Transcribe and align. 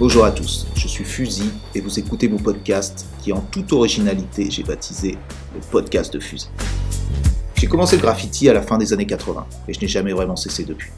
Bonjour 0.00 0.24
à 0.24 0.30
tous, 0.30 0.66
je 0.76 0.88
suis 0.88 1.04
Fusil 1.04 1.50
et 1.74 1.82
vous 1.82 1.98
écoutez 1.98 2.26
mon 2.26 2.38
podcast 2.38 3.04
qui 3.20 3.34
en 3.34 3.42
toute 3.42 3.70
originalité 3.74 4.50
j'ai 4.50 4.62
baptisé 4.62 5.18
le 5.54 5.60
podcast 5.70 6.10
de 6.10 6.18
Fusil. 6.18 6.48
J'ai 7.54 7.66
commencé 7.66 7.96
le 7.96 8.00
graffiti 8.00 8.48
à 8.48 8.54
la 8.54 8.62
fin 8.62 8.78
des 8.78 8.94
années 8.94 9.04
80 9.04 9.46
et 9.68 9.74
je 9.74 9.80
n'ai 9.82 9.88
jamais 9.88 10.14
vraiment 10.14 10.36
cessé 10.36 10.64
depuis. 10.64 10.88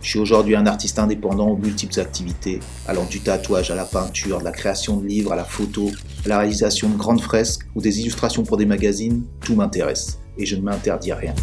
Je 0.00 0.08
suis 0.08 0.18
aujourd'hui 0.18 0.56
un 0.56 0.64
artiste 0.64 0.98
indépendant 0.98 1.48
aux 1.48 1.58
multiples 1.58 2.00
activités, 2.00 2.60
allant 2.88 3.04
du 3.04 3.20
tatouage 3.20 3.70
à 3.70 3.74
la 3.74 3.84
peinture, 3.84 4.38
de 4.38 4.44
la 4.44 4.52
création 4.52 4.96
de 4.96 5.06
livres 5.06 5.34
à 5.34 5.36
la 5.36 5.44
photo, 5.44 5.90
à 6.24 6.28
la 6.30 6.38
réalisation 6.38 6.88
de 6.88 6.96
grandes 6.96 7.20
fresques 7.20 7.66
ou 7.74 7.82
des 7.82 8.00
illustrations 8.00 8.42
pour 8.42 8.56
des 8.56 8.64
magazines, 8.64 9.22
tout 9.42 9.54
m'intéresse 9.54 10.18
et 10.38 10.46
je 10.46 10.56
ne 10.56 10.62
m'interdis 10.62 11.12
rien. 11.12 11.34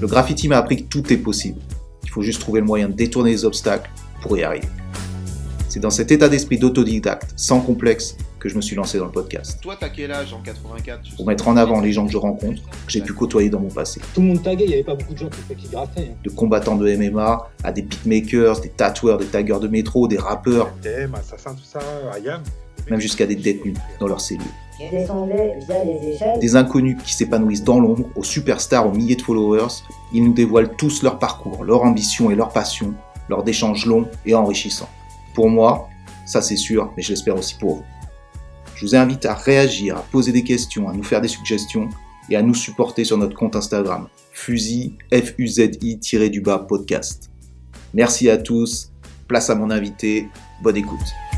Le 0.00 0.06
graffiti 0.06 0.46
m'a 0.46 0.58
appris 0.58 0.84
que 0.84 0.88
tout 0.88 1.12
est 1.12 1.16
possible. 1.16 1.60
Il 2.04 2.10
faut 2.10 2.22
juste 2.22 2.40
trouver 2.40 2.60
le 2.60 2.66
moyen 2.66 2.88
de 2.88 2.94
détourner 2.94 3.32
les 3.32 3.44
obstacles 3.44 3.90
pour 4.22 4.38
y 4.38 4.44
arriver. 4.44 4.68
C'est 5.70 5.78
dans 5.78 5.90
cet 5.90 6.10
état 6.10 6.28
d'esprit 6.28 6.58
d'autodidacte, 6.58 7.30
sans 7.36 7.60
complexe, 7.60 8.16
que 8.40 8.48
je 8.48 8.56
me 8.56 8.60
suis 8.60 8.74
lancé 8.74 8.98
dans 8.98 9.04
le 9.04 9.12
podcast. 9.12 9.60
Toi, 9.62 9.76
t'as 9.78 9.88
quel 9.88 10.10
âge 10.10 10.32
en 10.34 10.40
84 10.40 11.14
Pour 11.14 11.26
mettre 11.28 11.46
en 11.46 11.56
avant 11.56 11.80
les 11.80 11.92
gens 11.92 12.06
que 12.06 12.10
je 12.12 12.16
rencontre, 12.16 12.60
que 12.64 12.90
j'ai 12.90 13.00
pu 13.02 13.12
côtoyer 13.12 13.50
dans 13.50 13.60
mon 13.60 13.68
passé. 13.68 14.00
Tout 14.12 14.20
le 14.20 14.26
monde 14.26 14.42
taguait, 14.42 14.64
il 14.64 14.68
n'y 14.68 14.74
avait 14.74 14.82
pas 14.82 14.96
beaucoup 14.96 15.12
de 15.12 15.18
gens 15.18 15.28
qui, 15.28 15.54
qui 15.54 15.68
graffaient. 15.68 16.08
hein. 16.10 16.16
De 16.24 16.30
combattants 16.30 16.74
de 16.74 16.92
MMA 16.96 17.48
à 17.62 17.70
des 17.70 17.82
beatmakers, 17.82 18.60
des 18.62 18.70
tatoueurs, 18.70 19.18
des 19.18 19.26
taggeurs 19.26 19.60
de 19.60 19.68
métro, 19.68 20.08
des 20.08 20.16
rappeurs, 20.18 20.72
TM, 20.82 21.14
Assassin, 21.14 21.54
tout 21.54 21.62
ça, 21.64 21.78
Ayam. 22.12 22.42
même 22.90 23.00
jusqu'à 23.00 23.26
des 23.26 23.36
détenus 23.36 23.76
dans 24.00 24.08
leurs 24.08 24.20
cellules. 24.20 24.42
Je 24.80 24.90
descendais 24.96 25.52
via 25.68 25.84
les 25.84 26.14
échelles. 26.14 26.40
Des 26.40 26.56
inconnus 26.56 26.96
qui 27.04 27.14
s'épanouissent 27.14 27.62
dans 27.62 27.78
l'ombre, 27.78 28.08
aux 28.16 28.24
superstars 28.24 28.88
aux 28.88 28.92
milliers 28.92 29.14
de 29.16 29.22
followers, 29.22 29.68
ils 30.12 30.24
nous 30.24 30.32
dévoilent 30.32 30.74
tous 30.76 31.04
leur 31.04 31.20
parcours, 31.20 31.62
leur 31.62 31.82
ambition 31.84 32.28
et 32.32 32.34
leur 32.34 32.48
passion, 32.48 32.92
lors 33.28 33.44
d'échanges 33.44 33.86
longs 33.86 34.08
et 34.26 34.34
enrichissants. 34.34 34.88
Pour 35.40 35.48
moi, 35.48 35.88
ça 36.26 36.42
c'est 36.42 36.58
sûr, 36.58 36.92
mais 36.94 37.02
je 37.02 37.08
l'espère 37.08 37.34
aussi 37.34 37.54
pour 37.54 37.76
vous. 37.76 37.84
Je 38.74 38.84
vous 38.84 38.94
invite 38.94 39.24
à 39.24 39.32
réagir, 39.32 39.96
à 39.96 40.02
poser 40.02 40.32
des 40.32 40.44
questions, 40.44 40.86
à 40.86 40.92
nous 40.92 41.02
faire 41.02 41.22
des 41.22 41.28
suggestions 41.28 41.88
et 42.28 42.36
à 42.36 42.42
nous 42.42 42.52
supporter 42.52 43.06
sur 43.06 43.16
notre 43.16 43.34
compte 43.34 43.56
Instagram, 43.56 44.06
F-U-Z-I, 44.34 46.28
du 46.28 46.40
bas 46.42 46.58
podcast. 46.58 47.30
Merci 47.94 48.28
à 48.28 48.36
tous, 48.36 48.92
place 49.28 49.48
à 49.48 49.54
mon 49.54 49.70
invité, 49.70 50.28
bonne 50.62 50.76
écoute. 50.76 51.29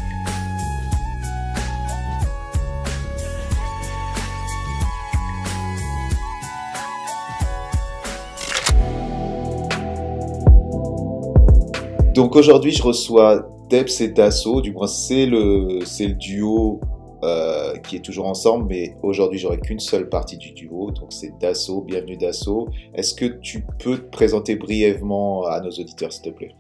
Donc 12.15 12.37
aujourd'hui, 12.37 12.73
je 12.73 12.83
reçois 12.83 13.49
Debs 13.71 14.01
et 14.01 14.09
Dasso, 14.09 14.61
du 14.61 14.73
moins 14.73 14.87
c'est 14.87 15.25
le, 15.25 15.79
c'est 15.87 16.09
le 16.09 16.15
duo 16.15 16.79
euh, 17.25 17.75
qui 17.79 17.97
est 17.97 18.05
toujours 18.05 18.27
ensemble, 18.27 18.67
mais 18.69 18.97
aujourd'hui 19.03 19.39
j'aurai 19.39 19.59
qu'une 19.59 19.81
seule 19.81 20.11
partie 20.11 20.37
du 20.37 20.53
duo, 20.53 20.91
donc 20.91 21.11
c'est 21.11 21.33
Dasso, 21.41 21.81
bienvenue 21.81 22.19
Dasso. 22.19 22.69
Est-ce 22.95 23.15
que 23.15 23.25
tu 23.25 23.65
peux 23.79 23.97
te 23.97 24.11
présenter 24.11 24.57
brièvement 24.57 25.47
à 25.47 25.61
nos 25.61 25.71
auditeurs 25.71 26.13
s'il 26.13 26.25
te 26.25 26.37
plaît? 26.37 26.55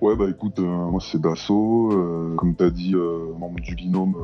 Ouais, 0.00 0.14
bah 0.14 0.26
écoute, 0.30 0.60
euh, 0.60 0.62
moi 0.62 1.00
c'est 1.00 1.20
Dasso, 1.20 1.90
euh, 1.92 2.36
comme 2.36 2.54
t'as 2.54 2.70
dit, 2.70 2.94
euh, 2.94 3.34
membre 3.36 3.58
du 3.58 3.74
binôme 3.74 4.14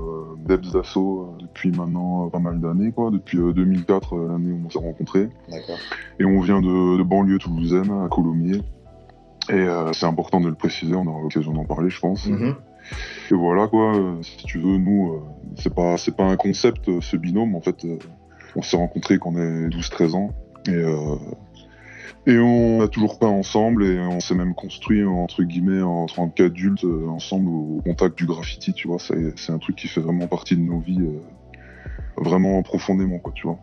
Debs 0.47 0.71
Dasso 0.73 1.35
depuis 1.41 1.71
maintenant 1.73 2.29
pas 2.29 2.39
mal 2.39 2.61
d'années, 2.61 2.93
quoi, 2.93 3.11
depuis 3.11 3.39
euh, 3.39 3.53
2004, 3.53 4.15
euh, 4.15 4.29
l'année 4.29 4.53
où 4.53 4.61
on 4.67 4.71
s'est 4.71 4.79
rencontrés. 4.79 5.29
D'accord. 5.51 5.79
Et 6.21 6.25
on 6.25 6.41
vient 6.41 6.61
de, 6.61 6.99
de 6.99 7.03
banlieue 7.03 7.39
toulousaine, 7.39 7.91
à 8.05 8.09
Colomiers. 8.09 8.61
Et 9.51 9.53
euh, 9.53 9.93
c'est 9.93 10.07
important 10.07 10.41
de 10.41 10.49
le 10.49 10.55
préciser, 10.55 10.95
on 10.95 11.07
aura 11.07 11.21
l'occasion 11.21 11.53
d'en 11.53 11.65
parler, 11.65 11.91
je 11.91 12.01
pense. 12.01 12.27
Mhm. 12.27 12.55
Et 13.31 13.35
voilà 13.35 13.67
quoi, 13.67 13.97
euh, 13.97 14.23
si 14.23 14.45
tu 14.45 14.59
veux, 14.59 14.77
nous, 14.77 15.15
euh, 15.15 15.23
c'est 15.57 15.75
pas 15.75 15.97
c'est 15.97 16.17
pas 16.17 16.25
un 16.25 16.37
concept 16.37 17.01
ce 17.01 17.17
binôme, 17.17 17.55
en 17.55 17.61
fait, 17.61 17.87
on 18.57 18.63
s'est 18.63 18.77
rencontrés 18.77 19.19
quand 19.19 19.33
on 19.35 19.39
est 19.39 19.69
12-13 19.69 20.15
ans 20.15 20.31
et 20.69 20.83
et 22.27 22.39
on 22.39 22.81
a 22.81 22.89
toujours 22.89 23.19
peint 23.19 23.29
ensemble 23.29 23.85
et 23.85 23.99
on 24.01 24.19
s'est 24.19 24.35
même 24.35 24.55
construit 24.55 25.05
entre 25.05 25.43
guillemets 25.43 25.83
en 25.83 26.07
tant 26.07 26.29
qu'adultes 26.29 26.87
ensemble 27.09 27.49
au 27.49 27.83
contact 27.85 28.17
du 28.17 28.25
graffiti, 28.25 28.73
tu 28.73 28.89
vois, 28.89 28.99
c'est 28.99 29.39
c'est 29.39 29.53
un 29.53 29.59
truc 29.59 29.77
qui 29.77 29.89
fait 29.89 30.01
vraiment 30.01 30.27
partie 30.27 30.57
de 30.57 30.63
nos 30.63 30.79
vies 30.79 31.03
euh, 31.03 31.21
vraiment 32.17 32.63
profondément 32.63 33.19
quoi, 33.19 33.33
tu 33.35 33.47
vois. 33.47 33.59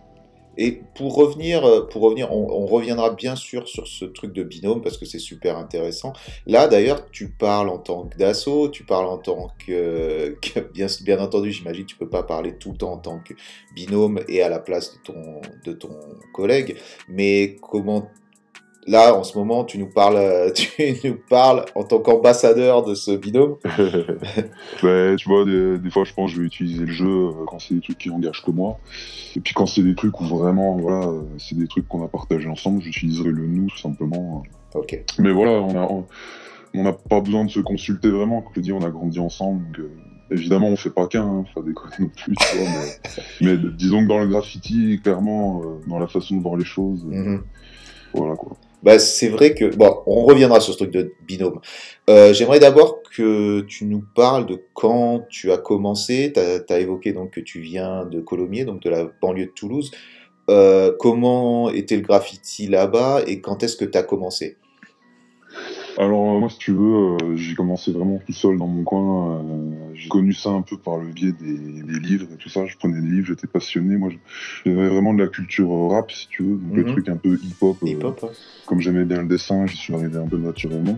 Et 0.57 0.81
pour 0.95 1.15
revenir, 1.15 1.65
euh, 1.65 1.87
pour 1.87 2.01
revenir 2.01 2.31
on, 2.31 2.65
reviendra 2.65 3.11
bien 3.11 3.35
sûr 3.35 3.67
sur 3.67 3.87
ce 3.87 4.05
truc 4.05 4.33
de 4.33 4.43
binôme 4.43 4.81
parce 4.81 4.97
que 4.97 5.05
c'est 5.05 5.19
super 5.19 5.57
intéressant. 5.57 6.13
Là 6.45 6.67
d'ailleurs, 6.67 7.09
tu 7.11 7.29
parles 7.29 7.69
en 7.69 7.77
tant 7.77 8.05
que 8.07 8.17
Dasso, 8.17 8.69
tu 8.69 8.83
parles 8.83 9.07
en 9.07 9.17
tant 9.17 9.49
que, 9.65 10.37
que- 10.41 10.59
bien, 10.59 11.19
entendu, 11.19 11.51
j'imagine, 11.51 11.85
tu 11.85 11.95
peux 11.95 12.09
pas 12.09 12.23
parler 12.23 12.55
tout 12.57 12.71
le 12.71 12.77
temps 12.77 12.93
en 12.93 12.97
tant 12.97 13.19
que 13.19 13.33
binôme 13.75 14.19
et 14.27 14.41
à 14.41 14.49
la 14.49 14.59
place 14.59 14.93
de 14.93 15.01
ton, 15.01 15.41
de 15.63 15.73
ton 15.73 15.97
collègue, 16.33 16.77
mais 17.07 17.55
comment 17.61 18.09
Là, 18.87 19.15
en 19.15 19.23
ce 19.23 19.37
moment, 19.37 19.63
tu 19.63 19.77
nous 19.77 19.85
parles, 19.87 20.15
euh, 20.17 20.51
tu 20.55 20.95
nous 21.03 21.17
parles 21.29 21.65
en 21.75 21.83
tant 21.83 21.99
qu'ambassadeur 21.99 22.83
de 22.83 22.95
ce 22.95 23.11
binôme. 23.11 23.57
Ouais, 24.83 25.15
tu 25.17 25.29
vois, 25.29 25.45
des, 25.45 25.77
des 25.77 25.89
fois, 25.91 26.03
je 26.03 26.13
pense 26.13 26.31
que 26.31 26.35
je 26.37 26.41
vais 26.41 26.47
utiliser 26.47 26.85
le 26.85 26.91
jeu 26.91 27.05
euh, 27.27 27.31
quand 27.47 27.59
c'est 27.59 27.75
des 27.75 27.81
trucs 27.81 27.97
qui 27.99 28.09
engagent 28.09 28.43
que 28.43 28.51
moi. 28.51 28.79
Et 29.35 29.39
puis 29.39 29.53
quand 29.53 29.65
c'est 29.67 29.83
des 29.83 29.93
trucs 29.95 30.19
où 30.19 30.23
vraiment, 30.25 30.75
voilà, 30.77 31.07
euh, 31.07 31.21
c'est 31.37 31.55
des 31.57 31.67
trucs 31.67 31.87
qu'on 31.87 32.03
a 32.03 32.07
partagé 32.07 32.47
ensemble, 32.49 32.81
j'utiliserai 32.81 33.29
le 33.29 33.45
nous 33.45 33.67
tout 33.69 33.77
simplement. 33.77 34.43
Ok. 34.73 34.99
Mais 35.19 35.31
voilà, 35.31 35.51
on 35.51 35.75
a, 35.75 35.83
on- 35.91 36.05
on 36.73 36.83
n'a 36.83 36.93
pas 36.93 37.19
besoin 37.19 37.43
de 37.45 37.49
se 37.51 37.59
consulter 37.59 38.09
vraiment. 38.09 38.41
Comme 38.41 38.53
je 38.55 38.61
dis, 38.61 38.71
on 38.71 38.81
a 38.81 38.89
grandi 38.89 39.19
ensemble. 39.19 39.65
Donc, 39.67 39.79
euh, 39.79 39.91
évidemment, 40.31 40.67
on 40.69 40.75
fait 40.77 40.89
pas 40.89 41.05
qu'un, 41.07 41.23
hein, 41.27 41.45
pas 41.53 41.61
déconner 41.61 41.93
non 41.99 42.09
plus, 42.15 42.33
tu 42.35 42.57
vois. 42.57 42.67
Mais, 43.41 43.57
mais 43.57 43.71
disons 43.77 44.01
que 44.03 44.07
dans 44.07 44.19
le 44.19 44.27
graffiti, 44.27 44.99
clairement, 45.03 45.61
euh, 45.63 45.65
dans 45.87 45.99
la 45.99 46.07
façon 46.07 46.37
de 46.37 46.41
voir 46.41 46.55
les 46.55 46.65
choses, 46.65 47.05
euh, 47.11 47.15
Mhm. 47.15 47.43
voilà 48.13 48.35
quoi. 48.35 48.57
Bah, 48.83 48.97
c'est 48.99 49.29
vrai 49.29 49.53
que 49.53 49.75
bon, 49.75 50.01
on 50.07 50.25
reviendra 50.25 50.59
sur 50.59 50.73
ce 50.73 50.79
truc 50.79 50.91
de 50.91 51.13
binôme. 51.27 51.59
Euh, 52.09 52.33
J'aimerais 52.33 52.59
d'abord 52.59 53.01
que 53.15 53.61
tu 53.61 53.85
nous 53.85 54.03
parles 54.15 54.45
de 54.45 54.61
quand 54.73 55.25
tu 55.29 55.51
as 55.51 55.57
commencé. 55.57 56.33
Tu 56.33 56.73
as, 56.73 56.79
évoqué 56.79 57.13
donc 57.13 57.31
que 57.31 57.41
tu 57.41 57.59
viens 57.59 58.05
de 58.05 58.21
Colomiers, 58.21 58.65
donc 58.65 58.81
de 58.81 58.89
la 58.89 59.09
banlieue 59.21 59.45
de 59.45 59.51
Toulouse. 59.51 59.91
Euh, 60.49 60.91
comment 60.99 61.69
était 61.69 61.95
le 61.95 62.01
graffiti 62.01 62.67
là-bas 62.67 63.21
et 63.27 63.41
quand 63.41 63.63
est-ce 63.63 63.77
que 63.77 63.85
tu 63.85 63.97
as 63.97 64.03
commencé? 64.03 64.57
Alors 66.01 66.35
euh, 66.35 66.39
moi, 66.39 66.49
si 66.49 66.57
tu 66.57 66.71
veux, 66.71 66.95
euh, 67.21 67.35
j'ai 67.35 67.53
commencé 67.53 67.91
vraiment 67.91 68.19
tout 68.25 68.33
seul 68.33 68.57
dans 68.57 68.65
mon 68.65 68.83
coin. 68.83 69.37
euh, 69.37 69.71
j'ai 69.93 70.09
connu 70.09 70.33
ça 70.33 70.49
un 70.49 70.63
peu 70.63 70.75
par 70.75 70.97
le 70.97 71.07
biais 71.09 71.31
des, 71.31 71.53
des 71.83 71.99
livres 71.99 72.25
et 72.33 72.37
tout 72.37 72.49
ça. 72.49 72.65
Je 72.65 72.75
prenais 72.75 72.99
des 72.99 73.07
livres, 73.07 73.27
j'étais 73.27 73.45
passionné. 73.45 73.97
Moi, 73.97 74.09
j'avais 74.65 74.87
vraiment 74.89 75.13
de 75.13 75.21
la 75.21 75.27
culture 75.27 75.69
rap, 75.89 76.09
si 76.11 76.27
tu 76.27 76.41
veux, 76.41 76.55
donc 76.55 76.71
Mhm. 76.71 76.77
le 76.77 76.85
truc 76.85 77.09
un 77.09 77.17
peu 77.17 77.35
hip-hop. 77.43 77.77
Hip-hop 77.85 78.23
ouais. 78.23 78.29
comme 78.65 78.81
j'aimais 78.81 79.05
bien 79.05 79.21
le 79.21 79.27
dessin, 79.27 79.67
j'y 79.67 79.77
suis 79.77 79.93
arrivé 79.93 80.17
un 80.17 80.27
peu 80.27 80.37
naturellement. 80.37 80.97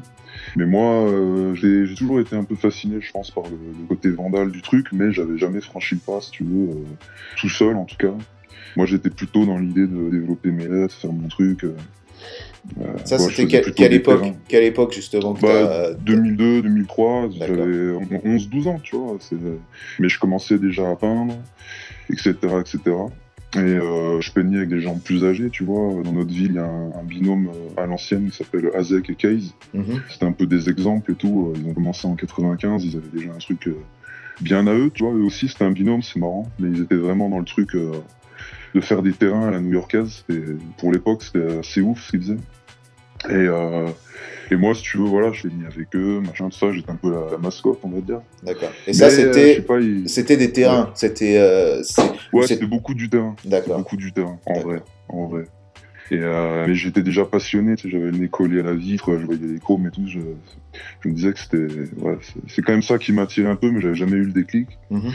Mais 0.56 0.66
moi, 0.66 1.06
euh, 1.06 1.54
j'ai 1.54 1.94
toujours 1.96 2.22
été 2.22 2.38
un 2.38 2.46
peu 2.46 2.56
fasciné, 2.56 3.02
je 3.02 3.12
pense, 3.12 3.30
par 3.30 3.44
le, 3.44 3.58
le 3.82 3.86
côté 3.88 4.10
vandal 4.10 4.52
du 4.52 4.62
truc, 4.62 4.88
mais 4.94 5.12
j'avais 5.12 5.38
jamais 5.38 5.60
franchi 5.60 5.96
le 5.96 6.02
pas, 6.02 6.22
si 6.22 6.32
tu 6.32 6.44
veux, 6.46 6.70
euh, 6.70 6.76
tout 7.38 7.50
seul 7.50 7.76
en 7.76 7.84
tout 7.84 7.98
cas. 7.98 8.14
Moi, 8.78 8.86
j'étais 8.86 9.10
plutôt 9.10 9.46
dans 9.46 9.58
l'idée 9.58 9.86
de 9.86 10.10
développer 10.10 10.50
mes 10.52 10.68
lettres, 10.68 10.96
faire 10.96 11.12
mon 11.12 11.28
truc. 11.28 11.66
euh, 11.66 11.76
Ça, 13.04 13.18
ouais, 13.18 13.30
je 13.30 13.36
c'était 13.36 13.74
quelle, 13.74 13.94
époque 13.94 14.22
terrains. 14.22 14.36
Quelle 14.48 14.64
époque 14.64 14.94
justement 14.94 15.34
Bah, 15.34 15.40
t'as- 15.42 15.94
2002, 15.96 16.62
2003, 16.62 17.28
D'accord. 17.38 17.56
j'avais 17.58 18.20
11-12 18.26 18.68
ans, 18.68 18.80
tu 18.82 18.96
vois. 18.96 19.18
Mais 20.00 20.08
je 20.10 20.18
commençais 20.20 20.58
déjà 20.58 20.90
à 20.90 20.96
peindre, 20.96 21.36
etc., 22.10 22.34
etc. 22.62 22.80
Et 23.56 23.60
euh, 23.60 24.20
je 24.20 24.32
peignais 24.32 24.58
avec 24.58 24.70
des 24.70 24.80
gens 24.82 24.96
plus 24.98 25.24
âgés, 25.26 25.50
tu 25.52 25.64
vois. 25.64 26.02
Dans 26.04 26.14
notre 26.14 26.32
ville, 26.34 26.52
il 26.52 26.56
y 26.56 26.60
a 26.60 26.66
un, 26.66 26.92
un 27.00 27.04
binôme 27.04 27.50
euh, 27.50 27.82
à 27.82 27.86
l'ancienne 27.86 28.30
qui 28.32 28.38
s'appelle 28.38 28.72
Azek 28.76 29.10
et 29.12 29.16
Case. 29.16 29.54
Mhm. 29.76 30.02
C'était 30.10 30.26
un 30.26 30.32
peu 30.32 30.48
des 30.48 30.70
exemples 30.70 31.12
et 31.12 31.16
tout. 31.16 31.52
Euh, 31.54 31.60
Ils 31.62 31.70
ont 31.70 31.74
commencé 31.74 32.08
en 32.08 32.16
95, 32.16 32.84
ils 32.86 32.98
avaient 32.98 33.10
déjà 33.14 33.30
un 33.32 33.38
truc 33.38 33.68
euh, 33.68 33.76
bien 34.42 34.66
à 34.66 34.74
eux, 34.74 34.90
tu 34.92 35.04
vois. 35.04 35.14
Eux 35.14 35.22
aussi, 35.24 35.50
c'était 35.50 35.66
un 35.66 35.72
binôme, 35.72 36.02
c'est 36.02 36.18
marrant. 36.18 36.50
Mais 36.60 36.70
ils 36.70 36.82
étaient 36.82 36.96
vraiment 36.96 37.30
dans 37.30 37.38
le 37.40 37.46
truc 37.46 37.76
euh, 37.76 37.92
de 38.74 38.82
faire 38.82 39.02
des 39.02 39.14
terrains 39.14 39.48
à 39.48 39.52
la 39.52 39.60
new-yorkaise. 39.60 40.26
Pour 40.78 40.92
l'époque, 40.92 41.24
c'était 41.24 41.60
assez 41.60 41.82
ouf 41.82 42.02
ce 42.04 42.12
qu'ils 42.12 42.22
faisaient. 42.22 42.38
Et, 43.30 43.34
euh, 43.48 43.88
et 44.52 44.56
moi, 44.56 44.76
si 44.76 44.82
tu 44.82 44.98
veux, 44.98 45.06
voilà, 45.06 45.32
je 45.32 45.48
peignais 45.48 45.66
avec 45.66 45.96
eux, 45.96 46.20
machin, 46.20 46.50
tout 46.50 46.58
ça. 46.58 46.72
J'étais 46.74 46.92
un 46.92 46.96
peu 46.96 47.10
la, 47.12 47.32
la 47.32 47.38
mascotte, 47.38 47.80
on 47.84 47.90
va 47.90 48.02
dire. 48.02 48.22
D'accord. 48.44 48.72
Et 48.86 48.94
ça, 48.94 49.08
Mais, 49.08 49.24
euh, 49.24 50.04
c'était 50.08 50.38
des 50.38 50.52
terrains. 50.52 50.92
C'était. 50.96 51.38
euh, 51.38 51.82
Ouais, 52.34 52.48
c'était 52.48 52.66
beaucoup 52.66 52.94
du 52.94 53.10
terrain. 53.10 53.36
D'accord. 53.46 53.78
Beaucoup 53.78 53.96
du 53.98 54.12
terrain, 54.12 54.40
en 54.46 54.60
vrai. 54.60 54.82
En 55.08 55.28
vrai. 55.28 55.44
Et 56.12 56.18
euh, 56.20 56.66
mais 56.68 56.76
j'étais 56.76 57.02
déjà 57.02 57.24
passionné, 57.24 57.76
tu 57.76 57.84
sais, 57.84 57.90
j'avais 57.90 58.12
le 58.12 58.18
nez 58.18 58.28
collé 58.28 58.60
à 58.60 58.64
la 58.64 58.74
vitre, 58.74 59.18
je 59.18 59.26
voyais 59.26 59.48
les 59.48 59.60
chromes 59.60 59.88
et 59.88 59.90
tout. 59.92 60.06
Je, 60.06 60.20
je 61.00 61.08
me 61.10 61.14
disais 61.14 61.32
que 61.32 61.40
c'était. 61.40 61.66
Ouais, 61.98 62.18
c'est- 62.22 62.40
c'est 62.48 62.62
quand 62.62 62.74
même 62.74 62.82
ça 62.82 62.98
qui 62.98 63.14
m'attirait 63.14 63.50
un 63.50 63.56
peu, 63.56 63.72
mais 63.72 63.80
j'avais 63.80 63.96
jamais 63.96 64.18
eu 64.18 64.24
le 64.26 64.32
déclic. 64.34 64.68
Mhm. 64.92 65.12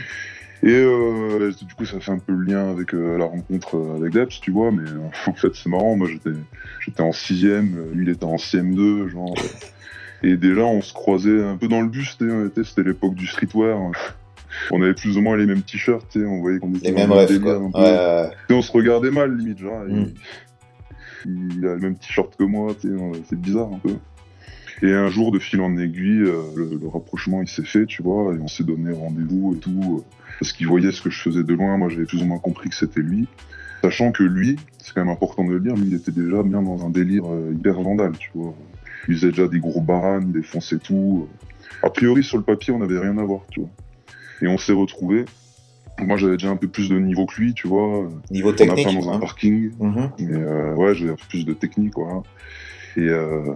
Et 0.63 0.73
euh, 0.73 1.53
du 1.63 1.75
coup, 1.75 1.85
ça 1.85 2.01
fait 2.01 2.11
un 2.11 2.19
peu 2.19 2.33
le 2.33 2.45
lien 2.45 2.71
avec 2.71 2.93
euh, 2.93 3.17
la 3.17 3.27
rencontre 3.27 3.77
euh, 3.77 3.97
avec 3.97 4.13
Debs, 4.13 4.41
tu 4.41 4.51
vois. 4.51 4.73
Mais 4.73 4.89
euh, 4.89 5.09
en 5.27 5.35
fait, 5.35 5.55
c'est 5.55 5.69
marrant. 5.69 5.97
Moi, 5.97 6.09
j'étais, 6.09 6.37
j'étais 6.81 7.01
en 7.01 7.13
sixième, 7.13 7.77
euh, 7.79 7.95
lui, 7.95 8.07
il 8.07 8.11
était 8.11 8.25
en 8.25 8.37
CM2, 8.37 9.09
genre. 9.09 9.35
Et 10.25 10.37
déjà, 10.37 10.63
on 10.63 10.81
se 10.83 10.93
croisait 10.93 11.45
un 11.45 11.57
peu 11.57 11.69
dans 11.69 11.81
le 11.81 11.89
bus, 11.89 12.19
c'était 12.19 12.83
l'époque 12.83 13.15
du 13.15 13.27
streetwear. 13.27 13.79
On 14.73 14.83
avait 14.83 14.95
plus 14.95 15.17
ou 15.17 15.21
moins 15.21 15.37
les 15.37 15.47
mêmes 15.47 15.63
t-shirts, 15.63 16.07
tu 16.11 16.21
sais, 16.21 16.27
on 16.27 16.41
voyait 16.41 16.59
qu'on 16.59 16.75
était 16.75 16.89
Les 16.89 16.93
mêmes 16.93 17.13
rêves, 17.13 17.29
délire 17.29 17.43
quoi. 17.43 17.67
un 17.67 17.71
peu. 17.71 17.79
Ouais, 17.79 18.25
ouais, 18.25 18.31
Et 18.49 18.53
on 18.55 18.63
se 18.63 18.73
regardait 18.73 19.11
mal, 19.11 19.37
limite, 19.37 19.59
genre. 19.59 19.85
Mm. 19.87 20.07
Il, 21.27 21.59
il 21.59 21.67
a 21.67 21.75
le 21.75 21.81
même 21.81 21.97
t-shirt 21.97 22.35
que 22.35 22.45
moi, 22.45 22.75
tu 22.81 22.89
sais, 22.89 22.95
c'est 23.29 23.39
bizarre 23.39 23.69
un 23.73 23.79
peu. 23.79 23.95
Et 24.83 24.93
un 24.93 25.09
jour, 25.09 25.33
de 25.33 25.39
fil 25.39 25.61
en 25.61 25.77
aiguille, 25.77 26.23
euh, 26.23 26.43
le, 26.57 26.79
le 26.81 26.89
rapprochement 26.89 27.43
il 27.43 27.49
s'est 27.49 27.65
fait, 27.65 27.87
tu 27.87 28.03
vois, 28.03 28.35
et 28.35 28.39
on 28.39 28.49
s'est 28.49 28.65
donné 28.65 28.93
rendez-vous 28.93 29.55
et 29.57 29.59
tout, 29.59 29.99
euh, 29.99 30.05
parce 30.39 30.53
qu'il 30.53 30.67
voyait 30.69 30.93
ce 30.93 31.03
que 31.03 31.11
je 31.11 31.21
faisais 31.21 31.43
de 31.43 31.55
loin, 31.55 31.77
moi 31.77 31.89
j'avais 31.89 32.05
plus 32.05 32.23
ou 32.23 32.27
moins 32.27 32.39
compris 32.39 32.69
que 32.69 32.77
c'était 32.77 33.01
lui. 33.01 33.27
Sachant 33.83 34.11
que 34.13 34.23
lui, 34.25 34.57
c'est 34.79 34.93
quand 34.93 35.05
même 35.05 35.13
important 35.13 35.45
de 35.45 35.53
le 35.53 35.61
dire, 35.61 35.75
lui 35.75 35.89
il 35.89 35.95
était 35.95 36.13
déjà 36.13 36.43
bien 36.43 36.63
dans 36.63 36.85
un 36.85 36.91
délire 36.91 37.25
euh, 37.27 37.53
hyper 37.55 37.81
vandale, 37.81 38.13
tu 38.19 38.31
vois. 38.35 38.55
Il 39.09 39.15
faisait 39.15 39.31
déjà 39.31 39.49
des 39.49 39.59
gros 39.61 39.81
baranes, 39.81 40.25
il 40.29 40.33
défonçait 40.33 40.79
tout. 40.79 41.29
A 41.83 41.91
priori, 41.91 42.23
sur 42.23 42.37
le 42.39 42.43
papier, 42.45 42.73
on 42.73 42.79
n'avait 42.79 42.99
rien 42.99 43.17
à 43.19 43.23
voir, 43.23 43.43
tu 43.51 43.61
vois. 43.61 43.71
Et 44.43 44.49
on 44.49 44.59
s'est 44.59 44.73
retrouvés. 44.73 45.25
Moi 46.01 46.17
j'avais 46.17 46.35
déjà 46.37 46.51
un 46.51 46.57
peu 46.57 46.69
plus 46.69 46.89
de 46.89 46.99
niveau 46.99 47.27
que 47.27 47.41
lui, 47.41 47.55
tu 47.55 47.67
vois. 47.67 48.09
Niveau 48.31 48.51
On 48.51 48.53
a 48.53 48.57
technique. 48.57 48.87
pas 48.87 48.93
dans 48.93 49.11
un 49.11 49.15
hein. 49.15 49.19
parking. 49.19 49.71
Mais 50.21 50.27
euh, 50.33 50.75
ouais, 50.75 50.95
j'ai 50.95 51.09
un 51.09 51.15
peu 51.17 51.25
plus 51.29 51.45
de 51.45 51.53
technique, 51.55 51.95
quoi. 51.95 52.23
Et, 52.97 53.09
euh, 53.09 53.55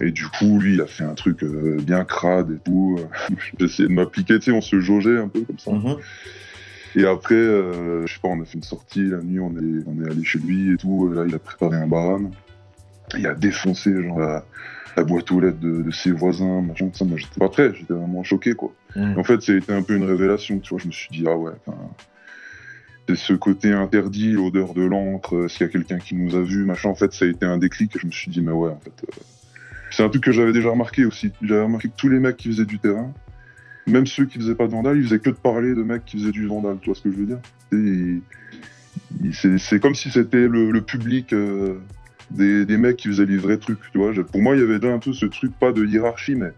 et 0.00 0.10
du 0.10 0.26
coup, 0.28 0.58
lui, 0.58 0.74
il 0.74 0.80
a 0.80 0.86
fait 0.86 1.04
un 1.04 1.14
truc 1.14 1.42
euh, 1.42 1.78
bien 1.82 2.04
crade 2.04 2.50
et 2.52 2.58
tout. 2.58 2.98
J'ai 3.58 3.64
essayé 3.64 3.88
de 3.88 3.92
m'appliquer, 3.92 4.38
tu 4.38 4.46
sais, 4.46 4.52
on 4.52 4.60
se 4.60 4.80
jaugeait 4.80 5.18
un 5.18 5.28
peu 5.28 5.42
comme 5.42 5.58
ça. 5.58 5.72
Mhm. 5.72 5.96
Et 6.96 7.04
après, 7.04 7.34
euh, 7.34 8.06
je 8.06 8.14
sais 8.14 8.20
pas, 8.20 8.28
on 8.28 8.40
a 8.40 8.44
fait 8.44 8.56
une 8.56 8.64
sortie 8.64 9.04
la 9.04 9.18
nuit, 9.18 9.38
on 9.38 9.52
est, 9.52 9.84
on 9.86 10.04
est 10.04 10.10
allé 10.10 10.24
chez 10.24 10.38
lui 10.38 10.72
et 10.72 10.76
tout. 10.76 11.10
Et 11.12 11.16
là, 11.16 11.24
il 11.26 11.34
a 11.34 11.38
préparé 11.38 11.76
un 11.76 11.86
baran. 11.86 12.30
Il 13.16 13.26
a 13.26 13.34
défoncé, 13.34 13.90
genre, 14.02 14.18
la, 14.18 14.44
la 14.96 15.04
boîte 15.04 15.30
aux 15.30 15.40
lettres 15.40 15.60
de, 15.60 15.82
de 15.82 15.90
ses 15.90 16.10
voisins, 16.10 16.62
machin, 16.62 16.88
tout 16.88 16.98
ça. 16.98 17.04
Moi, 17.04 17.18
j'étais 17.18 17.38
pas 17.38 17.48
prêt, 17.48 17.72
j'étais 17.74 17.94
vraiment 17.94 18.22
choqué, 18.22 18.54
quoi. 18.54 18.72
En 18.96 19.24
fait, 19.24 19.40
c'était 19.40 19.72
un 19.72 19.82
peu 19.82 19.94
une 19.94 20.04
révélation, 20.04 20.58
tu 20.58 20.70
vois. 20.70 20.78
Je 20.78 20.86
me 20.86 20.92
suis 20.92 21.08
dit, 21.10 21.24
ah 21.28 21.36
ouais, 21.36 21.52
enfin, 21.66 21.78
c'est 23.16 23.16
ce 23.16 23.32
côté 23.32 23.72
interdit, 23.72 24.32
l'odeur 24.32 24.74
de 24.74 24.82
l'encre, 24.82 25.36
euh, 25.36 25.48
s'il 25.48 25.62
y 25.62 25.64
a 25.64 25.72
quelqu'un 25.72 25.98
qui 25.98 26.14
nous 26.14 26.36
a 26.36 26.42
vu, 26.42 26.64
machin. 26.64 26.90
En 26.90 26.94
fait, 26.94 27.12
ça 27.12 27.24
a 27.24 27.28
été 27.28 27.44
un 27.46 27.58
déclic 27.58 27.96
et 27.96 27.98
je 27.98 28.06
me 28.06 28.12
suis 28.12 28.30
dit, 28.30 28.40
mais 28.40 28.52
ouais, 28.52 28.70
en 28.70 28.78
fait. 28.78 28.92
euh, 29.04 29.22
C'est 29.90 30.02
un 30.02 30.08
truc 30.08 30.22
que 30.22 30.32
j'avais 30.32 30.52
déjà 30.52 30.70
remarqué 30.70 31.04
aussi. 31.04 31.32
J'avais 31.42 31.62
remarqué 31.62 31.88
que 31.88 31.96
tous 31.96 32.08
les 32.08 32.20
mecs 32.20 32.36
qui 32.36 32.48
faisaient 32.48 32.64
du 32.64 32.78
terrain, 32.78 33.12
même 33.86 34.06
ceux 34.06 34.26
qui 34.26 34.38
faisaient 34.38 34.54
pas 34.54 34.66
de 34.66 34.72
vandal, 34.72 34.98
ils 34.98 35.04
faisaient 35.04 35.18
que 35.18 35.30
de 35.30 35.34
parler 35.34 35.74
de 35.74 35.82
mecs 35.82 36.04
qui 36.04 36.18
faisaient 36.18 36.32
du 36.32 36.46
vandal, 36.46 36.78
tu 36.80 36.90
vois 36.90 36.94
ce 36.94 37.02
que 37.02 37.10
je 37.10 37.16
veux 37.16 37.26
dire? 37.26 38.20
C'est 39.32 39.80
comme 39.80 39.94
si 39.94 40.10
c'était 40.10 40.46
le, 40.46 40.80
public 40.80 41.32
euh, 41.32 41.78
des, 42.30 42.64
des 42.64 42.76
mecs 42.76 42.96
qui 42.96 43.08
faisaient 43.08 43.26
les 43.26 43.38
vrais 43.38 43.58
trucs, 43.58 43.80
tu 43.92 43.98
vois? 43.98 44.12
Pour 44.24 44.42
moi, 44.42 44.54
il 44.54 44.60
y 44.60 44.62
avait 44.62 44.78
déjà 44.78 44.92
un 44.94 44.98
peu 44.98 45.12
ce 45.12 45.26
truc, 45.26 45.52
pas 45.58 45.72
de 45.72 45.84
hiérarchie, 45.84 46.36
mais 46.36 46.52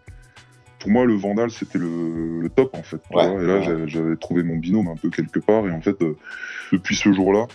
pour 0.83 0.91
moi, 0.91 1.05
le 1.07 1.15
Vandal, 1.15 1.51
c'était 1.51 1.79
le, 1.79 2.41
le 2.41 2.49
top, 2.49 2.75
en 2.77 2.83
fait. 2.83 2.99
tu 3.11 3.17
Ouais, 3.17 3.29
vois. 3.29 3.41
et 3.43 3.47
là, 3.47 3.59
ouais. 3.61 3.85
j'avais- 3.87 4.17
trouvé 4.17 4.43
mon 4.43 4.57
binôme 4.57 4.89
un 4.89 4.97
peu 4.97 5.11
quelque 5.11 5.39
part. 5.39 5.67
Et 5.67 5.71
en 5.71 5.81
fait, 5.81 6.01
euh, 6.03 6.17
depuis 6.73 6.97
ce 6.97 7.13
jour-là, 7.13 7.47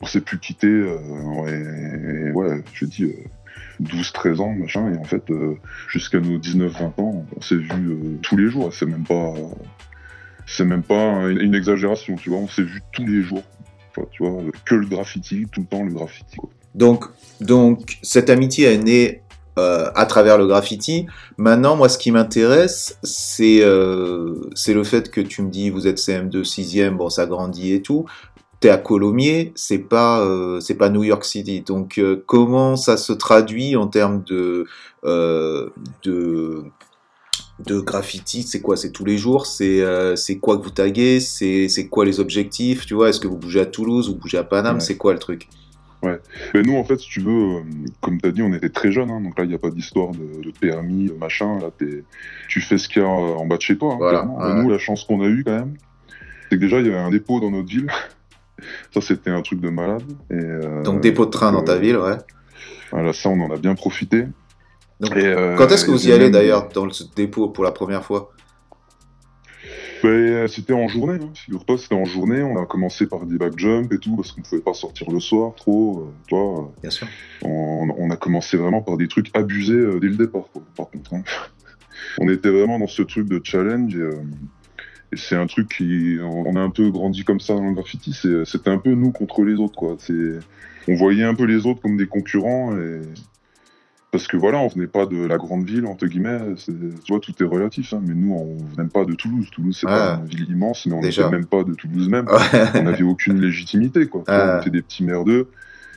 on 0.00 0.06
s'est 0.06 0.20
plus 0.20 0.38
quitté. 0.38 0.66
euh, 0.66 0.98
et, 1.46 2.28
et 2.28 2.32
ouais, 2.32 2.62
je 2.74 2.84
dis 2.86 3.12
12-13 3.80 4.40
ans, 4.40 4.52
machin. 4.52 4.92
Et 4.92 4.98
en 4.98 5.04
fait, 5.04 5.30
euh, 5.30 5.54
jusqu'à 5.88 6.18
nos 6.20 6.38
19-20 6.38 7.00
ans, 7.00 7.24
on 7.36 7.40
s'est 7.40 7.56
vu 7.56 7.70
euh, 7.90 8.18
tous 8.22 8.36
les 8.36 8.48
jours. 8.48 8.72
C'est 8.74 8.86
même 8.86 9.04
pas. 9.04 9.32
C'est 10.46 10.64
même 10.64 10.82
pas 10.82 11.28
une, 11.30 11.40
une 11.40 11.54
exagération, 11.54 12.16
tu 12.16 12.30
vois. 12.30 12.40
On 12.40 12.48
s'est 12.48 12.62
vu 12.64 12.82
tous 12.92 13.06
les 13.06 13.22
jours. 13.22 13.44
Enfin, 13.94 14.06
tu 14.10 14.24
vois, 14.24 14.42
que 14.64 14.74
le 14.74 14.86
graffiti, 14.86 15.46
tout 15.52 15.60
le 15.60 15.66
temps 15.66 15.84
le 15.84 15.92
graffiti. 15.92 16.36
Quoi. 16.36 16.50
Donc, 16.74 17.04
donc, 17.40 17.98
cette 18.02 18.28
amitié 18.30 18.72
est 18.72 18.78
née 18.78 19.22
euh, 19.58 19.90
à 19.94 20.06
travers 20.06 20.38
le 20.38 20.46
graffiti. 20.46 21.06
Maintenant, 21.36 21.76
moi, 21.76 21.88
ce 21.88 21.98
qui 21.98 22.10
m'intéresse, 22.10 22.98
c'est 23.02 23.60
euh, 23.62 24.34
c'est 24.54 24.74
le 24.74 24.84
fait 24.84 25.10
que 25.10 25.20
tu 25.20 25.42
me 25.42 25.50
dis, 25.50 25.70
vous 25.70 25.86
êtes 25.86 25.98
CM2, 25.98 26.42
6e, 26.42 26.90
bon, 26.96 27.10
ça 27.10 27.26
grandit 27.26 27.72
et 27.74 27.82
tout. 27.82 28.06
T'es 28.60 28.70
à 28.70 28.78
Colomiers, 28.78 29.52
c'est 29.56 29.78
pas 29.78 30.20
euh, 30.20 30.60
c'est 30.60 30.76
pas 30.76 30.88
New 30.88 31.02
York 31.04 31.24
City. 31.24 31.62
Donc, 31.62 31.98
euh, 31.98 32.22
comment 32.26 32.76
ça 32.76 32.96
se 32.96 33.12
traduit 33.12 33.76
en 33.76 33.88
termes 33.88 34.22
de 34.24 34.66
euh, 35.04 35.68
de 36.04 36.62
de 37.66 37.80
graffiti, 37.80 38.42
c'est 38.42 38.60
quoi? 38.60 38.76
C'est 38.76 38.90
tous 38.92 39.04
les 39.04 39.18
jours? 39.18 39.46
C'est 39.46 39.80
euh, 39.82 40.16
c'est 40.16 40.38
quoi 40.38 40.56
que 40.56 40.62
vous 40.62 40.70
taguez? 40.70 41.20
C'est 41.20 41.68
c'est 41.68 41.88
quoi 41.88 42.04
les 42.04 42.20
objectifs? 42.20 42.86
Tu 42.86 42.94
vois 42.94 43.08
Est-ce 43.08 43.20
que 43.20 43.28
vous 43.28 43.36
bougez 43.36 43.60
à 43.60 43.66
Toulouse? 43.66 44.08
Vous 44.08 44.16
bougez 44.16 44.38
à 44.38 44.44
Paname? 44.44 44.76
Ouais. 44.76 44.80
C'est 44.80 44.96
quoi 44.96 45.12
le 45.12 45.18
truc? 45.18 45.48
Mais 46.02 46.62
nous, 46.62 46.76
en 46.76 46.84
fait, 46.84 46.98
si 46.98 47.08
tu 47.08 47.20
veux, 47.20 47.56
euh, 47.56 47.60
comme 48.00 48.20
tu 48.20 48.28
as 48.28 48.32
dit, 48.32 48.42
on 48.42 48.52
était 48.52 48.68
très 48.70 48.90
jeunes, 48.90 49.10
hein, 49.10 49.20
donc 49.20 49.38
là, 49.38 49.44
il 49.44 49.48
n'y 49.50 49.54
a 49.54 49.58
pas 49.58 49.70
d'histoire 49.70 50.10
de, 50.10 50.42
de 50.42 50.50
permis, 50.50 51.06
de 51.06 51.12
machin. 51.14 51.58
Là, 51.60 51.70
t'es- 51.76 52.04
tu 52.48 52.60
fais 52.60 52.76
ce 52.78 52.88
qu'il 52.88 53.02
y 53.02 53.04
a 53.04 53.08
euh, 53.08 53.34
en 53.36 53.46
bas 53.46 53.56
de 53.56 53.62
chez 53.62 53.76
toi. 53.78 53.92
hein, 53.94 53.98
Voilà, 53.98 54.24
ouais. 54.26 54.62
Nous, 54.62 54.68
la 54.70 54.78
chance 54.78 55.04
qu'on 55.04 55.22
a 55.22 55.26
eue 55.28 55.44
quand 55.44 55.52
même, 55.52 55.74
c'est 56.50 56.56
que 56.56 56.60
déjà, 56.60 56.80
il 56.80 56.86
y 56.86 56.88
avait 56.88 56.98
un 56.98 57.10
dépôt 57.10 57.38
dans 57.40 57.50
notre 57.50 57.68
ville. 57.68 57.86
ça, 58.92 59.00
c'était 59.00 59.30
un 59.30 59.42
truc 59.42 59.60
de 59.60 59.70
malade. 59.70 60.02
Et, 60.30 60.34
euh, 60.34 60.82
Donc 60.82 61.00
dépôt 61.00 61.24
de 61.26 61.30
train 61.30 61.52
dans 61.52 61.62
ta 61.62 61.76
ville, 61.76 61.96
ouais. 61.96 62.16
Voilà, 62.90 63.12
ça, 63.12 63.28
on 63.28 63.40
en 63.40 63.50
a 63.50 63.56
bien 63.56 63.74
profité. 63.74 64.26
Donc, 65.00 65.16
Et, 65.16 65.24
euh, 65.26 65.56
Quand 65.56 65.70
est-ce 65.70 65.84
que 65.84 65.90
vous 65.92 66.08
y 66.08 66.12
allez 66.12 66.30
d'ailleurs 66.30 66.68
dans 66.68 66.90
ce 66.90 67.04
dépôt 67.14 67.48
pour 67.48 67.64
la 67.64 67.70
première 67.72 68.04
fois? 68.04 68.32
Ben, 70.02 70.48
C'était 70.48 70.72
en 70.72 70.88
journée, 70.88 71.18
hein. 71.22 71.30
figure-toi, 71.34 71.78
c'était 71.78 71.94
en 71.94 72.04
journée. 72.04 72.42
On 72.42 72.60
a 72.60 72.66
commencé 72.66 73.06
par 73.06 73.24
des 73.26 73.36
back 73.36 73.58
jump 73.58 73.92
et 73.92 73.98
tout, 73.98 74.16
parce 74.16 74.32
qu'on 74.32 74.42
pouvait 74.42 74.60
pas 74.60 74.74
sortir 74.74 75.10
le 75.10 75.20
soir 75.20 75.54
trop. 75.54 76.00
euh, 76.00 76.12
tu 76.26 76.34
vois, 76.34 76.72
Bien 76.82 76.90
sûr. 76.90 77.06
on, 77.42 77.88
on 77.96 78.10
a 78.10 78.16
commencé 78.16 78.56
vraiment 78.56 78.82
par 78.82 78.96
des 78.96 79.08
trucs 79.08 79.30
abusés 79.36 79.74
euh, 79.74 80.00
dès 80.00 80.08
le 80.08 80.16
départ, 80.16 80.44
quoi, 80.52 80.62
par 80.76 80.90
contre. 80.90 81.14
hein. 81.14 81.22
on 82.20 82.28
était 82.28 82.50
vraiment 82.50 82.78
dans 82.78 82.86
ce 82.88 83.02
truc 83.02 83.28
de 83.28 83.40
challenge. 83.42 83.94
Et, 83.94 84.00
euh, 84.00 84.12
et 85.12 85.16
c'est 85.16 85.36
un 85.36 85.46
truc 85.46 85.68
qui. 85.68 86.16
On, 86.22 86.56
a 86.56 86.60
un 86.60 86.70
peu 86.70 86.90
grandi 86.90 87.22
comme 87.22 87.40
ça 87.40 87.54
dans 87.54 87.66
le 87.68 87.74
graffiti. 87.74 88.12
C'était 88.44 88.70
un 88.70 88.78
peu 88.78 88.94
nous 88.94 89.12
contre 89.12 89.42
les 89.44 89.54
autres, 89.54 89.76
quoi. 89.76 89.96
On 90.88 90.94
voyait 90.94 91.24
un 91.24 91.34
peu 91.34 91.44
les 91.44 91.66
autres 91.66 91.80
comme 91.82 91.96
des 91.96 92.06
concurrents. 92.06 92.74
Et... 92.76 93.00
Parce 94.12 94.26
que 94.28 94.36
voilà, 94.36 94.58
on 94.58 94.68
venait 94.68 94.86
pas 94.86 95.06
de 95.06 95.16
la 95.24 95.38
grande 95.38 95.64
ville, 95.64 95.86
entre 95.86 96.06
guillemets. 96.06 96.38
Tu 96.66 96.72
vois, 97.08 97.18
tout 97.18 97.32
est 97.40 97.46
relatif. 97.46 97.94
hein. 97.94 98.00
Mais 98.06 98.12
nous, 98.14 98.34
on 98.34 98.58
venait 98.76 98.88
pas 98.88 99.06
de 99.06 99.14
Toulouse. 99.14 99.48
Toulouse, 99.50 99.76
c'est 99.80 99.86
pas 99.86 100.20
une 100.22 100.26
ville 100.26 100.50
immense, 100.50 100.84
mais 100.86 100.92
on 100.92 101.00
Déjà. 101.00 101.24
n'était 101.24 101.36
même 101.36 101.46
pas 101.46 101.64
de 101.64 101.72
Toulouse 101.72 102.08
même 102.10 102.26
Ouais. 102.28 102.34
on 102.74 102.82
n'avait 102.82 103.02
aucune 103.04 103.40
légitimité 103.40 104.06
quoi. 104.06 104.22
Ah. 104.26 104.44
vois, 104.44 104.56
On 104.56 104.60
était 104.60 104.70
des 104.70 104.82
petits 104.82 105.02
merdeux 105.02 105.48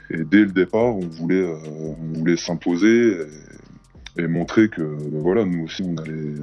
et 0.09 0.23
dès 0.23 0.39
le 0.41 0.51
départ 0.51 0.95
on 0.95 0.99
voulait 1.07 1.41
euh, 1.41 1.55
on 1.77 2.17
voulait 2.19 2.37
s'imposer 2.37 3.17
et, 4.17 4.21
et 4.21 4.27
montrer 4.27 4.69
que 4.69 4.81
ben 4.81 5.19
voilà 5.21 5.43
nous 5.45 5.63
aussi 5.65 5.81
on 5.83 5.97
allait 5.97 6.35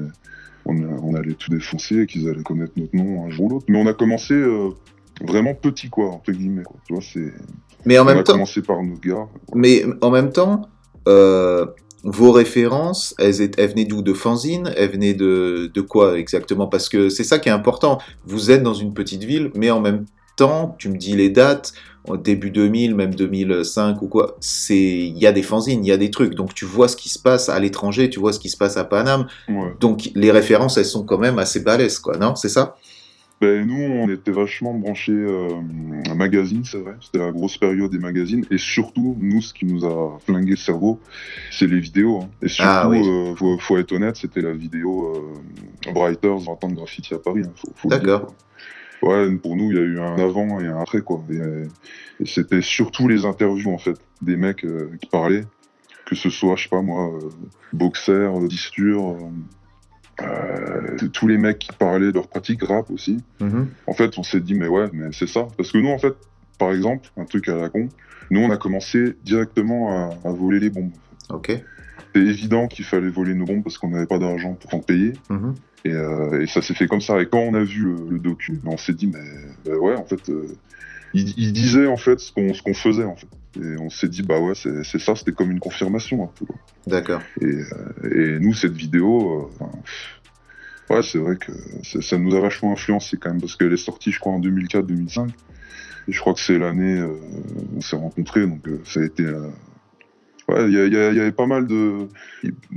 on, 0.66 0.76
on 0.76 1.14
allait 1.14 1.34
tout 1.34 1.48
défoncer 1.50 2.00
et 2.00 2.06
qu'ils 2.06 2.28
allaient 2.28 2.42
connaître 2.42 2.72
notre 2.76 2.94
nom 2.96 3.24
un 3.24 3.30
jour 3.30 3.46
ou 3.46 3.48
l'autre. 3.50 3.66
Mais 3.68 3.80
on 3.80 3.86
a 3.86 3.94
commencé 3.94 4.34
euh, 4.34 4.70
vraiment 5.24 5.54
petit 5.54 5.88
quoi 5.88 6.10
entre 6.10 6.32
guillemets 6.32 6.64
quoi. 6.64 6.76
Tu 6.86 6.92
vois 6.92 7.02
c'est 7.02 7.32
Mais 7.86 7.98
en 7.98 8.04
on 8.04 8.08
a 8.08 8.22
temps, 8.24 8.32
commencé 8.34 8.60
par 8.62 8.82
notre 8.82 9.00
gars. 9.00 9.26
mais 9.54 9.84
en 10.02 10.10
même 10.10 10.32
temps, 10.32 10.68
euh, 11.08 11.66
vos 12.04 12.32
références, 12.32 13.14
elles, 13.18 13.50
elles 13.56 13.70
venaient 13.70 13.84
d'où? 13.84 14.02
De 14.02 14.12
fanzine? 14.12 14.72
Elles 14.76 14.90
venaient 14.90 15.14
de, 15.14 15.70
de 15.72 15.80
quoi 15.80 16.18
exactement? 16.18 16.66
Parce 16.66 16.88
que 16.88 17.08
c'est 17.08 17.24
ça 17.24 17.38
qui 17.38 17.48
est 17.48 17.52
important. 17.52 17.98
Vous 18.26 18.50
êtes 18.50 18.62
dans 18.62 18.74
une 18.74 18.92
petite 18.94 19.24
ville, 19.24 19.50
mais 19.54 19.70
en 19.70 19.80
même 19.80 20.06
temps, 20.36 20.74
tu 20.78 20.88
me 20.88 20.96
dis 20.96 21.14
les 21.14 21.30
dates, 21.30 21.72
début 22.24 22.50
2000, 22.50 22.94
même 22.94 23.14
2005 23.14 24.02
ou 24.02 24.08
quoi, 24.08 24.36
c'est 24.40 24.76
il 24.76 25.18
y 25.18 25.26
a 25.26 25.32
des 25.32 25.42
fanzines, 25.42 25.84
il 25.84 25.88
y 25.88 25.92
a 25.92 25.96
des 25.96 26.10
trucs. 26.10 26.34
Donc 26.34 26.54
tu 26.54 26.64
vois 26.64 26.88
ce 26.88 26.96
qui 26.96 27.08
se 27.08 27.18
passe 27.18 27.48
à 27.48 27.58
l'étranger, 27.60 28.10
tu 28.10 28.18
vois 28.18 28.32
ce 28.32 28.40
qui 28.40 28.48
se 28.48 28.56
passe 28.56 28.76
à 28.76 28.84
Paname. 28.84 29.26
Ouais. 29.48 29.74
Donc 29.78 30.10
les 30.14 30.30
références, 30.30 30.76
elles 30.78 30.84
sont 30.84 31.04
quand 31.04 31.18
même 31.18 31.38
assez 31.38 31.60
balèzes, 31.60 31.98
quoi, 31.98 32.16
non? 32.16 32.34
C'est 32.34 32.48
ça? 32.48 32.76
Ben, 33.42 33.66
nous, 33.66 33.74
on 33.82 34.08
était 34.08 34.30
vachement 34.30 34.72
branchés 34.72 35.10
euh, 35.10 35.60
magazine, 36.14 36.64
c'est 36.64 36.78
vrai. 36.78 36.94
C'était 37.00 37.18
la 37.18 37.32
grosse 37.32 37.58
période 37.58 37.90
des 37.90 37.98
magazines. 37.98 38.46
Et 38.52 38.56
surtout, 38.56 39.16
nous, 39.20 39.40
ce 39.42 39.52
qui 39.52 39.64
nous 39.64 39.84
a 39.84 40.20
flingué 40.24 40.50
le 40.52 40.56
cerveau, 40.56 41.00
c'est 41.50 41.66
les 41.66 41.80
vidéos. 41.80 42.20
hein. 42.20 42.28
Et 42.40 42.46
surtout, 42.46 42.70
Ah, 42.70 42.88
oui. 42.88 43.00
euh, 43.04 43.34
faut, 43.34 43.58
faut 43.58 43.78
être 43.78 43.90
honnête, 43.90 44.14
c'était 44.14 44.42
la 44.42 44.52
vidéo 44.52 45.16
euh, 45.86 45.92
Brighters 45.92 46.38
20 46.38 46.62
ans 46.62 46.68
de 46.68 46.74
graffiti 46.76 47.14
à 47.14 47.18
Paris. 47.18 47.42
hein, 47.44 47.50
faut- 47.56 47.72
faut 47.74 47.88
D'accord. 47.88 48.32
Ouais, 49.02 49.28
pour 49.38 49.56
nous, 49.56 49.72
il 49.72 49.76
y 49.76 49.80
a 49.80 49.82
eu 49.82 49.98
un 49.98 50.14
avant 50.20 50.60
et 50.60 50.68
un 50.68 50.78
après, 50.80 51.00
quoi. 51.00 51.24
Et, 51.28 51.34
et 52.22 52.26
c'était 52.26 52.62
surtout 52.62 53.08
les 53.08 53.24
interviews, 53.24 53.72
en 53.72 53.78
fait, 53.78 53.96
des 54.20 54.36
mecs 54.36 54.64
euh, 54.64 54.88
qui 55.02 55.08
parlaient, 55.10 55.46
que 56.06 56.14
ce 56.14 56.30
soit, 56.30 56.54
je 56.54 56.62
sais 56.62 56.68
pas 56.68 56.80
moi, 56.80 57.10
boxer, 57.72 58.30
disture, 58.48 59.16
euh, 60.20 60.96
tous 61.12 61.26
les 61.26 61.38
mecs 61.38 61.58
qui 61.58 61.72
parlaient 61.72 62.08
de 62.08 62.14
leur 62.14 62.28
pratique 62.28 62.62
rap 62.62 62.90
aussi. 62.90 63.18
Mhm. 63.40 63.68
En 63.86 63.94
fait, 63.94 64.18
on 64.18 64.22
s'est 64.22 64.40
dit, 64.40 64.54
mais 64.54 64.68
ouais, 64.68 64.88
mais 64.92 65.08
c'est 65.12 65.28
ça. 65.28 65.48
Parce 65.56 65.72
que 65.72 65.78
nous, 65.78 65.88
en 65.88 65.98
fait, 65.98 66.14
par 66.58 66.72
exemple, 66.72 67.08
un 67.16 67.24
truc 67.24 67.48
à 67.48 67.56
la 67.56 67.68
con, 67.68 67.88
nous, 68.30 68.40
on 68.40 68.50
a 68.50 68.56
commencé 68.56 69.16
directement 69.24 69.90
à, 69.90 70.28
à 70.28 70.32
voler 70.32 70.60
les 70.60 70.70
bombes. 70.70 70.92
Ok. 71.30 71.50
C'était 72.14 72.26
évident 72.26 72.68
qu'il 72.68 72.84
fallait 72.84 73.08
voler 73.08 73.34
nos 73.34 73.46
bombes 73.46 73.62
parce 73.62 73.78
qu'on 73.78 73.88
n'avait 73.88 74.06
pas 74.06 74.18
d'argent 74.18 74.54
pour 74.54 74.74
en 74.74 74.80
payer. 74.80 75.14
Mhm. 75.30 75.54
Et, 75.84 75.92
euh, 75.92 76.42
et 76.42 76.46
ça 76.46 76.62
s'est 76.62 76.74
fait 76.74 76.86
comme 76.86 77.00
ça. 77.00 77.20
Et 77.20 77.26
quand 77.26 77.40
on 77.40 77.54
a 77.54 77.64
vu 77.64 77.84
le, 77.84 77.96
le 78.10 78.18
docu, 78.18 78.60
on 78.64 78.76
s'est 78.76 78.92
dit, 78.92 79.08
mais 79.08 79.24
bah 79.64 79.76
ouais, 79.76 79.96
en 79.96 80.04
fait, 80.04 80.28
euh, 80.28 80.46
il, 81.14 81.34
il 81.38 81.52
disait 81.52 81.86
en 81.86 81.96
fait 81.96 82.20
ce 82.20 82.32
qu'on 82.32 82.52
qu'on 82.52 82.74
faisait, 82.74 83.04
en 83.04 83.16
fait. 83.16 83.26
Et 83.60 83.76
on 83.76 83.90
s'est 83.90 84.08
dit, 84.08 84.22
bah 84.22 84.40
ouais, 84.40 84.54
c'est 84.54 84.98
ça, 84.98 85.14
c'était 85.14 85.32
comme 85.32 85.50
une 85.50 85.60
confirmation 85.60 86.24
un 86.24 86.30
peu. 86.38 86.46
quoi. 86.46 86.56
D'accord. 86.86 87.22
Et, 87.40 87.44
euh, 87.44 88.36
et 88.36 88.40
nous, 88.40 88.54
cette 88.54 88.72
vidéo, 88.72 89.52
euh, 89.60 90.94
ouais, 90.94 91.02
c'est 91.02 91.18
vrai 91.18 91.36
que 91.36 91.52
ça, 92.00 92.18
nous 92.18 92.34
a 92.34 92.40
vachement 92.40 92.72
influencé 92.72 93.18
quand 93.18 93.30
même, 93.30 93.40
parce 93.40 93.56
qu'elle 93.56 93.72
est 93.72 93.76
sortie, 93.76 94.10
je 94.10 94.18
crois, 94.18 94.32
en 94.32 94.40
2004-2005. 94.40 95.28
Et 96.08 96.12
je 96.12 96.18
crois 96.18 96.34
que 96.34 96.40
c'est 96.40 96.58
l'année 96.58 96.98
euh, 96.98 97.08
où 97.08 97.76
on 97.76 97.80
s'est 97.80 97.96
rencontrés, 97.96 98.46
donc 98.46 98.66
euh, 98.66 98.80
ça 98.84 99.00
a 99.00 99.04
été. 99.04 99.24
Ouais, 100.48 100.68
il 100.68 100.72
y, 100.74 100.96
avait 100.96 101.30
pas 101.30 101.46
mal 101.46 101.66
de. 101.66 102.08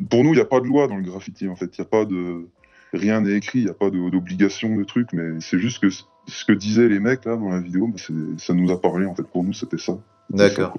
Pour 0.10 0.24
nous, 0.24 0.34
il 0.34 0.36
n'y 0.36 0.42
a 0.42 0.46
pas 0.46 0.60
de 0.60 0.68
loi 0.68 0.88
dans 0.88 0.98
le 0.98 1.04
graffiti, 1.04 1.48
en 1.48 1.56
fait. 1.56 1.76
Il 1.78 1.82
n'y 1.82 1.86
a 1.86 1.90
pas 1.90 2.06
de. 2.06 2.48
Rien 2.94 3.22
n'est 3.22 3.34
écrit, 3.34 3.60
il 3.60 3.66
n'y 3.66 3.72
a 3.72 3.74
pas 3.74 3.90
de- 3.90 4.10
d'obligation 4.10 4.76
de, 4.76 4.84
trucs, 4.84 5.12
mais 5.12 5.42
c'est 5.42 5.60
juste 5.60 5.80
que 5.80 5.90
ce 5.90 6.46
que 6.46 6.54
disaient 6.54 6.88
les 6.88 7.00
mecs 7.00 7.26
là 7.26 7.36
dans 7.36 7.50
la 7.50 7.60
vidéo, 7.60 7.88
bah, 7.88 8.00
ça 8.38 8.54
nous 8.54 8.72
a 8.72 8.80
parlé, 8.80 9.06
en 9.06 9.16
fait. 9.16 9.24
Pour 9.24 9.44
nous, 9.44 9.54
c'était 9.54 9.80
ça. 9.80 9.98
D'accord. 10.30 10.74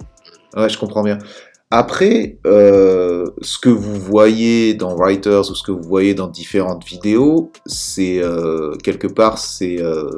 Ouais, 0.55 0.69
je 0.69 0.77
comprends 0.77 1.03
bien. 1.03 1.17
Après, 1.69 2.37
euh, 2.47 3.25
ce 3.41 3.59
que 3.59 3.69
vous 3.69 3.95
voyez 3.99 4.73
dans 4.73 4.95
Writers 4.95 5.49
ou 5.51 5.55
ce 5.55 5.63
que 5.63 5.71
vous 5.71 5.83
voyez 5.83 6.13
dans 6.13 6.27
différentes 6.27 6.85
vidéos, 6.85 7.51
c'est 7.65 8.19
euh, 8.23 8.73
quelque 8.83 9.07
part, 9.07 9.37
c'est 9.37 9.81
euh, 9.81 10.09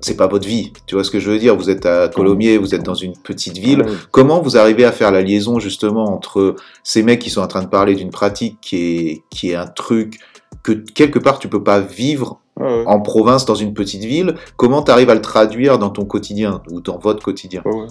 c'est 0.00 0.16
pas 0.18 0.26
votre 0.26 0.46
vie. 0.46 0.74
Tu 0.86 0.94
vois 0.94 1.02
ce 1.02 1.10
que 1.10 1.18
je 1.18 1.30
veux 1.30 1.38
dire? 1.38 1.56
Vous 1.56 1.70
êtes 1.70 1.86
à 1.86 2.08
Colomiers, 2.08 2.58
vous 2.58 2.74
êtes 2.74 2.82
dans 2.82 2.94
une 2.94 3.14
petite 3.16 3.56
ville. 3.56 3.82
Ouais. 3.82 3.92
Comment 4.10 4.42
vous 4.42 4.58
arrivez 4.58 4.84
à 4.84 4.92
faire 4.92 5.10
la 5.10 5.22
liaison 5.22 5.58
justement 5.58 6.04
entre 6.04 6.56
ces 6.84 7.02
mecs 7.02 7.20
qui 7.20 7.30
sont 7.30 7.40
en 7.40 7.46
train 7.46 7.62
de 7.62 7.68
parler 7.68 7.94
d'une 7.94 8.10
pratique 8.10 8.58
qui 8.60 8.76
est 8.76 9.22
qui 9.30 9.52
est 9.52 9.54
un 9.54 9.66
truc 9.66 10.18
que 10.62 10.72
quelque 10.72 11.18
part 11.18 11.38
tu 11.38 11.48
peux 11.48 11.64
pas 11.64 11.80
vivre 11.80 12.40
Ah 12.60 12.64
ouais. 12.64 12.82
en 12.86 13.00
province 13.00 13.46
dans 13.46 13.54
une 13.54 13.72
petite 13.72 14.04
ville? 14.04 14.34
Comment 14.58 14.82
tu 14.82 14.90
arrives 14.90 15.08
à 15.08 15.14
le 15.14 15.22
traduire 15.22 15.78
dans 15.78 15.90
ton 15.90 16.04
quotidien 16.04 16.62
ou 16.70 16.82
dans 16.82 16.98
votre 16.98 17.22
quotidien? 17.24 17.62
Ah 17.64 17.70
ouais. 17.70 17.86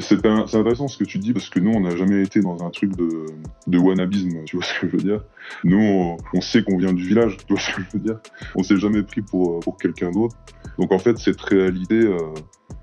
C'est 0.00 0.24
intéressant 0.26 0.88
ce 0.88 0.98
que 0.98 1.04
tu 1.04 1.18
dis 1.18 1.32
parce 1.32 1.48
que 1.48 1.60
nous, 1.60 1.70
on 1.70 1.80
n'a 1.80 1.96
jamais 1.96 2.22
été 2.22 2.40
dans 2.40 2.64
un 2.64 2.70
truc 2.70 2.96
de, 2.96 3.26
de 3.66 3.78
wannabisme, 3.78 4.44
tu 4.44 4.56
vois 4.56 4.64
ce 4.64 4.80
que 4.80 4.88
je 4.88 4.96
veux 4.96 5.02
dire. 5.02 5.24
Nous, 5.64 5.78
on, 5.78 6.16
on 6.34 6.40
sait 6.40 6.62
qu'on 6.62 6.76
vient 6.78 6.92
du 6.92 7.04
village, 7.04 7.36
tu 7.38 7.52
vois 7.52 7.60
ce 7.60 7.74
que 7.74 7.82
je 7.82 7.98
veux 7.98 8.02
dire. 8.02 8.18
On 8.54 8.62
s'est 8.62 8.76
jamais 8.76 9.02
pris 9.02 9.22
pour, 9.22 9.60
pour 9.60 9.76
quelqu'un 9.76 10.10
d'autre. 10.10 10.36
Donc 10.78 10.92
en 10.92 10.98
fait, 10.98 11.18
cette 11.18 11.40
réalité, 11.40 11.94
euh, 11.94 12.16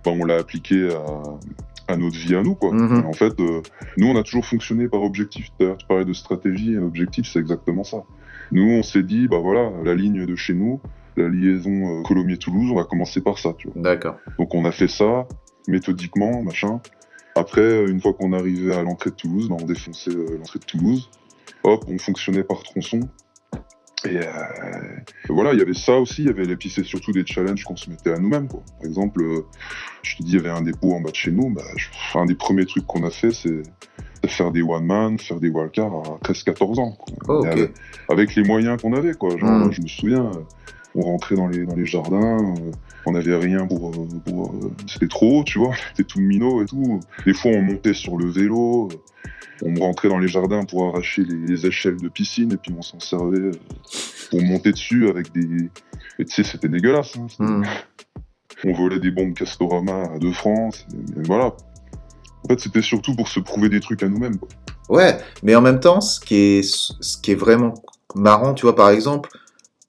bah, 0.06 0.12
on 0.12 0.26
l'a 0.26 0.36
appliquée 0.36 0.90
à, 0.90 1.94
à 1.94 1.98
notre 1.98 2.18
vie 2.18 2.36
à 2.36 2.44
nous, 2.44 2.56
quoi. 2.56 2.74
Mhm. 2.74 3.06
En 3.06 3.14
fait, 3.14 3.40
euh, 3.40 3.62
nous, 3.98 4.08
on 4.08 4.16
a 4.16 4.24
toujours 4.24 4.46
fonctionné 4.46 4.88
par 4.88 5.02
objectif. 5.04 5.50
D'ailleurs, 5.60 5.78
tu 5.78 5.88
parlais 5.88 6.06
de 6.06 6.14
stratégie, 6.14 6.74
et 6.74 6.78
l'objectif, 6.78 7.28
c'est 7.32 7.40
exactement 7.40 7.84
ça. 7.84 8.04
Nous, 8.52 8.70
on 8.70 8.84
s'est 8.84 9.04
dit, 9.04 9.28
bah 9.28 9.40
voilà, 9.40 9.72
la 9.84 9.96
ligne 9.96 10.26
de 10.26 10.36
chez 10.36 10.54
nous, 10.54 10.80
la 11.16 11.28
liaison 11.30 12.00
euh, 12.00 12.04
Colomiers-Toulouse, 12.04 12.72
on 12.72 12.76
va 12.76 12.84
commencer 12.84 13.22
par 13.22 13.40
ça, 13.40 13.54
tu 13.58 13.70
vois. 13.70 13.82
D'accord. 13.82 14.18
Donc 14.38 14.54
on 14.54 14.66
a 14.66 14.72
fait 14.72 14.88
ça 14.88 15.28
méthodiquement, 15.68 16.44
machin. 16.44 16.80
Après, 17.38 17.86
une 17.86 18.02
fois 18.02 18.14
qu'on 18.14 18.34
arrivait 18.34 18.74
à 18.76 18.84
l'entrée 18.84 19.12
de 19.12 19.16
Toulouse, 19.16 19.48
bah, 19.50 19.56
on 19.62 19.66
défonçait 19.66 20.12
euh, 20.12 20.38
l'entrée 20.38 20.60
de 20.60 20.66
Toulouse. 20.66 21.10
Hop, 21.64 21.86
on 21.88 21.98
fonctionnait 21.98 22.44
par 22.44 22.64
tronçon. 22.64 23.00
Et 24.06 24.18
euh, 24.18 24.24
voilà, 25.30 25.54
il 25.54 25.60
y 25.60 25.62
avait 25.62 25.74
ça 25.74 25.98
aussi, 25.98 26.22
il 26.22 26.28
y 26.28 26.30
avait 26.30 26.46
les 26.46 26.56
puis 26.56 26.70
c'est 26.70 26.84
surtout 26.84 27.12
des 27.12 27.26
challenges 27.26 27.64
qu'on 27.64 27.76
se 27.76 27.90
mettait 27.90 28.12
à 28.12 28.20
nous-mêmes. 28.20 28.48
quoi. 28.48 28.62
Par 28.80 28.88
exemple, 28.88 29.22
euh, 29.24 29.42
je 30.04 30.18
te 30.18 30.24
dis, 30.24 30.34
il 30.34 30.36
y 30.36 30.40
avait 30.40 30.50
un 30.50 30.62
dépôt 30.62 30.94
en 30.94 31.02
bas 31.02 31.10
de 31.10 31.16
chez 31.16 31.32
nous. 31.32 31.50
Bah, 31.50 31.64
je- 31.76 31.88
un 32.18 32.26
des 32.26 32.36
premiers 32.36 32.66
trucs 32.66 32.86
qu'on 32.86 33.04
a 33.06 33.10
fait, 33.10 33.32
c'est 33.32 33.50
de 34.24 34.28
faire 34.28 34.52
des 34.52 34.62
one-man, 34.62 35.18
faire 35.20 35.40
des 35.40 35.50
wildcards 35.50 35.94
à 35.96 36.20
13-14 36.24 36.80
ans. 36.80 36.92
quoi. 36.92 37.16
Oh, 37.40 37.46
Et 37.46 37.50
avec, 37.50 37.72
avec 38.10 38.36
les 38.36 38.44
moyens 38.44 38.80
qu'on 38.82 38.94
avait, 38.94 39.14
quoi. 39.14 39.36
Genre, 39.38 39.50
Mm. 39.68 39.72
je 39.72 39.82
me 39.82 39.88
souviens, 39.88 40.32
on 40.96 41.02
rentrait 41.02 41.36
dans 41.36 41.48
les, 41.48 41.66
dans 41.66 41.76
les 41.76 41.86
jardins, 41.86 42.54
on 43.08 43.12
n'avait 43.12 43.36
rien 43.36 43.66
pour. 43.68 43.90
euh, 43.90 44.08
pour 44.26 44.52
euh, 44.52 44.72
C'était 44.88 45.08
trop 45.08 45.44
tu 45.44 45.60
vois, 45.60 45.74
c'était 45.90 46.04
tout 46.08 46.20
minot 46.20 46.62
et 46.64 46.66
tout. 46.66 47.00
Des 47.26 47.34
fois, 47.34 47.52
on 47.52 47.62
montait 47.62 47.94
sur 47.94 48.18
le 48.18 48.30
vélo, 48.30 48.90
euh, 48.92 49.66
on 49.66 49.80
rentrait 49.80 50.10
dans 50.10 50.20
les 50.20 50.28
jardins 50.28 50.64
pour 50.66 50.88
arracher 50.90 51.24
les, 51.24 51.36
les 51.48 51.66
échelles 51.66 51.98
de 51.98 52.10
piscine 52.10 52.52
et 52.54 52.58
puis 52.58 52.74
on 52.78 52.82
s'en 52.82 53.00
servait 53.00 53.52
pour 54.30 54.42
monter 54.44 54.72
dessus 54.72 55.08
avec 55.10 55.32
des. 55.34 55.70
Et 56.20 56.26
tu 56.26 56.34
sais, 56.34 56.44
c'était 56.44 56.70
dégueulasse. 56.70 57.16
hein, 57.18 57.28
Hmm. 57.40 57.64
On 58.64 58.74
volait 58.74 59.00
des 59.00 59.12
bombes 59.12 59.34
Castorama 59.36 60.04
à 60.16 60.18
2 60.20 60.32
francs, 60.32 60.74
mais 61.16 61.24
voilà. 61.26 61.54
En 62.44 62.48
fait, 62.50 62.60
c'était 62.60 62.82
surtout 62.82 63.16
pour 63.16 63.28
se 63.28 63.40
prouver 63.40 63.70
des 63.70 63.80
trucs 63.80 64.02
à 64.02 64.10
nous-mêmes. 64.10 64.38
Ouais, 64.90 65.18
mais 65.44 65.54
en 65.56 65.62
même 65.62 65.80
temps, 65.80 66.02
ce 66.02 66.20
qui 66.20 66.36
est, 66.36 66.64
ce 66.64 67.18
qui 67.22 67.32
est 67.32 67.36
vraiment 67.36 67.74
marrant, 68.16 68.54
tu 68.56 68.66
vois, 68.66 68.76
par 68.76 68.90
exemple, 68.90 69.30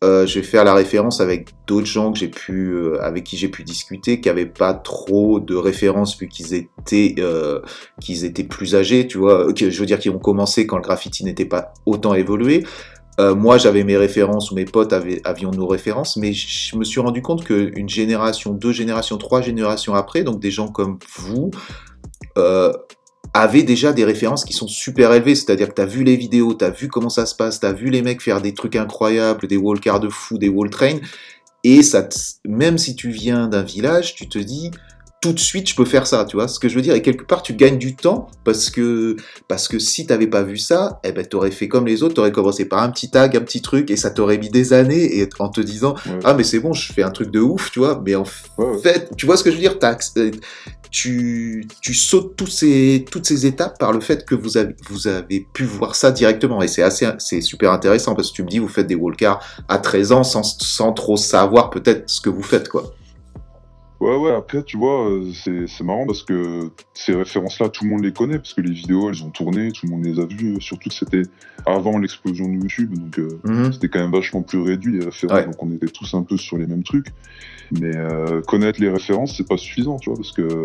euh, 0.05 0.27
je 0.27 0.39
vais 0.39 0.47
faire 0.47 0.65
la 0.65 0.75
référence 0.75 1.21
avec 1.21 1.49
d'autres 1.67 1.87
gens 1.87 2.13
que 2.13 2.19
j'ai 2.19 2.29
pu, 2.29 2.71
euh, 2.71 3.03
avec 3.03 3.25
qui 3.25 3.37
j'ai 3.37 3.49
pu 3.49 3.65
discuter, 3.65 4.21
qui 4.21 4.29
avaient 4.29 4.47
pas 4.47 4.73
trop 4.73 5.41
de 5.41 5.57
références 5.57 6.17
vu 6.17 6.29
qu'ils 6.29 6.55
étaient, 6.55 7.17
euh, 7.19 7.61
qu'ils 8.01 8.25
étaient 8.25 8.45
plus 8.45 8.77
âgés, 8.77 9.09
tu 9.09 9.19
vois, 9.19 9.53
que, 9.53 9.71
je 9.71 9.81
veux 9.81 9.87
dire, 9.87 9.99
qui 9.99 10.09
ont 10.09 10.21
commencé 10.21 10.67
quand 10.67 10.77
le 10.77 10.83
graffiti 10.83 11.25
n'était 11.25 11.47
pas 11.47 11.73
autant 11.85 12.15
évolué. 12.15 12.65
Euh, 13.19 13.35
moi, 13.35 13.59
j'avais 13.59 13.83
mes 13.83 13.97
références, 13.97 14.53
ou 14.53 14.55
mes 14.55 14.67
potes 14.67 14.93
avaient, 14.93 15.21
avions 15.25 15.51
nos 15.51 15.67
références, 15.67 16.17
mais 16.17 16.33
je 16.33 16.77
me 16.77 16.85
suis 16.85 17.01
rendu 17.01 17.21
compte 17.21 17.45
qu'une 17.45 17.89
génération, 17.89 18.53
deux 18.53 18.71
générations, 18.71 19.19
trois 19.19 19.43
générations 19.43 19.95
après, 19.95 20.23
donc 20.23 20.39
des 20.39 20.53
gens 20.53 20.69
comme 20.69 21.01
vous, 21.17 21.51
avaient 23.35 23.63
déjà 23.63 23.93
des 23.93 24.05
références 24.05 24.45
qui 24.45 24.53
sont 24.53 24.69
super 24.69 25.13
élevées. 25.13 25.35
C'est-à-dire 25.35 25.69
que 25.69 25.75
tu 25.75 25.83
as 25.83 25.87
vu 25.87 26.05
les 26.05 26.17
vidéos, 26.17 26.55
tu 26.55 26.65
as 26.65 26.71
vu 26.71 26.89
comment 26.89 27.11
ça 27.11 27.27
se 27.27 27.35
passe, 27.35 27.61
tu 27.61 27.67
as 27.67 27.73
vu 27.73 27.91
les 27.91 28.03
mecs 28.03 28.23
faire 28.23 28.41
des 28.41 28.55
trucs 28.55 28.77
incroyables, 28.77 29.47
des 29.47 29.57
wallcars 29.57 30.01
de 30.01 30.09
fou, 30.09 30.39
des 30.39 30.49
wall 30.49 30.71
trains, 30.71 30.99
et 31.65 31.83
ça 31.83 32.03
te- 32.05 32.17
même 32.47 32.79
si 32.79 32.95
tu 32.97 33.11
viens 33.11 33.49
d'un 33.49 33.63
village, 33.63 34.15
tu 34.15 34.29
te 34.29 34.39
dis 34.39 34.71
tout 35.21 35.33
de 35.33 35.41
suite 35.41 35.69
je 35.69 35.75
peux 35.75 35.85
faire 35.85 36.07
ça, 36.07 36.25
tu 36.25 36.37
vois 36.37 36.47
ce 36.47 36.61
que 36.61 36.69
je 36.69 36.77
veux 36.77 36.81
dire 36.81 36.95
et 36.95 37.03
quelque 37.03 37.25
part 37.25 37.43
tu 37.43 37.53
gagnes 37.53 37.77
du 37.77 37.97
temps 37.97 38.29
parce 38.45 38.71
que 38.71 39.17
parce 39.49 39.67
que 39.67 39.81
si 39.81 40.07
t'avais 40.07 40.29
pas 40.29 40.45
vu 40.45 40.57
ça, 40.59 41.01
eh 41.03 41.11
ben 41.11 41.27
t'aurais 41.27 41.51
fait 41.51 41.67
comme 41.67 41.89
les 41.89 42.05
autres, 42.05 42.15
t'aurais 42.15 42.31
commencé 42.31 42.67
par 42.67 42.85
un 42.85 42.91
petit 42.91 43.11
tag, 43.11 43.37
un 43.37 43.41
petit 43.41 43.61
truc 43.61 43.91
et 43.91 43.97
ça 43.97 44.11
t'aurait 44.11 44.39
mis 44.39 44.49
des 44.49 44.73
années 44.73 45.19
et 45.19 45.29
en 45.41 45.49
te 45.49 45.61
disant 45.61 45.95
Ouais. 46.07 46.21
ah 46.23 46.35
mais 46.35 46.45
c'est 46.45 46.61
bon, 46.61 46.73
je 46.73 46.93
fais 46.93 47.03
un 47.03 47.11
truc 47.11 47.33
de 47.33 47.41
ouf, 47.41 47.73
tu 47.73 47.81
vois, 47.81 48.01
mais 48.07 48.15
en 48.15 48.23
Ouais, 48.59 48.79
fait, 48.81 49.11
tu 49.17 49.27
vois 49.27 49.37
ce 49.37 49.43
que 49.43 49.51
je 49.51 49.57
veux 49.57 49.61
dire, 49.61 49.77
euh, 49.83 50.31
tu, 50.91 51.67
tu 51.81 51.95
sautes 51.95 52.37
tous 52.37 52.47
ces, 52.47 53.05
toutes 53.11 53.27
ces 53.27 53.47
étapes 53.47 53.79
par 53.79 53.93
le 53.93 54.01
fait 54.01 54.25
que 54.25 54.35
vous 54.35 54.57
avez, 54.57 54.75
vous 54.91 55.07
avez 55.09 55.47
pu 55.53 55.65
voir 55.65 55.95
ça 55.95 56.11
directement. 56.11 56.63
Et 56.63 56.69
c'est 56.69 56.83
assez, 56.83 57.07
c'est 57.19 57.41
super 57.41 57.73
intéressant 57.73 58.15
parce 58.15 58.31
que 58.31 58.37
tu 58.37 58.43
me 58.43 58.49
dis, 58.49 58.59
vous 58.59 58.69
faites 58.69 58.87
des 58.87 58.95
wallcars 58.95 59.41
à 59.69 59.79
13 59.79 60.13
ans 60.13 60.25
sans, 60.25 60.43
sans 60.43 60.93
trop 60.93 61.17
savoir 61.17 61.71
peut-être 61.71 62.09
ce 62.09 62.21
que 62.21 62.31
vous 62.31 62.43
faites, 62.43 62.69
quoi. 62.69 62.95
Ouais, 64.01 64.15
ouais, 64.17 64.31
après, 64.33 64.63
tu 64.63 64.77
vois, 64.77 65.11
euh, 65.11 65.33
c'est 65.45 65.83
marrant 65.83 66.07
parce 66.07 66.23
que 66.23 66.71
ces 66.95 67.15
références-là, 67.17 67.69
tout 67.69 67.83
le 67.83 67.91
monde 67.91 68.05
les 68.05 68.13
connaît, 68.13 68.37
parce 68.39 68.55
que 68.55 68.61
les 68.61 68.71
vidéos, 68.71 69.11
elles 69.11 69.25
ont 69.25 69.31
tourné, 69.31 69.73
tout 69.73 69.87
le 69.87 69.91
monde 69.91 70.05
les 70.05 70.21
a 70.21 70.25
vues, 70.25 70.61
surtout 70.61 70.89
que 70.89 70.95
c'était 70.95 71.23
avant 71.67 71.99
l'explosion 71.99 72.47
de 72.47 72.53
YouTube, 72.61 72.97
donc 72.97 73.19
euh, 73.19 73.41
Mhm. 73.43 73.73
c'était 73.73 73.89
quand 73.89 73.99
même 73.99 74.13
vachement 74.13 74.43
plus 74.43 74.61
réduit 74.63 75.01
les 75.01 75.05
références, 75.07 75.39
Ouais. 75.41 75.47
donc 75.47 75.61
on 75.61 75.73
était 75.73 75.89
tous 75.89 76.15
un 76.15 76.23
peu 76.23 76.37
sur 76.37 76.59
les 76.59 76.69
mêmes 76.69 76.85
trucs. 76.85 77.09
Mais 77.73 77.95
euh, 77.97 78.41
connaître 78.43 78.81
les 78.81 78.89
références, 78.89 79.37
c'est 79.37 79.47
pas 79.49 79.57
suffisant, 79.57 79.99
tu 79.99 80.11
vois, 80.11 80.17
parce 80.19 80.33
que 80.33 80.65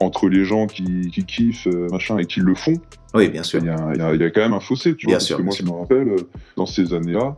entre 0.00 0.28
les 0.28 0.44
gens 0.44 0.66
qui, 0.66 1.10
qui 1.12 1.24
kiffent, 1.24 1.66
euh, 1.66 1.88
machin, 1.90 2.16
et 2.18 2.24
qui 2.26 2.40
le 2.40 2.54
font, 2.54 2.74
Oui, 3.14 3.28
bien 3.28 3.42
sûr. 3.42 3.60
il 3.60 3.66
y, 3.66 3.68
a, 3.68 3.90
il 3.94 3.98
y 3.98 4.02
a- 4.02 4.14
il 4.14 4.20
y 4.20 4.24
a 4.24 4.30
quand 4.30 4.40
même 4.40 4.54
un 4.54 4.60
fossé, 4.60 4.96
tu 4.96 5.06
Bien 5.06 5.14
vois, 5.14 5.18
parce 5.18 5.26
sûr, 5.26 5.36
que 5.36 5.42
moi, 5.42 5.54
je 5.56 5.62
me 5.62 5.70
rappelle, 5.70 6.16
dans 6.56 6.66
ces 6.66 6.94
années-là, 6.94 7.34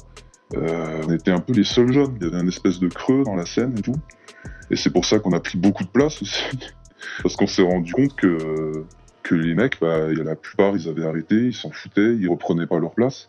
euh, 0.56 1.02
on 1.08 1.12
était 1.12 1.30
un 1.32 1.40
peu 1.40 1.52
les 1.54 1.64
seuls 1.64 1.92
jeunes, 1.92 2.16
il 2.20 2.24
y 2.24 2.26
avait 2.28 2.36
un 2.38 2.46
espèce 2.46 2.78
de 2.78 2.88
creux 2.88 3.24
dans 3.24 3.34
la 3.34 3.46
scène 3.46 3.74
et 3.78 3.82
tout. 3.82 3.96
Et 4.70 4.76
c'est 4.76 4.90
pour 4.90 5.04
ça 5.04 5.18
qu'on 5.18 5.32
a 5.32 5.40
pris 5.40 5.58
beaucoup 5.58 5.82
de 5.84 5.88
place 5.88 6.22
aussi. 6.22 6.42
Parce 7.22 7.34
qu'on 7.36 7.46
s'est 7.48 7.62
rendu 7.62 7.92
compte 7.92 8.14
que, 8.14 8.84
que 9.24 9.34
les 9.34 9.54
mecs, 9.54 9.80
bah, 9.80 10.10
il 10.12 10.18
y 10.18 10.20
a 10.20 10.24
la 10.24 10.36
plupart, 10.36 10.76
ils 10.76 10.88
avaient 10.88 11.04
arrêté, 11.04 11.34
ils 11.34 11.54
s'en 11.54 11.70
foutaient, 11.70 12.14
ils 12.14 12.28
reprenaient 12.28 12.66
pas 12.68 12.78
leur 12.78 12.92
place. 12.92 13.28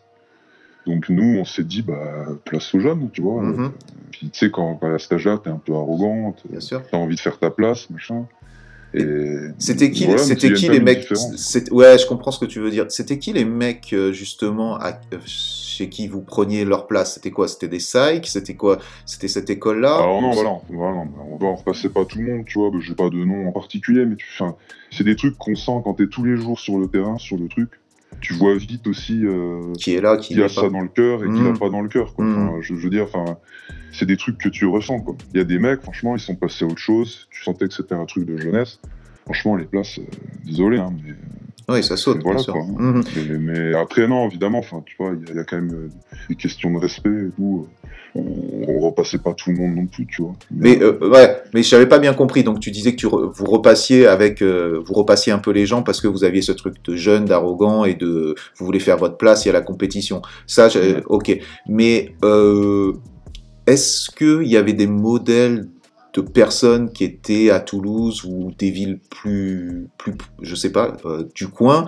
Donc 0.86 1.08
nous, 1.08 1.38
on 1.38 1.44
s'est 1.44 1.64
dit, 1.64 1.82
bah, 1.82 2.26
place 2.44 2.74
aux 2.74 2.80
jeunes, 2.80 3.08
tu 3.12 3.22
vois. 3.22 3.42
Mhm. 3.42 3.72
Puis 4.10 4.30
tu 4.30 4.38
sais, 4.38 4.50
quand, 4.50 4.74
quand 4.76 4.94
à 4.94 4.98
cet 4.98 5.12
âge-là, 5.12 5.40
t'es 5.42 5.50
un 5.50 5.60
peu 5.64 5.74
arrogant, 5.74 6.34
Bien 6.48 6.60
sûr. 6.60 6.82
t'as 6.90 6.96
envie 6.98 7.16
de 7.16 7.20
faire 7.20 7.38
ta 7.38 7.50
place, 7.50 7.88
machin. 7.90 8.26
C'était 9.58 9.90
qui, 9.90 10.04
voilà, 10.04 10.22
c'était 10.22 10.52
qui 10.52 10.68
les 10.68 10.80
mecs 10.80 11.10
Ouais, 11.72 11.98
je 11.98 12.06
comprends 12.06 12.30
ce 12.30 12.38
que 12.38 12.44
tu 12.44 12.60
veux 12.60 12.70
dire. 12.70 12.86
C'était 12.90 13.18
qui 13.18 13.32
les 13.32 13.44
mecs 13.44 13.92
euh, 13.92 14.12
justement 14.12 14.76
à- 14.78 15.00
chez 15.26 15.88
qui 15.88 16.06
vous 16.06 16.20
preniez 16.20 16.64
leur 16.64 16.86
place? 16.86 17.14
C'était 17.14 17.32
quoi? 17.32 17.48
C'était 17.48 17.66
des 17.66 17.78
psychs 17.78 18.26
C'était 18.26 18.54
quoi? 18.54 18.78
C'était 19.04 19.26
cette 19.26 19.50
école-là? 19.50 19.96
Alors 19.96 20.22
non, 20.22 20.30
voilà, 20.30 20.56
voilà, 20.68 21.04
on 21.30 21.36
va 21.36 21.46
en 21.48 21.56
repasser 21.56 21.88
pas 21.88 22.04
tout 22.04 22.18
le 22.18 22.24
monde, 22.32 22.44
tu 22.46 22.58
vois, 22.58 22.70
j'ai 22.80 22.94
pas 22.94 23.10
de 23.10 23.16
nom 23.16 23.48
en 23.48 23.52
particulier, 23.52 24.04
mais 24.06 24.16
c'est 24.92 25.04
des 25.04 25.16
trucs 25.16 25.36
qu'on 25.38 25.56
sent 25.56 25.80
quand 25.82 25.94
t'es 25.94 26.06
tous 26.06 26.22
les 26.24 26.36
jours 26.36 26.60
sur 26.60 26.78
le 26.78 26.86
terrain, 26.86 27.18
sur 27.18 27.36
le 27.36 27.48
truc. 27.48 27.70
Tu 28.24 28.32
vois 28.34 28.56
vite 28.56 28.86
aussi 28.86 29.20
euh, 29.24 29.72
Qui 29.74 29.94
est 29.94 30.00
là 30.00 30.16
Qui 30.16 30.34
qui 30.34 30.42
a 30.42 30.48
ça 30.48 30.62
pas 30.62 30.70
dans 30.70 30.80
le 30.80 30.88
cœur 30.88 31.22
et 31.24 31.26
qui 31.28 31.32
Mm. 31.40 31.44
l'a 31.52 31.58
pas 31.58 31.68
dans 31.70 31.80
le 31.82 31.88
cœur. 31.88 32.14
quoi. 32.14 32.24
Mm. 32.24 32.48
Enfin, 32.48 32.56
je, 32.60 32.74
je 32.74 32.80
veux 32.84 32.90
dire, 32.90 33.04
enfin, 33.04 33.36
c'est 33.92 34.06
des 34.06 34.16
trucs 34.16 34.38
que 34.38 34.48
tu 34.48 34.66
ressens. 34.66 35.00
Quoi. 35.00 35.14
Il 35.34 35.38
y 35.38 35.40
a 35.40 35.44
des 35.44 35.58
mecs, 35.58 35.82
franchement, 35.82 36.16
ils 36.16 36.20
sont 36.20 36.34
passés 36.34 36.64
à 36.64 36.68
autre 36.68 36.78
chose. 36.78 37.28
Tu 37.30 37.42
sentais 37.44 37.68
que 37.68 37.74
c'était 37.74 37.94
un 37.94 38.06
truc 38.06 38.24
de 38.26 38.36
jeunesse. 38.38 38.80
Franchement, 39.24 39.56
les 39.56 39.64
places, 39.66 39.98
euh, 39.98 40.02
désolé, 40.44 40.78
hein, 40.78 40.92
mais 41.04 41.12
Oui, 41.68 41.82
ça 41.82 41.96
saute, 41.96 42.18
Voilà, 42.22 42.36
bien 42.36 42.44
sûr. 42.44 42.52
quoi. 42.52 42.62
Mhm. 42.64 43.02
Mais, 43.16 43.38
mais 43.38 43.74
après, 43.74 44.06
non, 44.06 44.28
évidemment, 44.28 44.58
enfin, 44.58 44.82
tu 44.84 44.96
vois, 44.98 45.12
il 45.20 45.26
y, 45.26 45.30
a- 45.30 45.32
il 45.32 45.36
y 45.36 45.40
a 45.40 45.44
quand 45.44 45.56
même 45.56 45.72
euh, 45.72 45.88
des 46.28 46.34
questions 46.34 46.72
de 46.72 46.78
respect 46.78 47.08
et 47.08 47.30
tout. 47.36 47.66
On, 48.16 48.22
on 48.68 48.78
repassait 48.80 49.18
pas 49.18 49.32
tout 49.34 49.50
le 49.50 49.56
monde 49.56 49.74
non 49.74 49.86
plus, 49.86 50.06
tu 50.06 50.22
vois. 50.22 50.34
Mais 50.50 50.80
euh, 50.80 50.96
ouais, 51.10 51.42
mais 51.52 51.62
je 51.64 51.74
n'avais 51.74 51.88
pas 51.88 51.98
bien 51.98 52.14
compris. 52.14 52.44
Donc 52.44 52.60
tu 52.60 52.70
disais 52.70 52.92
que 52.92 52.96
tu 52.96 53.06
re- 53.08 53.28
vous 53.32 53.44
repassiez 53.46 54.06
avec, 54.06 54.40
euh, 54.40 54.80
vous 54.86 54.92
repassiez 54.94 55.32
un 55.32 55.38
peu 55.38 55.50
les 55.50 55.66
gens 55.66 55.82
parce 55.82 56.00
que 56.00 56.06
vous 56.06 56.22
aviez 56.22 56.40
ce 56.42 56.52
truc 56.52 56.74
de 56.84 56.94
jeune, 56.94 57.24
d'arrogant 57.24 57.84
et 57.84 57.94
de, 57.94 58.36
vous 58.56 58.66
voulez 58.66 58.78
faire 58.78 58.98
votre 58.98 59.16
place. 59.16 59.44
Il 59.44 59.48
y 59.48 59.50
a 59.50 59.54
la 59.54 59.62
compétition. 59.62 60.22
Ça, 60.46 60.68
ok. 61.06 61.40
Mais 61.68 62.14
euh, 62.22 62.92
est-ce 63.66 64.10
que 64.14 64.42
il 64.42 64.48
y 64.48 64.56
avait 64.56 64.74
des 64.74 64.86
modèles 64.86 65.66
de 66.14 66.20
personnes 66.20 66.90
qui 66.92 67.04
étaient 67.04 67.50
à 67.50 67.60
Toulouse 67.60 68.24
ou 68.24 68.52
des 68.56 68.70
villes 68.70 69.00
plus, 69.10 69.88
plus, 69.98 70.12
je 70.42 70.54
sais 70.54 70.70
pas, 70.70 70.96
euh, 71.04 71.24
du 71.34 71.48
coin, 71.48 71.86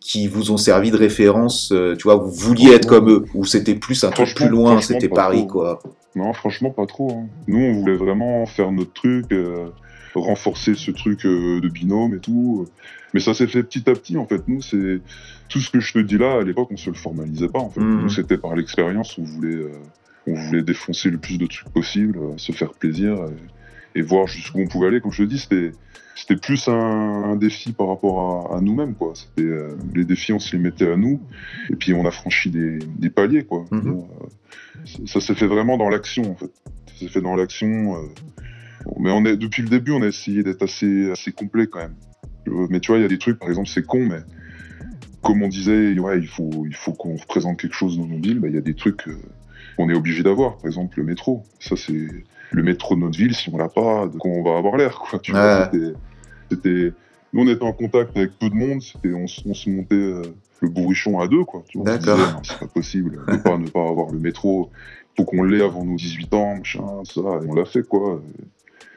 qui 0.00 0.26
vous 0.26 0.52
ont 0.52 0.56
servi 0.56 0.90
de 0.90 0.96
référence, 0.96 1.70
euh, 1.72 1.94
tu 1.94 2.04
vois, 2.04 2.16
vous 2.16 2.30
vouliez 2.30 2.70
être 2.72 2.86
comme 2.88 3.10
eux, 3.10 3.24
ou 3.34 3.44
c'était 3.44 3.74
plus 3.74 4.04
un 4.04 4.10
truc 4.10 4.34
plus 4.34 4.48
loin, 4.48 4.80
c'était 4.80 5.08
Paris, 5.08 5.40
trop. 5.40 5.46
quoi. 5.48 5.78
Non, 6.14 6.32
franchement, 6.32 6.70
pas 6.70 6.86
trop. 6.86 7.10
hein. 7.12 7.26
Nous, 7.46 7.58
on 7.58 7.72
voulait 7.74 7.96
vraiment 7.96 8.46
faire 8.46 8.72
notre 8.72 8.92
truc, 8.94 9.26
euh, 9.32 9.66
renforcer 10.14 10.74
ce 10.74 10.90
truc 10.90 11.26
euh, 11.26 11.60
de 11.60 11.68
binôme 11.68 12.14
et 12.14 12.20
tout. 12.20 12.66
Mais 13.12 13.20
ça 13.20 13.34
s'est 13.34 13.46
fait 13.46 13.62
petit 13.62 13.88
à 13.90 13.92
petit, 13.92 14.16
en 14.16 14.26
fait. 14.26 14.42
Nous, 14.48 14.62
c'est 14.62 15.00
tout 15.48 15.60
ce 15.60 15.70
que 15.70 15.80
je 15.80 15.92
te 15.92 15.98
dis 15.98 16.16
là, 16.16 16.38
à 16.40 16.42
l'époque, 16.42 16.68
on 16.70 16.76
se 16.76 16.88
le 16.90 16.96
formalisait 16.96 17.48
pas, 17.48 17.58
en 17.58 17.68
fait. 17.68 17.80
Mhm. 17.80 18.02
Nous, 18.02 18.08
c'était 18.08 18.38
par 18.38 18.56
l'expérience, 18.56 19.18
on 19.18 19.24
voulait, 19.24 19.66
on 20.26 20.34
voulait 20.34 20.62
défoncer 20.62 21.10
le 21.10 21.18
plus 21.18 21.36
de 21.38 21.46
trucs 21.46 21.68
possible, 21.70 22.18
se 22.38 22.52
faire 22.52 22.72
plaisir 22.72 23.16
et, 23.94 24.02
voir 24.02 24.26
jusqu'où 24.26 24.60
on 24.60 24.66
pouvait 24.66 24.88
aller. 24.88 25.00
Comme 25.00 25.12
je 25.12 25.22
te 25.24 25.28
dis, 25.28 25.38
c'était 25.38 25.72
c'était 26.14 26.36
plus 26.36 26.66
un, 26.68 26.72
un 26.74 27.36
défi 27.36 27.72
par 27.72 27.86
rapport 27.88 28.50
à, 28.52 28.56
à 28.56 28.60
nous-mêmes, 28.60 28.94
quoi. 28.94 29.12
C'était 29.14 29.48
euh, 29.48 29.76
les 29.94 30.04
défis, 30.04 30.32
on 30.32 30.40
se 30.40 30.56
les 30.56 30.60
mettait 30.62 30.90
à 30.90 30.96
nous, 30.96 31.20
et 31.70 31.76
puis 31.76 31.94
on 31.94 32.04
a 32.06 32.10
franchi 32.10 32.50
des, 32.50 32.78
des 32.80 33.08
paliers, 33.08 33.44
quoi. 33.44 33.64
Mhm. 33.70 34.00
Euh, 34.00 35.06
ça 35.06 35.20
s'est 35.20 35.34
fait 35.34 35.46
vraiment 35.46 35.76
dans 35.76 35.88
l'action 35.88 36.30
en 36.30 36.34
fait. 36.34 36.50
Ça 36.86 36.94
s'est 37.00 37.08
fait 37.08 37.20
dans 37.20 37.36
l'action. 37.36 37.96
euh. 37.96 38.08
Mais 38.98 39.10
on 39.12 39.24
est 39.24 39.36
depuis 39.36 39.62
le 39.62 39.68
début, 39.68 39.92
on 39.92 40.02
a 40.02 40.06
essayé 40.06 40.42
d'être 40.42 40.62
assez 40.62 41.10
assez 41.10 41.30
complet 41.32 41.66
quand 41.66 41.80
même. 41.80 41.94
Mais 42.70 42.80
tu 42.80 42.90
vois, 42.90 42.98
il 42.98 43.02
y 43.02 43.04
a 43.04 43.08
des 43.08 43.18
trucs, 43.18 43.38
par 43.38 43.48
exemple, 43.48 43.68
c'est 43.68 43.84
con, 43.84 44.00
mais 44.06 44.20
comme 45.22 45.42
on 45.42 45.48
disait, 45.48 45.98
ouais, 45.98 46.18
il 46.18 46.26
faut 46.28 46.64
il 46.66 46.74
faut 46.74 46.92
qu'on 46.92 47.16
représente 47.16 47.60
quelque 47.60 47.74
chose 47.74 47.98
dans 47.98 48.06
nos 48.06 48.18
villes. 48.18 48.38
bah, 48.40 48.48
Il 48.48 48.54
y 48.54 48.58
a 48.58 48.62
des 48.62 48.74
trucs 48.74 49.04
qu'on 49.76 49.90
est 49.90 49.94
obligé 49.94 50.22
d'avoir. 50.22 50.56
Par 50.56 50.66
exemple, 50.66 50.98
le 50.98 51.04
métro. 51.04 51.44
Ça, 51.60 51.76
c'est 51.76 52.08
le 52.50 52.62
métro 52.62 52.94
de 52.94 53.00
notre 53.00 53.18
ville. 53.18 53.34
Si 53.34 53.50
on 53.52 53.56
l'a 53.58 53.68
pas, 53.68 54.06
de 54.06 54.16
quoi 54.18 54.30
on 54.30 54.42
va 54.42 54.56
avoir 54.58 54.76
l'air, 54.76 54.98
quoi. 54.98 55.18
Tu 55.18 55.32
vois, 55.32 55.58
Ouais. 55.58 55.64
c'était 55.72 55.92
c'était 56.50 56.92
nous, 57.32 57.42
on 57.44 57.48
était 57.48 57.62
en 57.64 57.72
contact 57.72 58.16
avec 58.16 58.38
peu 58.38 58.48
de 58.48 58.54
monde. 58.54 58.80
C'était 58.80 59.12
on, 59.12 59.26
se- 59.26 59.42
on 59.46 59.54
se 59.54 59.68
montait 59.70 59.94
euh, 59.94 60.22
le 60.60 60.68
bourrichon 60.68 61.20
à 61.20 61.28
deux, 61.28 61.44
quoi. 61.44 61.62
D'accord. 61.74 62.40
C'est 62.42 62.58
pas 62.58 62.66
possible 62.66 63.18
de 63.30 63.36
pas 63.36 63.58
ne 63.58 63.68
pas 63.68 63.86
avoir 63.88 64.10
le 64.10 64.18
métro 64.18 64.70
faut 65.16 65.24
qu'on 65.24 65.42
l'ait 65.42 65.62
avant 65.62 65.84
nos 65.84 65.96
18 65.96 66.32
ans, 66.34 66.56
machin, 66.58 66.84
ça, 67.04 67.20
et 67.20 67.48
on 67.48 67.54
l'a 67.54 67.64
fait, 67.64 67.82
quoi. 67.82 68.22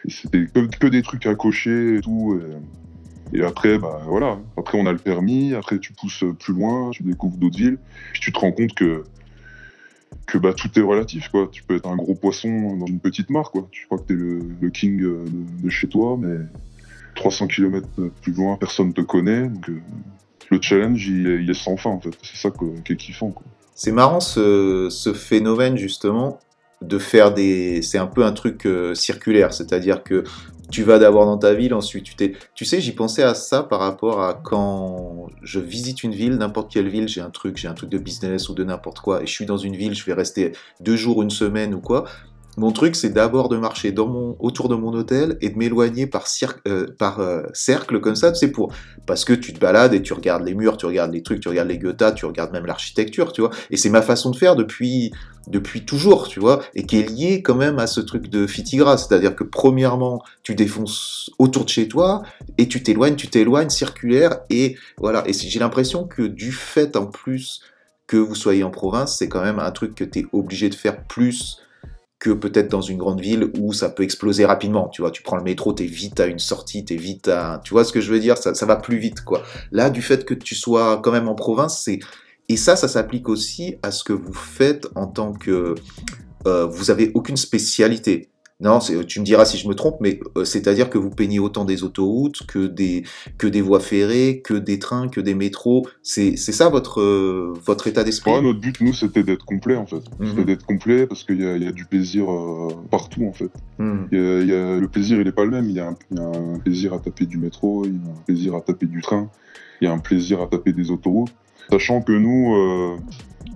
C'était 0.07 0.45
que, 0.53 0.67
que 0.77 0.87
des 0.87 1.01
trucs 1.01 1.25
à 1.25 1.33
cocher 1.35 1.97
et 1.97 2.01
tout. 2.01 2.39
Et, 3.33 3.39
et 3.39 3.43
après, 3.43 3.77
bah 3.79 4.01
voilà. 4.07 4.37
Après, 4.57 4.79
on 4.79 4.85
a 4.85 4.91
le 4.91 4.97
permis, 4.99 5.53
après, 5.55 5.79
tu 5.79 5.93
pousses 5.93 6.23
plus 6.39 6.53
loin, 6.53 6.91
tu 6.91 7.01
découvres 7.03 7.37
d'autres 7.37 7.57
villes, 7.57 7.77
puis 8.13 8.21
tu 8.21 8.31
te 8.31 8.37
rends 8.39 8.51
compte 8.51 8.73
que, 8.75 9.03
que 10.27 10.37
bah, 10.37 10.53
tout 10.53 10.69
est 10.77 10.81
relatif, 10.81 11.29
quoi. 11.29 11.49
Tu 11.51 11.63
peux 11.63 11.75
être 11.75 11.87
un 11.87 11.95
gros 11.95 12.15
poisson 12.15 12.75
dans 12.77 12.85
une 12.85 12.99
petite 12.99 13.29
mare, 13.29 13.51
quoi. 13.51 13.67
Tu 13.71 13.85
crois 13.85 13.97
que 13.97 14.03
t'es 14.03 14.13
le, 14.13 14.39
le 14.59 14.69
king 14.69 15.01
euh, 15.01 15.25
de, 15.61 15.69
chez 15.69 15.87
toi, 15.87 16.17
mais 16.19 16.37
300 17.15 17.47
km 17.47 17.87
plus 18.21 18.33
loin, 18.33 18.55
personne 18.57 18.93
te 18.93 19.01
connaît. 19.01 19.47
Donc, 19.47 19.69
euh, 19.69 19.81
le 20.49 20.61
challenge, 20.61 21.07
il 21.07 21.49
est, 21.49 21.53
sans 21.53 21.77
fin, 21.77 21.89
en 21.89 21.99
fait. 21.99 22.11
C'est 22.23 22.37
ça 22.37 22.49
qui 22.85 22.93
est 22.93 22.95
kiffant. 22.95 23.33
C'est 23.75 23.91
marrant 23.91 24.19
ce, 24.19 24.89
ce 24.89 25.13
phénomène 25.13 25.77
justement 25.77 26.39
de 26.81 26.97
faire 26.97 27.33
des. 27.33 27.81
C'est 27.81 27.97
un 27.97 28.07
peu 28.07 28.25
un 28.25 28.31
truc 28.31 28.65
euh, 28.65 28.93
circulaire, 28.93 29.53
c'est-à-dire 29.53 30.03
que 30.03 30.23
tu 30.71 30.83
vas 30.83 30.97
d'abord 30.99 31.25
dans 31.25 31.37
ta 31.37 31.53
ville, 31.53 31.73
ensuite 31.73 32.03
tu 32.03 32.15
t'es. 32.15 32.33
Tu 32.55 32.65
sais, 32.65 32.81
j'y 32.81 32.93
pensais 32.93 33.23
à 33.23 33.33
ça 33.33 33.63
par 33.63 33.79
rapport 33.79 34.21
à 34.21 34.33
quand 34.33 35.27
je 35.41 35.59
visite 35.59 36.03
une 36.03 36.13
ville, 36.13 36.35
n'importe 36.37 36.71
quelle 36.71 36.87
ville, 36.89 37.07
j'ai 37.07 37.21
un 37.21 37.29
truc, 37.29 37.57
j'ai 37.57 37.67
un 37.67 37.73
truc 37.73 37.89
de 37.89 37.97
business 37.97 38.49
ou 38.49 38.53
de 38.53 38.63
n'importe 38.63 38.99
quoi, 38.99 39.21
et 39.21 39.27
je 39.27 39.31
suis 39.31 39.45
dans 39.45 39.57
une 39.57 39.75
ville, 39.75 39.93
je 39.93 40.05
vais 40.05 40.13
rester 40.13 40.53
deux 40.79 40.95
jours, 40.95 41.21
une 41.21 41.29
semaine 41.29 41.73
ou 41.73 41.81
quoi. 41.81 42.05
Mon 42.57 42.71
truc, 42.71 42.95
c'est 42.95 43.09
d'abord 43.09 43.47
de 43.49 43.57
marcher 43.57 43.91
dans 43.91 44.07
mon, 44.07 44.35
autour 44.39 44.67
de 44.67 44.75
mon 44.75 44.93
hôtel 44.93 45.37
et 45.41 45.49
de 45.49 45.57
m'éloigner 45.57 46.05
par, 46.05 46.27
cir- 46.27 46.57
euh, 46.67 46.87
par 46.99 47.19
euh, 47.19 47.43
cercle 47.53 47.99
comme 48.01 48.15
ça, 48.15 48.33
sais, 48.33 48.51
pour 48.51 48.73
parce 49.05 49.23
que 49.25 49.33
tu 49.33 49.53
te 49.53 49.59
balades 49.59 49.93
et 49.93 50.01
tu 50.01 50.13
regardes 50.13 50.43
les 50.43 50.53
murs, 50.53 50.77
tu 50.77 50.85
regardes 50.85 51.13
les 51.13 51.23
trucs, 51.23 51.39
tu 51.39 51.47
regardes 51.47 51.69
les 51.69 51.77
Goethe, 51.77 52.15
tu 52.15 52.25
regardes 52.25 52.51
même 52.51 52.65
l'architecture, 52.65 53.31
tu 53.31 53.41
vois. 53.41 53.51
Et 53.69 53.77
c'est 53.77 53.89
ma 53.89 54.01
façon 54.01 54.31
de 54.31 54.35
faire 54.35 54.55
depuis 54.55 55.11
depuis 55.47 55.83
toujours, 55.85 56.27
tu 56.27 56.39
vois, 56.39 56.61
et 56.75 56.85
qui 56.85 56.99
est 56.99 57.09
liée 57.09 57.41
quand 57.41 57.55
même 57.55 57.79
à 57.79 57.87
ce 57.87 57.99
truc 57.99 58.29
de 58.29 58.45
Fitigra, 58.45 58.97
c'est-à-dire 58.97 59.35
que 59.35 59.43
premièrement, 59.43 60.21
tu 60.43 60.53
défonces 60.53 61.31
autour 61.39 61.65
de 61.65 61.69
chez 61.69 61.87
toi 61.87 62.21
et 62.59 62.67
tu 62.67 62.83
t'éloignes, 62.83 63.15
tu 63.15 63.27
t'éloignes 63.27 63.69
circulaire 63.69 64.41
et 64.51 64.75
voilà. 64.97 65.23
Et 65.27 65.33
j'ai 65.33 65.59
l'impression 65.59 66.05
que 66.05 66.21
du 66.21 66.51
fait 66.51 66.95
en 66.95 67.07
plus 67.07 67.61
que 68.05 68.17
vous 68.17 68.35
soyez 68.35 68.63
en 68.63 68.69
province, 68.69 69.17
c'est 69.17 69.29
quand 69.29 69.41
même 69.41 69.57
un 69.59 69.71
truc 69.71 69.95
que 69.95 70.03
tu 70.03 70.19
es 70.19 70.25
obligé 70.31 70.69
de 70.69 70.75
faire 70.75 71.03
plus 71.05 71.59
que 72.21 72.29
peut-être 72.29 72.69
dans 72.69 72.81
une 72.81 72.99
grande 72.99 73.19
ville 73.19 73.51
où 73.59 73.73
ça 73.73 73.89
peut 73.89 74.03
exploser 74.03 74.45
rapidement. 74.45 74.89
Tu 74.89 75.01
vois, 75.01 75.09
tu 75.09 75.23
prends 75.23 75.37
le 75.37 75.43
métro, 75.43 75.73
t'es 75.73 75.85
vite 75.85 76.19
à 76.19 76.27
une 76.27 76.37
sortie, 76.37 76.85
t'es 76.85 76.95
vite 76.95 77.27
à... 77.27 77.59
Tu 77.63 77.73
vois 77.73 77.83
ce 77.83 77.91
que 77.91 77.99
je 77.99 78.11
veux 78.13 78.19
dire? 78.19 78.37
Ça, 78.37 78.53
ça 78.53 78.67
va 78.67 78.75
plus 78.75 78.99
vite, 78.99 79.21
quoi. 79.21 79.41
Là, 79.71 79.89
du 79.89 80.03
fait 80.03 80.23
que 80.23 80.35
tu 80.35 80.53
sois 80.53 81.01
quand 81.03 81.11
même 81.11 81.27
en 81.27 81.33
province, 81.33 81.81
c'est... 81.83 81.99
Et 82.47 82.57
ça, 82.57 82.75
ça 82.75 82.87
s'applique 82.87 83.27
aussi 83.27 83.77
à 83.81 83.89
ce 83.89 84.03
que 84.03 84.13
vous 84.13 84.35
faites 84.35 84.87
en 84.93 85.07
tant 85.07 85.33
que... 85.33 85.73
euh, 86.45 86.65
vous 86.67 86.91
avez 86.91 87.11
aucune 87.15 87.37
spécialité. 87.37 88.29
Non, 88.61 88.79
c'est- 88.79 89.05
tu 89.05 89.19
me 89.19 89.25
diras 89.25 89.45
si 89.45 89.57
je 89.57 89.67
me 89.67 89.73
trompe, 89.73 89.97
mais 90.01 90.19
euh, 90.37 90.45
c'est-à-dire 90.45 90.89
que 90.89 90.97
vous 90.99 91.09
peignez 91.09 91.39
autant 91.39 91.65
des 91.65 91.83
autoroutes 91.83 92.45
que 92.47 92.67
des, 92.67 93.03
que 93.39 93.47
des 93.47 93.61
voies 93.61 93.79
ferrées, 93.79 94.41
que 94.43 94.53
des 94.53 94.77
trains, 94.77 95.07
que 95.07 95.19
des 95.19 95.33
métros. 95.33 95.87
C'est 96.03 96.35
ça 96.37 96.69
votre, 96.69 97.01
euh, 97.01 97.53
votre 97.65 97.87
état 97.87 98.03
d'esprit? 98.03 98.31
Ouais, 98.31 98.41
notre 98.41 98.59
but, 98.59 98.79
nous, 98.81 98.93
c'était 98.93 99.23
d'être 99.23 99.45
complet, 99.45 99.75
en 99.75 99.85
fait. 99.87 100.03
Mhm. 100.19 100.27
C'était 100.29 100.45
d'être 100.45 100.65
complet 100.65 101.07
parce 101.07 101.23
qu'il 101.23 101.41
y, 101.41 101.45
a- 101.45 101.57
y 101.57 101.67
a 101.67 101.71
du 101.71 101.85
plaisir 101.85 102.31
euh, 102.31 102.69
partout, 102.89 103.25
en 103.25 103.33
fait. 103.33 103.49
Il 103.79 104.17
y 104.17 104.21
a- 104.21 104.41
il 104.41 104.47
y 104.47 104.53
a- 104.53 104.77
le 104.79 104.87
plaisir, 104.87 105.19
il 105.19 105.27
est 105.27 105.31
pas 105.31 105.43
le 105.45 105.51
même. 105.51 105.65
Il 105.69 105.75
y, 105.75 105.79
a 105.79 105.87
un, 105.87 106.59
plaisir 106.59 106.93
à 106.93 106.99
taper 106.99 107.25
du 107.25 107.37
métro, 107.37 107.85
il 107.85 107.93
y 107.93 108.07
a 108.07 108.11
un 108.11 108.23
plaisir 108.25 108.55
à 108.55 108.61
taper 108.61 108.85
du 108.85 109.01
train, 109.01 109.27
il 109.81 109.85
y 109.85 109.87
a 109.87 109.93
un 109.93 109.97
plaisir 109.97 110.39
à 110.41 110.45
taper 110.47 110.71
des 110.71 110.91
autoroutes. 110.91 111.31
Sachant 111.71 112.01
que 112.01 112.11
nous, 112.11 112.53
euh, 112.55 112.97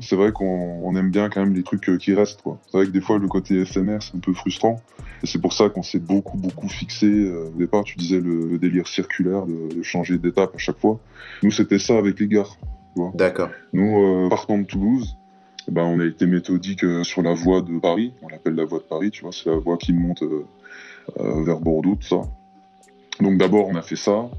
c'est 0.02 0.16
vrai 0.16 0.32
qu'on 0.32 0.80
on 0.84 0.96
aime 0.96 1.10
bien 1.12 1.30
quand 1.30 1.42
même 1.42 1.54
les 1.54 1.64
trucs 1.64 1.88
euh, 1.90 1.98
qui 1.98 2.14
restent, 2.14 2.42
quoi. 2.42 2.58
C'est 2.68 2.78
vrai 2.78 2.86
que 2.88 2.92
des 2.92 3.02
fois, 3.02 3.18
le 3.20 3.28
côté 3.28 3.62
éphémère, 3.62 4.02
c'est 4.04 4.16
un 4.16 4.20
peu 4.20 4.34
frustrant. 4.34 4.82
Et 5.24 5.28
c'est 5.28 5.40
pour 5.40 5.54
ça 5.54 5.70
qu'on 5.70 5.84
s'est 5.84 6.00
beaucoup, 6.00 6.38
beaucoup 6.38 6.70
fixé. 6.70 7.08
euh, 7.08 7.50
au 7.54 7.58
départ, 7.58 7.84
tu 7.84 7.98
disais 7.98 8.20
le, 8.20 8.48
le 8.48 8.58
délire 8.58 8.88
circulaire, 8.88 9.46
de, 9.46 9.76
de 9.76 9.84
changer 9.84 10.18
d'étape 10.18 10.54
à 10.56 10.58
chaque 10.58 10.78
fois. 10.78 11.00
Nous, 11.44 11.52
c'était 11.52 11.80
ça 11.80 11.98
avec 11.98 12.20
les 12.20 12.28
gares. 12.28 12.58
D'accord. 13.14 13.50
Nous, 13.74 13.98
euh, 13.98 14.30
partant 14.30 14.58
de 14.58 14.64
Toulouse, 14.64 15.18
eh 15.68 15.72
ben, 15.72 15.84
on 15.84 16.00
a 16.00 16.06
été 16.06 16.26
méthodique 16.28 16.86
sur 17.04 17.22
la 17.22 17.34
voie 17.34 17.62
de 17.62 17.78
Paris. 17.80 18.14
On 18.22 18.30
l'appelle 18.30 18.56
la 18.56 18.66
voie 18.66 18.80
de 18.80 18.84
Paris, 18.84 19.12
tu 19.12 19.24
vois, 19.24 19.32
c'est 19.32 19.50
la 19.50 19.58
voie 19.58 19.78
qui 19.78 19.94
monte 19.94 20.24
euh, 20.24 20.46
vers 21.44 21.60
Bordeaux, 21.60 21.96
tout 21.96 22.08
ça. 22.08 22.22
Donc 23.20 23.38
d'abord, 23.38 23.68
on 23.68 23.76
a 23.76 23.82
fait 23.82 23.96
ça. 23.96 24.30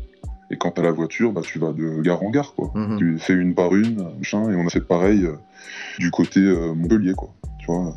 Et 0.51 0.57
quand 0.57 0.71
t'as 0.71 0.83
la 0.83 0.93
voiture, 0.93 1.33
bah, 1.33 1.41
tu 1.43 1.59
vas 1.59 1.73
de 1.73 2.01
gare 2.03 2.23
en 2.23 2.31
gare, 2.31 2.55
quoi. 2.55 2.71
Mhm. 2.75 2.99
Tu 2.99 3.19
fais 3.19 3.33
une 3.35 3.55
par 3.55 3.75
une, 3.75 4.07
machin, 4.19 4.51
et 4.51 4.55
on 4.55 4.67
a 4.67 4.71
fait 4.71 4.81
pareil 4.81 5.25
euh, 5.25 5.33
du 5.99 6.11
côté 6.11 6.39
euh, 6.41 6.73
Montpellier, 6.75 7.15
quoi. 7.15 7.31
Tu 7.59 7.67
vois, 7.67 7.97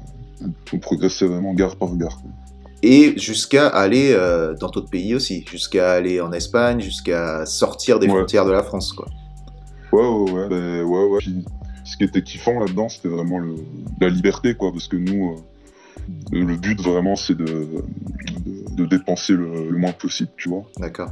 on 0.73 0.79
progressait 0.79 1.25
vraiment 1.27 1.53
gare 1.53 1.75
par 1.75 1.95
gare. 1.95 2.17
quoi. 2.21 2.31
Et 2.81 3.13
jusqu'à 3.19 3.67
aller 3.67 4.13
euh, 4.13 4.55
dans 4.55 4.69
d'autres 4.69 4.89
pays 4.89 5.13
aussi, 5.13 5.45
jusqu'à 5.51 5.91
aller 5.91 6.21
en 6.21 6.31
Espagne, 6.31 6.79
jusqu'à 6.79 7.45
sortir 7.45 7.99
des 7.99 8.07
Ouais. 8.07 8.13
frontières 8.13 8.45
de 8.45 8.51
la 8.51 8.63
France, 8.63 8.93
quoi. 8.93 9.07
Ouais, 9.91 10.01
ouais, 10.07 10.31
ouais. 10.31 10.47
ben, 10.49 10.83
ouais, 10.83 11.03
ouais. 11.05 11.17
Puis, 11.19 11.45
ce 11.83 11.97
qui 11.97 12.03
était 12.03 12.21
kiffant 12.23 12.59
là-dedans, 12.59 12.89
c'était 12.89 13.09
vraiment 13.09 13.38
le, 13.39 13.55
la 14.01 14.09
liberté, 14.09 14.55
quoi. 14.55 14.71
Parce 14.71 14.88
que 14.88 14.95
nous, 14.97 15.35
euh, 15.35 16.39
le 16.45 16.55
but 16.55 16.79
vraiment, 16.81 17.15
c'est 17.15 17.35
de, 17.35 17.45
de, 17.45 18.75
de 18.75 18.85
dépenser 18.85 19.33
le, 19.33 19.69
le 19.69 19.77
moins 19.77 19.91
possible, 19.91 20.29
tu 20.38 20.49
vois. 20.49 20.63
D'accord. 20.77 21.09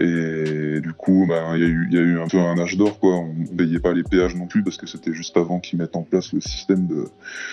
Et 0.00 0.80
du 0.80 0.92
coup, 0.92 1.26
ben, 1.28 1.54
il 1.56 1.60
y, 1.60 1.64
a 1.64 1.68
eu- 1.68 1.88
il 1.90 1.94
y 1.96 1.98
a 1.98 2.02
eu 2.02 2.18
un 2.20 2.26
peu 2.28 2.38
un 2.38 2.58
âge 2.58 2.76
d'or, 2.76 2.98
quoi. 2.98 3.16
On 3.16 3.32
ne 3.34 3.46
payait 3.46 3.80
pas 3.80 3.92
les 3.92 4.02
péages 4.02 4.34
non 4.36 4.46
plus 4.46 4.62
parce 4.62 4.76
que 4.76 4.86
c'était 4.86 5.12
juste 5.12 5.36
avant 5.36 5.60
qu'ils 5.60 5.78
mettent 5.78 5.96
en 5.96 6.02
place 6.02 6.32
le 6.32 6.40
système 6.40 6.86
de, 6.86 7.08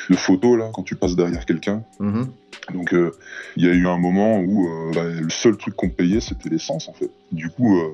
de 0.09 0.15
photo, 0.15 0.55
là, 0.55 0.69
quand 0.73 0.83
tu 0.83 0.95
passes 0.95 1.15
derrière 1.15 1.45
quelqu'un. 1.45 1.83
Mhm. 1.99 2.27
Donc, 2.73 2.93
euh, 2.93 3.11
il 3.57 3.65
y 3.65 3.69
a 3.69 3.73
eu 3.73 3.87
un 3.87 3.97
moment 3.97 4.39
où 4.39 4.67
euh, 4.67 4.91
bah, 4.93 5.03
le 5.05 5.29
seul 5.29 5.57
truc 5.57 5.75
qu'on 5.75 5.89
payait, 5.89 6.19
c'était 6.21 6.49
l'essence, 6.49 6.87
en 6.89 6.93
fait. 6.93 7.09
Du 7.31 7.49
coup, 7.49 7.77
euh, 7.77 7.89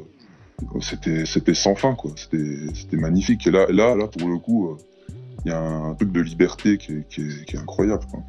c'était 0.81 1.25
c'était 1.25 1.53
sans 1.55 1.75
fin, 1.75 1.95
quoi. 1.95 2.11
C'était 2.15 2.57
c'était 2.73 2.97
magnifique. 2.97 3.47
Et 3.47 3.51
là, 3.51 3.65
là, 3.69 3.95
là 3.95 4.07
pour 4.07 4.29
le 4.29 4.37
coup, 4.37 4.77
il 5.45 5.49
y 5.49 5.53
a 5.53 5.59
un 5.59 5.93
truc 5.95 6.11
de 6.11 6.21
liberté 6.21 6.77
qui 6.77 6.91
est, 6.93 7.07
qui 7.09 7.21
est- 7.21 7.45
qui 7.45 7.55
est 7.55 7.59
incroyable, 7.59 8.03
quoi. 8.11 8.19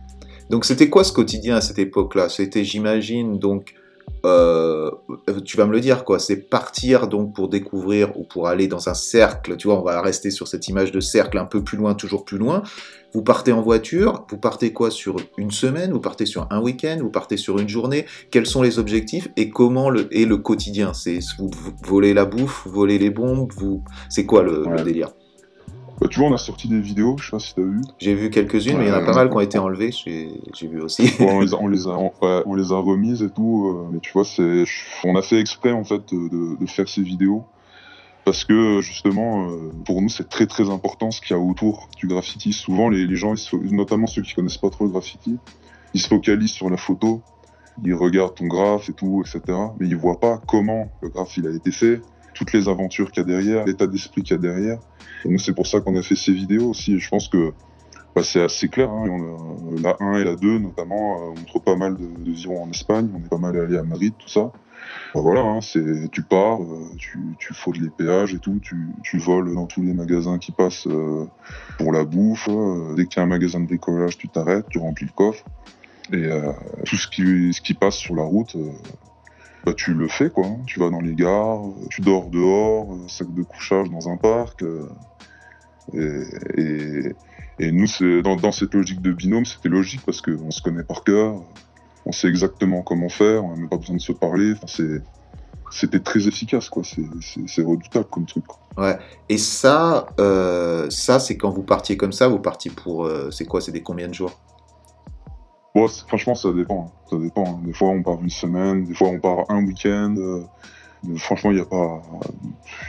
Donc 0.49 0.65
c'était 0.65 0.89
quoi 0.89 1.05
ce 1.05 1.13
quotidien 1.13 1.57
à 1.57 1.61
cette 1.61 1.79
époque-là? 1.79 2.29
C'était, 2.29 2.65
j'imagine, 2.65 3.39
donc 3.39 3.75
euh, 4.25 4.91
tu 5.45 5.57
vas 5.57 5.67
me 5.67 5.73
le 5.73 5.81
dire, 5.81 6.05
quoi. 6.05 6.19
C'est 6.19 6.37
partir 6.37 7.09
donc 7.09 7.35
pour 7.35 7.49
découvrir 7.49 8.17
ou 8.17 8.25
pour 8.25 8.47
aller 8.49 8.69
dans 8.69 8.89
un 8.89 8.95
cercle. 8.95 9.57
Tu 9.57 9.67
vois, 9.67 9.81
on 9.81 9.85
va 9.85 10.01
rester 10.01 10.31
sur 10.31 10.47
cette 10.49 10.69
image 10.69 10.93
de 10.93 11.01
cercle 11.01 11.39
un 11.39 11.45
peu 11.45 11.63
plus 11.63 11.77
loin, 11.77 11.95
toujours 11.95 12.25
plus 12.25 12.39
loin. 12.39 12.63
Vous 13.15 13.23
partez 13.23 13.53
en 13.53 13.61
voiture, 13.61 14.25
vous 14.31 14.39
partez 14.39 14.73
quoi 14.73 14.91
sur 14.91 15.17
une 15.37 15.51
semaine, 15.51 15.93
vous 15.93 16.01
partez 16.01 16.25
sur 16.25 16.47
un 16.51 16.61
week-end, 16.61 16.99
vous 17.01 17.11
partez 17.11 17.37
sur 17.37 17.59
une 17.59 17.69
journée? 17.69 18.07
Quels 18.31 18.47
sont 18.47 18.63
les 18.63 18.79
objectifs? 18.79 19.29
Et 19.37 19.51
comment 19.51 19.91
le, 19.91 20.09
est 20.17 20.25
le 20.25 20.39
quotidien? 20.39 20.95
C'est 20.95 21.19
vous, 21.39 21.51
vous 21.53 21.73
volez 21.85 22.15
la 22.15 22.25
bouffe, 22.25 22.63
vous 22.65 22.73
volez 22.73 22.99
les 22.99 23.11
bombes, 23.11 23.53
vous. 23.57 23.83
C'est 24.09 24.25
quoi 24.25 24.43
le, 24.43 24.65
délire? 24.83 25.11
Bah, 26.03 26.09
tu 26.11 26.19
vois, 26.19 26.31
on 26.31 26.35
a 26.35 26.39
sorti 26.39 26.67
des 26.67 26.81
vidéos, 26.81 27.17
je 27.19 27.27
sais 27.27 27.31
pas 27.31 27.39
si 27.39 27.55
t'as 27.55 27.63
vu. 27.63 27.81
J'ai 28.01 28.15
vu 28.17 28.29
quelques-unes, 28.29 28.77
mais 28.77 28.87
il 28.87 28.89
y 28.89 28.93
en 28.93 28.97
a 28.97 29.03
pas 29.03 29.15
mal 29.15 29.31
qui 29.31 29.37
ont 29.37 29.41
été 29.41 29.59
enlevées. 29.59 29.93
J'ai 29.93 30.67
vu 30.67 30.81
aussi. 30.81 31.03
Ouais, 31.21 31.31
on, 31.31 31.39
les 31.39 31.55
a, 31.55 31.59
on, 31.61 31.69
les 31.69 31.87
a, 31.87 31.91
on, 32.45 32.55
les 32.57 32.73
a 32.73 32.77
remises 32.77 33.23
et 33.23 33.31
tout, 33.31 33.69
euh, 33.69 33.89
mais 33.93 34.01
tu 34.01 34.11
vois, 34.13 34.25
c'est, 34.25 34.65
on 35.05 35.15
a 35.15 35.23
fait 35.23 35.39
exprès 35.39 35.71
en 35.71 35.85
fait 35.85 36.13
de, 36.13 36.59
de 36.59 36.67
faire 36.67 36.89
ces 36.89 37.03
vidéos 37.03 37.45
parce 38.25 38.45
que 38.45 38.81
justement, 38.81 39.49
euh, 39.49 39.71
pour 39.85 40.03
nous, 40.03 40.09
c'est 40.09 40.29
très 40.29 40.47
très 40.47 40.71
important 40.71 41.13
ce 41.13 41.21
qu'il 41.21 41.37
y 41.37 41.39
a 41.39 41.43
autour 41.43 41.89
du 41.97 42.09
graffiti. 42.09 42.53
Souvent, 42.53 42.89
les, 42.89 43.07
les 43.07 43.17
gens, 43.17 43.35
ils 43.35 43.75
notamment 43.77 44.09
ceux 44.09 44.23
qui 44.23 44.35
connaissent 44.35 44.59
pas 44.59 44.71
trop 44.71 44.85
le 44.85 44.91
graffiti, 44.91 45.39
ils 45.95 46.01
se 46.01 46.09
focalisent 46.09 46.51
sur 46.51 46.69
la 46.69 46.77
photo, 46.77 47.23
ils 47.85 47.95
regardent 47.95 48.35
ton 48.35 48.47
graphe 48.47 48.89
et 48.89 48.93
tout, 48.93 49.23
etc. 49.25 49.57
Mais 49.79 49.87
ils 49.87 49.97
voient 49.97 50.19
pas 50.19 50.41
comment 50.49 50.91
le 51.01 51.11
graphe 51.11 51.37
il 51.37 51.47
a 51.47 51.51
été 51.51 51.71
fait, 51.71 52.01
toutes 52.35 52.53
les 52.53 52.69
aventures 52.69 53.11
qu'il 53.11 53.23
y 53.23 53.25
a 53.25 53.29
derrière, 53.29 53.65
l'état 53.65 53.87
d'esprit 53.87 54.23
qu'il 54.23 54.37
y 54.37 54.39
a 54.39 54.43
derrière. 54.43 54.79
C'est 55.39 55.55
pour 55.55 55.67
ça 55.67 55.81
qu'on 55.81 55.97
a 55.97 56.03
fait 56.03 56.17
ces 56.17 56.33
vidéos 56.33 56.71
aussi. 56.71 56.99
Je 56.99 57.09
pense 57.09 57.29
que 57.29 57.53
bah, 58.15 58.23
c'est 58.23 58.43
assez 58.43 58.69
clair. 58.69 58.91
Hein. 58.91 59.07
On 59.09 59.81
la 59.81 59.97
1 60.01 60.19
et 60.19 60.25
la 60.25 60.37
2, 60.37 60.59
notamment, 60.59 61.17
euh, 61.17 61.27
montrent 61.29 61.61
pas 61.61 61.77
mal 61.77 61.97
de, 61.97 62.07
de 62.25 62.31
virons 62.31 62.65
en 62.65 62.71
Espagne. 62.71 63.09
On 63.15 63.19
est 63.19 63.29
pas 63.29 63.39
mal 63.39 63.57
allé 63.59 63.79
à 63.79 63.83
Madrid, 63.83 64.13
tout 64.19 64.29
ça. 64.29 64.53
Bah, 65.15 65.21
voilà, 65.21 65.41
hein, 65.41 65.61
c'est, 65.61 66.11
tu 66.11 66.23
pars, 66.23 66.63
euh, 66.63 66.91
tu, 66.99 67.19
tu 67.39 67.55
fraudes 67.55 67.81
les 67.81 67.89
péages 67.89 68.35
et 68.35 68.39
tout, 68.39 68.61
tu, 68.61 69.19
voles 69.19 69.55
dans 69.55 69.67
tous 69.67 69.83
les 69.83 69.95
magasins 69.95 70.39
qui 70.39 70.53
passent 70.53 70.87
euh, 70.89 71.27
pour 71.79 71.93
la 71.93 72.05
bouffe. 72.05 72.49
dès 72.97 73.07
qu'il 73.07 73.19
y 73.19 73.21
a 73.21 73.23
un 73.23 73.27
magasin 73.27 73.61
de 73.61 73.67
bricolage, 73.67 74.19
tu 74.19 74.29
t'arrêtes, 74.29 74.67
tu 74.69 74.79
remplis 74.79 75.07
le 75.07 75.13
coffre. 75.13 75.45
Et 76.13 76.29
tout 76.85 76.97
ce 76.97 77.09
qui, 77.09 77.75
passe 77.75 77.95
sur 77.95 78.15
la 78.15 78.25
route, 78.25 78.55
bah, 79.65 79.75
tu 79.75 79.95
le 79.95 80.09
fais, 80.09 80.31
quoi. 80.31 80.47
hein. 80.47 80.59
Tu 80.67 80.81
vas 80.81 80.91
dans 80.91 81.01
les 81.01 81.15
gares, 81.15 81.67
euh, 81.67 81.87
tu 81.91 82.01
dors 82.01 82.29
dehors, 82.29 82.93
euh, 82.95 83.09
sac 83.09 83.33
de 83.33 83.43
couchage 83.43 83.91
dans 83.91 84.09
un 84.09 84.17
parc. 84.17 84.63
euh, 84.63 84.89
et, 87.59 87.71
nous, 87.71 87.87
dans, 88.23 88.37
dans 88.37 88.53
cette 88.53 88.75
logique 88.75 89.03
de 89.03 89.13
binôme, 89.13 89.45
c'était 89.45 89.69
logique 89.69 90.01
parce 90.05 90.21
qu'on 90.21 90.51
se 90.51 90.63
connaît 90.63 90.83
par 90.83 91.05
cœur, 91.05 91.43
on 92.07 92.13
sait 92.13 92.29
exactement 92.29 92.83
comment 92.83 93.09
faire, 93.09 93.45
on 93.45 93.51
n'a 93.51 93.57
même 93.57 93.69
pas 93.69 93.77
besoin 93.77 93.97
de 93.97 94.01
se 94.01 94.13
parler. 94.13 94.55
C'était 95.71 96.01
très 96.01 96.27
efficace, 96.27 96.69
quoi. 96.69 96.83
C'est, 96.85 97.63
redoutable 97.63 98.07
comme 98.07 98.27
truc. 98.27 98.45
quoi. 98.47 98.99
Et 99.29 99.39
ça, 99.39 100.07
ça 100.89 101.21
c'est 101.21 101.37
quand 101.37 101.51
vous 101.51 101.63
partiez 101.63 101.97
comme 101.97 102.13
ça, 102.13 102.27
vous 102.27 102.41
partiez 102.41 102.71
pour, 102.71 103.09
c'est 103.31 103.45
quoi, 103.45 103.61
c'est 103.61 103.73
des 103.73 103.83
combien 103.83 104.09
de 104.09 104.15
jours? 104.15 104.41
Bon, 105.75 105.89
franchement, 105.89 106.35
ça 106.35 106.53
dépend. 106.53 106.87
hein. 106.89 106.93
Ça 107.11 107.17
dépend. 107.17 107.45
hein. 107.47 107.61
Des 107.65 107.73
fois, 107.73 107.89
on 107.89 108.03
part 108.03 108.21
une 108.23 108.31
semaine, 108.31 108.85
des 108.85 108.95
fois, 108.95 109.09
on 109.09 109.19
part 109.19 109.45
un 109.49 109.65
week-end. 109.65 110.15
euh, 110.19 110.43
franchement, 111.17 111.51
il 111.51 111.57
n'y 111.57 111.63
a 111.63 111.65
pas. 111.65 112.03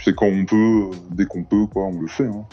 C'est 0.03 0.13
quand 0.15 0.27
on 0.27 0.45
peut, 0.45 0.55
euh, 0.91 0.95
dès 1.11 1.25
qu'on 1.25 1.43
peut, 1.43 1.65
quoi, 1.67 1.83
on 1.85 1.99
le 2.01 2.07
fait. 2.07 2.27
Hein. 2.27 2.45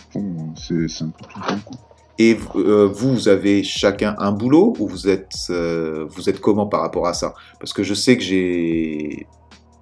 C'est, 0.56 1.02
un 1.02 1.08
peu 1.10 1.24
tout 1.28 1.40
le 1.40 1.46
temps. 1.46 1.78
Et 2.18 2.38
euh, 2.56 2.86
vous, 2.86 3.12
vous 3.14 3.28
avez 3.28 3.62
chacun 3.62 4.14
un 4.18 4.30
boulot 4.30 4.74
ou 4.78 4.86
vous 4.86 5.08
êtes, 5.08 5.32
vous 5.48 6.28
êtes 6.28 6.40
comment 6.40 6.66
par 6.66 6.80
rapport 6.82 7.06
à 7.06 7.14
ça? 7.14 7.34
Parce 7.58 7.72
que 7.72 7.82
je 7.82 7.94
sais 7.94 8.16
que 8.16 8.22
j'ai, 8.22 9.26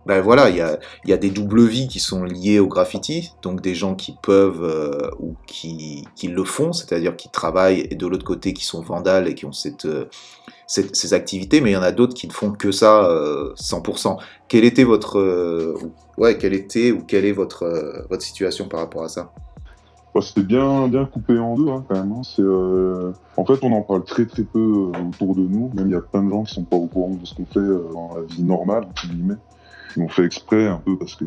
ben 0.08 0.20
voilà, 0.22 0.50
il 0.50 0.56
y 0.56 0.60
a, 0.62 0.78
y 1.04 1.12
a 1.12 1.18
des 1.18 1.30
doubles 1.30 1.66
vies 1.66 1.86
qui 1.86 2.00
sont 2.00 2.24
liées 2.24 2.58
au 2.60 2.66
graffiti, 2.66 3.32
donc 3.42 3.60
des 3.60 3.74
gens 3.74 3.94
qui 3.94 4.16
peuvent 4.22 4.64
euh, 4.64 5.10
ou 5.20 5.36
qui, 5.46 6.04
qui 6.16 6.28
le 6.28 6.44
font, 6.44 6.72
c'est-à-dire 6.72 7.14
qui 7.16 7.28
travaillent, 7.30 7.86
et 7.90 7.94
de 7.94 8.06
l'autre 8.06 8.24
côté 8.24 8.54
qui 8.54 8.64
sont 8.64 8.80
vandales 8.82 9.28
et 9.28 9.34
qui 9.34 9.44
ont 9.46 9.52
cette, 9.52 9.84
euh, 9.84 10.06
ces 10.66 11.14
activités, 11.14 11.60
mais 11.60 11.70
il 11.70 11.74
y 11.74 11.76
en 11.76 11.82
a 11.82 11.92
d'autres 11.92 12.14
qui 12.14 12.26
ne 12.28 12.32
font 12.32 12.52
que 12.52 12.72
ça 12.72 13.04
euh, 13.06 13.52
100%. 13.56 14.18
Quelle 14.48 14.64
était 14.64 14.84
votre, 14.84 15.18
euh, 15.18 15.74
ouais, 16.16 16.38
quelle 16.38 16.54
était 16.54 16.90
ou 16.92 17.02
quelle 17.04 17.24
est 17.26 17.32
votre, 17.32 17.64
euh, 17.64 18.02
votre 18.10 18.22
situation 18.22 18.68
par 18.68 18.80
rapport 18.80 19.02
à 19.04 19.08
ça? 19.08 19.32
Bah, 20.14 20.20
c'était 20.22 20.42
bien, 20.42 20.88
bien 20.88 21.04
coupé 21.06 21.38
en 21.38 21.54
deux, 21.56 21.68
hein, 21.68 21.84
quand 21.88 21.94
même. 21.96 22.12
hein. 22.12 22.22
Euh, 22.40 23.12
En 23.36 23.44
fait, 23.44 23.58
on 23.62 23.72
en 23.72 23.82
parle 23.82 24.04
très 24.04 24.26
très 24.26 24.42
peu 24.44 24.58
euh, 24.58 25.08
autour 25.10 25.34
de 25.36 25.42
nous. 25.42 25.70
Même 25.74 25.88
il 25.88 25.92
y 25.92 25.96
a 25.96 26.00
plein 26.00 26.22
de 26.24 26.30
gens 26.30 26.44
qui 26.44 26.54
sont 26.54 26.64
pas 26.64 26.76
au 26.76 26.86
courant 26.88 27.14
de 27.14 27.24
ce 27.26 27.34
qu'on 27.34 27.46
fait 27.46 27.58
euh, 27.60 27.90
dans 27.92 28.16
la 28.16 28.22
vie 28.22 28.42
normale, 28.42 28.84
entre 28.84 29.06
guillemets. 29.06 29.36
On 29.98 30.08
fait 30.08 30.24
exprès 30.24 30.66
un 30.66 30.78
peu 30.78 30.96
parce 30.96 31.14
que 31.14 31.24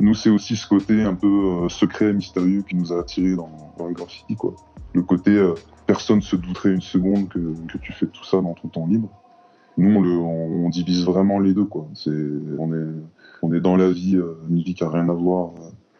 nous, 0.00 0.14
c'est 0.14 0.30
aussi 0.30 0.56
ce 0.56 0.66
côté 0.66 1.02
un 1.02 1.14
peu 1.14 1.26
euh, 1.64 1.68
secret, 1.68 2.12
mystérieux 2.12 2.62
qui 2.62 2.74
nous 2.74 2.92
a 2.92 3.00
attirés 3.00 3.36
dans, 3.36 3.50
dans 3.78 3.86
le 3.86 3.94
graffiti, 3.94 4.34
quoi. 4.34 4.54
Le 4.94 5.02
côté, 5.02 5.30
euh, 5.30 5.54
personne 5.86 6.22
se 6.22 6.36
douterait 6.36 6.72
une 6.72 6.80
seconde 6.80 7.28
que, 7.28 7.38
que 7.38 7.78
tu 7.78 7.92
fais 7.92 8.06
tout 8.06 8.24
ça 8.24 8.40
dans 8.40 8.54
ton 8.54 8.68
temps 8.68 8.86
libre. 8.86 9.08
Nous, 9.76 9.94
on, 9.94 10.00
le, 10.00 10.10
on, 10.10 10.66
on 10.66 10.68
divise 10.70 11.04
vraiment 11.04 11.38
les 11.38 11.52
deux, 11.52 11.66
quoi. 11.66 11.86
C'est, 11.94 12.10
on 12.58 12.72
est, 12.72 12.88
on 13.42 13.52
est 13.52 13.60
dans 13.60 13.76
la 13.76 13.90
vie, 13.90 14.16
euh, 14.16 14.38
une 14.48 14.62
vie 14.62 14.74
qui 14.74 14.84
a 14.84 14.88
rien 14.88 15.08
à 15.08 15.12
voir 15.12 15.52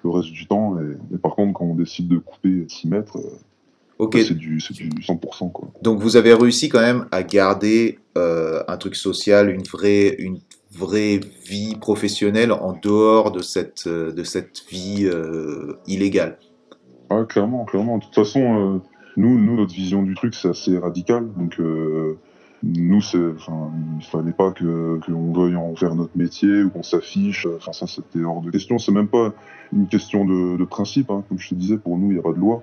le 0.02 0.10
reste 0.10 0.32
du 0.32 0.46
temps. 0.46 0.76
Et, 0.80 1.14
et 1.14 1.18
par 1.18 1.34
contre, 1.36 1.52
quand 1.52 1.66
on 1.66 1.74
décide 1.74 2.08
de 2.08 2.18
couper 2.18 2.48
et 2.48 2.64
de 2.64 2.70
s'y 2.70 2.88
mettre, 2.88 3.18
euh, 3.18 3.38
Ok, 4.00 4.16
c'est 4.26 4.32
du, 4.32 4.56
du 4.56 5.02
100%, 5.02 5.52
quoi. 5.52 5.68
Donc 5.82 6.00
vous 6.00 6.16
avez 6.16 6.32
réussi 6.32 6.70
quand 6.70 6.80
même 6.80 7.04
à 7.12 7.22
garder 7.22 7.98
euh, 8.16 8.62
un 8.66 8.78
truc 8.78 8.96
social, 8.96 9.50
une 9.50 9.62
vraie, 9.62 10.14
une 10.18 10.38
vraie 10.72 11.20
vie 11.48 11.76
professionnelle 11.76 12.52
en 12.52 12.72
dehors 12.80 13.32
de 13.32 13.42
cette, 13.42 13.86
euh, 13.86 14.12
de 14.12 14.22
cette 14.22 14.64
vie 14.70 15.04
euh, 15.04 15.78
illégale. 15.86 16.38
Ouais, 17.10 17.26
clairement, 17.26 17.64
clairement. 17.64 17.98
De 17.98 18.04
toute 18.04 18.14
façon, 18.14 18.40
euh, 18.40 18.78
nous, 19.16 19.38
nous, 19.38 19.56
notre 19.56 19.74
vision 19.74 20.02
du 20.02 20.14
truc, 20.14 20.34
c'est 20.34 20.48
assez 20.48 20.78
radical. 20.78 21.28
Donc, 21.36 21.58
euh, 21.58 22.18
nous, 22.62 22.98
enfin, 22.98 23.72
il 23.98 24.04
fallait 24.04 24.32
pas 24.32 24.52
que 24.52 25.00
qu'on 25.04 25.32
veuille 25.32 25.56
en 25.56 25.74
faire 25.74 25.94
notre 25.94 26.16
métier 26.16 26.62
ou 26.62 26.70
qu'on 26.70 26.84
s'affiche. 26.84 27.46
Enfin, 27.56 27.72
ça, 27.72 27.86
c'était 27.86 28.22
hors 28.22 28.42
de 28.42 28.50
question. 28.50 28.78
C'est 28.78 28.92
même 28.92 29.08
pas 29.08 29.32
une 29.72 29.88
question 29.88 30.24
de, 30.24 30.64
principe. 30.64 31.10
Hein. 31.10 31.24
Comme 31.28 31.38
je 31.38 31.48
te 31.48 31.54
disais, 31.54 31.78
pour 31.78 31.98
nous, 31.98 32.12
il 32.12 32.14
n'y 32.14 32.20
a 32.20 32.22
pas 32.22 32.32
de 32.32 32.38
loi. 32.38 32.62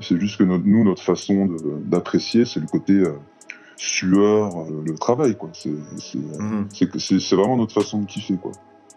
C'est 0.00 0.20
juste 0.20 0.36
que 0.36 0.44
notre, 0.44 0.66
nous, 0.66 0.84
notre 0.84 1.02
façon 1.02 1.48
d'apprécier, 1.86 2.44
c'est 2.44 2.60
le 2.60 2.66
côté 2.66 3.02
sueur, 3.76 4.56
euh, 4.60 4.82
le 4.84 4.94
travail, 4.94 5.36
quoi. 5.36 5.50
C'est, 5.52 5.70
c'est, 5.98 6.18
Mhm. 6.18 6.68
c'est, 6.98 7.34
vraiment 7.34 7.56
notre 7.56 7.74
façon 7.74 8.00
de 8.00 8.06
kiffer, 8.06 8.36
quoi. 8.36 8.52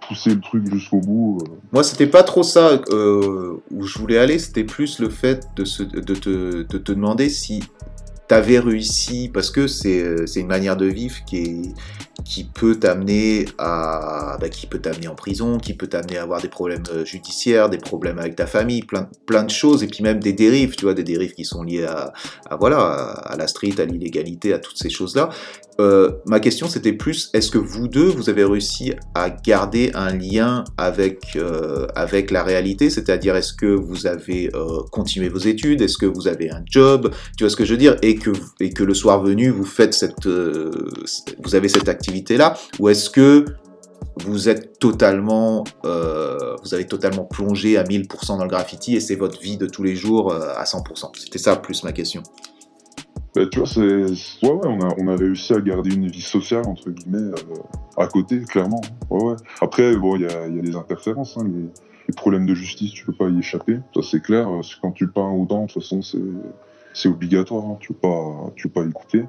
Pousser 0.07 0.31
le 0.33 0.39
truc 0.41 0.71
jusqu'au 0.73 0.99
bout. 1.01 1.39
euh, 1.43 1.51
Moi, 1.71 1.83
c'était 1.83 2.07
pas 2.07 2.23
trop 2.23 2.43
ça 2.43 2.81
euh, 2.91 3.57
où 3.71 3.83
je 3.83 3.99
voulais 3.99 4.17
aller, 4.17 4.39
c'était 4.39 4.63
plus 4.63 4.99
le 4.99 5.09
fait 5.09 5.47
de, 5.55 5.65
se, 5.65 5.83
de, 5.83 6.15
te, 6.15 6.63
de 6.63 6.77
te 6.77 6.91
demander 6.91 7.29
si 7.29 7.59
tu 8.27 8.33
avais 8.35 8.59
réussi, 8.59 9.29
parce 9.33 9.51
que 9.51 9.67
c'est 9.67 10.27
c'est 10.27 10.39
une 10.39 10.47
manière 10.47 10.77
de 10.77 10.85
vivre 10.85 11.15
qui, 11.25 11.37
est, 11.37 11.61
qui 12.23 12.43
peut 12.43 12.75
t'amener 12.75 13.45
à 13.57 14.37
bah, 14.39 14.49
qui 14.49 14.67
peut 14.67 14.79
t'amener 14.79 15.07
en 15.07 15.15
prison, 15.15 15.57
qui 15.57 15.73
peut 15.73 15.87
t'amener 15.87 16.17
à 16.17 16.23
avoir 16.23 16.41
des 16.41 16.49
problèmes 16.49 16.83
euh, 16.93 17.05
judiciaires, 17.05 17.69
des 17.69 17.77
problèmes 17.77 18.19
avec 18.19 18.35
ta 18.35 18.47
famille, 18.47 18.81
plein, 18.81 19.09
plein 19.25 19.43
de 19.43 19.49
choses, 19.49 19.83
et 19.83 19.87
puis 19.87 20.03
même 20.03 20.19
des 20.19 20.33
dérives, 20.33 20.75
tu 20.75 20.85
vois, 20.85 20.93
des 20.93 21.03
dérives 21.03 21.33
qui 21.33 21.45
sont 21.45 21.63
liées 21.63 21.85
à, 21.85 22.13
voilà, 22.59 22.79
à, 22.79 23.35
la 23.37 23.47
street, 23.47 23.75
à 23.79 23.85
l'illégalité, 23.85 24.53
à 24.53 24.59
toutes 24.59 24.77
ces 24.77 24.89
choses-là. 24.89 25.29
Euh, 25.79 26.11
ma 26.25 26.41
question 26.41 26.67
c'était 26.67 26.91
plus, 26.91 27.29
est-ce 27.33 27.49
que 27.51 27.57
vous 27.57 27.87
deux, 27.87 28.07
vous 28.09 28.29
avez 28.29 28.43
réussi 28.43 28.93
à 29.15 29.29
garder 29.29 29.91
un 29.93 30.13
lien 30.13 30.65
avec, 30.77 31.37
euh, 31.37 31.87
avec 31.95 32.31
la 32.31 32.43
réalité? 32.43 32.89
C'est-à-dire, 32.89 33.35
est-ce 33.37 33.53
que 33.53 33.67
vous 33.67 34.05
avez 34.05 34.49
continué 34.91 35.29
vos 35.29 35.39
études? 35.39 35.81
Est-ce 35.81 35.97
que 35.97 36.05
vous 36.05 36.27
avez 36.27 36.49
un 36.49 36.63
job? 36.65 37.11
Tu 37.37 37.43
vois 37.43 37.49
ce 37.49 37.55
que 37.55 37.65
je 37.65 37.71
veux 37.71 37.77
dire? 37.77 37.95
Et 38.01 38.15
que, 38.15 38.31
et 38.59 38.71
que 38.71 38.83
le 38.83 38.93
soir 38.93 39.23
venu, 39.23 39.49
vous 39.49 39.65
faites 39.65 39.93
cette, 39.93 40.27
vous 40.27 41.55
avez 41.55 41.69
cette 41.69 41.87
activité-là 42.09 42.57
Ou 42.79 42.89
est-ce 42.89 43.09
que 43.09 43.45
vous 44.17 44.49
êtes 44.49 44.79
totalement, 44.79 45.63
euh, 45.85 46.55
vous 46.61 46.73
avez 46.73 46.85
totalement 46.85 47.23
plongé 47.23 47.77
à 47.77 47.83
1000% 47.83 48.37
dans 48.37 48.43
le 48.43 48.49
graffiti 48.49 48.95
et 48.95 48.99
c'est 48.99 49.15
votre 49.15 49.39
vie 49.39 49.57
de 49.57 49.65
tous 49.65 49.83
les 49.83 49.95
jours 49.95 50.31
euh, 50.31 50.53
à 50.57 50.63
100% 50.63 51.11
C'était 51.17 51.37
ça 51.37 51.55
plus 51.55 51.83
ma 51.83 51.91
question. 51.91 52.23
Bah, 53.35 53.43
tu 53.51 53.59
vois, 53.59 53.67
c'est. 53.67 53.79
Ouais, 53.79 54.51
ouais, 54.51 54.65
on 54.65 54.81
a, 54.81 54.93
on 54.97 55.07
a 55.07 55.15
réussi 55.15 55.53
à 55.53 55.61
garder 55.61 55.93
une 55.93 56.07
vie 56.07 56.21
sociale, 56.21 56.63
entre 56.65 56.89
guillemets, 56.89 57.31
euh, 57.31 58.01
à 58.01 58.07
côté, 58.07 58.41
clairement. 58.41 58.81
Ouais, 59.11 59.23
ouais. 59.23 59.35
Après, 59.61 59.95
bon, 59.95 60.15
il 60.15 60.23
y 60.23 60.25
a, 60.25 60.47
y 60.47 60.59
a 60.59 60.61
des 60.61 60.75
interférences, 60.75 61.37
hein, 61.37 61.45
les, 61.47 62.13
problèmes 62.15 62.47
de 62.47 62.55
justice, 62.55 62.91
tu 62.91 63.05
peux 63.05 63.13
pas 63.13 63.29
y 63.29 63.37
échapper. 63.37 63.77
Ça, 63.93 64.01
c'est 64.01 64.21
clair. 64.21 64.49
euh, 64.49 64.61
Quand 64.81 64.91
tu 64.91 65.07
peins 65.07 65.29
autant, 65.29 65.67
de 65.67 65.71
toute 65.71 65.83
façon, 65.83 66.01
c'est. 66.01 66.17
C'est 66.99 67.07
obligatoire, 67.07 67.63
hein, 67.63 67.77
tu 67.79 67.93
peux 67.93 67.99
pas, 67.99 68.51
tu 68.57 68.67
peux 68.67 68.81
pas 68.81 68.89
écouter. 68.89 69.23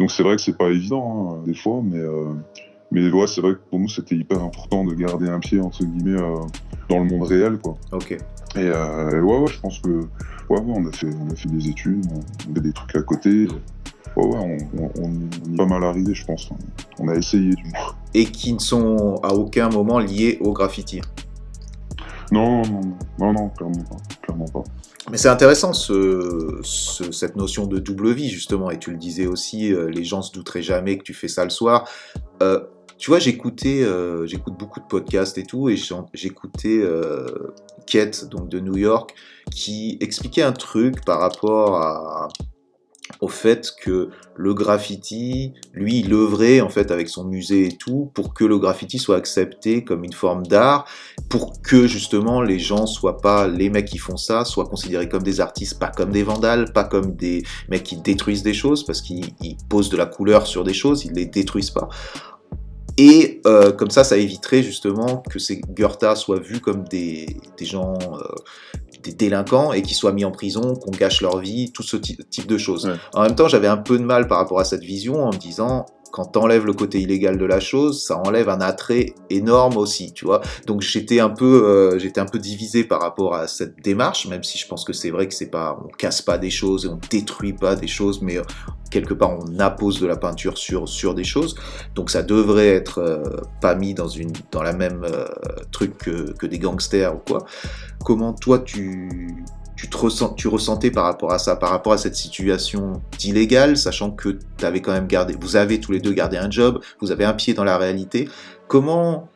Donc 0.00 0.10
c'est 0.10 0.24
vrai 0.24 0.34
que 0.34 0.42
c'est 0.42 0.58
pas 0.58 0.68
évident 0.68 1.36
hein, 1.36 1.42
des 1.46 1.54
fois, 1.54 1.80
mais 1.80 2.00
euh, 2.00 2.32
mais 2.90 3.08
ouais, 3.08 3.28
c'est 3.28 3.40
vrai 3.40 3.52
que 3.52 3.60
pour 3.70 3.78
nous 3.78 3.88
c'était 3.88 4.16
hyper 4.16 4.42
important 4.42 4.84
de 4.84 4.94
garder 4.94 5.28
un 5.28 5.38
pied 5.38 5.60
entre 5.60 5.84
guillemets 5.84 6.20
euh, 6.20 6.40
dans 6.88 6.98
le 6.98 7.04
monde 7.04 7.22
réel, 7.22 7.58
quoi. 7.58 7.76
Ok. 7.92 8.12
Et 8.12 8.18
euh, 8.56 9.20
ouais, 9.20 9.38
ouais, 9.38 9.46
je 9.46 9.60
pense 9.60 9.78
que 9.78 9.90
ouais, 9.90 10.60
ouais, 10.60 10.60
on 10.76 10.86
a 10.88 10.90
fait, 10.90 11.06
on 11.06 11.30
a 11.30 11.36
fait 11.36 11.48
des 11.48 11.68
études, 11.68 12.04
on, 12.12 12.54
fait 12.54 12.60
des 12.60 12.72
trucs 12.72 12.96
à 12.96 13.02
côté. 13.02 13.46
Ouais, 14.16 14.26
ouais, 14.26 14.58
on, 14.76 14.82
on, 14.82 14.90
on 15.04 15.52
est 15.52 15.56
pas 15.56 15.66
mal 15.66 15.84
arrivé, 15.84 16.14
je 16.14 16.24
pense. 16.24 16.50
On 16.98 17.06
a 17.06 17.14
essayé, 17.14 17.50
du 17.50 17.64
moins. 17.64 17.94
et 18.12 18.24
qui 18.24 18.52
ne 18.52 18.58
sont 18.58 19.20
à 19.22 19.34
aucun 19.34 19.68
moment 19.68 20.00
liés 20.00 20.38
au 20.40 20.52
graffiti. 20.52 21.00
Non, 22.34 22.62
non, 23.18 23.32
non, 23.32 23.48
clairement 23.50 23.84
pas. 23.84 23.96
Clairement 24.22 24.44
pas. 24.46 24.62
Mais 25.10 25.18
c'est 25.18 25.28
intéressant 25.28 25.72
ce, 25.72 26.58
ce- 26.62 27.12
cette 27.12 27.36
notion 27.36 27.66
de 27.66 27.78
double 27.78 28.12
vie 28.12 28.28
justement, 28.28 28.70
et 28.70 28.78
tu 28.78 28.90
le 28.90 28.96
disais 28.96 29.26
aussi, 29.26 29.72
euh, 29.72 29.88
les 29.90 30.02
gens 30.04 30.22
se 30.22 30.32
douteraient 30.32 30.62
jamais 30.62 30.96
que 30.98 31.02
tu 31.04 31.14
fais 31.14 31.28
ça 31.28 31.44
le 31.44 31.50
soir. 31.50 31.88
Euh, 32.42 32.60
tu 32.96 33.10
vois, 33.10 33.18
j'écoutais, 33.18 33.82
euh, 33.82 34.24
j'écoute 34.26 34.54
beaucoup 34.58 34.80
de 34.80 34.86
podcasts 34.86 35.36
et 35.36 35.42
tout, 35.42 35.68
et 35.68 35.76
j'écoutais 36.14 36.82
Kate, 37.86 38.28
donc 38.30 38.48
de 38.48 38.60
New 38.60 38.76
York, 38.76 39.14
qui 39.50 39.98
expliquait 40.00 40.42
un 40.42 40.52
truc 40.52 41.04
par 41.04 41.20
rapport 41.20 41.76
à, 41.76 42.28
au 43.20 43.28
fait 43.28 43.72
que 43.80 44.10
le 44.36 44.54
graffiti, 44.54 45.52
lui, 45.72 46.00
il 46.00 46.12
œuvrait 46.12 46.60
en 46.60 46.68
fait 46.68 46.90
avec 46.90 47.08
son 47.08 47.24
musée 47.24 47.66
et 47.66 47.76
tout 47.76 48.10
pour 48.14 48.34
que 48.34 48.44
le 48.44 48.58
graffiti 48.58 48.98
soit 48.98 49.16
accepté 49.16 49.84
comme 49.84 50.04
une 50.04 50.12
forme 50.12 50.46
d'art, 50.46 50.86
pour 51.28 51.62
que 51.62 51.86
justement 51.86 52.42
les 52.42 52.58
gens 52.58 52.86
soient 52.86 53.18
pas 53.18 53.46
les 53.46 53.70
mecs 53.70 53.86
qui 53.86 53.98
font 53.98 54.16
ça, 54.16 54.44
soient 54.44 54.66
considérés 54.66 55.08
comme 55.08 55.22
des 55.22 55.40
artistes, 55.40 55.78
pas 55.78 55.88
comme 55.88 56.10
des 56.10 56.22
vandales, 56.22 56.72
pas 56.72 56.84
comme 56.84 57.14
des 57.14 57.42
mecs 57.68 57.84
qui 57.84 57.96
détruisent 57.96 58.42
des 58.42 58.54
choses 58.54 58.84
parce 58.84 59.00
qu'ils 59.00 59.26
ils 59.40 59.56
posent 59.68 59.88
de 59.90 59.96
la 59.96 60.06
couleur 60.06 60.46
sur 60.46 60.64
des 60.64 60.74
choses, 60.74 61.04
ils 61.04 61.12
les 61.12 61.26
détruisent 61.26 61.70
pas. 61.70 61.88
Et 62.96 63.40
euh, 63.46 63.72
comme 63.72 63.90
ça, 63.90 64.04
ça 64.04 64.16
éviterait 64.16 64.62
justement 64.62 65.22
que 65.28 65.38
ces 65.38 65.60
Goethe 65.60 66.16
soient 66.16 66.38
vus 66.38 66.60
comme 66.60 66.84
des, 66.84 67.26
des 67.58 67.64
gens, 67.64 67.94
euh, 67.94 68.22
des 69.04 69.12
délinquants 69.12 69.72
et 69.72 69.82
qui 69.82 69.94
soient 69.94 70.12
mis 70.12 70.24
en 70.24 70.30
prison, 70.30 70.74
qu'on 70.74 70.90
gâche 70.90 71.20
leur 71.20 71.38
vie, 71.38 71.70
tout 71.72 71.82
ce 71.82 71.96
ty- 71.96 72.16
type 72.30 72.46
de 72.46 72.58
choses. 72.58 72.86
Ouais. 72.86 72.94
En 73.14 73.22
même 73.22 73.34
temps, 73.34 73.48
j'avais 73.48 73.68
un 73.68 73.76
peu 73.76 73.98
de 73.98 74.04
mal 74.04 74.26
par 74.26 74.38
rapport 74.38 74.58
à 74.60 74.64
cette 74.64 74.82
vision 74.82 75.22
en 75.24 75.32
me 75.32 75.36
disant, 75.38 75.86
quand 76.14 76.26
t'enlèves 76.26 76.64
le 76.64 76.74
côté 76.74 77.00
illégal 77.00 77.38
de 77.38 77.44
la 77.44 77.58
chose, 77.58 78.00
ça 78.00 78.16
enlève 78.16 78.48
un 78.48 78.60
attrait 78.60 79.14
énorme 79.30 79.76
aussi, 79.76 80.12
tu 80.12 80.24
vois. 80.24 80.42
Donc 80.64 80.80
j'étais 80.80 81.18
un 81.18 81.28
peu, 81.28 81.64
euh, 81.66 81.98
j'étais 81.98 82.20
un 82.20 82.24
peu 82.24 82.38
divisé 82.38 82.84
par 82.84 83.00
rapport 83.00 83.34
à 83.34 83.48
cette 83.48 83.82
démarche, 83.82 84.28
même 84.28 84.44
si 84.44 84.56
je 84.56 84.68
pense 84.68 84.84
que 84.84 84.92
c'est 84.92 85.10
vrai 85.10 85.26
que 85.26 85.34
c'est 85.34 85.50
pas, 85.50 85.76
on 85.84 85.88
casse 85.88 86.22
pas 86.22 86.38
des 86.38 86.50
choses 86.50 86.84
et 86.84 86.88
on 86.88 87.00
détruit 87.10 87.52
pas 87.52 87.74
des 87.74 87.88
choses, 87.88 88.22
mais 88.22 88.36
euh, 88.36 88.44
quelque 88.92 89.12
part 89.12 89.36
on 89.36 89.58
appose 89.58 90.00
de 90.00 90.06
la 90.06 90.14
peinture 90.14 90.56
sur 90.56 90.88
sur 90.88 91.16
des 91.16 91.24
choses. 91.24 91.56
Donc 91.96 92.10
ça 92.10 92.22
devrait 92.22 92.68
être 92.68 92.98
euh, 92.98 93.24
pas 93.60 93.74
mis 93.74 93.92
dans 93.92 94.06
une 94.06 94.32
dans 94.52 94.62
la 94.62 94.72
même 94.72 95.04
truc 95.72 95.98
que, 95.98 96.30
que 96.34 96.46
des 96.46 96.60
gangsters 96.60 97.12
ou 97.12 97.18
quoi. 97.26 97.44
Comment 98.04 98.34
toi 98.34 98.60
tu 98.60 99.34
tu 99.84 99.90
te 99.90 99.96
ressens, 99.98 100.30
tu 100.34 100.48
ressentais 100.48 100.90
par 100.90 101.04
rapport 101.04 101.30
à 101.30 101.38
ça, 101.38 101.56
par 101.56 101.68
rapport 101.68 101.92
à 101.92 101.98
cette 101.98 102.14
situation 102.16 103.02
d'illégal, 103.18 103.76
sachant 103.76 104.10
que 104.10 104.38
avais 104.62 104.80
quand 104.80 104.92
même 104.92 105.06
gardé, 105.06 105.36
vous 105.38 105.56
avez 105.56 105.78
tous 105.78 105.92
les 105.92 106.00
deux 106.00 106.12
gardé 106.14 106.38
un 106.38 106.50
job, 106.50 106.80
vous 107.02 107.12
avez 107.12 107.26
un 107.26 107.34
pied 107.34 107.52
dans 107.52 107.64
la 107.64 107.76
réalité. 107.76 108.26
Comment 108.66 109.28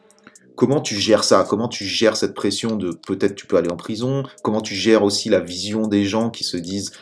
comment 0.57 0.81
tu 0.81 0.95
gères 0.97 1.23
ça? 1.23 1.45
Comment 1.47 1.69
tu 1.69 1.85
gères 1.85 2.17
cette 2.17 2.33
pression 2.35 2.77
de 2.77 2.93
peut-être 3.07 3.35
tu 3.35 3.45
peux 3.47 3.59
aller 3.59 3.71
en 3.71 3.77
prison? 3.77 4.23
Comment 4.43 4.63
tu 4.63 4.75
gères 4.75 5.03
aussi 5.03 5.29
la 5.29 5.41
vision 5.41 5.87
des 5.87 6.07
gens 6.07 6.31
qui 6.31 6.45
se 6.45 6.57
disent 6.57 6.93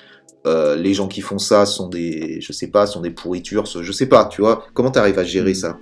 euh, 0.49 0.75
les 0.75 0.93
gens 0.93 1.07
qui 1.07 1.21
font 1.21 1.39
ça 1.39 1.67
sont 1.67 1.89
des, 1.89 2.41
je 2.41 2.53
sais 2.53 2.67
pas, 2.69 2.87
sont 2.89 3.01
des 3.01 3.11
pourritures, 3.11 3.65
je 3.67 3.93
sais 3.93 4.07
pas, 4.07 4.25
tu 4.27 4.41
vois 4.41 4.65
Comment 4.75 4.91
tu 4.91 4.99
arrives 4.99 5.19
à 5.21 5.25
gérer 5.25 5.55
ça? 5.55 5.79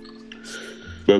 Bah, 1.07 1.19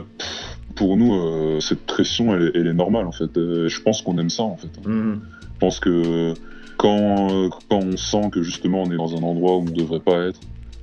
pour 0.76 0.96
nous, 0.98 1.14
euh, 1.16 1.60
cette 1.60 1.86
pression, 1.88 2.36
elle, 2.36 2.44
est- 2.44 2.52
elle 2.60 2.68
est 2.68 2.74
normale 2.74 3.08
en 3.08 3.12
fait. 3.12 3.36
Euh, 3.38 3.68
je 3.68 3.82
pense 3.82 4.02
qu'on 4.04 4.18
aime 4.20 4.30
ça 4.30 4.44
en 4.44 4.58
fait. 4.58 4.70
Mhm. 4.86 5.22
Je 5.66 5.70
pense 5.70 5.80
que 5.80 6.34
quand, 6.78 7.32
euh, 7.32 7.50
quand 7.72 7.80
on 7.80 7.98
sent 7.98 8.30
que 8.32 8.44
justement 8.44 8.84
on 8.84 8.92
est 8.92 8.98
dans 8.98 9.16
un 9.16 9.24
endroit 9.24 9.58
où 9.58 9.62
on 9.62 9.64
ne 9.66 9.72
devrait 9.72 10.00
pas 10.00 10.28
être, 10.28 10.40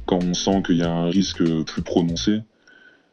quand 0.07 0.19
on 0.25 0.35
sent 0.35 0.61
qu'il 0.67 0.79
y 0.79 0.83
a 0.83 0.91
un 0.91 1.07
risque 1.09 1.41
plus 1.67 1.83
prononcé, 1.83 2.41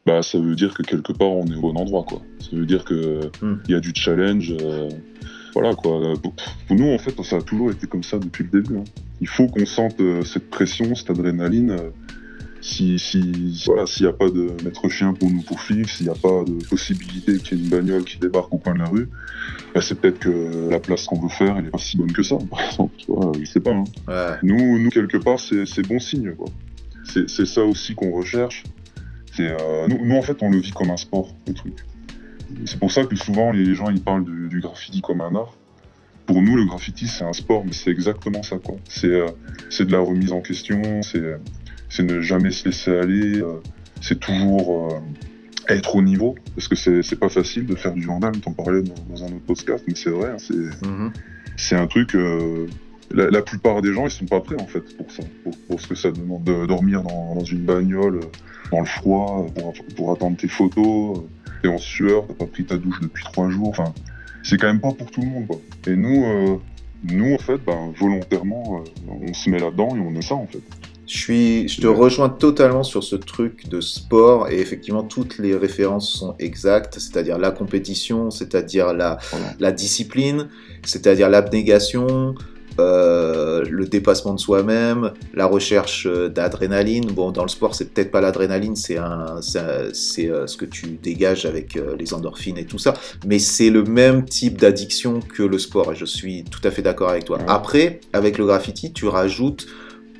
bah 0.04 0.20
ça 0.22 0.40
veut 0.40 0.56
dire 0.56 0.74
que 0.74 0.82
quelque 0.82 1.12
part 1.12 1.30
on 1.30 1.46
est 1.46 1.54
au 1.54 1.60
bon 1.60 1.76
endroit 1.76 2.02
quoi. 2.02 2.22
Ça 2.40 2.56
veut 2.56 2.66
dire 2.66 2.84
que 2.84 3.20
Hmm. 3.40 3.58
il 3.68 3.70
y 3.70 3.74
a 3.76 3.78
du 3.80 3.92
challenge. 3.94 4.52
euh, 4.60 4.88
voilà 5.54 5.76
quoi. 5.76 6.14
Pour, 6.20 6.32
nous 6.76 6.90
en 6.92 6.98
fait 6.98 7.14
ça 7.22 7.36
a 7.36 7.42
toujours 7.42 7.70
été 7.70 7.86
comme 7.86 8.02
ça 8.02 8.18
depuis 8.18 8.48
le 8.50 8.60
début. 8.60 8.78
hein. 8.78 8.84
Il 9.20 9.28
faut 9.28 9.46
qu'on 9.46 9.64
sente 9.64 10.00
euh, 10.00 10.24
cette 10.24 10.50
pression, 10.50 10.92
cette 10.96 11.10
adrénaline. 11.10 11.76
Si 12.60 12.98
si 12.98 13.62
voilà 13.66 13.86
s'il 13.86 14.04
n'y 14.06 14.10
a 14.10 14.12
pas 14.12 14.28
de 14.30 14.48
maître 14.64 14.88
chien 14.88 15.14
pour 15.14 15.30
nous 15.30 15.42
poursuivre, 15.42 15.88
s'il 15.88 16.06
n'y 16.06 16.12
a 16.12 16.14
pas 16.16 16.44
de 16.44 16.62
possibilité 16.68 17.38
qu'il 17.38 17.58
y 17.58 17.60
ait 17.60 17.64
une 17.64 17.70
bagnole 17.70 18.04
qui 18.04 18.18
débarque 18.18 18.52
au 18.52 18.58
coin 18.58 18.74
de 18.74 18.80
la 18.80 18.86
rue, 18.88 19.08
bah, 19.74 19.80
c'est 19.80 19.94
peut-être 19.98 20.18
que 20.18 20.68
la 20.70 20.78
place 20.78 21.04
qu'on 21.06 21.20
veut 21.20 21.28
faire, 21.28 21.56
elle 21.56 21.66
est 21.66 21.70
pas 21.70 21.78
si 21.78 21.96
bonne 21.96 22.12
que 22.12 22.22
ça, 22.22 22.36
par 22.50 22.60
exemple. 22.62 22.94
Tu 22.98 23.06
vois, 23.06 23.32
je 23.38 23.44
sais 23.46 23.60
pas. 23.60 23.72
hein. 23.72 23.84
Ouais. 24.08 24.36
Nous, 24.42 24.78
nous 24.78 24.90
quelque 24.90 25.16
part, 25.16 25.40
c'est 25.40 25.64
c'est 25.66 25.86
bon 25.86 25.98
signe. 25.98 26.32
quoi. 26.34 26.48
C'est 27.04 27.28
c'est 27.30 27.46
ça 27.46 27.64
aussi 27.64 27.94
qu'on 27.94 28.12
recherche. 28.12 28.64
C'est 29.32 29.48
euh, 29.48 29.86
nous, 29.88 30.04
nous, 30.04 30.16
en 30.16 30.22
fait, 30.22 30.36
on 30.42 30.50
le 30.50 30.58
vit 30.58 30.72
comme 30.72 30.90
un 30.90 30.96
sport, 30.96 31.28
le 31.46 31.54
truc. 31.54 31.74
C'est 32.66 32.78
pour 32.78 32.90
ça 32.90 33.04
que 33.04 33.14
souvent, 33.16 33.52
les 33.52 33.74
gens, 33.74 33.90
ils 33.90 34.02
parlent 34.02 34.24
du, 34.24 34.48
du 34.48 34.60
graffiti 34.60 35.00
comme 35.00 35.20
un 35.20 35.34
art. 35.34 35.54
Pour 36.26 36.42
nous, 36.42 36.56
le 36.56 36.64
graffiti, 36.64 37.06
c'est 37.06 37.24
un 37.24 37.32
sport, 37.32 37.64
mais 37.64 37.72
c'est 37.72 37.90
exactement 37.90 38.42
ça, 38.42 38.58
quoi. 38.58 38.76
C'est 38.88 39.06
euh, 39.06 39.26
c'est 39.70 39.86
de 39.86 39.92
la 39.92 40.00
remise 40.00 40.32
en 40.32 40.40
question, 40.40 41.00
c'est 41.02 41.38
c'est 41.90 42.02
ne 42.04 42.20
jamais 42.22 42.50
se 42.50 42.64
laisser 42.66 42.96
aller, 42.96 43.40
euh, 43.40 43.60
c'est 44.00 44.18
toujours 44.18 44.92
euh, 44.92 44.98
être 45.68 45.96
au 45.96 46.02
niveau, 46.02 46.34
parce 46.54 46.68
que 46.68 46.74
c'est 47.02 47.18
pas 47.18 47.28
facile 47.28 47.66
de 47.66 47.74
faire 47.74 47.92
du 47.92 48.02
vandal, 48.06 48.32
t'en 48.40 48.52
parlais 48.52 48.82
dans, 48.82 48.94
dans 49.10 49.22
un 49.24 49.26
autre 49.26 49.44
podcast, 49.46 49.84
mais 49.86 49.94
c'est 49.94 50.10
vrai, 50.10 50.30
hein, 50.30 50.36
c'est 50.38 50.86
Mhm. 50.88 51.12
c'est 51.58 51.76
un 51.76 51.86
truc. 51.86 52.14
euh, 52.14 52.66
la, 53.12 53.28
la 53.28 53.42
plupart 53.42 53.82
des 53.82 53.92
gens, 53.92 54.06
ils 54.06 54.10
sont 54.10 54.24
pas 54.24 54.40
prêts 54.40 54.54
en 54.60 54.66
fait 54.68 54.96
pour 54.96 55.10
ça, 55.10 55.24
pour, 55.42 55.52
pour 55.68 55.80
ce 55.80 55.88
que 55.88 55.96
ça 55.96 56.12
demande 56.12 56.44
de 56.44 56.64
dormir 56.66 57.02
dans, 57.02 57.34
dans 57.34 57.44
une 57.44 57.64
bagnole, 57.64 58.20
dans 58.70 58.78
le 58.80 58.86
froid, 58.86 59.46
pour, 59.56 59.74
pour 59.96 60.12
attendre 60.12 60.36
tes 60.36 60.46
photos. 60.46 61.22
T'es 61.60 61.68
en 61.68 61.76
sueur, 61.78 62.24
t'as 62.28 62.34
pas 62.34 62.46
pris 62.46 62.64
ta 62.64 62.76
douche 62.76 63.00
depuis 63.02 63.24
trois 63.24 63.50
jours. 63.50 63.68
Enfin, 63.68 63.92
c'est 64.44 64.58
quand 64.60 64.68
même 64.68 64.80
pas 64.80 64.92
pour 64.92 65.10
tout 65.10 65.20
le 65.22 65.26
monde. 65.26 65.46
Quoi. 65.48 65.56
Et 65.88 65.96
nous, 65.96 66.24
euh, 66.24 66.56
nous 67.02 67.34
en 67.34 67.38
fait, 67.38 67.58
ben, 67.66 67.92
volontairement, 67.98 68.82
on 69.08 69.34
se 69.34 69.50
met 69.50 69.58
là-dedans 69.58 69.96
et 69.96 69.98
on 69.98 70.14
est 70.14 70.22
ça 70.22 70.36
en 70.36 70.46
fait. 70.46 70.62
Je 71.10 71.18
suis, 71.18 71.68
je 71.68 71.80
te 71.80 71.88
rejoins 71.88 72.28
totalement 72.28 72.84
sur 72.84 73.02
ce 73.02 73.16
truc 73.16 73.68
de 73.68 73.80
sport 73.80 74.48
et 74.48 74.60
effectivement 74.60 75.02
toutes 75.02 75.38
les 75.38 75.56
références 75.56 76.08
sont 76.08 76.36
exactes, 76.38 77.00
c'est-à-dire 77.00 77.36
la 77.36 77.50
compétition, 77.50 78.30
c'est-à-dire 78.30 78.94
la, 78.94 79.18
la 79.58 79.72
discipline, 79.72 80.46
c'est-à-dire 80.84 81.28
l'abnégation, 81.28 82.36
euh, 82.78 83.64
le 83.68 83.86
dépassement 83.86 84.34
de 84.34 84.38
soi-même, 84.38 85.10
la 85.34 85.46
recherche 85.46 86.06
euh, 86.06 86.28
d'adrénaline. 86.28 87.06
Bon, 87.06 87.32
dans 87.32 87.42
le 87.42 87.48
sport, 87.48 87.74
c'est 87.74 87.92
peut-être 87.92 88.12
pas 88.12 88.20
l'adrénaline, 88.20 88.76
c'est 88.76 88.96
euh, 88.96 89.40
ce 89.42 90.56
que 90.56 90.64
tu 90.64 90.98
dégages 91.02 91.44
avec 91.44 91.76
euh, 91.76 91.96
les 91.98 92.14
endorphines 92.14 92.56
et 92.56 92.66
tout 92.66 92.78
ça, 92.78 92.94
mais 93.26 93.40
c'est 93.40 93.70
le 93.70 93.82
même 93.82 94.24
type 94.26 94.60
d'addiction 94.60 95.18
que 95.18 95.42
le 95.42 95.58
sport 95.58 95.92
et 95.92 95.96
je 95.96 96.04
suis 96.04 96.44
tout 96.44 96.60
à 96.62 96.70
fait 96.70 96.82
d'accord 96.82 97.10
avec 97.10 97.24
toi. 97.24 97.40
Après, 97.48 98.00
avec 98.12 98.38
le 98.38 98.46
graffiti, 98.46 98.92
tu 98.92 99.08
rajoutes 99.08 99.66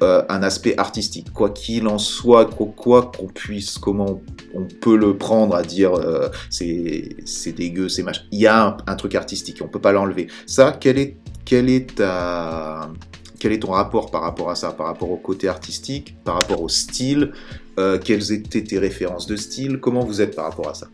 euh, 0.03 0.23
un 0.29 0.43
aspect 0.43 0.75
artistique. 0.79 1.33
Quoi 1.33 1.51
qu'il 1.51 1.87
en 1.87 1.99
soit, 1.99 2.47
quoi 2.47 3.11
qu'on 3.15 3.27
puisse, 3.27 3.77
comment 3.77 4.23
on 4.55 4.65
peut 4.65 4.97
le 4.97 5.17
prendre 5.17 5.55
à 5.55 5.63
dire 5.63 5.93
euh, 5.95 6.29
c'est 6.49 7.53
dégueu, 7.53 7.89
c'est 7.89 8.03
machin. 8.03 8.23
Il 8.33 8.41
y 8.41 8.47
a 8.47 8.79
un, 8.87 8.97
truc 8.97 9.15
artistique, 9.15 9.61
on 9.63 9.69
peut 9.69 9.81
pas 9.81 9.93
l'enlever. 9.93 10.29
Ça, 10.47 10.77
quel 10.79 10.99
est 10.99 11.17
quel 11.45 11.69
est 11.69 11.97
ta 11.97 12.91
quel 13.39 13.53
est 13.53 13.61
ton 13.61 13.73
rapport 13.73 14.11
par 14.11 14.23
rapport 14.23 14.51
à 14.51 14.55
ça, 14.55 14.71
par 14.73 14.87
rapport 14.87 15.11
au 15.11 15.17
côté 15.17 15.49
artistique, 15.49 16.17
par 16.25 16.35
rapport 16.35 16.63
au 16.63 16.69
style 16.69 17.33
euh, 17.79 17.99
Quelles 17.99 18.33
étaient 18.33 18.63
tes 18.63 18.79
références 18.79 19.27
de 19.27 19.37
style 19.37 19.79
Comment 19.79 20.05
vous 20.05 20.21
êtes 20.21 20.37
par 20.37 20.45
rapport 20.47 20.69
à 20.69 20.75
ça? 20.75 20.89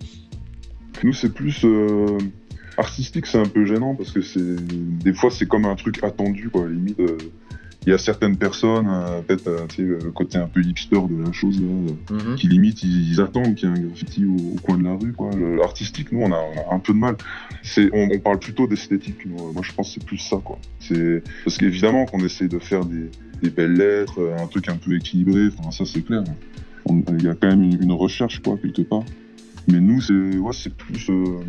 Nous, 1.02 1.12
c'est 1.12 1.32
plus 1.32 1.64
euh, 1.64 2.18
artistique, 2.76 3.26
c'est 3.26 3.38
un 3.38 3.46
peu 3.46 3.64
gênant 3.64 3.94
parce 3.94 4.10
que 4.10 4.20
des 4.60 5.12
fois 5.12 5.30
c'est 5.30 5.46
comme 5.46 5.64
un 5.64 5.76
truc 5.76 6.02
attendu 6.02 6.50
quoi. 6.50 6.66
Limite, 6.66 7.00
il 7.86 7.90
y 7.90 7.94
a 7.94 7.98
certaines 7.98 8.36
personnes, 8.36 8.88
euh, 8.90 9.20
peut-être 9.22 9.46
euh, 9.46 9.66
le 9.78 10.10
côté 10.10 10.38
un 10.38 10.48
peu 10.48 10.60
hipster 10.60 10.98
de 11.08 11.22
la 11.24 11.30
chose 11.32 11.60
là, 11.60 11.66
euh, 11.68 12.14
Mhm. 12.30 12.34
qui 12.36 12.48
limite 12.48 12.82
ils, 12.82 13.12
ils 13.12 13.20
attendent 13.20 13.54
qu'il 13.54 13.68
y 13.68 13.72
ait 13.72 13.76
un 13.76 13.80
graffiti 13.80 14.24
au, 14.24 14.34
au 14.34 14.56
coin 14.60 14.76
de 14.76 14.84
la 14.84 14.94
rue 14.94 15.12
quoi. 15.12 15.30
Le- 15.34 15.56
L'artistique, 15.56 16.10
nous, 16.12 16.20
on 16.22 16.32
a, 16.32 16.36
on 16.66 16.70
a 16.72 16.74
un 16.74 16.78
peu 16.80 16.92
de 16.92 16.98
mal. 16.98 17.16
C'est, 17.62 17.88
on, 17.92 18.08
on 18.12 18.18
parle 18.18 18.38
plutôt 18.40 18.66
d'esthétique. 18.66 19.24
Moi, 19.26 19.62
je 19.62 19.72
pense 19.72 19.88
que 19.88 19.94
c'est 20.00 20.04
plus 20.04 20.18
ça 20.18 20.38
quoi. 20.44 20.58
C'est 20.80 21.22
parce 21.44 21.56
qu'évidemment 21.58 22.06
qu'on 22.06 22.24
essaie 22.24 22.48
de 22.48 22.58
faire 22.58 22.84
des, 22.84 23.08
des 23.42 23.50
belles 23.50 23.74
lettres, 23.74 24.20
euh, 24.20 24.36
un 24.42 24.46
truc 24.48 24.68
un 24.68 24.76
peu 24.76 24.94
équilibré. 24.96 25.48
Enfin, 25.56 25.70
ça 25.70 25.84
c'est 25.84 26.02
clair. 26.02 26.24
Il 26.88 27.22
y 27.24 27.28
a 27.28 27.34
quand 27.34 27.48
même 27.48 27.62
une, 27.62 27.82
une 27.82 27.92
recherche 27.92 28.40
quoi 28.42 28.56
quelque 28.60 28.82
part. 28.82 29.02
Mais 29.68 29.80
nous, 29.80 30.00
c'est 30.00 30.12
ouais, 30.38 30.52
c'est 30.52 30.74
plus 30.74 31.08
euh, 31.10 31.40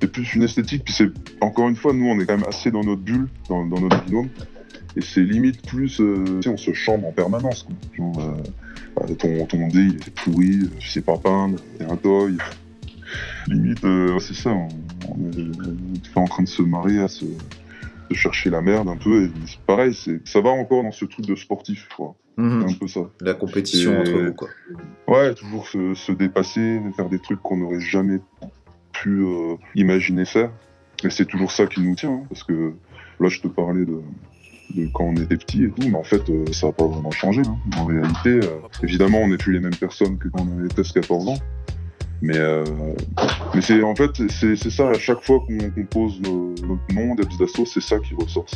c'est 0.00 0.10
plus 0.12 0.34
une 0.34 0.42
esthétique. 0.42 0.82
Puis 0.84 0.94
c'est 0.94 1.10
encore 1.40 1.68
une 1.68 1.76
fois, 1.76 1.92
nous, 1.92 2.06
on 2.06 2.18
est 2.20 2.26
quand 2.26 2.36
même 2.36 2.46
assez 2.48 2.70
dans 2.70 2.84
notre 2.84 3.00
bulle, 3.02 3.28
dans, 3.48 3.64
dans 3.66 3.80
notre 3.80 4.02
binôme. 4.04 4.28
Et 4.96 5.00
c'est 5.00 5.22
limite 5.22 5.66
plus, 5.66 6.00
euh, 6.00 6.24
tu 6.24 6.42
sais, 6.42 6.48
on 6.48 6.56
se 6.56 6.72
chambre 6.72 7.06
en 7.06 7.12
permanence. 7.12 7.62
Quoi. 7.64 7.74
Genre, 7.96 8.18
euh, 8.20 9.02
euh, 9.10 9.14
ton, 9.14 9.46
ton 9.46 9.68
dé, 9.68 9.80
il 9.80 9.96
est 9.96 10.10
pourri, 10.24 10.60
euh, 10.62 10.70
tu 10.78 10.88
sais 10.88 11.02
pas 11.02 11.16
peindre, 11.18 11.58
t'es 11.78 11.84
un 11.84 11.96
toy. 11.96 12.36
limite, 13.46 13.84
euh, 13.84 14.18
c'est 14.18 14.34
ça, 14.34 14.50
on, 14.50 14.68
on 15.08 15.30
est, 15.30 15.38
on 15.38 15.94
est 15.94 16.18
en 16.18 16.24
train 16.24 16.42
de 16.42 16.48
se 16.48 16.62
marrer 16.62 16.98
à 16.98 17.08
se, 17.08 17.24
de 17.24 18.14
chercher 18.14 18.50
la 18.50 18.60
merde 18.60 18.88
un 18.88 18.96
peu. 18.96 19.24
Et 19.24 19.30
c'est 19.46 19.60
pareil, 19.60 19.94
c'est, 19.94 20.26
ça 20.26 20.40
va 20.40 20.50
encore 20.50 20.82
dans 20.82 20.92
ce 20.92 21.04
truc 21.04 21.26
de 21.26 21.34
sportif, 21.34 21.86
je 21.88 21.94
crois. 21.94 22.14
Mhm. 22.36 22.64
C'est 22.66 22.74
un 22.74 22.78
peu 22.78 22.88
ça. 22.88 23.00
La 23.20 23.34
compétition 23.34 23.92
Et- 23.92 23.98
entre 23.98 24.12
vous, 24.26 24.32
quoi. 24.32 24.48
Ouais, 25.06 25.34
toujours 25.34 25.66
se, 25.68 25.94
se 25.94 26.12
dépasser, 26.12 26.80
faire 26.96 27.08
des 27.08 27.18
trucs 27.18 27.40
qu'on 27.42 27.56
n'aurait 27.58 27.80
jamais 27.80 28.18
pu 28.92 29.20
euh, 29.22 29.54
imaginer 29.74 30.24
faire. 30.24 30.50
Et 31.04 31.10
c'est 31.10 31.26
toujours 31.26 31.52
ça 31.52 31.66
qui 31.66 31.80
nous 31.80 31.94
tient, 31.94 32.10
hein, 32.12 32.22
parce 32.28 32.42
que 32.42 32.72
là, 33.20 33.28
je 33.28 33.40
te 33.40 33.46
parlais 33.48 33.84
de, 33.84 34.00
de 34.74 34.88
quand 34.92 35.04
on 35.04 35.14
était 35.16 35.36
petit 35.36 35.64
et 35.64 35.70
tout, 35.70 35.88
mais 35.88 35.96
en 35.96 36.02
fait, 36.04 36.28
euh, 36.30 36.44
ça 36.52 36.68
n'a 36.68 36.72
pas 36.72 36.86
vraiment 36.86 37.10
changé. 37.10 37.42
hein. 37.46 37.56
En 37.76 37.84
réalité, 37.86 38.40
euh, 38.46 38.60
évidemment, 38.82 39.18
on 39.18 39.28
n'est 39.28 39.36
plus 39.36 39.52
les 39.52 39.60
mêmes 39.60 39.74
personnes 39.74 40.18
que 40.18 40.28
quand 40.28 40.46
on 40.48 40.58
avait 40.58 40.68
13-14 40.68 41.28
ans. 41.28 41.38
Mais, 42.20 42.36
euh, 42.36 42.64
mais 43.54 43.60
c'est 43.60 43.80
en 43.82 43.94
fait, 43.94 44.10
c'est 44.28 44.56
ça, 44.70 44.90
à 44.90 44.94
chaque 44.98 45.22
fois 45.22 45.38
qu'on 45.46 45.56
qu'on 45.70 45.84
pose 45.84 46.20
nos- 46.20 46.52
notre 46.66 46.92
nom 46.94 47.14
d'Ebs 47.14 47.28
c'est 47.64 47.80
ça 47.80 47.98
qui 48.00 48.14
ressort. 48.14 48.46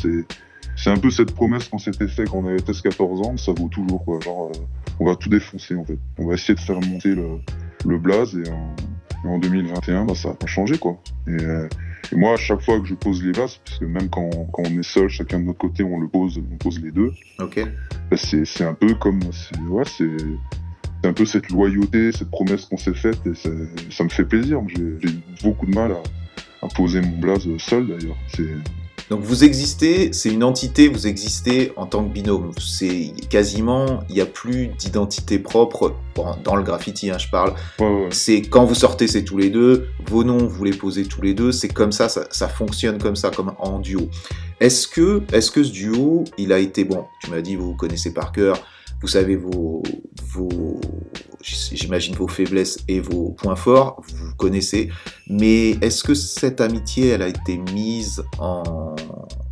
C'est 0.75 0.89
un 0.89 0.97
peu 0.97 1.09
cette 1.11 1.33
promesse 1.33 1.69
qu'on 1.69 1.77
s'était 1.77 2.07
fait 2.09 2.25
quand 2.25 2.39
on 2.39 2.47
avait 2.47 2.57
13-14 2.59 3.21
ans, 3.25 3.37
ça 3.37 3.53
vaut 3.53 3.69
toujours, 3.69 4.03
quoi. 4.03 4.19
Genre, 4.19 4.51
on 4.99 5.05
va 5.05 5.15
tout 5.15 5.29
défoncer, 5.29 5.75
en 5.75 5.85
fait. 5.85 5.97
On 6.17 6.27
va 6.27 6.33
essayer 6.33 6.55
de 6.55 6.59
faire 6.59 6.81
monter 6.81 7.15
le, 7.15 7.97
blaze 7.97 8.35
et 8.35 8.43
en 9.25 9.37
2021, 9.39 10.05
bah, 10.05 10.15
ça 10.15 10.29
a 10.29 10.33
pas 10.33 10.47
changé, 10.47 10.77
quoi. 10.77 10.97
Et, 11.27 11.31
euh, 11.31 11.67
et 12.11 12.15
moi, 12.15 12.33
à 12.33 12.37
chaque 12.37 12.61
fois 12.61 12.79
que 12.79 12.85
je 12.85 12.93
pose 12.95 13.23
les 13.23 13.31
bases, 13.31 13.59
parce 13.65 13.79
que 13.79 13.85
même 13.85 14.09
quand, 14.09 14.29
quand 14.51 14.63
on 14.65 14.79
est 14.79 14.83
seul, 14.83 15.07
chacun 15.09 15.39
de 15.39 15.45
notre 15.45 15.59
côté, 15.59 15.83
on 15.83 15.99
le 15.99 16.07
pose, 16.07 16.39
on 16.51 16.57
pose 16.57 16.79
les 16.81 16.91
deux, 16.91 17.11
Ok. 17.39 17.59
bah, 18.11 18.17
c'est 18.17 18.45
c'est 18.45 18.65
un 18.65 18.73
peu 18.73 18.93
comme, 18.95 19.21
c'est 19.31 19.57
ouais, 19.69 19.83
c'est 19.85 20.09
c'est 21.01 21.09
un 21.09 21.13
peu 21.13 21.25
cette 21.25 21.49
loyauté, 21.49 22.11
cette 22.13 22.29
promesse 22.31 22.65
qu'on 22.65 22.77
s'est 22.77 22.93
faite, 22.93 23.19
et 23.25 23.33
ça, 23.33 24.03
me 24.03 24.09
fait 24.09 24.25
plaisir. 24.25 24.61
J'ai 24.67 24.95
j'ai 25.01 25.15
beaucoup 25.43 25.65
de 25.65 25.75
mal 25.75 25.91
à, 25.91 26.65
à 26.65 26.69
poser 26.69 27.01
mon 27.01 27.17
blaze 27.17 27.45
seul, 27.57 27.87
d'ailleurs. 27.87 28.15
Donc 29.13 29.21
vous 29.21 29.43
existez, 29.43 30.11
c'est 30.11 30.31
une 30.33 30.43
entité, 30.43 30.87
vous 30.87 31.05
existez 31.05 31.71
en 31.75 31.85
tant 31.85 32.03
que 32.03 32.11
binôme. 32.11 32.49
C'est 32.59 33.13
quasiment, 33.29 33.99
il 34.09 34.15
n'y 34.15 34.21
a 34.21 34.25
plus 34.25 34.69
d'identité 34.69 35.37
propre 35.37 35.93
bon, 36.15 36.35
dans 36.43 36.55
le 36.55 36.63
graffiti, 36.63 37.11
hein, 37.11 37.19
je 37.19 37.29
parle. 37.29 37.53
ouais, 37.77 37.85
ouais. 37.85 38.07
C'est 38.09 38.41
quand 38.41 38.65
vous 38.65 38.73
sortez, 38.73 39.07
c'est 39.07 39.23
tous 39.23 39.37
les 39.37 39.51
deux. 39.51 39.89
Vos 40.07 40.23
noms, 40.23 40.47
vous 40.47 40.63
les 40.63 40.71
posez 40.71 41.05
tous 41.05 41.21
les 41.21 41.35
deux. 41.35 41.51
C'est 41.51 41.67
comme 41.67 41.91
ça, 41.91 42.09
ça, 42.09 42.25
ça 42.31 42.47
fonctionne 42.47 42.97
comme 42.97 43.15
ça, 43.15 43.29
comme 43.29 43.53
en 43.59 43.77
duo. 43.77 44.09
Est-ce 44.59 44.87
que, 44.87 45.21
est-ce 45.31 45.51
que 45.51 45.63
ce 45.63 45.71
duo, 45.71 46.23
il 46.39 46.51
a 46.51 46.57
été 46.57 46.83
bon 46.83 47.05
Tu 47.21 47.29
m'as 47.29 47.41
dit, 47.41 47.55
vous 47.55 47.67
vous 47.67 47.75
connaissez 47.75 48.15
par 48.15 48.31
cœur. 48.31 48.65
Vous 48.99 49.07
savez 49.07 49.35
vos, 49.35 49.83
vos, 50.33 50.81
j'imagine 51.41 52.15
vos 52.15 52.27
faiblesses 52.27 52.79
et 52.87 52.99
vos 52.99 53.29
points 53.29 53.55
forts. 53.55 54.01
Vous 54.07 54.35
connaissez. 54.35 54.89
Mais 55.29 55.71
est-ce 55.81 56.03
que 56.03 56.13
cette 56.13 56.61
amitié, 56.61 57.09
elle 57.09 57.21
a 57.21 57.27
été 57.27 57.57
mise 57.57 58.23
en, 58.39 58.95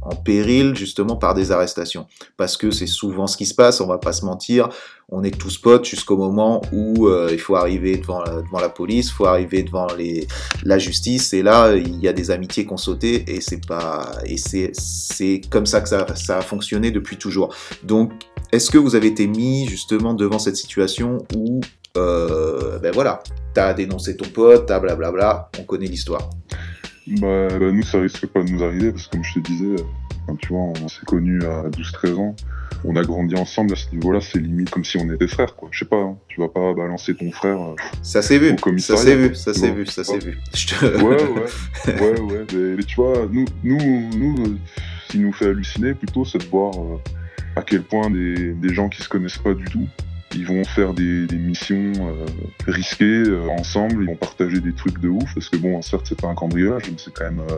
en 0.01 0.15
péril 0.15 0.75
justement 0.75 1.15
par 1.15 1.33
des 1.33 1.51
arrestations? 1.51 2.07
Parce 2.37 2.57
que 2.57 2.71
c'est 2.71 2.87
souvent 2.87 3.27
ce 3.27 3.37
qui 3.37 3.45
se 3.45 3.53
passe. 3.53 3.81
On 3.81 3.87
va 3.87 3.97
pas 3.97 4.13
se 4.13 4.25
mentir 4.25 4.69
on 5.11 5.23
est 5.23 5.37
tous 5.37 5.57
potes 5.57 5.85
jusqu'au 5.85 6.15
moment 6.15 6.61
où 6.71 7.07
euh, 7.07 7.29
il 7.31 7.39
faut 7.39 7.57
arriver 7.57 7.97
devant 7.97 8.23
la, 8.23 8.41
devant 8.41 8.59
la 8.61 8.69
police, 8.69 9.07
il 9.07 9.11
faut 9.11 9.25
arriver 9.25 9.61
devant 9.61 9.87
les, 9.97 10.25
la 10.63 10.79
justice, 10.79 11.33
et 11.33 11.43
là 11.43 11.75
il 11.75 11.99
y 11.99 12.07
a 12.07 12.13
des 12.13 12.31
amitiés 12.31 12.65
qui 12.65 12.71
ont 12.71 12.77
sauté, 12.77 13.25
et 13.27 13.41
c'est 13.41 13.65
pas 13.65 14.09
et 14.25 14.37
c'est 14.37 14.71
c'est 14.73 15.41
comme 15.49 15.65
ça 15.65 15.81
que 15.81 15.89
ça, 15.89 16.07
ça 16.15 16.37
a 16.37 16.41
fonctionné 16.41 16.91
depuis 16.91 17.17
toujours. 17.17 17.53
Donc 17.83 18.13
est-ce 18.51 18.69
que 18.71 18.77
vous 18.77 18.95
avez 18.95 19.07
été 19.07 19.27
mis 19.27 19.67
justement 19.67 20.13
devant 20.13 20.39
cette 20.39 20.55
situation 20.57 21.19
où 21.35 21.61
euh, 21.97 22.79
ben 22.79 22.91
voilà, 22.93 23.21
t'as 23.53 23.73
dénoncé 23.73 24.15
ton 24.15 24.27
pote, 24.29 24.65
t'as 24.65 24.79
blablabla, 24.79 25.49
on 25.59 25.63
connaît 25.63 25.87
l'histoire. 25.87 26.29
Bah, 27.07 27.47
bah, 27.49 27.71
nous, 27.71 27.83
ça 27.83 27.99
risque 27.99 28.27
pas 28.27 28.43
de 28.43 28.49
nous 28.49 28.63
arriver 28.63 28.91
parce 28.91 29.07
que, 29.07 29.11
comme 29.17 29.23
je 29.23 29.33
te 29.33 29.39
disais, 29.39 29.75
tu 30.39 30.49
vois, 30.49 30.61
on 30.81 30.87
s'est 30.87 31.05
connus 31.05 31.43
à 31.43 31.63
12-13 31.69 32.15
ans, 32.15 32.35
on 32.85 32.95
a 32.95 33.03
grandi 33.03 33.35
ensemble 33.35 33.73
à 33.73 33.75
ce 33.75 33.91
niveau-là, 33.91 34.21
c'est 34.21 34.39
limite 34.39 34.69
comme 34.69 34.85
si 34.85 34.97
on 34.97 35.11
était 35.11 35.27
frères, 35.27 35.55
quoi. 35.55 35.67
Je 35.71 35.79
sais 35.79 35.85
pas, 35.85 35.97
hein, 35.97 36.17
tu 36.29 36.39
vas 36.39 36.47
pas 36.47 36.73
balancer 36.73 37.13
ton 37.15 37.29
frère. 37.31 37.59
euh, 37.61 37.75
Ça 38.01 38.21
s'est 38.21 38.37
vu, 38.39 38.55
ça 38.79 38.95
s'est 38.97 39.15
vu, 39.17 39.35
ça 39.35 39.53
s'est 39.53 39.71
vu, 39.71 39.85
ça 39.87 40.03
s'est 40.05 40.19
vu. 40.19 40.37
Te- 40.53 41.03
Ouais, 41.03 41.21
ouais, 41.21 42.01
ouais, 42.01 42.19
ouais. 42.21 42.45
Mais, 42.53 42.75
mais 42.77 42.83
tu 42.83 42.95
vois, 42.95 43.27
nous, 43.29 43.45
nous, 43.63 44.09
nous, 44.17 44.45
euh, 44.45 44.55
ce 45.07 45.11
qui 45.11 45.19
nous 45.19 45.33
fait 45.33 45.47
halluciner 45.47 45.93
plutôt, 45.93 46.23
c'est 46.23 46.37
de 46.37 46.45
voir 46.45 46.73
euh, 46.75 46.97
à 47.55 47.61
quel 47.61 47.83
point 47.83 48.09
des, 48.09 48.53
des 48.53 48.73
gens 48.73 48.89
qui 48.89 49.01
se 49.01 49.09
connaissent 49.09 49.37
pas 49.37 49.53
du 49.53 49.65
tout, 49.65 49.87
ils 50.33 50.45
vont 50.45 50.63
faire 50.63 50.93
des, 50.93 51.27
des 51.27 51.37
missions 51.37 51.91
euh, 51.97 52.25
risquées 52.67 53.23
euh, 53.27 53.47
ensemble, 53.49 54.03
ils 54.03 54.07
vont 54.07 54.15
partager 54.15 54.61
des 54.61 54.73
trucs 54.73 54.99
de 54.99 55.09
ouf, 55.09 55.33
parce 55.33 55.49
que 55.49 55.57
bon, 55.57 55.81
certes, 55.81 56.05
c'est 56.07 56.19
pas 56.19 56.27
un 56.29 56.35
cambriolage, 56.35 56.83
mais 56.89 56.97
c'est 56.97 57.13
quand 57.13 57.25
même. 57.25 57.41
euh, 57.41 57.57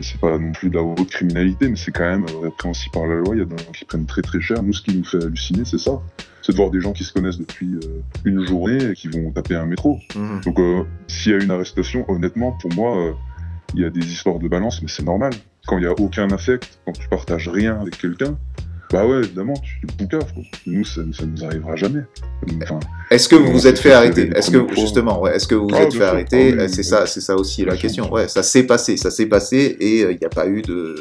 c'est 0.00 0.18
pas 0.18 0.38
non 0.38 0.52
plus 0.52 0.70
de 0.70 0.76
la 0.76 0.82
haute 0.82 1.10
criminalité, 1.10 1.68
mais 1.68 1.76
c'est 1.76 1.92
quand 1.92 2.04
même 2.04 2.24
répréhensible 2.42 2.92
par 2.92 3.06
la 3.06 3.16
loi. 3.16 3.34
Il 3.34 3.40
y 3.40 3.42
a 3.42 3.44
des 3.44 3.58
gens 3.58 3.72
qui 3.72 3.84
prennent 3.84 4.06
très 4.06 4.22
très 4.22 4.40
cher. 4.40 4.62
Nous, 4.62 4.72
ce 4.72 4.80
qui 4.80 4.96
nous 4.96 5.04
fait 5.04 5.22
halluciner, 5.22 5.66
c'est 5.66 5.78
ça. 5.78 6.00
C'est 6.40 6.52
de 6.52 6.56
voir 6.56 6.70
des 6.70 6.80
gens 6.80 6.92
qui 6.92 7.04
se 7.04 7.12
connaissent 7.12 7.38
depuis 7.38 7.74
euh, 7.74 8.00
une 8.24 8.46
journée 8.46 8.82
et 8.82 8.94
qui 8.94 9.08
vont 9.08 9.30
taper 9.30 9.56
un 9.56 9.66
métro. 9.66 9.98
Mhm. 10.16 10.40
Donc, 10.44 10.58
euh, 10.58 10.84
s'il 11.06 11.32
y 11.32 11.34
a 11.34 11.42
une 11.42 11.50
arrestation, 11.50 12.10
honnêtement, 12.10 12.52
pour 12.52 12.72
moi, 12.72 12.96
euh, 12.96 13.12
il 13.74 13.82
y 13.82 13.84
a 13.84 13.90
des 13.90 14.06
histoires 14.10 14.38
de 14.38 14.48
balance, 14.48 14.80
mais 14.80 14.88
c'est 14.88 15.04
normal. 15.04 15.32
Quand 15.66 15.76
il 15.78 15.82
n'y 15.82 15.86
a 15.86 15.92
aucun 15.92 16.30
affect, 16.30 16.78
quand 16.86 16.92
tu 16.92 17.08
partages 17.08 17.48
rien 17.48 17.78
avec 17.80 17.98
quelqu'un, 17.98 18.38
bah 18.94 19.06
ouais, 19.06 19.18
évidemment, 19.18 19.54
tu 19.54 19.86
poucaves, 19.86 20.32
quoi. 20.32 20.42
Nous, 20.66 20.84
ça, 20.84 21.02
ça 21.12 21.26
nous 21.26 21.44
arrivera 21.44 21.74
jamais. 21.76 22.02
Enfin, 22.62 22.78
Est-ce 23.10 23.28
que 23.28 23.34
vous 23.36 23.50
vous 23.52 23.66
êtes 23.66 23.78
fait 23.78 23.92
arrêter 23.92 24.30
Est-ce 24.36 24.50
que 24.50 24.72
justement, 24.74 25.20
ouais, 25.20 25.34
est-ce 25.34 25.48
que 25.48 25.54
vous 25.56 25.66
vous 25.68 25.74
Ah, 25.74 25.82
êtes 25.82 25.92
fait 25.92 25.98
sûr. 25.98 26.06
arrêter 26.06 26.54
Ah 26.58 26.68
C'est 26.68 26.82
ça, 26.84 27.04
c'est 27.06 27.20
ça 27.20 27.34
aussi 27.36 27.64
la 27.64 27.76
question. 27.76 28.12
Ouais, 28.12 28.28
ça 28.28 28.42
s'est 28.42 28.66
passé, 28.66 28.96
ça 28.96 29.10
s'est 29.10 29.26
passé 29.26 29.76
et 29.80 30.00
il 30.02 30.18
n'y 30.18 30.24
a 30.24 30.28
pas 30.28 30.46
eu 30.46 30.62
de, 30.62 30.94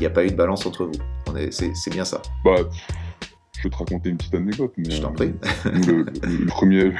il 0.00 0.06
a 0.06 0.10
pas 0.10 0.24
eu 0.24 0.28
de 0.30 0.36
balance 0.36 0.64
entre 0.66 0.86
vous. 0.86 0.92
On 1.30 1.36
est, 1.36 1.52
c'est, 1.52 1.70
c'est 1.74 1.90
bien 1.92 2.04
ça. 2.06 2.22
bah, 2.44 2.56
je 3.58 3.64
vais 3.64 3.70
te 3.70 3.76
raconter 3.76 4.08
une 4.10 4.16
petite 4.16 4.34
anecdote. 4.34 4.72
Mais, 4.78 4.90
Je 4.90 5.02
t'en 5.02 5.10
euh, 5.10 5.14
prie. 5.14 5.34
le, 5.64 6.04
le- 6.04 6.06
le 6.38 6.46
premier, 6.46 6.84
le, 6.84 6.92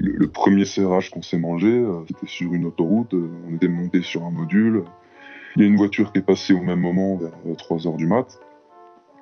le 0.00 0.26
premier 0.28 0.64
serrage 0.64 1.10
qu'on 1.10 1.22
s'est 1.22 1.38
mangé, 1.38 1.68
euh, 1.68 2.00
c'était 2.08 2.26
sur 2.26 2.52
une 2.52 2.66
autoroute. 2.66 3.14
euh, 3.14 3.30
on 3.50 3.54
était 3.54 3.68
monté 3.68 4.02
sur 4.02 4.24
un 4.24 4.30
module. 4.32 4.82
Il 5.56 5.62
y 5.62 5.64
a 5.64 5.68
une 5.68 5.76
voiture 5.76 6.12
qui 6.12 6.18
est 6.18 6.22
passée 6.26 6.52
au 6.54 6.60
même 6.62 6.80
moment, 6.80 7.16
vers 7.16 7.30
3 7.56 7.86
heures 7.86 7.96
du 7.96 8.06
mat. 8.06 8.26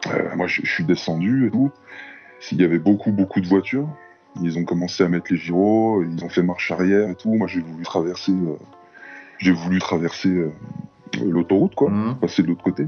Euh, 0.07 0.35
moi, 0.37 0.47
je, 0.47 0.63
je 0.65 0.71
suis 0.71 0.85
descendu 0.85 1.47
et 1.47 1.51
tout. 1.51 1.71
Il 2.53 2.61
y 2.61 2.65
avait 2.65 2.79
beaucoup, 2.79 3.13
beaucoup 3.13 3.41
de 3.41 3.47
voitures. 3.47 3.89
Ils 4.43 4.59
ont 4.59 4.65
commencé 4.65 5.03
à 5.03 5.09
mettre 5.09 5.27
les 5.31 5.37
gyros, 5.37 6.03
ils 6.03 6.25
ont 6.25 6.29
fait 6.29 6.43
marche 6.43 6.71
arrière 6.71 7.11
et 7.11 7.15
tout. 7.15 7.35
Moi, 7.35 7.47
j'ai 7.49 7.61
voulu 7.61 7.83
traverser, 7.83 8.33
euh, 8.33 8.57
j'ai 9.39 9.53
voulu 9.53 9.79
traverser 9.81 10.29
euh, 10.29 10.51
l'autoroute, 11.25 11.75
quoi 11.75 11.91
Mhm. 11.91 12.17
passer 12.21 12.43
de 12.43 12.49
l'autre 12.49 12.63
côté. 12.63 12.87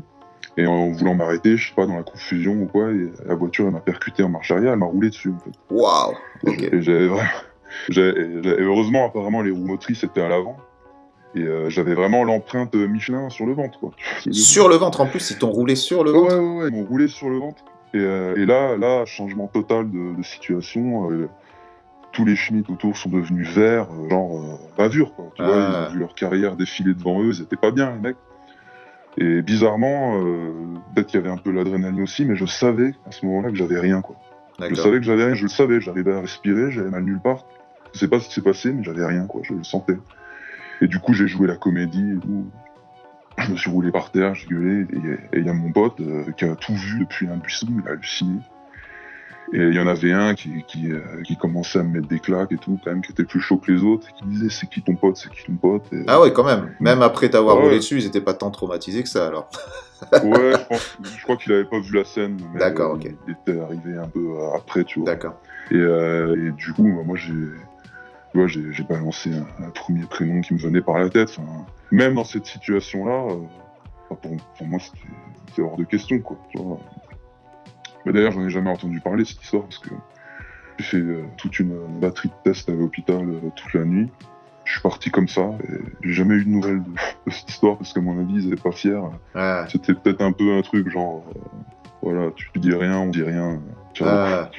Et 0.56 0.66
en 0.66 0.90
voulant 0.90 1.14
m'arrêter, 1.14 1.56
je 1.56 1.68
sais 1.68 1.74
pas, 1.74 1.86
dans 1.86 1.96
la 1.96 2.02
confusion 2.02 2.52
ou 2.62 2.66
quoi, 2.66 2.90
et 2.92 3.10
la 3.26 3.34
voiture 3.34 3.66
elle 3.66 3.72
m'a 3.72 3.80
percuté 3.80 4.22
en 4.22 4.28
marche 4.28 4.50
arrière, 4.50 4.72
elle 4.72 4.78
m'a 4.78 4.86
roulé 4.86 5.08
dessus 5.08 5.30
en 5.30 5.38
fait. 5.38 5.50
Waouh. 5.70 6.12
Et 6.46 6.50
Ok. 6.50 6.58
j'ai- 6.60 6.76
Et 6.76 6.82
j'avais 6.82 7.06
vraiment. 7.08 7.30
j'avais- 7.88 8.42
j'avais- 8.42 8.62
heureusement, 8.62 9.06
apparemment, 9.06 9.40
les 9.42 9.50
roues 9.50 9.64
motrices 9.66 10.04
étaient 10.04 10.20
à 10.20 10.28
l'avant. 10.28 10.56
Et 11.34 11.42
euh, 11.42 11.70
j'avais 11.70 11.94
vraiment 11.94 12.24
l'empreinte 12.24 12.74
Michelin 12.74 13.30
sur 13.30 13.46
le 13.46 13.54
ventre, 13.54 13.78
quoi. 13.78 13.92
Sur 14.32 14.68
le 14.68 14.76
ventre 14.76 15.00
en 15.00 15.06
plus, 15.06 15.30
ils 15.30 15.38
t'ont 15.38 15.50
roulé 15.50 15.74
sur 15.76 16.04
le 16.04 16.10
ventre. 16.10 16.34
ouais, 16.34 16.38
ouais, 16.40 16.62
ouais, 16.64 16.68
ils 16.68 16.74
m'ont 16.74 16.84
roulé 16.84 17.08
sur 17.08 17.30
le 17.30 17.38
ventre. 17.38 17.62
Et, 17.94 17.98
euh, 17.98 18.34
et 18.36 18.44
là, 18.46 18.76
là, 18.76 19.04
changement 19.06 19.46
total 19.48 19.90
de, 19.90 20.14
de 20.16 20.22
situation. 20.22 21.10
euh, 21.10 21.28
tous 22.12 22.26
les 22.26 22.36
schmitts 22.36 22.68
autour 22.68 22.94
sont 22.98 23.08
devenus 23.08 23.48
verts, 23.48 23.86
euh, 23.90 24.10
genre 24.10 24.38
euh, 24.38 24.56
bavure, 24.76 25.14
quoi. 25.14 25.30
Tu 25.34 25.42
vois, 25.42 25.54
Ah. 25.54 25.70
ils 25.70 25.88
ont 25.88 25.92
vu 25.94 25.98
leur 26.00 26.14
carrière 26.14 26.56
défiler 26.56 26.92
devant 26.92 27.22
eux, 27.22 27.30
ils 27.32 27.40
étaient 27.42 27.56
pas 27.56 27.70
bien, 27.70 27.90
les 27.92 27.98
mecs. 28.00 28.16
Et 29.16 29.40
bizarrement, 29.42 30.20
euh, 30.22 30.50
peut-être 30.94 31.06
qu'il 31.06 31.20
y 31.20 31.22
avait 31.22 31.32
un 31.32 31.38
peu 31.38 31.50
l'adrénaline 31.50 32.02
aussi, 32.02 32.26
mais 32.26 32.36
je 32.36 32.44
savais 32.44 32.92
à 33.06 33.12
ce 33.12 33.24
moment-là 33.24 33.48
que 33.48 33.56
j'avais 33.56 33.78
rien, 33.80 34.02
quoi. 34.02 34.16
Je 34.60 34.74
savais 34.74 34.98
que 34.98 35.04
j'avais 35.04 35.24
rien, 35.24 35.34
je 35.34 35.42
le 35.44 35.48
savais, 35.48 35.80
j'arrivais 35.80 36.12
à 36.12 36.20
respirer, 36.20 36.70
j'avais 36.70 36.90
mal 36.90 37.02
nulle 37.04 37.20
part. 37.20 37.46
Je 37.94 37.98
sais 37.98 38.08
pas 38.08 38.20
ce 38.20 38.28
qui 38.28 38.34
s'est 38.34 38.42
passé, 38.42 38.72
mais 38.72 38.84
j'avais 38.84 39.04
rien, 39.06 39.24
quoi, 39.26 39.40
je 39.44 39.54
le 39.54 39.64
sentais. 39.64 39.96
Et 40.82 40.88
du 40.88 40.98
coup, 40.98 41.14
j'ai 41.14 41.28
joué 41.28 41.46
la 41.46 41.56
comédie 41.56 42.12
et 42.16 42.18
tout. 42.20 42.46
Je 43.38 43.50
me 43.52 43.56
suis 43.56 43.70
roulé 43.70 43.90
par 43.90 44.10
terre, 44.10 44.34
j'ai 44.34 44.46
gueulé, 44.46 44.86
et 45.32 45.38
il 45.38 45.46
y 45.46 45.48
a 45.48 45.54
mon 45.54 45.72
pote 45.72 45.98
euh, 46.00 46.30
qui 46.36 46.44
a 46.44 46.54
tout 46.54 46.74
vu 46.74 46.98
depuis 47.00 47.26
un 47.28 47.36
buisson, 47.38 47.66
il 47.82 47.88
a 47.88 47.92
halluciné. 47.92 48.38
Et 49.54 49.58
il 49.58 49.74
y 49.74 49.80
en 49.80 49.86
avait 49.86 50.12
un 50.12 50.34
qui, 50.34 50.64
qui, 50.66 50.90
euh, 50.92 51.00
qui 51.24 51.36
commençait 51.36 51.78
à 51.78 51.82
me 51.82 51.90
mettre 51.94 52.08
des 52.08 52.18
claques 52.20 52.52
et 52.52 52.56
tout, 52.58 52.78
quand 52.84 52.90
même, 52.90 53.00
qui 53.02 53.12
était 53.12 53.24
plus 53.24 53.40
chaud 53.40 53.56
que 53.56 53.70
les 53.72 53.82
autres, 53.82 54.08
et 54.08 54.12
qui 54.12 54.24
disait 54.28 54.48
c'est 54.50 54.68
qui 54.68 54.82
ton 54.82 54.96
pote, 54.96 55.16
c'est 55.16 55.30
qui 55.30 55.44
ton 55.44 55.54
pote. 55.54 55.84
Et, 55.92 56.04
Ah 56.08 56.20
ouais, 56.20 56.32
quand 56.32 56.44
même. 56.44 56.74
Même 56.80 57.00
après 57.00 57.30
t'avoir 57.30 57.54
Ah 57.56 57.58
ouais. 57.60 57.64
roulé 57.66 57.76
dessus, 57.76 57.96
ils 57.98 58.06
étaient 58.06 58.20
pas 58.20 58.34
tant 58.34 58.50
traumatisés 58.50 59.02
que 59.02 59.08
ça 59.08 59.26
alors. 59.28 59.48
Ouais, 60.24 60.52
je, 60.52 60.66
pense, 60.68 60.98
je 61.16 61.22
crois 61.22 61.36
qu'il 61.36 61.52
avait 61.52 61.64
pas 61.64 61.78
vu 61.80 61.94
la 61.94 62.04
scène, 62.04 62.36
D'accord, 62.58 62.92
euh, 62.92 62.96
ok. 62.96 63.08
il 63.28 63.32
était 63.34 63.60
arrivé 63.60 63.96
un 63.96 64.08
peu 64.08 64.30
après, 64.56 64.84
tu 64.84 64.98
vois. 65.00 65.06
D'accord. 65.06 65.34
Et, 65.70 65.76
euh, 65.76 66.48
et 66.48 66.50
du 66.52 66.72
coup, 66.72 66.82
moi, 66.82 67.16
j'ai, 67.16 67.32
tu 68.32 68.38
vois, 68.38 68.46
j'ai, 68.46 68.82
balancé 68.84 69.30
un, 69.30 69.64
un 69.64 69.70
premier 69.70 70.06
prénom 70.06 70.40
qui 70.40 70.54
me 70.54 70.58
venait 70.58 70.80
par 70.80 70.98
la 70.98 71.10
tête. 71.10 71.28
Enfin, 71.36 71.66
même 71.90 72.14
dans 72.14 72.24
cette 72.24 72.46
situation-là, 72.46 73.26
euh, 73.30 73.36
pour, 74.08 74.36
pour 74.56 74.66
moi, 74.66 74.78
c'était, 74.80 75.62
hors 75.62 75.76
de 75.76 75.84
question, 75.84 76.18
quoi. 76.20 76.38
Tu 76.50 76.58
vois. 76.58 76.78
Mais 78.06 78.12
d'ailleurs, 78.12 78.32
j'en 78.32 78.46
ai 78.46 78.50
jamais 78.50 78.70
entendu 78.70 79.00
parler 79.00 79.26
cette 79.26 79.42
histoire 79.42 79.64
parce 79.64 79.78
que 79.78 79.90
j'ai 80.78 80.84
fait 80.84 80.96
euh, 80.96 81.24
toute 81.36 81.58
une 81.58 81.76
batterie 82.00 82.30
de 82.30 82.50
tests 82.50 82.70
à 82.70 82.72
l'hôpital 82.72 83.28
euh, 83.28 83.50
toute 83.54 83.74
la 83.74 83.84
nuit. 83.84 84.10
Je 84.64 84.72
suis 84.72 84.80
parti 84.80 85.10
comme 85.10 85.28
ça. 85.28 85.50
Et 85.68 85.78
j'ai 86.02 86.12
jamais 86.12 86.36
eu 86.36 86.44
de 86.46 86.50
nouvelles 86.50 86.82
de, 86.82 86.90
de 87.26 87.30
cette 87.30 87.50
histoire 87.50 87.76
parce 87.76 87.92
qu'à 87.92 88.00
mon 88.00 88.18
avis, 88.18 88.34
ils 88.36 88.46
étaient 88.50 88.62
pas 88.62 88.72
fiers. 88.72 89.02
Ouais. 89.34 89.64
C'était 89.68 89.92
peut-être 89.92 90.22
un 90.22 90.32
peu 90.32 90.56
un 90.56 90.62
truc 90.62 90.88
genre, 90.88 91.22
voilà, 92.00 92.30
tu 92.34 92.48
dis 92.56 92.72
rien, 92.72 92.98
on 92.98 93.08
dit 93.08 93.22
rien. 93.22 93.60
Tu 93.92 94.04
vois. 94.04 94.50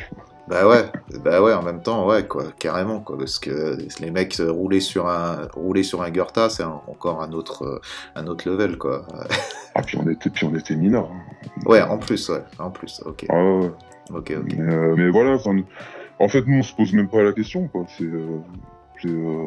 Ah. 0.46 0.50
Bah 0.50 0.68
ouais, 0.68 0.92
bah 1.24 1.42
ouais, 1.42 1.54
en 1.54 1.64
même 1.64 1.82
temps, 1.82 2.06
ouais, 2.08 2.26
quoi, 2.28 2.44
carrément, 2.60 3.00
quoi, 3.00 3.18
parce 3.18 3.40
que 3.40 3.78
les 4.02 4.12
mecs 4.12 4.40
euh, 4.40 4.52
rouler 4.52 4.82
sur 4.82 5.08
un, 5.08 5.48
rouler 5.54 5.84
sur 5.84 6.02
un 6.02 6.10
Gurta, 6.12 6.50
c'est 6.50 6.64
encore 6.64 7.22
un 7.22 7.32
autre, 7.32 7.64
euh, 7.66 7.80
un 8.16 8.28
autre 8.28 8.50
level, 8.50 8.78
quoi. 8.78 9.06
Ah, 9.76 9.82
puis 9.82 9.98
on 9.98 10.10
était, 10.10 10.30
puis 10.30 10.46
on 10.46 10.56
était 10.56 10.76
mineurs. 10.76 11.10
hein. 11.12 11.22
Ouais, 11.66 11.82
en 11.82 11.98
plus, 11.98 12.28
ouais, 12.30 12.44
en 12.60 12.72
plus, 12.72 13.02
ok, 13.06 13.26
Ah, 13.30 13.42
ouais, 13.42 13.72
ok, 14.12 14.34
ok. 14.38 14.54
Mais, 14.58 14.74
euh, 14.74 14.96
mais 14.98 15.10
voilà, 15.10 15.38
en 16.20 16.28
fait, 16.28 16.46
nous, 16.46 16.58
on 16.60 16.64
se 16.64 16.76
pose 16.76 16.92
même 16.94 17.08
pas 17.10 17.24
la 17.24 17.32
question, 17.34 17.68
quoi. 17.70 17.86
C'est. 17.98 18.04
euh, 18.04 18.40
euh, 19.06 19.46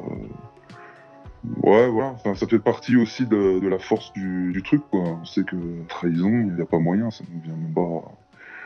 Ouais, 1.63 1.89
voilà, 1.89 2.09
enfin, 2.11 2.35
ça 2.35 2.47
fait 2.49 2.59
partie 2.59 2.97
aussi 2.97 3.25
de, 3.25 3.61
de 3.61 3.69
la 3.69 3.79
force 3.79 4.13
du, 4.15 4.51
du 4.53 4.63
truc, 4.63 4.83
quoi. 4.91 5.01
On 5.01 5.25
sait 5.25 5.45
que 5.45 5.57
trahison, 5.89 6.29
il 6.29 6.55
n'y 6.55 6.61
a 6.63 6.67
pas 6.67 6.79
moyen, 6.81 7.11
ça 7.11 7.23
ne 7.33 7.41
vient 7.41 7.55
même 7.55 7.73
pas. 7.73 8.03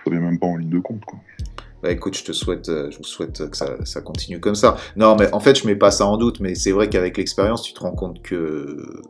Ça 0.04 0.10
vient 0.10 0.20
même 0.20 0.38
pas 0.38 0.46
en 0.46 0.56
ligne 0.56 0.70
de 0.70 0.78
compte, 0.78 1.04
quoi. 1.04 1.18
Bah 1.82 1.90
écoute, 1.90 2.16
je 2.16 2.24
te 2.24 2.32
souhaite, 2.32 2.68
euh, 2.68 2.90
je 2.90 2.98
vous 2.98 3.04
souhaite 3.04 3.48
que 3.50 3.56
ça, 3.56 4.00
continue 4.02 4.40
comme 4.40 4.54
ça. 4.54 4.76
Non, 4.96 5.16
mais 5.16 5.32
en 5.32 5.40
fait, 5.40 5.58
je 5.58 5.66
mets 5.66 5.76
pas 5.76 5.90
ça 5.90 6.06
en 6.06 6.16
doute, 6.16 6.40
mais 6.40 6.54
c'est 6.54 6.72
vrai 6.72 6.88
qu'avec 6.88 7.16
l'expérience, 7.16 7.62
tu 7.62 7.72
te 7.72 7.80
rends 7.80 7.94
compte 7.94 8.22
que 8.22 9.02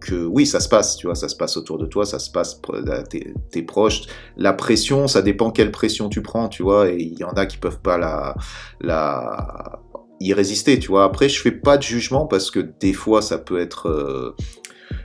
que 0.00 0.24
oui, 0.26 0.46
ça 0.46 0.58
se 0.58 0.68
passe, 0.68 0.96
tu 0.96 1.06
vois, 1.06 1.14
ça 1.14 1.28
se 1.28 1.36
passe 1.36 1.56
autour 1.56 1.78
de 1.78 1.86
toi, 1.86 2.04
ça 2.04 2.18
se 2.18 2.28
passe 2.28 2.60
à 2.90 3.02
tes, 3.04 3.32
tes 3.52 3.62
proches. 3.62 4.02
La 4.36 4.52
pression, 4.52 5.06
ça 5.06 5.22
dépend 5.22 5.52
quelle 5.52 5.70
pression 5.70 6.08
tu 6.08 6.22
prends, 6.22 6.48
tu 6.48 6.64
vois, 6.64 6.90
et 6.90 6.96
il 6.96 7.16
y 7.16 7.22
en 7.22 7.30
a 7.34 7.46
qui 7.46 7.56
peuvent 7.56 7.80
pas 7.80 7.98
la 7.98 8.34
la 8.80 9.80
y 10.18 10.32
résister, 10.32 10.78
tu 10.78 10.88
vois. 10.88 11.04
Après, 11.04 11.28
je 11.28 11.40
fais 11.40 11.52
pas 11.52 11.76
de 11.76 11.82
jugement 11.82 12.26
parce 12.26 12.50
que 12.50 12.60
des 12.60 12.92
fois, 12.92 13.22
ça 13.22 13.38
peut 13.38 13.60
être 13.60 13.88
euh, 13.88 14.34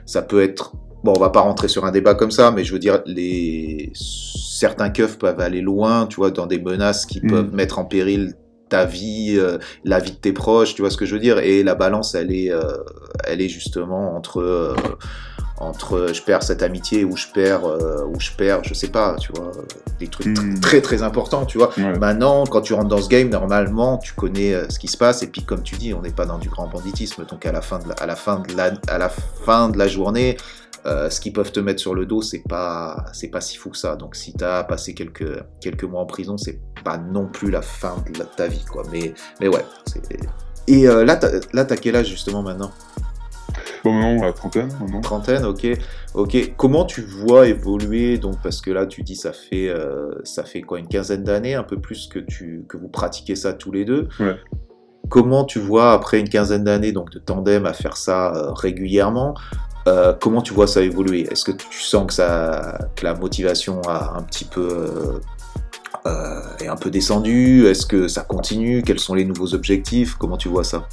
ça 0.06 0.22
peut 0.22 0.42
être 0.42 0.72
bon, 1.04 1.14
on 1.16 1.20
va 1.20 1.30
pas 1.30 1.40
rentrer 1.40 1.68
sur 1.68 1.84
un 1.84 1.90
débat 1.90 2.14
comme 2.14 2.30
ça, 2.30 2.50
mais 2.50 2.64
je 2.64 2.72
veux 2.72 2.78
dire, 2.78 3.00
les 3.06 3.90
certains 3.94 4.90
keufs 4.90 5.18
peuvent 5.18 5.40
aller 5.40 5.60
loin, 5.60 6.06
tu 6.06 6.16
vois, 6.16 6.30
dans 6.30 6.46
des 6.46 6.58
menaces 6.60 7.06
qui 7.06 7.20
Mhm. 7.22 7.30
peuvent 7.30 7.54
mettre 7.54 7.78
en 7.78 7.84
péril 7.84 8.34
ta 8.68 8.84
vie, 8.84 9.36
euh, 9.38 9.56
la 9.84 9.98
vie 9.98 10.10
de 10.10 10.16
tes 10.16 10.32
proches, 10.32 10.74
tu 10.74 10.82
vois 10.82 10.90
ce 10.90 10.96
que 10.96 11.06
je 11.06 11.14
veux 11.14 11.20
dire, 11.20 11.38
et 11.38 11.62
la 11.62 11.74
balance, 11.74 12.14
elle 12.14 12.30
est, 12.32 12.50
euh, 12.52 12.60
elle 13.24 13.40
est 13.40 13.48
justement 13.48 14.14
entre 14.14 14.40
euh, 14.42 14.74
entre 15.60 16.10
je 16.12 16.22
perds 16.22 16.44
cette 16.44 16.62
amitié 16.62 17.04
ou 17.04 17.16
je 17.16 17.26
perds 17.34 17.64
euh, 17.66 18.04
ou 18.06 18.20
je 18.20 18.30
perds, 18.30 18.62
je 18.62 18.74
sais 18.74 18.88
pas, 18.88 19.16
tu 19.18 19.32
vois, 19.32 19.46
euh, 19.56 19.62
des 19.98 20.06
trucs 20.06 20.26
tr- 20.28 20.40
Mhm. 20.40 20.60
très 20.60 20.80
très 20.80 21.02
importants, 21.02 21.46
tu 21.46 21.58
vois. 21.58 21.70
Ouais. 21.76 21.98
Maintenant, 21.98 22.44
quand 22.44 22.60
tu 22.60 22.74
rentres 22.74 22.88
dans 22.88 23.00
ce 23.02 23.08
game, 23.08 23.28
normalement, 23.28 23.98
tu 23.98 24.12
connais 24.12 24.54
euh, 24.54 24.68
ce 24.68 24.78
qui 24.78 24.86
se 24.86 24.96
passe. 24.96 25.22
Et 25.24 25.26
puis, 25.26 25.42
comme 25.42 25.62
tu 25.62 25.74
dis, 25.76 25.92
on 25.94 26.02
n'est 26.02 26.12
pas 26.12 26.26
dans 26.26 26.38
du 26.38 26.48
grand 26.48 26.68
banditisme. 26.68 27.24
Donc, 27.28 27.44
à 27.44 27.50
la 27.50 27.60
fin 27.60 27.80
de 27.80 27.88
la, 27.88 27.94
à 27.94 28.06
la, 28.06 28.14
fin 28.14 28.38
de 28.40 28.54
la, 28.56 28.70
à 28.86 28.98
la, 28.98 29.08
fin 29.08 29.68
de 29.68 29.78
la 29.78 29.88
journée, 29.88 30.36
euh, 30.86 31.10
ce 31.10 31.20
qu'ils 31.20 31.32
peuvent 31.32 31.52
te 31.52 31.60
mettre 31.60 31.80
sur 31.80 31.94
le 31.94 32.06
dos, 32.06 32.22
c'est 32.22 32.42
pas, 32.48 33.04
c'est 33.12 33.28
pas 33.28 33.40
si 33.40 33.56
fou 33.56 33.70
que 33.70 33.76
ça. 33.76 33.96
Donc, 33.96 34.16
si 34.16 34.32
tu 34.32 34.44
as 34.44 34.64
passé 34.64 34.94
quelques, 34.94 35.42
quelques 35.60 35.84
mois 35.84 36.00
en 36.00 36.06
prison, 36.06 36.36
c'est 36.36 36.60
pas 36.84 36.98
non 36.98 37.26
plus 37.26 37.50
la 37.50 37.62
fin 37.62 37.96
de 38.12 38.18
la- 38.18 38.24
ta 38.24 38.46
vie, 38.46 38.64
quoi. 38.70 38.82
Mais, 38.92 39.14
mais 39.40 39.48
ouais. 39.48 39.64
Et 40.66 40.86
euh, 40.88 41.04
là, 41.04 41.16
t'as, 41.16 41.30
là, 41.52 41.64
t'as 41.64 41.76
quel 41.76 41.96
âge 41.96 42.08
justement 42.08 42.42
maintenant? 42.42 42.70
Bon, 43.84 43.92
maintenant, 43.92 44.26
la 44.26 44.32
trentaine, 44.32 44.68
maintenant. 44.80 45.00
Trentaine, 45.00 45.44
ok, 45.44 45.66
ok. 46.14 46.54
Comment 46.56 46.84
tu 46.84 47.00
vois 47.00 47.46
évoluer 47.46 48.18
donc 48.18 48.34
parce 48.42 48.60
que 48.60 48.70
là 48.70 48.86
tu 48.86 49.02
dis 49.02 49.14
ça 49.16 49.32
fait 49.32 49.68
euh, 49.68 50.10
ça 50.24 50.44
fait 50.44 50.62
quoi 50.62 50.78
une 50.80 50.88
quinzaine 50.88 51.22
d'années, 51.22 51.54
un 51.54 51.62
peu 51.62 51.80
plus 51.80 52.08
que 52.08 52.18
tu 52.18 52.64
que 52.68 52.76
vous 52.76 52.88
pratiquez 52.88 53.36
ça 53.36 53.52
tous 53.52 53.70
les 53.72 53.84
deux. 53.84 54.08
Ouais. 54.20 54.36
Comment 55.08 55.44
tu 55.44 55.58
vois 55.60 55.92
après 55.92 56.18
une 56.20 56.28
quinzaine 56.28 56.64
d'années 56.64 56.92
donc 56.92 57.10
de 57.10 57.18
tandem 57.18 57.64
à 57.66 57.72
faire 57.72 57.96
ça 57.96 58.34
euh, 58.34 58.52
régulièrement 58.52 59.34
euh, 59.88 60.12
Comment 60.20 60.42
tu 60.42 60.52
vois 60.54 60.66
ça 60.66 60.82
évoluer? 60.82 61.26
Est-ce 61.30 61.44
que 61.44 61.52
tu 61.52 61.80
sens 61.80 62.06
que 62.06 62.12
ça 62.12 62.78
que 62.96 63.04
la 63.04 63.14
motivation 63.14 63.80
a 63.82 64.16
un 64.18 64.22
petit 64.22 64.44
peu 64.44 64.68
euh, 64.70 65.20
euh, 66.06 66.40
est 66.60 66.68
un 66.68 66.76
peu 66.76 66.90
descendue? 66.90 67.66
Est-ce 67.66 67.86
que 67.86 68.08
ça 68.08 68.22
continue? 68.22 68.82
Quels 68.82 69.00
sont 69.00 69.14
les 69.14 69.24
nouveaux 69.24 69.54
objectifs? 69.54 70.14
Comment 70.14 70.36
tu 70.36 70.48
vois 70.48 70.64
ça? 70.64 70.86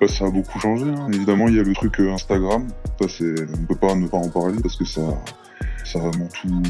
Bah, 0.00 0.06
ça 0.08 0.26
a 0.26 0.30
beaucoup 0.30 0.58
changé. 0.60 0.84
hein. 0.86 1.08
Évidemment, 1.12 1.48
il 1.48 1.56
y 1.56 1.60
a 1.60 1.62
le 1.62 1.72
truc 1.74 1.98
Instagram. 2.00 2.68
Ça, 3.00 3.08
c'est, 3.08 3.34
on 3.60 3.66
peut 3.66 3.74
pas 3.74 3.94
ne 3.94 4.06
pas 4.06 4.18
en 4.18 4.28
parler 4.28 4.58
parce 4.62 4.76
que 4.76 4.84
ça, 4.84 5.00
ça 5.84 5.98
a 5.98 6.02
vraiment 6.02 6.28
tout 6.40 6.62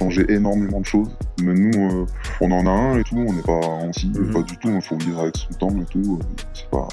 changé 0.00 0.24
énormément 0.28 0.80
de 0.80 0.86
choses. 0.86 1.08
Mais 1.42 1.54
nous, 1.54 1.90
euh, 2.02 2.06
on 2.40 2.50
en 2.50 2.66
a 2.66 2.70
un 2.70 2.98
et 2.98 3.04
tout. 3.04 3.16
On 3.28 3.32
n'est 3.32 3.42
pas 3.42 3.52
anti, 3.66 4.08
Mhm. 4.08 4.32
pas 4.32 4.42
du 4.42 4.56
tout. 4.58 4.70
Il 4.74 4.82
faut 4.82 4.96
vivre 4.96 5.20
avec 5.20 5.36
son 5.36 5.54
temps 5.58 5.76
et 5.80 5.84
tout. 5.92 6.18
C'est 6.54 6.68
pas, 6.70 6.88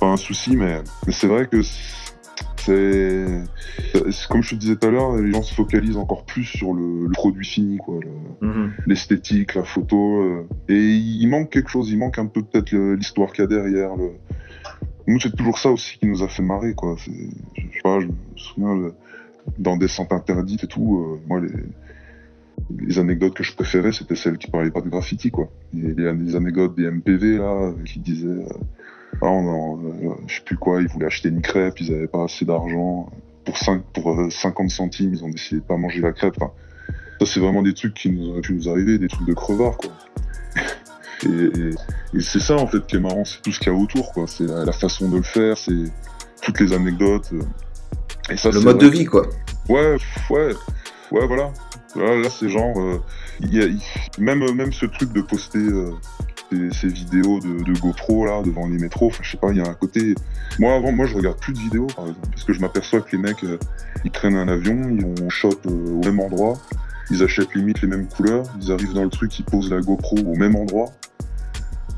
pas 0.00 0.06
un 0.06 0.16
souci, 0.16 0.56
mais, 0.56 0.80
mais 1.06 1.12
c'est 1.12 1.26
vrai 1.26 1.46
que 1.46 1.60
c'est, 2.56 3.26
comme 4.28 4.42
je 4.42 4.50
te 4.50 4.54
disais 4.56 4.76
tout 4.76 4.86
à 4.86 4.90
l'heure, 4.90 5.16
les 5.16 5.32
gens 5.32 5.42
se 5.42 5.54
focalisent 5.54 5.96
encore 5.96 6.24
plus 6.24 6.44
sur 6.44 6.74
le, 6.74 7.04
le 7.04 7.10
produit 7.10 7.46
fini, 7.46 7.78
quoi. 7.78 7.98
le- 8.02 8.48
l'esthétique, 8.86 9.54
la 9.54 9.64
photo. 9.64 10.22
euh, 10.22 10.46
et 10.68 10.78
il 10.78 11.26
manque 11.28 11.50
quelque 11.50 11.70
chose, 11.70 11.90
il 11.90 11.98
manque 11.98 12.18
un 12.18 12.26
peu 12.26 12.42
peut-être 12.42 12.72
l'histoire 12.74 13.32
qu'il 13.32 13.42
y 13.42 13.44
a 13.44 13.48
derrière. 13.48 13.96
Le... 13.96 14.10
Nous, 15.06 15.18
c'est 15.20 15.34
toujours 15.34 15.58
ça 15.58 15.70
aussi 15.70 15.98
qui 15.98 16.06
nous 16.06 16.22
a 16.22 16.28
fait 16.28 16.42
marrer, 16.42 16.74
quoi. 16.74 16.96
Je 16.98 17.10
sais 17.10 17.80
pas, 17.82 18.00
je 18.00 18.06
me 18.06 18.12
souviens, 18.36 18.74
le- 18.76 18.94
dans 19.58 19.76
Descente 19.76 20.12
Interdite 20.12 20.64
et 20.64 20.66
tout, 20.66 20.98
euh, 21.02 21.20
moi, 21.26 21.40
les... 21.40 21.48
les 22.86 22.98
anecdotes 22.98 23.34
que 23.34 23.42
je 23.44 23.54
préférais, 23.54 23.92
c'était 23.92 24.14
celles 24.16 24.36
qui 24.36 24.50
parlaient 24.50 24.70
pas 24.70 24.82
de 24.82 24.90
graffiti, 24.90 25.30
quoi. 25.30 25.50
Et 25.74 26.00
y 26.02 26.06
a 26.06 26.12
des 26.12 26.36
anecdotes 26.36 26.76
des 26.76 26.90
MPV, 26.90 27.38
là, 27.38 27.72
qui 27.86 27.98
disaient... 28.00 28.26
euh, 28.28 28.46
ah, 29.22 29.26
on 29.26 29.78
euh, 29.78 30.10
je 30.26 30.34
sais 30.36 30.40
plus 30.44 30.56
quoi, 30.56 30.80
ils 30.80 30.88
voulaient 30.88 31.06
acheter 31.06 31.28
une 31.28 31.42
crêpe, 31.42 31.80
ils 31.80 31.92
avaient 31.94 32.06
pas 32.08 32.24
assez 32.24 32.44
d'argent. 32.44 33.10
Pour, 33.44 33.56
5, 33.56 33.82
pour 33.94 34.10
euh, 34.20 34.28
50 34.30 34.68
centimes, 34.70 35.14
ils 35.14 35.24
ont 35.24 35.30
décidé 35.30 35.60
de 35.60 35.66
pas 35.66 35.76
manger 35.76 36.00
la 36.02 36.12
crêpe. 36.12 36.34
Enfin, 36.40 36.52
ça, 37.20 37.26
c'est 37.26 37.40
vraiment 37.40 37.62
des 37.62 37.72
trucs 37.74 37.94
qui 37.94 38.10
nous 38.10 38.28
auraient 38.30 38.42
pu 38.42 38.52
nous 38.52 38.68
arriver, 38.68 38.98
des 38.98 39.08
trucs 39.08 39.26
de 39.26 39.34
crevards, 39.34 39.76
quoi. 39.78 39.90
Et, 41.24 41.28
et- 41.28 41.74
et 42.14 42.20
c'est 42.20 42.38
ça, 42.38 42.54
en 42.56 42.66
fait, 42.68 42.86
qui 42.86 42.94
est 42.94 43.00
marrant, 43.00 43.24
c'est 43.24 43.42
tout 43.42 43.50
ce 43.50 43.58
qu'il 43.58 43.72
y 43.72 43.74
a 43.74 43.78
autour, 43.78 44.12
quoi. 44.12 44.26
C'est 44.28 44.44
la, 44.46 44.64
la 44.64 44.70
façon 44.72 45.08
de 45.08 45.16
le 45.16 45.22
faire, 45.24 45.58
c'est 45.58 45.72
toutes 46.42 46.60
les 46.60 46.72
anecdotes. 46.72 47.30
euh. 47.32 47.42
Et 48.30 48.36
ça, 48.36 48.50
Le 48.50 48.60
mode 48.60 48.76
vrai 48.76 48.84
de 48.90 48.90
vie 48.96 49.04
quoi. 49.04 49.26
Ouais, 49.68 49.96
ouais, 50.30 50.52
ouais, 51.10 51.26
voilà. 51.26 51.50
Là, 51.96 52.14
là, 52.16 52.30
c'est 52.30 52.48
genre, 52.48 52.78
euh, 52.78 53.02
il- 53.40 53.78
même, 54.18 54.72
ce 54.72 54.86
truc 54.86 55.12
de 55.12 55.20
poster 55.20 55.58
euh, 55.58 55.92
ces, 56.72 56.88
vidéos 56.88 57.40
de, 57.40 57.78
GoPro 57.78 58.26
là 58.26 58.42
devant 58.42 58.66
les 58.66 58.78
métros. 58.78 59.06
Enfin, 59.06 59.22
je 59.22 59.30
sais 59.30 59.36
pas, 59.36 59.50
il 59.50 59.58
y 59.58 59.60
a 59.60 59.68
un 59.68 59.74
côté. 59.74 60.14
Moi, 60.58 60.74
avant, 60.74 60.92
moi, 60.92 61.06
je 61.06 61.14
regarde 61.14 61.38
plus 61.38 61.52
de 61.52 61.58
vidéos, 61.58 61.86
par 61.94 62.06
exemple, 62.06 62.28
parce 62.30 62.44
que 62.44 62.52
je 62.52 62.60
m'aperçois 62.60 63.00
que 63.00 63.16
les 63.16 63.22
mecs, 63.22 63.44
euh, 63.44 63.58
ils 64.04 64.10
prennent 64.10 64.36
un 64.36 64.48
avion, 64.48 64.88
ils 64.90 65.04
vont 65.04 65.30
shot 65.30 65.50
euh, 65.66 65.92
au 65.92 66.00
même 66.00 66.20
endroit, 66.20 66.54
ils 67.10 67.22
achètent 67.22 67.54
limite 67.54 67.82
les 67.82 67.88
mêmes 67.88 68.08
couleurs, 68.08 68.44
ils 68.60 68.72
arrivent 68.72 68.94
dans 68.94 69.04
le 69.04 69.10
truc, 69.10 69.38
ils 69.38 69.44
posent 69.44 69.70
la 69.70 69.80
GoPro 69.80 70.16
au 70.18 70.36
même 70.36 70.56
endroit. 70.56 70.90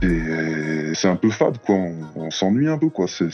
Et 0.02 0.94
c'est 0.94 1.08
un 1.08 1.16
peu 1.16 1.28
fade, 1.28 1.58
quoi. 1.58 1.76
On, 2.16 2.30
s'ennuie 2.30 2.68
un 2.68 2.78
peu, 2.78 2.88
quoi. 2.88 3.06
C'est, 3.06 3.28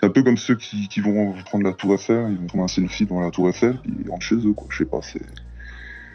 un 0.00 0.08
peu 0.08 0.22
comme 0.22 0.38
ceux 0.38 0.56
qui, 0.56 1.00
vont 1.00 1.34
prendre 1.44 1.64
la 1.64 1.72
Tour 1.72 1.94
Eiffel, 1.94 2.28
ils 2.30 2.38
vont 2.38 2.46
prendre 2.46 2.64
un 2.64 2.68
selfie 2.68 3.04
devant 3.04 3.20
la 3.20 3.30
Tour 3.30 3.50
Eiffel, 3.50 3.78
ils 3.84 4.10
rentrent 4.10 4.24
chez 4.24 4.36
eux, 4.36 4.54
quoi. 4.54 4.66
Je 4.70 4.78
sais 4.78 4.84
pas, 4.86 5.00
c'est. 5.02 5.20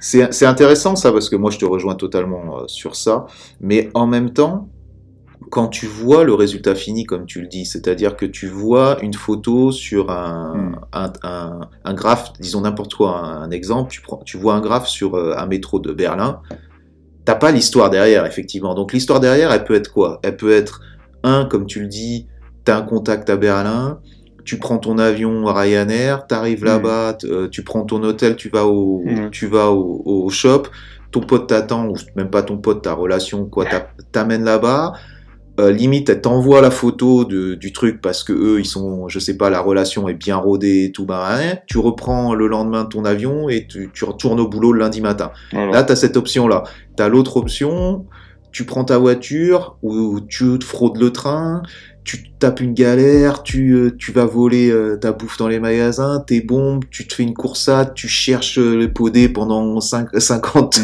C'est 0.05 0.45
intéressant 0.45 0.97
ça 0.97 1.13
parce 1.13 1.29
que 1.29 1.37
moi 1.37 1.49
je 1.49 1.57
te 1.57 1.65
rejoins 1.65 1.95
totalement 1.95 2.59
euh, 2.59 2.63
sur 2.67 2.95
ça, 2.97 3.25
mais 3.61 3.89
en 3.93 4.05
même 4.05 4.33
temps, 4.33 4.67
quand 5.49 5.67
tu 5.69 5.85
vois 5.85 6.25
le 6.25 6.33
résultat 6.33 6.75
fini 6.75 7.05
comme 7.05 7.25
tu 7.25 7.39
le 7.39 7.47
dis, 7.47 7.65
c'est-à-dire 7.65 8.17
que 8.17 8.25
tu 8.25 8.47
vois 8.47 8.97
une 9.01 9.13
photo 9.13 9.71
sur 9.71 10.11
un, 10.11 10.53
Mm. 10.55 10.75
un, 10.91 11.13
un, 11.23 11.59
un 11.85 11.93
graphe, 11.93 12.33
disons 12.39 12.61
n'importe 12.61 12.95
quoi, 12.95 13.17
un, 13.17 13.43
un 13.43 13.51
exemple, 13.51 13.91
tu, 13.91 14.01
prends, 14.01 14.17
tu 14.25 14.37
vois 14.37 14.55
un 14.55 14.61
graphe 14.61 14.87
sur 14.87 15.15
euh, 15.15 15.35
un 15.37 15.45
métro 15.45 15.79
de 15.79 15.93
Berlin, 15.93 16.41
t'as 17.23 17.35
pas 17.35 17.51
l'histoire 17.51 17.89
derrière 17.89 18.25
effectivement. 18.25 18.73
Donc 18.75 18.91
l'histoire 18.91 19.21
derrière, 19.21 19.53
elle 19.53 19.63
peut 19.63 19.75
être 19.75 19.91
quoi? 19.93 20.19
Elle 20.23 20.35
peut 20.35 20.51
être 20.51 20.81
un, 21.23 21.45
comme 21.45 21.65
tu 21.65 21.79
le 21.79 21.87
dis, 21.87 22.27
t'as 22.65 22.77
un 22.77 22.81
contact 22.81 23.29
à 23.29 23.37
Berlin, 23.37 23.99
tu 24.45 24.57
prends 24.59 24.77
ton 24.77 24.97
avion 24.97 25.47
à 25.47 25.53
Ryanair, 25.53 26.27
t'arrives 26.27 26.61
Mm. 26.63 26.65
là-bas, 26.65 27.17
euh, 27.25 27.47
tu 27.49 27.63
prends 27.63 27.83
ton 27.83 28.03
hôtel, 28.03 28.35
tu 28.35 28.49
vas 28.49 28.65
au, 28.65 29.01
Mm. 29.05 29.29
tu 29.31 29.47
vas 29.47 29.71
au, 29.71 30.01
au 30.05 30.29
shop, 30.29 30.63
ton 31.11 31.21
pote 31.21 31.47
t'attend, 31.47 31.87
ou 31.87 31.95
même 32.15 32.29
pas 32.29 32.43
ton 32.43 32.57
pote, 32.57 32.81
ta 32.81 32.93
relation, 32.93 33.45
quoi, 33.45 33.65
t'a- 33.65 33.87
t'amène 34.11 34.43
là-bas. 34.43 34.93
Euh, 35.59 35.71
limite, 35.71 36.09
elle 36.09 36.19
t'envoie 36.21 36.61
la 36.61 36.71
photo 36.71 37.25
de, 37.25 37.53
du 37.53 37.71
truc 37.73 38.01
parce 38.01 38.23
que 38.23 38.33
eux, 38.33 38.59
ils 38.59 38.65
sont, 38.65 39.07
je 39.07 39.19
sais 39.19 39.37
pas, 39.37 39.51
la 39.51 39.59
relation 39.61 40.09
est 40.09 40.15
bien 40.15 40.35
rodée 40.35 40.85
et 40.85 40.91
tout, 40.91 41.05
bah, 41.05 41.27
hein. 41.29 41.57
tu 41.67 41.77
reprends 41.77 42.33
le 42.33 42.47
lendemain 42.47 42.85
ton 42.85 43.05
avion 43.05 43.49
et 43.49 43.67
tu, 43.67 43.91
tu 43.93 44.03
retournes 44.03 44.39
au 44.39 44.47
boulot 44.47 44.73
le 44.73 44.79
lundi 44.79 44.99
matin. 44.99 45.29
Voilà. 45.51 45.71
Là, 45.71 45.83
tu 45.83 45.91
as 45.91 45.95
cette 45.95 46.17
option-là. 46.17 46.63
Tu 46.97 47.03
as 47.03 47.07
l'autre 47.07 47.37
option, 47.37 48.07
tu 48.51 48.65
prends 48.65 48.83
ta 48.83 48.97
voiture 48.97 49.77
ou 49.83 50.21
tu 50.21 50.59
fraudes 50.59 50.97
le 50.97 51.11
train, 51.11 51.61
tu 52.03 52.31
tapes 52.39 52.59
une 52.59 52.73
galère, 52.73 53.43
tu, 53.43 53.71
euh, 53.73 53.95
tu 53.97 54.11
vas 54.11 54.25
voler 54.25 54.69
euh, 54.69 54.97
ta 54.97 55.11
bouffe 55.11 55.37
dans 55.37 55.47
les 55.47 55.59
magasins, 55.59 56.19
tes 56.25 56.41
bombes, 56.41 56.83
tu 56.91 57.07
te 57.07 57.13
fais 57.13 57.23
une 57.23 57.33
coursade, 57.33 57.93
tu 57.93 58.07
cherches 58.07 58.57
euh, 58.59 58.75
les 58.77 58.87
podés 58.87 59.29
pendant 59.29 59.79
cinq- 59.79 60.09
50, 60.19 60.79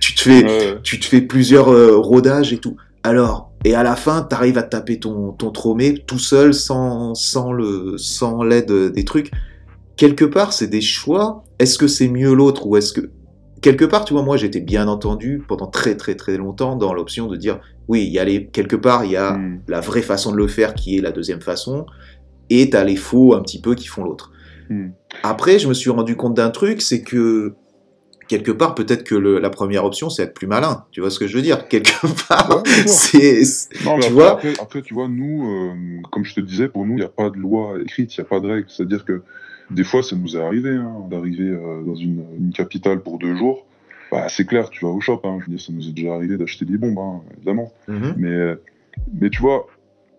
tu 0.00 0.14
te 0.14 0.20
fais 0.22 0.44
Ouais, 0.44 0.78
tu 0.82 0.98
te 0.98 1.04
fais 1.06 1.20
plusieurs 1.20 1.68
euh, 1.72 1.96
rodages 1.96 2.52
et 2.52 2.58
tout. 2.58 2.76
Alors, 3.02 3.50
et 3.64 3.74
à 3.74 3.82
la 3.82 3.96
fin, 3.96 4.26
tu 4.28 4.34
arrives 4.34 4.58
à 4.58 4.62
taper 4.62 4.98
ton, 4.98 5.32
ton 5.32 5.50
tromé 5.50 5.94
tout 6.06 6.18
seul, 6.18 6.54
sans, 6.54 7.14
sans 7.14 7.52
le, 7.52 7.94
sans 7.98 8.42
l'aide 8.42 8.72
des 8.92 9.04
trucs. 9.04 9.30
Quelque 9.96 10.24
part, 10.24 10.52
c'est 10.52 10.68
des 10.68 10.80
choix. 10.80 11.44
Est-ce 11.58 11.78
que 11.78 11.86
c'est 11.86 12.08
mieux 12.08 12.32
l'autre 12.32 12.66
ou 12.66 12.76
est-ce 12.76 12.92
que 12.92 13.10
quelque 13.62 13.84
part, 13.86 14.04
tu 14.04 14.12
vois, 14.12 14.22
moi, 14.22 14.36
j'étais 14.36 14.60
bien 14.60 14.86
entendu 14.88 15.42
pendant 15.48 15.66
très 15.66 15.96
très 15.96 16.14
très 16.16 16.36
longtemps 16.36 16.76
dans 16.76 16.92
l'option 16.92 17.26
de 17.28 17.36
dire, 17.36 17.60
oui, 17.88 18.04
il 18.04 18.12
y 18.12 18.18
a 18.18 18.24
les, 18.24 18.46
quelque 18.46 18.76
part, 18.76 19.04
il 19.06 19.12
y 19.12 19.16
a 19.16 19.32
Mm. 19.38 19.62
la 19.68 19.80
vraie 19.80 20.02
façon 20.02 20.32
de 20.32 20.36
le 20.36 20.46
faire 20.48 20.74
qui 20.74 20.98
est 20.98 21.00
la 21.00 21.12
deuxième 21.12 21.40
façon, 21.40 21.86
et 22.50 22.68
t'as 22.68 22.84
les 22.84 22.96
faux 22.96 23.34
un 23.34 23.40
petit 23.40 23.60
peu 23.60 23.74
qui 23.74 23.86
font 23.88 24.04
l'autre. 24.04 24.32
Mm. 24.68 24.88
Après, 25.22 25.58
je 25.58 25.66
me 25.68 25.74
suis 25.74 25.90
rendu 25.90 26.16
compte 26.16 26.34
d'un 26.34 26.50
truc, 26.50 26.82
c'est 26.82 27.02
que 27.02 27.54
quelque 28.28 28.52
part, 28.52 28.74
peut-être 28.74 29.04
que 29.04 29.14
le- 29.14 29.38
la 29.38 29.50
première 29.50 29.84
option, 29.84 30.08
c'est 30.08 30.22
être 30.22 30.32
plus 30.34 30.46
malin. 30.46 30.84
Tu 30.90 31.00
vois 31.00 31.10
ce 31.10 31.18
que 31.18 31.26
je 31.26 31.36
veux 31.36 31.42
dire? 31.42 31.68
Quelque 31.68 32.06
part, 32.28 32.62
Ouais, 32.64 32.70
c'est, 32.86 33.44
c'est- 33.44 33.84
Non, 33.84 33.96
mais 33.96 34.00
Tu 34.00 34.06
après, 34.06 34.10
vois? 34.10 34.30
après, 34.32 34.52
après, 34.60 34.82
tu 34.82 34.94
vois, 34.94 35.08
nous, 35.08 35.46
euh, 35.50 35.74
comme 36.10 36.24
je 36.24 36.34
te 36.34 36.40
disais, 36.40 36.68
pour 36.68 36.86
nous, 36.86 36.92
il 36.94 37.00
n'y 37.00 37.02
a 37.02 37.08
pas 37.08 37.28
de 37.30 37.36
loi 37.36 37.74
écrite, 37.82 38.16
il 38.16 38.20
n'y 38.20 38.26
a 38.26 38.28
pas 38.28 38.40
de 38.40 38.46
règle. 38.48 38.66
C'est-à-dire 38.68 39.04
que 39.04 39.22
des 39.74 39.84
fois, 39.84 40.02
ça 40.02 40.16
nous 40.16 40.36
est 40.36 40.40
arrivé 40.40 40.70
hein, 40.70 41.06
d'arriver 41.10 41.48
euh, 41.48 41.82
dans 41.84 41.94
une, 41.94 42.24
une 42.38 42.52
capitale 42.52 43.02
pour 43.02 43.18
deux 43.18 43.34
jours. 43.36 43.66
Bah, 44.10 44.28
c'est 44.28 44.46
clair, 44.46 44.68
tu 44.70 44.84
vas 44.84 44.90
au 44.90 45.00
shop. 45.00 45.20
Hein, 45.24 45.38
je 45.40 45.46
veux 45.46 45.56
dire, 45.56 45.60
ça 45.60 45.72
nous 45.72 45.88
est 45.88 45.92
déjà 45.92 46.14
arrivé 46.14 46.36
d'acheter 46.36 46.64
des 46.64 46.76
bombes, 46.76 46.98
hein, 46.98 47.20
évidemment. 47.36 47.72
Mhm. 47.88 48.14
Mais, 48.18 48.54
mais 49.20 49.30
tu 49.30 49.40
vois, 49.40 49.66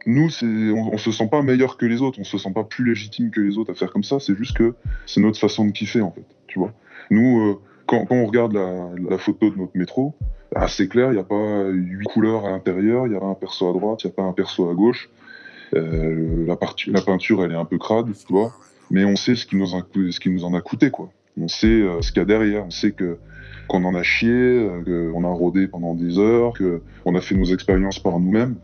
nous, 0.06 0.30
on, 0.42 0.94
on 0.94 0.98
se 0.98 1.12
sent 1.12 1.28
pas 1.30 1.42
meilleur 1.42 1.78
que 1.78 1.86
les 1.86 2.02
autres, 2.02 2.20
on 2.20 2.24
se 2.24 2.38
sent 2.38 2.52
pas 2.54 2.64
plus 2.64 2.86
légitime 2.86 3.30
que 3.32 3.40
les 3.40 3.58
autres 3.58 3.72
à 3.72 3.76
faire 3.76 3.92
comme 3.92 4.04
ça. 4.04 4.20
C'est 4.20 4.36
juste 4.36 4.58
que 4.58 4.74
c'est 5.06 5.22
notre 5.22 5.40
façon 5.40 5.66
de 5.66 5.72
kiffer, 5.72 6.02
en 6.02 6.12
fait. 6.12 6.26
Tu 6.48 6.60
vois, 6.60 6.74
nous, 7.10 7.40
euh, 7.40 7.60
quand, 7.86 8.06
quand 8.06 8.16
on 8.16 8.26
regarde 8.26 8.54
la, 8.54 8.90
la 9.10 9.18
photo 9.18 9.50
de 9.50 9.58
notre 9.58 9.78
métro, 9.78 10.16
ah, 10.56 10.68
c'est 10.68 10.88
clair, 10.88 11.10
il 11.12 11.14
n'y 11.14 11.20
a 11.20 11.24
pas 11.24 11.70
huit 11.70 12.06
couleurs 12.06 12.46
à 12.46 12.52
l'intérieur, 12.52 13.08
il 13.08 13.12
n'y 13.12 13.16
a 13.16 13.20
pas 13.20 13.26
un 13.26 13.34
perso 13.34 13.70
à 13.70 13.74
droite, 13.74 14.04
il 14.04 14.08
n'y 14.08 14.14
a 14.14 14.16
pas 14.16 14.24
un 14.24 14.34
perso 14.34 14.70
à 14.70 14.74
gauche. 14.74 15.10
Euh, 15.76 16.46
la, 16.46 16.58
la 16.88 17.02
peinture, 17.02 17.44
elle 17.44 17.52
est 17.52 17.56
un 17.56 17.66
peu 17.66 17.80
crade, 17.80 18.12
tu 18.14 18.34
vois. 18.34 18.54
Mais 18.92 19.06
on 19.06 19.16
sait 19.16 19.36
ce 19.36 19.46
qui 19.46 19.56
nous, 19.56 19.76
a, 19.76 19.82
ce 20.12 20.20
qui 20.20 20.30
nous 20.30 20.44
en 20.46 20.54
a 20.54 20.62
coûté, 20.62 20.90
quoi. 20.92 21.10
On 21.40 21.48
sait 21.48 21.68
euh, 21.68 22.02
ce 22.02 22.12
qu'il 22.12 22.20
y 22.20 22.22
a 22.22 22.26
derrière. 22.26 22.66
On 22.66 22.70
sait 22.72 22.92
que 22.92 23.18
qu'on 23.68 23.84
en 23.86 23.96
a 23.96 24.04
chié, 24.04 24.30
euh, 24.30 25.12
qu'on 25.12 25.24
a 25.24 25.30
rodé 25.30 25.68
pendant 25.68 25.96
des 25.96 26.20
heures, 26.20 26.54
qu'on 27.04 27.16
a 27.16 27.22
fait 27.22 27.36
nos 27.36 27.46
expériences 27.46 27.98
par 28.00 28.20
nous-mêmes. 28.20 28.56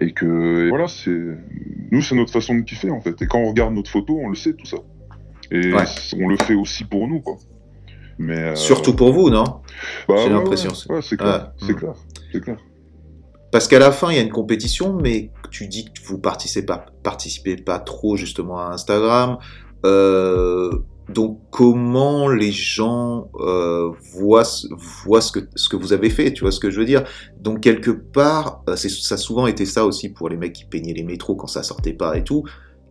Et 0.00 0.12
que 0.12 0.66
et 0.66 0.68
voilà, 0.68 0.86
c'est 0.88 1.16
nous, 1.90 2.02
c'est 2.02 2.14
notre 2.14 2.32
façon 2.32 2.54
de 2.54 2.60
kiffer 2.62 2.90
en 2.90 3.00
fait. 3.00 3.20
Et 3.22 3.26
quand 3.26 3.38
on 3.38 3.48
regarde 3.48 3.74
notre 3.74 3.90
photo, 3.90 4.18
on 4.20 4.28
le 4.28 4.34
sait 4.36 4.52
tout 4.52 4.66
ça. 4.66 4.76
Et 5.50 5.72
Ouais. 5.72 5.84
on 6.20 6.28
le 6.28 6.36
fait 6.36 6.54
aussi 6.54 6.84
pour 6.84 7.08
nous, 7.08 7.20
quoi. 7.20 7.36
Mais 8.18 8.36
euh, 8.38 8.54
Surtout 8.56 8.94
pour 8.94 9.12
vous, 9.12 9.30
non? 9.30 9.44
Bah, 10.08 10.16
j'ai 10.18 10.24
ouais, 10.24 10.30
l'impression, 10.30 10.70
ouais, 10.90 11.00
c'est- 11.02 11.16
clair, 11.16 11.52
c'est 11.60 11.74
clair, 11.74 11.94
c'est 12.32 12.40
clair. 12.40 12.56
Parce 13.50 13.66
qu'à 13.68 13.78
la 13.78 13.92
fin, 13.92 14.10
il 14.10 14.16
y 14.16 14.18
a 14.18 14.22
une 14.22 14.30
compétition, 14.30 14.94
mais 15.00 15.30
tu 15.50 15.68
dis 15.68 15.86
que 15.86 16.00
vous 16.06 16.18
participez 16.18 16.62
pas, 16.66 16.84
pas 17.64 17.78
trop 17.78 18.16
justement 18.16 18.58
à 18.60 18.64
Instagram. 18.72 19.38
Euh, 19.86 20.70
donc, 21.08 21.40
comment 21.50 22.28
les 22.28 22.52
gens 22.52 23.30
euh, 23.40 23.90
voient, 24.12 24.44
ce- 24.44 24.66
que, 25.32 25.40
ce 25.54 25.68
que 25.70 25.76
vous 25.76 25.94
avez 25.94 26.10
fait 26.10 26.32
Tu 26.34 26.42
vois 26.42 26.52
ce 26.52 26.60
que 26.60 26.70
je 26.70 26.78
veux 26.78 26.84
dire? 26.84 27.04
Donc, 27.40 27.60
quelque 27.60 27.90
part, 27.90 28.62
euh, 28.68 28.76
ça 28.76 29.14
a 29.14 29.18
souvent 29.18 29.46
été 29.46 29.64
ça 29.64 29.86
aussi 29.86 30.10
pour 30.10 30.28
les 30.28 30.36
mecs 30.36 30.52
qui 30.52 30.66
peignaient 30.66 30.92
les 30.92 31.04
métros 31.04 31.34
quand 31.34 31.46
ça 31.46 31.62
sortait 31.62 31.94
pas 31.94 32.18
et 32.18 32.24
tout. 32.24 32.44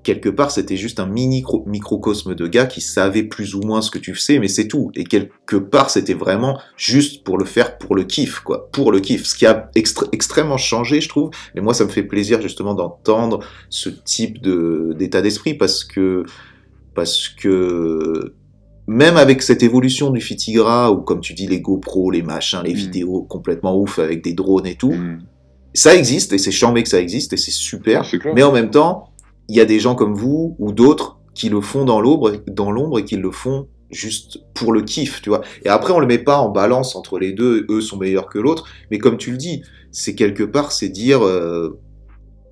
Quelque 0.03 0.29
part, 0.29 0.51
c'était 0.51 0.77
juste 0.77 1.01
un 1.01 1.05
mini 1.05 1.43
microcosme 1.65 2.33
de 2.33 2.47
gars 2.47 2.65
qui 2.65 2.79
savaient 2.79 3.23
plus 3.23 3.55
ou 3.55 3.61
moins 3.61 3.81
ce 3.81 3.91
que 3.91 3.99
tu 3.99 4.15
sais, 4.15 4.39
mais 4.39 4.47
c'est 4.47 4.67
tout. 4.69 4.89
Et 4.95 5.03
quelque 5.03 5.57
part, 5.57 5.89
c'était 5.89 6.13
vraiment 6.13 6.57
juste 6.77 7.23
pour 7.25 7.37
le 7.37 7.43
faire 7.43 7.77
pour 7.77 7.93
le 7.93 8.03
kiff, 8.05 8.39
quoi. 8.39 8.69
Pour 8.71 8.93
le 8.93 9.01
kiff. 9.01 9.25
Ce 9.25 9.35
qui 9.35 9.45
a 9.45 9.69
extré- 9.75 10.07
extrêmement 10.13 10.57
changé, 10.57 11.01
je 11.01 11.09
trouve. 11.09 11.31
Mais 11.55 11.61
moi, 11.61 11.73
ça 11.73 11.83
me 11.83 11.89
fait 11.89 12.03
plaisir 12.03 12.41
justement 12.41 12.73
d'entendre 12.73 13.39
ce 13.69 13.89
type 13.89 14.41
de, 14.41 14.95
d'état 14.97 15.21
d'esprit 15.21 15.55
parce 15.55 15.83
que, 15.83 16.23
parce 16.95 17.27
que, 17.27 18.33
même 18.87 19.17
avec 19.17 19.41
cette 19.41 19.63
évolution 19.63 20.11
du 20.11 20.21
Fitigra, 20.21 20.91
ou 20.91 21.01
comme 21.01 21.19
tu 21.19 21.33
dis, 21.33 21.47
les 21.47 21.59
GoPro, 21.59 22.11
les 22.11 22.23
machins, 22.23 22.61
les 22.63 22.73
Mm. 22.73 22.77
vidéos 22.77 23.21
complètement 23.23 23.77
ouf 23.77 23.99
avec 23.99 24.23
des 24.23 24.31
drones 24.33 24.65
et 24.67 24.75
tout, 24.75 24.93
Mm. 24.93 25.19
ça 25.73 25.93
existe 25.95 26.31
et 26.31 26.37
c'est 26.37 26.51
chambé 26.51 26.83
que 26.83 26.89
ça 26.89 27.01
existe 27.01 27.33
et 27.33 27.37
c'est 27.37 27.51
super. 27.51 28.05
Mais 28.33 28.43
en 28.43 28.53
même 28.53 28.69
temps, 28.69 29.09
il 29.49 29.55
y 29.55 29.61
a 29.61 29.65
des 29.65 29.79
gens 29.79 29.95
comme 29.95 30.13
vous 30.15 30.55
ou 30.59 30.71
d'autres 30.71 31.17
qui 31.33 31.49
le 31.49 31.61
font 31.61 31.85
dans 31.85 32.01
l'ombre, 32.01 32.33
dans 32.47 32.71
l'ombre 32.71 32.99
et 32.99 33.05
qui 33.05 33.15
le 33.17 33.31
font 33.31 33.67
juste 33.89 34.39
pour 34.53 34.73
le 34.73 34.81
kiff, 34.81 35.21
tu 35.21 35.29
vois. 35.29 35.41
Et 35.63 35.69
après, 35.69 35.93
on 35.93 35.99
le 35.99 36.07
met 36.07 36.17
pas 36.17 36.39
en 36.39 36.49
balance 36.49 36.95
entre 36.95 37.19
les 37.19 37.31
deux, 37.31 37.65
eux 37.69 37.79
sont 37.81 37.97
meilleurs 37.97 38.27
que 38.27 38.39
l'autre, 38.39 38.65
mais 38.91 38.97
comme 38.97 39.17
tu 39.17 39.31
le 39.31 39.37
dis, 39.37 39.61
c'est 39.91 40.15
quelque 40.15 40.43
part, 40.43 40.71
c'est 40.71 40.89
dire, 40.89 41.23
euh, 41.25 41.79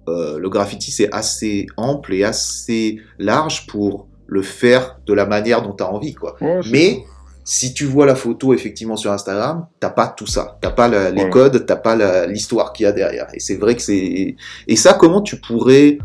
euh, 0.07 0.37
le 0.39 0.49
graffiti 0.49 0.91
c'est 0.91 1.11
assez 1.13 1.65
ample 1.77 2.13
et 2.13 2.23
assez 2.23 2.99
large 3.19 3.65
pour 3.67 4.07
le 4.27 4.41
faire 4.43 4.99
de 5.07 5.13
la 5.13 5.25
manière 5.25 5.61
dont 5.63 5.73
tu 5.73 5.83
as 5.83 5.91
envie, 5.91 6.13
quoi. 6.13 6.35
Ouais, 6.41 6.61
Mais 6.71 7.03
si 7.43 7.73
tu 7.73 7.85
vois 7.85 8.05
la 8.05 8.15
photo 8.15 8.53
effectivement 8.53 8.95
sur 8.95 9.11
Instagram, 9.11 9.67
t'as 9.79 9.89
pas 9.89 10.07
tout 10.07 10.27
ça, 10.27 10.57
t'as 10.61 10.71
pas 10.71 10.87
la- 10.87 11.11
les 11.11 11.23
Ouais. 11.23 11.29
codes, 11.29 11.65
t'as 11.65 11.75
pas 11.75 12.25
l'histoire 12.27 12.71
qu'il 12.71 12.85
y 12.85 12.87
a 12.87 12.91
derrière. 12.91 13.27
Et 13.33 13.39
c'est 13.39 13.55
vrai 13.57 13.75
que 13.75 13.81
c'est 13.81 14.35
et 14.67 14.75
ça 14.75 14.93
comment 14.93 15.21
tu 15.21 15.39
pourrais 15.41 15.97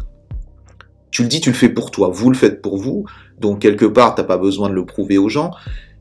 tu 1.11 1.23
le 1.23 1.29
dis, 1.29 1.41
tu 1.41 1.51
le 1.51 1.57
fais 1.57 1.69
pour 1.69 1.91
toi, 1.91 2.09
vous 2.09 2.31
le 2.31 2.37
faites 2.37 2.63
pour 2.63 2.77
vous, 2.79 3.05
donc 3.41 3.61
quelque 3.61 3.85
part 3.87 4.15
t'as 4.15 4.25
pas 4.25 4.39
besoin 4.39 4.69
de 4.69 4.75
le 4.75 4.85
prouver 4.87 5.19
aux 5.19 5.29
gens, 5.29 5.51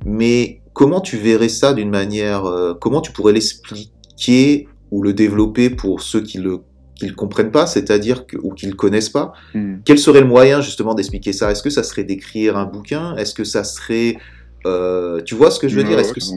mais 0.05 0.61
comment 0.73 1.01
tu 1.01 1.17
verrais 1.17 1.49
ça 1.49 1.73
d'une 1.73 1.89
manière, 1.89 2.45
euh, 2.45 2.73
comment 2.73 3.01
tu 3.01 3.11
pourrais 3.11 3.33
l'expliquer 3.33 4.67
ou 4.91 5.01
le 5.03 5.13
développer 5.13 5.69
pour 5.69 6.01
ceux 6.01 6.21
qui 6.21 6.37
le 6.37 6.59
qui 6.95 7.07
le 7.07 7.15
comprennent 7.15 7.51
pas, 7.51 7.65
c'est-à-dire 7.65 8.25
que 8.27 8.35
ou 8.35 8.51
qui 8.53 8.65
le 8.67 8.73
connaissent 8.75 9.07
pas, 9.09 9.31
Mm. 9.53 9.75
quel 9.85 9.97
serait 9.97 10.19
le 10.19 10.27
moyen 10.27 10.59
justement 10.59 10.93
d'expliquer 10.95 11.31
ça? 11.31 11.49
Est-ce 11.49 11.63
que 11.63 11.69
ça 11.69 11.81
serait 11.81 12.03
d'écrire 12.03 12.57
un 12.57 12.65
bouquin? 12.65 13.15
Est-ce 13.15 13.33
que 13.33 13.45
ça 13.45 13.63
serait... 13.63 14.17
euh, 14.65 15.21
tu 15.23 15.33
vois 15.33 15.49
ce 15.49 15.61
que 15.61 15.69
je 15.69 15.77
veux 15.77 15.85
dire? 15.85 15.97
Est-ce 15.97 16.11
que 16.11 16.19
c'est- 16.19 16.35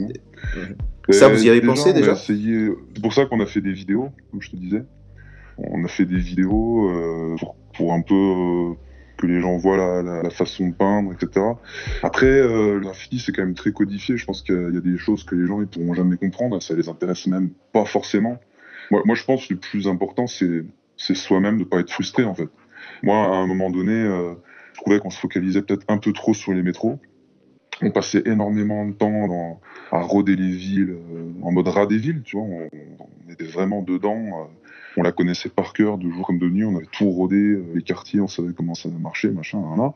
Ça, 1.09 1.27
vous 1.27 1.43
y 1.45 1.49
avez 1.49 1.59
déjà, 1.59 1.73
pensé, 1.73 1.91
déjà? 1.91 2.13
essayé- 2.13 2.69
C'est 2.95 3.01
pour 3.01 3.11
ça 3.13 3.25
qu'on 3.25 3.41
a 3.41 3.45
fait 3.45 3.59
des 3.59 3.73
vidéos, 3.73 4.07
comme 4.31 4.41
je 4.41 4.51
te 4.51 4.55
disais. 4.55 4.83
On 5.57 5.83
a 5.83 5.87
fait 5.89 6.05
des 6.05 6.15
vidéos 6.17 6.89
euh, 6.91 7.35
pour, 7.37 7.57
pour 7.75 7.93
un 7.93 8.01
peu 8.01 8.13
euh, 8.15 8.73
que 9.17 9.27
les 9.27 9.41
gens 9.41 9.57
voient 9.57 10.01
la, 10.03 10.29
façon 10.29 10.69
de 10.69 10.73
peindre, 10.73 11.13
etc. 11.13 11.45
Après, 12.01 12.25
euh, 12.25 12.81
c'est 13.19 13.31
quand 13.31 13.43
même 13.43 13.53
très 13.53 13.71
codifié. 13.71 14.17
Je 14.17 14.25
pense 14.25 14.41
qu'il 14.41 14.55
y 14.73 14.77
a- 14.77 14.81
des 14.81 14.97
choses 14.97 15.23
que 15.23 15.35
les 15.35 15.47
gens 15.47 15.61
ils 15.61 15.67
pourront 15.67 15.93
jamais 15.93 16.17
comprendre. 16.17 16.61
Ça 16.61 16.73
les 16.73 16.89
intéresse 16.89 17.27
même 17.27 17.51
pas 17.71 17.85
forcément. 17.85 18.39
Moi, 18.91 19.15
je 19.15 19.23
pense 19.23 19.47
que 19.47 19.53
le 19.53 19.59
plus 19.59 19.87
important, 19.87 20.27
c'est 20.27 21.15
soi-même 21.15 21.57
de 21.57 21.63
pas 21.63 21.79
être 21.79 21.91
frustré, 21.91 22.23
en 22.23 22.35
fait. 22.35 22.49
Moi, 23.01 23.15
à 23.15 23.37
un 23.37 23.47
moment 23.47 23.69
donné, 23.69 23.93
euh, 23.93 24.33
je 24.73 24.81
trouvais 24.81 24.99
qu'on 24.99 25.09
se 25.09 25.19
focalisait 25.19 25.61
peut-être 25.61 25.85
un 25.87 25.97
peu 25.97 26.13
trop 26.13 26.33
sur 26.33 26.53
les 26.53 26.61
métros. 26.61 26.99
On 27.81 27.91
passait 27.91 28.21
énormément 28.25 28.85
de 28.85 28.93
temps 28.93 29.59
à 29.91 30.01
rôder 30.01 30.35
les 30.35 30.51
villes, 30.51 30.91
euh, 30.91 31.31
en 31.41 31.51
mode 31.51 31.67
rat 31.67 31.85
des 31.85 31.97
villes, 31.97 32.21
tu 32.23 32.37
vois. 32.37 32.45
On 32.45 33.31
était 33.31 33.45
vraiment 33.45 33.81
dedans. 33.81 34.47
On 34.97 35.03
la 35.03 35.11
connaissait 35.11 35.49
par 35.49 35.73
cœur, 35.73 35.97
de 35.97 36.09
jour 36.09 36.25
comme 36.25 36.39
de 36.39 36.47
nuit. 36.47 36.65
On 36.65 36.75
avait 36.75 36.87
tout 36.91 37.09
rodé, 37.09 37.35
euh, 37.35 37.63
les 37.73 37.81
quartiers, 37.81 38.21
on 38.21 38.27
savait 38.27 38.53
comment 38.53 38.75
ça 38.75 38.89
marchait, 38.89 39.29
machin, 39.29 39.61
là. 39.77 39.93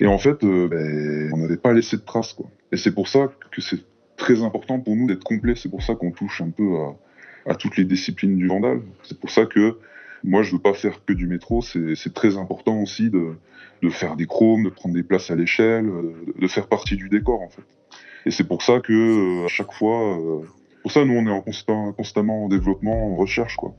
Et 0.00 0.06
en 0.06 0.18
fait, 0.18 0.42
euh, 0.44 0.68
ben, 0.68 1.32
on 1.34 1.38
n'avait 1.38 1.56
pas 1.56 1.72
laissé 1.72 1.96
de 1.96 2.02
traces, 2.02 2.32
quoi. 2.32 2.46
Et 2.72 2.76
c'est 2.76 2.92
pour 2.92 3.08
ça 3.08 3.32
que 3.50 3.60
c'est 3.60 3.80
très 4.16 4.42
important 4.42 4.78
pour 4.80 4.96
nous 4.96 5.06
d'être 5.06 5.24
complet. 5.24 5.54
C'est 5.56 5.70
pour 5.70 5.82
ça 5.82 5.94
qu'on 5.94 6.10
touche 6.10 6.40
un 6.42 6.50
peu 6.50 6.76
à, 7.46 7.54
toutes 7.54 7.76
les 7.76 7.84
disciplines 7.84 8.36
du 8.36 8.46
vandal. 8.46 8.82
C'est 9.02 9.18
pour 9.18 9.30
ça 9.30 9.46
que 9.46 9.78
moi, 10.22 10.42
je 10.42 10.52
veux 10.52 10.60
pas 10.60 10.74
faire 10.74 11.02
que 11.04 11.14
du 11.14 11.26
métro. 11.26 11.62
C'est 11.62 12.14
très 12.14 12.36
important 12.36 12.82
aussi 12.82 13.10
de, 13.10 13.32
faire 13.88 14.16
des 14.16 14.26
chromes, 14.26 14.64
de 14.64 14.68
prendre 14.68 14.94
des 14.94 15.02
places 15.02 15.30
à 15.30 15.34
l'échelle, 15.34 15.86
euh, 15.86 16.12
de 16.38 16.46
faire 16.46 16.68
partie 16.68 16.96
du 16.96 17.08
décor, 17.08 17.40
en 17.40 17.48
fait. 17.48 17.62
Et 18.26 18.30
c'est 18.30 18.46
pour 18.46 18.60
ça 18.60 18.80
que 18.80 19.46
chaque 19.48 19.72
fois, 19.72 20.18
pour 20.82 20.92
ça, 20.92 21.06
nous, 21.06 21.14
on 21.14 21.26
est 21.26 21.30
en 21.30 21.92
constamment 21.92 22.44
en 22.44 22.48
développement, 22.48 23.14
en 23.14 23.16
recherche, 23.16 23.56
quoi. 23.56 23.74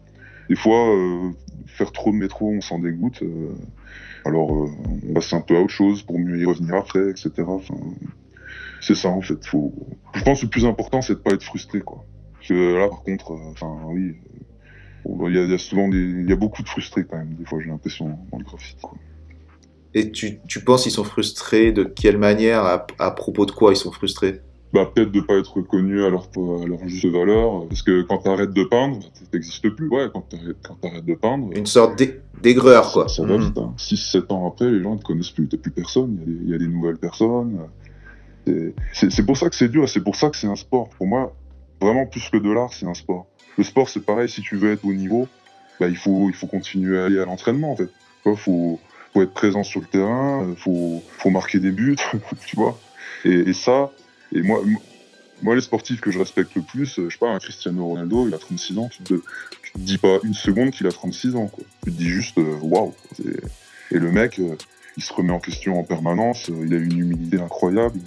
Des 0.51 0.57
fois, 0.57 0.93
euh, 0.93 1.31
faire 1.65 1.93
trop 1.93 2.11
de 2.11 2.17
métro, 2.17 2.51
on 2.51 2.59
s'en 2.59 2.77
dégoûte. 2.77 3.21
euh, 3.21 3.53
alors, 4.25 4.51
euh, 4.53 4.67
on 5.07 5.13
passe 5.13 5.31
un 5.31 5.39
peu 5.39 5.55
à 5.55 5.61
autre 5.61 5.71
chose 5.71 6.03
pour 6.03 6.19
mieux 6.19 6.41
y 6.41 6.43
revenir 6.43 6.75
après, 6.75 7.09
etc. 7.09 7.31
C'est 8.81 8.95
ça, 8.95 9.07
en 9.07 9.21
fait. 9.21 9.45
Faut... 9.45 9.73
Je 10.13 10.21
pense 10.23 10.41
que 10.41 10.47
le 10.47 10.49
plus 10.49 10.65
important, 10.65 11.01
c'est 11.01 11.13
de 11.13 11.19
pas 11.19 11.31
être 11.31 11.43
frustré, 11.43 11.79
quoi. 11.79 12.03
Parce 12.33 12.49
que 12.49 12.73
là, 12.77 12.89
par 12.89 13.01
contre, 13.01 13.31
enfin, 13.31 13.79
oui, 13.85 14.17
bon, 15.05 15.29
il 15.29 15.35
y, 15.37 15.53
a, 15.53 15.57
souvent 15.57 15.87
des, 15.87 15.97
il 15.97 16.29
y 16.29 16.33
a 16.33 16.35
beaucoup 16.35 16.63
de 16.63 16.67
frustrés 16.67 17.05
quand 17.05 17.15
même. 17.15 17.33
Des 17.35 17.45
fois, 17.45 17.61
j'ai 17.61 17.69
l'impression 17.69 18.19
dans 18.29 18.37
le. 18.37 18.43
Quoi. 18.43 18.97
Et 19.93 20.11
tu, 20.11 20.41
tu 20.49 20.59
penses 20.65 20.83
qu'ils 20.83 20.91
sont 20.91 21.05
frustrés 21.05 21.71
de 21.71 21.85
quelle 21.85 22.17
manière 22.17 22.65
à 22.99 23.11
propos 23.11 23.45
de 23.45 23.51
quoi 23.51 23.71
ils 23.71 23.77
sont 23.77 23.93
frustrés? 23.93 24.41
Bah, 24.73 24.89
peut-être 24.93 25.11
de 25.11 25.19
pas 25.19 25.35
être 25.35 25.57
reconnu 25.57 26.01
à 26.03 26.09
leur, 26.09 26.23
à 26.23 26.65
leur 26.65 26.87
juste 26.87 27.05
valeur. 27.05 27.67
Parce 27.67 27.81
que 27.81 28.03
quand 28.03 28.19
t'arrêtes 28.19 28.53
de 28.53 28.63
peindre, 28.63 28.99
t'existes 29.31 29.69
plus. 29.69 29.89
Ouais, 29.89 30.07
quand 30.13 30.21
t'arrêtes, 30.29 31.05
de 31.05 31.13
peindre. 31.15 31.49
Une 31.53 31.65
sorte 31.65 31.97
d'ai- 31.97 32.21
d'aigreur, 32.41 32.91
quoi. 32.93 33.09
Ça, 33.09 33.25
va 33.25 33.37
Mhm. 33.37 33.43
vite. 33.45 33.57
Hein. 33.57 33.73
6-7 33.77 34.31
ans 34.31 34.47
après, 34.47 34.71
les 34.71 34.81
gens 34.81 34.93
ne 34.95 34.99
te 34.99 35.03
connaissent 35.03 35.31
plus. 35.31 35.47
T'as 35.49 35.57
plus 35.57 35.71
personne. 35.71 36.17
Il 36.17 36.19
y 36.19 36.23
a 36.23 36.25
des- 36.25 36.43
il 36.45 36.49
y, 36.51 36.55
a 36.55 36.57
des 36.57 36.67
nouvelles 36.67 36.97
personnes. 36.97 37.59
C'est- 38.93 39.25
pour 39.25 39.37
ça 39.37 39.49
que 39.49 39.55
c'est 39.55 39.67
dur 39.69 39.87
c'est 39.87 40.03
pour 40.03 40.15
ça 40.15 40.29
que 40.29 40.37
c'est 40.37 40.47
un 40.47 40.55
sport. 40.55 40.89
Pour 40.97 41.05
moi, 41.07 41.33
vraiment 41.79 42.05
plus 42.05 42.27
que 42.29 42.37
de 42.37 42.51
l'art, 42.51 42.73
c'est 42.73 42.85
un 42.87 42.93
sport. 42.93 43.27
le 43.57 43.65
sport, 43.65 43.89
c'est 43.89 44.03
pareil. 44.05 44.29
Si 44.29 44.41
tu 44.41 44.55
veux 44.55 44.71
être 44.71 44.85
au 44.85 44.93
niveau, 44.93 45.27
bah, 45.79 45.87
il 45.89 45.97
faut, 45.97 46.29
il 46.29 46.33
faut 46.33 46.47
continuer 46.47 46.97
à 46.97 47.05
aller 47.05 47.19
à 47.19 47.25
l'entraînement, 47.25 47.73
en 47.73 47.75
fait. 47.75 47.89
Il 48.25 48.35
faut, 48.37 48.79
faut 49.13 49.21
être 49.21 49.33
présent 49.33 49.61
sur 49.63 49.81
le 49.81 49.87
terrain, 49.87 50.45
il 50.49 50.55
faut, 50.55 51.03
faut 51.17 51.29
marquer 51.29 51.59
des 51.59 51.71
buts, 51.71 51.97
tu 52.47 52.55
vois. 52.55 52.79
Et, 53.25 53.49
et 53.49 53.53
ça, 53.53 53.91
et 54.33 54.41
moi, 54.41 54.61
moi, 55.41 55.55
les 55.55 55.61
sportifs 55.61 56.01
que 56.01 56.11
je 56.11 56.19
respecte 56.19 56.53
le 56.55 56.61
plus, 56.61 56.85
je 56.97 57.09
sais 57.09 57.17
pas, 57.19 57.29
un 57.29 57.39
Cristiano 57.39 57.85
Ronaldo, 57.85 58.27
il 58.27 58.33
a 58.33 58.37
36 58.37 58.77
ans, 58.77 58.89
tu 58.89 59.01
te, 59.03 59.15
tu 59.15 59.71
te 59.73 59.79
dis 59.79 59.97
pas 59.97 60.19
une 60.23 60.33
seconde 60.33 60.71
qu'il 60.71 60.85
a 60.87 60.91
36 60.91 61.35
ans, 61.35 61.47
quoi. 61.47 61.63
Tu 61.83 61.91
te 61.91 61.97
dis 61.97 62.09
juste, 62.09 62.37
euh, 62.37 62.57
waouh. 62.61 62.93
Et 63.91 63.97
le 63.97 64.11
mec, 64.11 64.39
euh, 64.39 64.55
il 64.97 65.03
se 65.03 65.11
remet 65.13 65.33
en 65.33 65.39
question 65.39 65.79
en 65.79 65.83
permanence, 65.83 66.49
euh, 66.49 66.63
il 66.65 66.73
a 66.73 66.77
une 66.77 66.97
humilité 66.97 67.39
incroyable. 67.39 67.99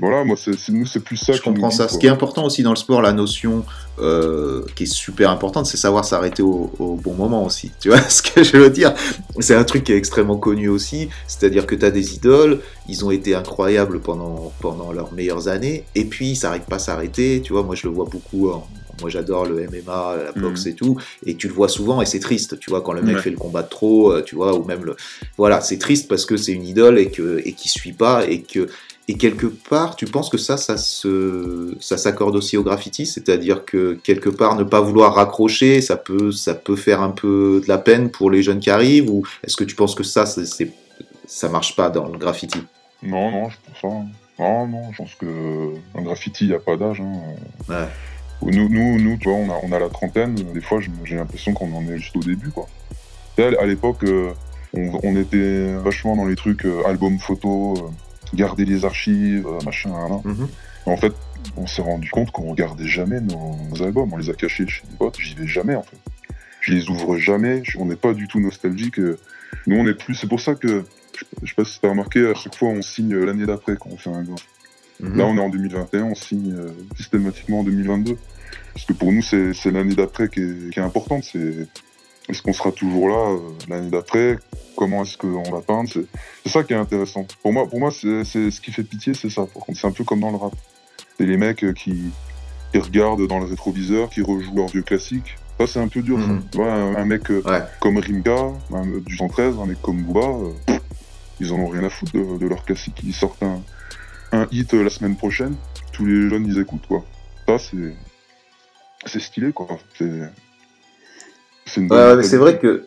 Voilà, 0.00 0.24
moi, 0.24 0.36
c'est, 0.38 0.52
nous, 0.70 0.86
c'est 0.86 1.00
plus 1.00 1.16
ça 1.16 1.32
Je 1.32 1.38
nous 1.38 1.44
comprends 1.44 1.70
ça. 1.70 1.84
quoi. 1.84 1.92
Ce 1.92 1.98
qui 1.98 2.06
est 2.06 2.10
important 2.10 2.44
aussi 2.44 2.62
dans 2.62 2.70
le 2.70 2.76
sport, 2.76 3.02
la 3.02 3.12
notion 3.12 3.64
euh, 3.98 4.62
qui 4.76 4.84
est 4.84 4.86
super 4.92 5.30
importante, 5.30 5.66
c'est 5.66 5.76
savoir 5.76 6.04
s'arrêter 6.04 6.42
au, 6.42 6.70
au 6.78 6.94
bon 6.94 7.14
moment 7.14 7.44
aussi. 7.44 7.70
Tu 7.80 7.88
vois 7.90 8.00
ce 8.00 8.22
que 8.22 8.42
je 8.42 8.56
veux 8.56 8.70
dire? 8.70 8.94
C'est 9.40 9.54
un 9.54 9.64
truc 9.64 9.84
qui 9.84 9.92
est 9.92 9.96
extrêmement 9.96 10.36
connu 10.38 10.68
aussi. 10.68 11.08
C'est-à-dire 11.26 11.66
que 11.66 11.74
tu 11.74 11.84
as 11.84 11.90
des 11.90 12.14
idoles, 12.14 12.60
ils 12.88 13.04
ont 13.04 13.10
été 13.10 13.34
incroyables 13.34 14.00
pendant, 14.00 14.52
pendant 14.60 14.92
leurs 14.92 15.12
meilleures 15.12 15.48
années, 15.48 15.84
et 15.94 16.04
puis 16.06 16.34
ça 16.36 16.48
n'arrive 16.48 16.62
pas 16.64 16.76
à 16.76 16.80
s'arrêter. 16.80 17.42
Tu 17.42 17.52
vois, 17.52 17.62
moi 17.62 17.74
je 17.74 17.86
le 17.86 17.92
vois 17.94 18.06
beaucoup. 18.06 18.50
en- 18.50 18.66
moi 19.00 19.08
j'adore 19.08 19.46
le 19.46 19.62
MMA, 19.62 20.14
la 20.26 20.32
boxe 20.42 20.66
et 20.66 20.74
tout, 20.74 20.98
et 21.24 21.34
tu 21.34 21.48
le 21.48 21.54
vois 21.54 21.68
souvent 21.70 22.02
et 22.02 22.06
c'est 22.06 22.20
triste. 22.20 22.58
Tu 22.60 22.68
vois, 22.68 22.82
quand 22.82 22.92
le 22.92 23.00
mec 23.00 23.16
Ouais. 23.16 23.22
fait 23.22 23.30
le 23.30 23.38
combat 23.38 23.62
de 23.62 23.68
trop, 23.70 24.12
euh, 24.12 24.22
tu 24.22 24.34
vois, 24.34 24.54
ou 24.54 24.62
même 24.64 24.84
le. 24.84 24.94
Voilà, 25.38 25.62
c'est 25.62 25.78
triste 25.78 26.06
parce 26.06 26.26
que 26.26 26.36
c'est 26.36 26.52
une 26.52 26.66
idole 26.66 26.98
et 26.98 27.10
que 27.10 27.40
et 27.46 27.54
qui 27.54 27.70
suit 27.70 27.94
pas 27.94 28.26
et 28.26 28.42
que 28.42 28.68
et 29.10 29.14
quelque 29.14 29.46
part, 29.46 29.96
tu 29.96 30.06
penses 30.06 30.30
que 30.30 30.38
ça, 30.38 30.56
ça 30.56 30.76
se, 30.76 31.74
ça 31.80 31.96
s'accorde 31.98 32.36
aussi 32.36 32.56
au 32.56 32.62
graffiti, 32.62 33.06
c'est-à-dire 33.06 33.64
que 33.64 33.98
quelque 34.04 34.30
part, 34.30 34.54
ne 34.54 34.62
pas 34.62 34.80
vouloir 34.80 35.14
raccrocher, 35.14 35.80
ça 35.80 35.96
peut, 35.96 36.30
ça 36.30 36.54
peut 36.54 36.76
faire 36.76 37.02
un 37.02 37.10
peu 37.10 37.60
de 37.60 37.68
la 37.68 37.78
peine 37.78 38.10
pour 38.10 38.30
les 38.30 38.44
jeunes 38.44 38.60
qui 38.60 38.70
arrivent, 38.70 39.10
ou 39.10 39.24
est-ce 39.42 39.56
que 39.56 39.64
tu 39.64 39.74
penses 39.74 39.96
que 39.96 40.04
ça, 40.04 40.26
c'est, 40.26 40.70
ça 41.26 41.48
marche 41.48 41.74
pas 41.74 41.90
dans 41.90 42.06
le 42.06 42.18
graffiti? 42.18 42.60
Non, 43.02 43.32
non, 43.32 43.48
je 43.50 43.56
pense 43.66 43.80
pas. 43.82 44.42
Non, 44.44 44.68
non, 44.68 44.92
je 44.92 44.98
pense 44.98 45.14
que 45.16 45.26
un 45.98 46.02
graffiti, 46.02 46.44
il 46.44 46.50
n'y 46.50 46.54
a 46.54 46.60
pas 46.60 46.76
d'âge. 46.76 47.00
hein. 47.00 47.12
Ouais. 47.68 47.88
Nous, 48.42 48.68
nous, 48.68 49.00
nous, 49.00 49.16
tu 49.18 49.28
vois, 49.28 49.38
on 49.38 49.50
a, 49.50 49.58
on 49.64 49.72
a 49.72 49.78
la 49.80 49.88
trentaine. 49.88 50.34
Des 50.34 50.60
fois, 50.60 50.78
j'ai 51.04 51.16
l'impression 51.16 51.52
qu'on 51.52 51.72
en 51.74 51.82
est 51.90 51.98
juste 51.98 52.16
au 52.16 52.20
début, 52.20 52.50
quoi. 52.50 52.68
À 53.38 53.66
l'époque, 53.66 54.04
euh, 54.04 54.30
on, 54.72 55.00
on 55.02 55.16
était 55.16 55.74
vachement 55.74 56.14
dans 56.16 56.26
les 56.26 56.36
trucs 56.36 56.64
euh, 56.64 56.86
albums 56.86 57.18
photos, 57.18 57.80
euh, 57.80 57.82
garder 58.34 58.64
les 58.64 58.84
archives, 58.84 59.46
euh, 59.46 59.58
machin. 59.64 59.90
hein. 59.94 60.20
Mhm. 60.24 60.48
En 60.86 60.96
fait, 60.96 61.12
on 61.56 61.66
s'est 61.66 61.82
rendu 61.82 62.10
compte 62.10 62.30
qu'on 62.30 62.50
regardait 62.50 62.86
jamais 62.86 63.20
nos, 63.20 63.56
nos 63.70 63.82
albums. 63.82 64.12
On 64.12 64.16
les 64.16 64.30
a 64.30 64.34
cachés 64.34 64.66
chez 64.66 64.82
des 64.90 64.96
potes. 64.96 65.18
J'y 65.20 65.34
vais 65.34 65.46
jamais, 65.46 65.74
en 65.74 65.82
fait. 65.82 65.96
Je 66.60 66.72
les 66.74 66.88
ouvre 66.90 67.16
jamais. 67.18 67.62
Je- 67.64 67.78
on 67.78 67.86
n'est 67.86 67.96
pas 67.96 68.12
du 68.14 68.28
tout 68.28 68.40
nostalgique. 68.40 68.98
euh. 68.98 69.18
Nous, 69.66 69.76
on 69.76 69.86
est 69.86 69.94
plus. 69.94 70.14
C'est 70.14 70.28
pour 70.28 70.40
ça 70.40 70.54
que 70.54 70.84
je, 71.16 71.24
je 71.42 71.48
sais 71.48 71.54
pas 71.54 71.64
si 71.64 71.80
t'as 71.80 71.88
remarqué, 71.90 72.26
à 72.26 72.34
chaque 72.34 72.54
fois, 72.54 72.68
on 72.68 72.82
signe 72.82 73.14
l'année 73.14 73.46
d'après 73.46 73.76
quand 73.76 73.90
on 73.90 73.96
fait 73.96 74.10
un 74.10 74.22
graphe. 74.22 74.46
Mhm. 75.00 75.16
Là, 75.16 75.24
on 75.26 75.36
est 75.36 75.40
en 75.40 75.48
2021, 75.48 76.04
on 76.04 76.14
signe 76.14 76.52
euh, 76.54 76.68
systématiquement 76.96 77.60
en 77.60 77.64
2022. 77.64 78.16
Parce 78.74 78.84
que 78.86 78.92
pour 78.92 79.12
nous, 79.12 79.22
c'est 79.22 79.52
l'année 79.70 79.94
d'après 79.94 80.28
qui 80.28 80.40
est, 80.40 80.70
qui 80.72 80.78
est 80.78 80.82
importante. 80.82 81.24
C'est 81.24 81.66
est-ce 82.30 82.42
qu'on 82.42 82.52
sera 82.52 82.72
toujours 82.72 83.08
là 83.08 83.30
euh, 83.32 83.38
l'année 83.68 83.90
d'après 83.90 84.38
Comment 84.76 85.02
est-ce 85.02 85.18
qu'on 85.18 85.42
va 85.50 85.60
peindre 85.60 85.90
C'est 85.90 86.48
ça 86.50 86.62
qui 86.64 86.72
est 86.72 86.76
intéressant. 86.76 87.26
Pour 87.42 87.52
moi, 87.52 87.68
pour 87.68 87.80
moi, 87.80 87.90
c'est 87.90 88.24
ce 88.24 88.60
qui 88.60 88.72
fait 88.72 88.82
pitié, 88.84 89.12
c'est 89.14 89.28
ça. 89.30 89.44
Par 89.46 89.62
contre, 89.64 89.78
c'est 89.78 89.86
un 89.86 89.92
peu 89.92 90.04
comme 90.04 90.20
dans 90.20 90.30
le 90.30 90.36
rap. 90.36 90.52
C'est 91.18 91.26
les 91.26 91.36
mecs 91.36 91.62
euh, 91.64 91.72
qui, 91.72 92.10
qui 92.72 92.78
regardent 92.78 93.26
dans 93.26 93.38
le 93.40 93.44
rétroviseur, 93.46 94.08
qui 94.08 94.22
rejouent 94.22 94.54
leurs 94.56 94.68
vieux 94.68 94.82
classiques. 94.82 95.36
Ça, 95.58 95.66
c'est 95.66 95.80
un 95.80 95.88
peu 95.88 96.00
dur. 96.00 96.18
ça. 96.18 96.26
Mhm. 96.26 96.42
Un, 96.66 96.96
un 96.96 97.04
mec 97.04 97.30
euh, 97.30 97.42
Ouais. 97.44 97.62
comme 97.80 97.98
Rimka, 97.98 98.52
un- 98.72 98.86
du 99.04 99.16
113, 99.16 99.56
un 99.60 99.66
mec 99.66 99.82
comme 99.82 100.02
Booba, 100.02 100.26
euh, 100.26 100.78
ils 101.40 101.52
en 101.52 101.56
ont 101.56 101.68
rien 101.68 101.84
à 101.84 101.90
foutre 101.90 102.12
de, 102.12 102.38
de 102.38 102.46
leur 102.46 102.64
classique. 102.64 103.00
Ils 103.04 103.12
sortent 103.14 103.42
un, 103.42 103.60
un 104.32 104.46
hit 104.50 104.72
euh, 104.72 104.82
la 104.84 104.90
semaine 104.90 105.16
prochaine, 105.16 105.56
tous 105.92 106.06
les 106.06 106.30
jeunes 106.30 106.46
ils 106.46 106.58
écoutent 106.58 106.86
quoi. 106.86 107.04
Ça 107.46 107.58
c'est 107.58 107.94
c'est 109.04 109.20
stylé 109.20 109.52
quoi. 109.52 109.66
C'est 109.98 110.30
Ouais, 111.76 112.22
c'est 112.22 112.36
vrai 112.36 112.58
que 112.58 112.84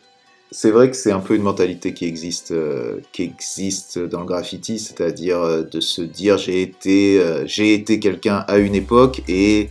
c'est 0.53 0.69
vrai 0.69 0.91
que 0.91 0.95
c'est 0.95 1.11
un 1.11 1.19
peu 1.19 1.35
une 1.35 1.41
mentalité 1.41 1.93
qui 1.93 2.05
existe, 2.05 2.51
euh, 2.51 2.99
qui 3.11 3.23
existe 3.23 3.97
dans 3.97 4.19
le 4.19 4.25
graffiti, 4.25 4.77
c'est-à-dire 4.77 5.41
euh, 5.41 5.63
de 5.63 5.79
se 5.79 6.01
dire 6.03 6.37
j'ai 6.37 6.61
été, 6.61 7.19
euh, 7.19 7.43
j'ai 7.47 7.73
été 7.73 7.99
quelqu'un 7.99 8.45
à 8.47 8.57
une 8.59 8.75
époque 8.75 9.23
et 9.27 9.69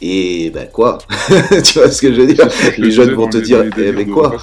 et 0.00 0.50
ben 0.50 0.68
quoi, 0.68 0.98
tu 1.64 1.78
vois 1.78 1.90
ce 1.90 2.02
que 2.02 2.12
je 2.12 2.20
veux 2.20 2.32
dire? 2.32 2.48
Les 2.78 2.90
jeunes 2.90 3.14
vont 3.14 3.28
te 3.28 3.38
dire 3.38 3.64
eh 3.76 3.92
mais 3.92 4.06
quoi? 4.06 4.36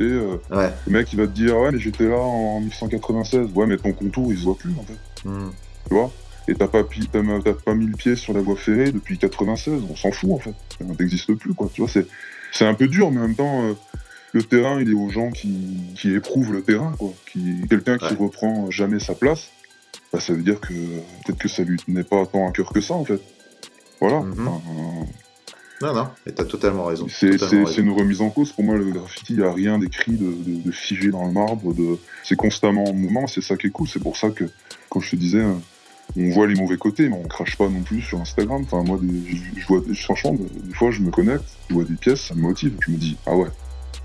Et, 0.00 0.04
Ouais. 0.50 0.70
le 0.86 0.92
mec 0.92 1.12
il 1.12 1.18
va 1.18 1.26
te 1.26 1.32
dire 1.32 1.56
ouais 1.58 1.70
mais 1.70 1.78
j'étais 1.78 2.08
là 2.08 2.16
en 2.16 2.60
1896. 2.60 3.48
Ouais 3.54 3.66
mais 3.66 3.76
ton 3.76 3.92
contour 3.92 4.32
il 4.32 4.38
se 4.38 4.44
voit 4.44 4.56
plus 4.56 4.72
en 4.78 4.82
fait. 4.82 5.28
Hmm. 5.28 5.50
Tu 5.88 5.94
vois? 5.94 6.10
Et 6.48 6.54
t'as 6.54 6.66
pas, 6.66 6.82
t'as 6.82 7.52
pas 7.52 7.74
mis 7.74 7.86
le 7.86 7.96
pied 7.96 8.16
sur 8.16 8.32
la 8.32 8.40
voie 8.40 8.56
ferrée 8.56 8.90
depuis 8.90 9.16
96. 9.16 9.80
On 9.90 9.94
s'en 9.94 10.10
fout 10.10 10.30
en 10.32 10.38
fait. 10.38 10.54
Ça 10.78 10.84
n'existe 10.98 11.32
plus 11.34 11.54
quoi. 11.54 11.70
Tu 11.72 11.82
vois 11.82 11.90
c'est 11.90 12.06
c'est 12.52 12.64
un 12.66 12.74
peu 12.74 12.86
dur 12.86 13.10
mais 13.10 13.18
en 13.18 13.22
même 13.22 13.34
temps 13.34 13.64
euh, 13.64 13.72
le 14.32 14.42
terrain 14.44 14.80
il 14.80 14.90
est 14.90 14.94
aux 14.94 15.08
gens 15.10 15.30
qui, 15.30 15.50
qui 15.96 16.14
éprouvent 16.14 16.52
le 16.52 16.62
terrain 16.62 16.94
quoi. 16.98 17.12
Qui 17.30 17.66
quelqu'un 17.68 17.98
qui 17.98 18.14
reprend 18.14 18.70
jamais 18.70 18.98
sa 19.00 19.14
place. 19.14 19.50
Bah, 20.12 20.20
ça 20.20 20.32
veut 20.34 20.42
dire 20.42 20.60
que 20.60 20.72
peut-être 20.72 21.38
que 21.38 21.48
ça 21.48 21.62
lui 21.64 21.78
tenait 21.78 22.04
pas 22.04 22.24
tant 22.26 22.46
à 22.48 22.52
cœur 22.52 22.70
que 22.72 22.80
ça 22.80 22.94
en 22.94 23.04
fait. 23.04 23.20
Voilà. 24.00 24.20
Mhm. 24.20 24.48
Enfin, 24.48 24.60
Non, 25.82 25.94
non, 25.94 26.08
mais 26.24 26.32
t'as 26.32 26.44
totalement 26.44 26.84
raison. 26.84 27.06
c'est 27.08 27.30
totalement 27.30 27.48
c'est- 27.50 27.56
raison. 27.56 27.72
c'est 27.74 27.80
une 27.82 27.90
remise 27.92 28.20
en 28.20 28.30
cause. 28.30 28.52
Pour 28.52 28.62
moi, 28.64 28.76
le 28.76 28.90
graffiti, 28.90 29.32
il 29.34 29.38
n'y 29.40 29.44
a 29.44 29.52
rien 29.52 29.78
d'écrit, 29.78 30.12
de, 30.12 30.26
de, 30.32 30.62
de 30.62 30.70
figé 30.70 31.10
dans 31.10 31.26
le 31.26 31.32
marbre. 31.32 31.74
De... 31.74 31.98
C'est 32.24 32.36
constamment 32.36 32.84
en 32.84 32.92
mouvement, 32.92 33.26
c'est 33.26 33.40
ça 33.42 33.56
qui 33.56 33.66
est 33.68 33.70
cool. 33.70 33.88
C'est 33.88 34.02
pour 34.02 34.16
ça 34.16 34.30
que, 34.30 34.44
comme 34.88 35.02
je 35.02 35.10
te 35.10 35.16
disais, 35.16 35.40
euh, 35.40 35.54
on 36.16 36.28
voit 36.30 36.46
les 36.46 36.54
mauvais 36.54 36.76
côtés, 36.76 37.08
mais 37.08 37.16
on 37.16 37.26
crache 37.28 37.56
pas 37.56 37.68
non 37.68 37.82
plus 37.82 38.00
sur 38.02 38.20
Instagram. 38.20 38.62
Enfin, 38.64 38.82
moi, 38.82 38.98
des- 39.00 39.30
je, 39.30 39.60
je 39.60 39.66
vois, 39.66 39.80
des- 39.80 39.94
franchement, 39.94 40.34
des, 40.34 40.44
des 40.68 40.74
fois, 40.74 40.90
je 40.90 41.00
me 41.00 41.10
connecte, 41.10 41.44
je 41.68 41.74
vois 41.74 41.84
des 41.84 41.94
pièces, 41.94 42.22
ça 42.26 42.34
me 42.34 42.42
motive. 42.42 42.74
Je 42.86 42.90
me 42.90 42.96
dis, 42.96 43.16
ah 43.26 43.34
ouais, 43.36 43.48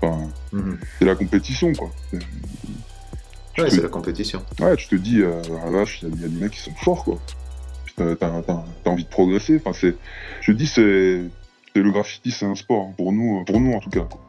enfin, 0.02 0.18
Mhm. 0.52 0.78
c'est 0.98 1.04
la 1.04 1.14
compétition, 1.14 1.72
quoi. 1.74 1.90
Ouais, 3.58 3.70
c'est 3.70 3.82
la 3.82 3.88
compétition. 3.88 4.42
Ouais, 4.60 4.76
tu 4.76 4.86
te 4.88 4.94
dis, 4.94 5.20
euh, 5.20 5.42
ah 5.66 5.70
vache, 5.70 6.00
il 6.02 6.08
y, 6.08 6.12
a- 6.12 6.14
il 6.16 6.22
y 6.22 6.24
a 6.24 6.28
des 6.28 6.40
mecs 6.40 6.52
qui 6.52 6.60
sont 6.60 6.74
forts, 6.74 7.04
quoi. 7.04 7.18
T'as, 7.96 8.14
t'as 8.14 8.62
envie 8.90 9.02
de 9.02 9.08
progresser. 9.08 9.56
Enfin, 9.64 9.76
c'est, 9.78 9.96
je 10.40 10.52
te 10.52 10.56
dis, 10.56 10.68
c'est, 10.68 11.22
c'est 11.74 11.82
le 11.82 11.90
graffiti, 11.90 12.30
c'est 12.30 12.44
un 12.46 12.54
sport 12.54 12.86
hein, 12.90 12.94
pour 12.96 13.12
nous, 13.12 13.42
pour 13.44 13.60
nous 13.60 13.72
en 13.72 13.80
tout 13.80 13.90
cas. 13.90 14.02
quoi. 14.08 14.20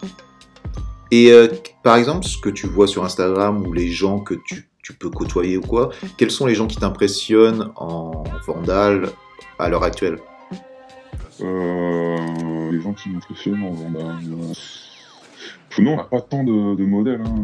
Et 1.11 1.31
euh, 1.31 1.47
par 1.83 1.95
exemple, 1.97 2.25
ce 2.25 2.39
que 2.39 2.49
tu 2.49 2.65
vois 2.65 2.87
sur 2.87 3.03
Instagram 3.05 3.65
ou 3.67 3.71
les 3.73 3.91
gens 3.91 4.19
que 4.19 4.33
tu, 4.47 4.67
tu 4.89 4.95
peux 4.95 5.11
côtoyer 5.11 5.55
ou 5.55 5.61
quoi, 5.61 5.91
quels 6.17 6.31
sont 6.31 6.47
les 6.47 6.55
gens 6.55 6.65
qui 6.65 6.77
t'impressionnent 6.77 7.69
en 7.75 8.23
vandal 8.47 9.09
à 9.59 9.69
l'heure 9.69 9.83
actuelle? 9.83 10.17
Euh, 11.41 12.71
les 12.71 12.81
gens 12.81 12.93
qui 12.93 13.09
m'impressionnent, 13.09 13.61
on 13.61 13.99
a, 13.99 14.03
euh, 14.03 14.53
nous, 15.77 15.91
on 15.91 15.95
n'a 15.95 16.03
pas 16.05 16.21
tant 16.21 16.43
de, 16.43 16.75
de 16.75 16.85
modèles. 16.85 17.21
Hein. 17.23 17.35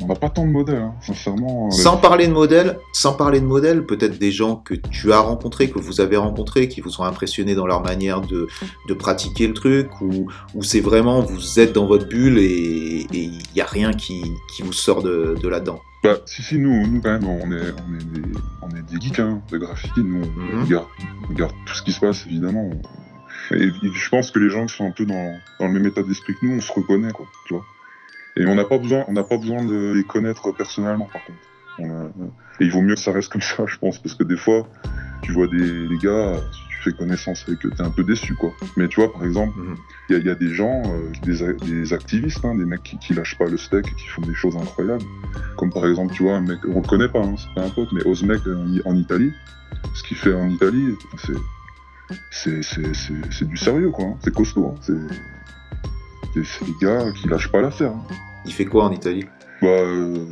On 0.00 0.06
n'a 0.06 0.14
pas 0.14 0.30
tant 0.30 0.46
de 0.46 0.50
modèles, 0.50 0.80
hein, 0.80 0.94
sincèrement. 1.02 1.70
Sans 1.70 1.98
parler 1.98 2.28
de 2.28 2.32
modèles, 2.32 2.78
sans 2.94 3.12
parler 3.12 3.40
de 3.40 3.44
modèles, 3.44 3.84
peut-être 3.84 4.18
des 4.18 4.32
gens 4.32 4.56
que 4.56 4.72
tu 4.72 5.12
as 5.12 5.20
rencontrés, 5.20 5.68
que 5.70 5.78
vous 5.78 6.00
avez 6.00 6.16
rencontrés, 6.16 6.68
qui 6.68 6.80
vous 6.80 6.98
ont 7.02 7.04
impressionné 7.04 7.54
dans 7.54 7.66
leur 7.66 7.82
manière 7.82 8.22
de, 8.22 8.48
de 8.88 8.94
pratiquer 8.94 9.46
le 9.46 9.54
truc, 9.54 10.00
ou, 10.00 10.28
ou 10.54 10.62
c'est 10.62 10.80
vraiment 10.80 11.20
vous 11.20 11.60
êtes 11.60 11.74
dans 11.74 11.86
votre 11.86 12.08
bulle 12.08 12.38
et 12.38 13.06
il 13.12 13.38
n'y 13.54 13.60
a 13.60 13.66
rien 13.66 13.92
qui, 13.92 14.22
qui 14.56 14.62
vous 14.62 14.72
sort 14.72 15.02
de, 15.02 15.36
de 15.40 15.48
là-dedans? 15.48 15.80
Bah, 16.02 16.18
si, 16.26 16.42
si, 16.42 16.58
nous, 16.58 16.86
nous 16.86 17.00
quand 17.00 17.10
même, 17.12 17.26
on 17.26 17.50
est, 17.50 17.72
on 17.72 17.94
est, 17.94 18.04
des, 18.04 18.34
on 18.62 18.68
est 18.76 18.82
des 18.82 19.00
geeks 19.00 19.18
hein, 19.18 19.42
de 19.50 19.58
graffiti. 19.58 20.02
Nous, 20.04 20.22
on, 20.22 20.40
Mhm. 20.56 20.62
regarde, 20.64 20.86
on 21.24 21.28
regarde 21.28 21.54
tout 21.64 21.74
ce 21.74 21.82
qui 21.82 21.92
se 21.92 22.00
passe, 22.00 22.24
évidemment. 22.26 22.70
Et, 23.52 23.64
et 23.64 23.92
je 23.92 24.08
pense 24.08 24.30
que 24.30 24.38
les 24.38 24.48
gens 24.50 24.66
qui 24.66 24.76
sont 24.76 24.86
un 24.86 24.90
peu 24.92 25.04
dans, 25.06 25.38
dans 25.58 25.66
le 25.66 25.72
même 25.72 25.86
état 25.86 26.02
d'esprit 26.02 26.34
que 26.34 26.46
nous, 26.46 26.56
on 26.56 26.60
se 26.60 26.72
reconnaît, 26.72 27.12
quoi, 27.12 27.26
tu 27.46 27.54
vois. 27.54 27.64
Et 28.36 28.46
on 28.46 28.54
n'a 28.54 28.64
pas 28.64 28.78
besoin, 28.78 29.04
on 29.08 29.12
n'a 29.12 29.24
pas 29.24 29.36
besoin 29.38 29.64
de 29.64 29.92
les 29.92 30.04
connaître 30.04 30.52
personnellement, 30.52 31.06
par 31.12 31.24
contre. 31.24 31.38
On 31.78 31.90
a- 31.90 32.10
et 32.60 32.64
il 32.64 32.70
vaut 32.70 32.80
mieux 32.82 32.94
que 32.94 33.00
ça 33.00 33.12
reste 33.12 33.30
comme 33.32 33.40
ça, 33.42 33.64
je 33.66 33.76
pense, 33.78 33.98
parce 33.98 34.14
que 34.14 34.22
des 34.24 34.36
fois, 34.36 34.68
tu 35.22 35.32
vois 35.32 35.48
des, 35.48 35.88
des 35.88 35.96
gars, 35.96 36.34
fais 36.82 36.92
connaissance 36.92 37.44
avec 37.48 37.64
eux, 37.66 37.70
t'es 37.76 37.82
un 37.82 37.90
peu 37.90 38.04
déçu, 38.04 38.34
quoi. 38.34 38.54
Mais 38.76 38.88
tu 38.88 39.00
vois, 39.00 39.12
par 39.12 39.24
exemple, 39.24 39.58
Mhm. 39.58 39.76
il 40.08 40.12
y, 40.12 40.16
a- 40.16 40.20
il 40.20 40.26
y 40.26 40.30
a 40.30 40.34
des 40.34 40.52
gens, 40.54 40.82
euh, 40.86 41.10
des, 41.24 41.54
des 41.66 41.92
activistes, 41.92 42.44
hein, 42.44 42.54
des 42.54 42.64
mecs 42.64 42.82
qui, 42.82 42.98
qui 42.98 43.14
lâchent 43.14 43.36
pas 43.38 43.46
le 43.46 43.56
steak 43.56 43.86
et 43.90 43.94
qui 43.94 44.06
font 44.08 44.22
des 44.22 44.34
choses 44.34 44.56
incroyables. 44.56 45.04
Comme 45.56 45.72
par 45.72 45.86
exemple, 45.86 46.12
tu 46.14 46.22
vois, 46.22 46.36
un 46.36 46.40
mec, 46.40 46.58
on 46.68 46.80
le 46.80 46.86
connaît 46.86 47.08
pas, 47.08 47.20
hein, 47.20 47.34
c'est 47.36 47.52
pas 47.54 47.66
un 47.66 47.70
pote, 47.70 47.90
mais 47.92 48.04
Ozmek 48.06 48.40
en, 48.46 48.90
en 48.90 48.96
Italie, 48.96 49.32
ce 49.94 50.02
qu'il 50.02 50.16
fait 50.16 50.32
en 50.34 50.48
Italie, 50.48 50.94
c'est, 52.30 52.62
c'est, 52.62 53.44
du 53.48 53.56
sérieux, 53.56 53.90
quoi. 53.90 54.04
hein. 54.06 54.16
C'est 54.22 54.32
costaud. 54.34 54.72
hein. 54.74 54.74
C'est, 54.82 54.94
des 56.34 56.44
gars 56.80 57.10
qui 57.12 57.26
lâchent 57.28 57.50
pas 57.50 57.60
l'affaire. 57.60 57.90
hein. 57.92 58.02
Il 58.44 58.52
fait 58.52 58.64
quoi 58.64 58.84
en 58.84 58.92
Italie? 58.92 59.24
Bah, 59.60 59.66
euh, 59.68 60.24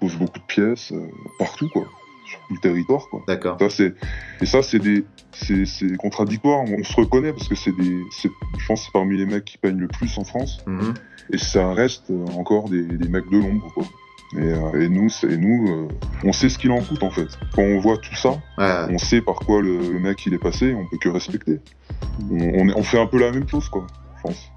pose 0.00 0.14
beaucoup 0.16 0.38
de 0.38 0.44
pièces, 0.44 0.92
euh, 0.92 1.06
partout, 1.38 1.68
quoi. 1.68 1.88
Sur 2.26 2.38
tout 2.48 2.54
le 2.54 2.60
territoire, 2.60 3.08
quoi. 3.08 3.22
D'accord. 3.26 3.56
Ça, 3.60 3.70
c'est, 3.70 3.94
et 4.42 4.46
ça, 4.46 4.62
c'est 4.62 4.78
des, 4.78 5.04
c'est, 5.32 5.64
c'est 5.64 5.96
contradictoire. 5.96 6.60
On 6.62 6.82
se 6.84 6.94
reconnaît 6.96 7.32
parce 7.32 7.48
que 7.48 7.54
c'est 7.54 7.74
des, 7.76 8.02
c'est, 8.10 8.30
je 8.58 8.66
pense, 8.66 8.80
que 8.80 8.86
c'est 8.86 8.92
parmi 8.92 9.16
les 9.16 9.26
mecs 9.26 9.44
qui 9.44 9.58
peignent 9.58 9.78
le 9.80 9.88
plus 9.88 10.16
en 10.18 10.24
France. 10.24 10.58
Mhm. 10.66 10.94
Et 11.32 11.38
ça 11.38 11.72
reste 11.72 12.10
euh, 12.10 12.24
encore 12.36 12.68
des, 12.68 12.82
des 12.82 13.08
mecs 13.08 13.28
de 13.30 13.38
l'ombre, 13.38 13.72
quoi. 13.74 13.84
Et, 14.36 14.38
euh, 14.42 14.80
et 14.82 14.88
nous, 14.88 15.08
c'est, 15.08 15.28
et 15.28 15.36
nous, 15.36 15.68
euh, 15.70 15.88
on 16.24 16.32
sait 16.32 16.48
ce 16.48 16.58
qu'il 16.58 16.72
en 16.72 16.80
coûte 16.82 17.02
en 17.04 17.10
fait. 17.10 17.28
Quand 17.54 17.62
on 17.62 17.78
voit 17.78 17.96
tout 17.98 18.14
ça, 18.16 18.30
Ouais. 18.58 18.86
on 18.90 18.98
sait 18.98 19.20
par 19.20 19.36
quoi 19.36 19.62
le, 19.62 19.78
le 19.78 20.00
mec 20.00 20.26
il 20.26 20.34
est 20.34 20.38
passé, 20.38 20.74
on 20.74 20.84
peut 20.88 20.98
que 20.98 21.08
respecter. 21.08 21.60
On, 22.30 22.34
on, 22.36 22.68
est- 22.68 22.74
on 22.74 22.82
fait 22.82 22.98
un 23.00 23.06
peu 23.06 23.18
la 23.20 23.30
même 23.30 23.48
chose, 23.48 23.68
quoi, 23.68 23.86
je 24.16 24.22
pense. 24.22 24.50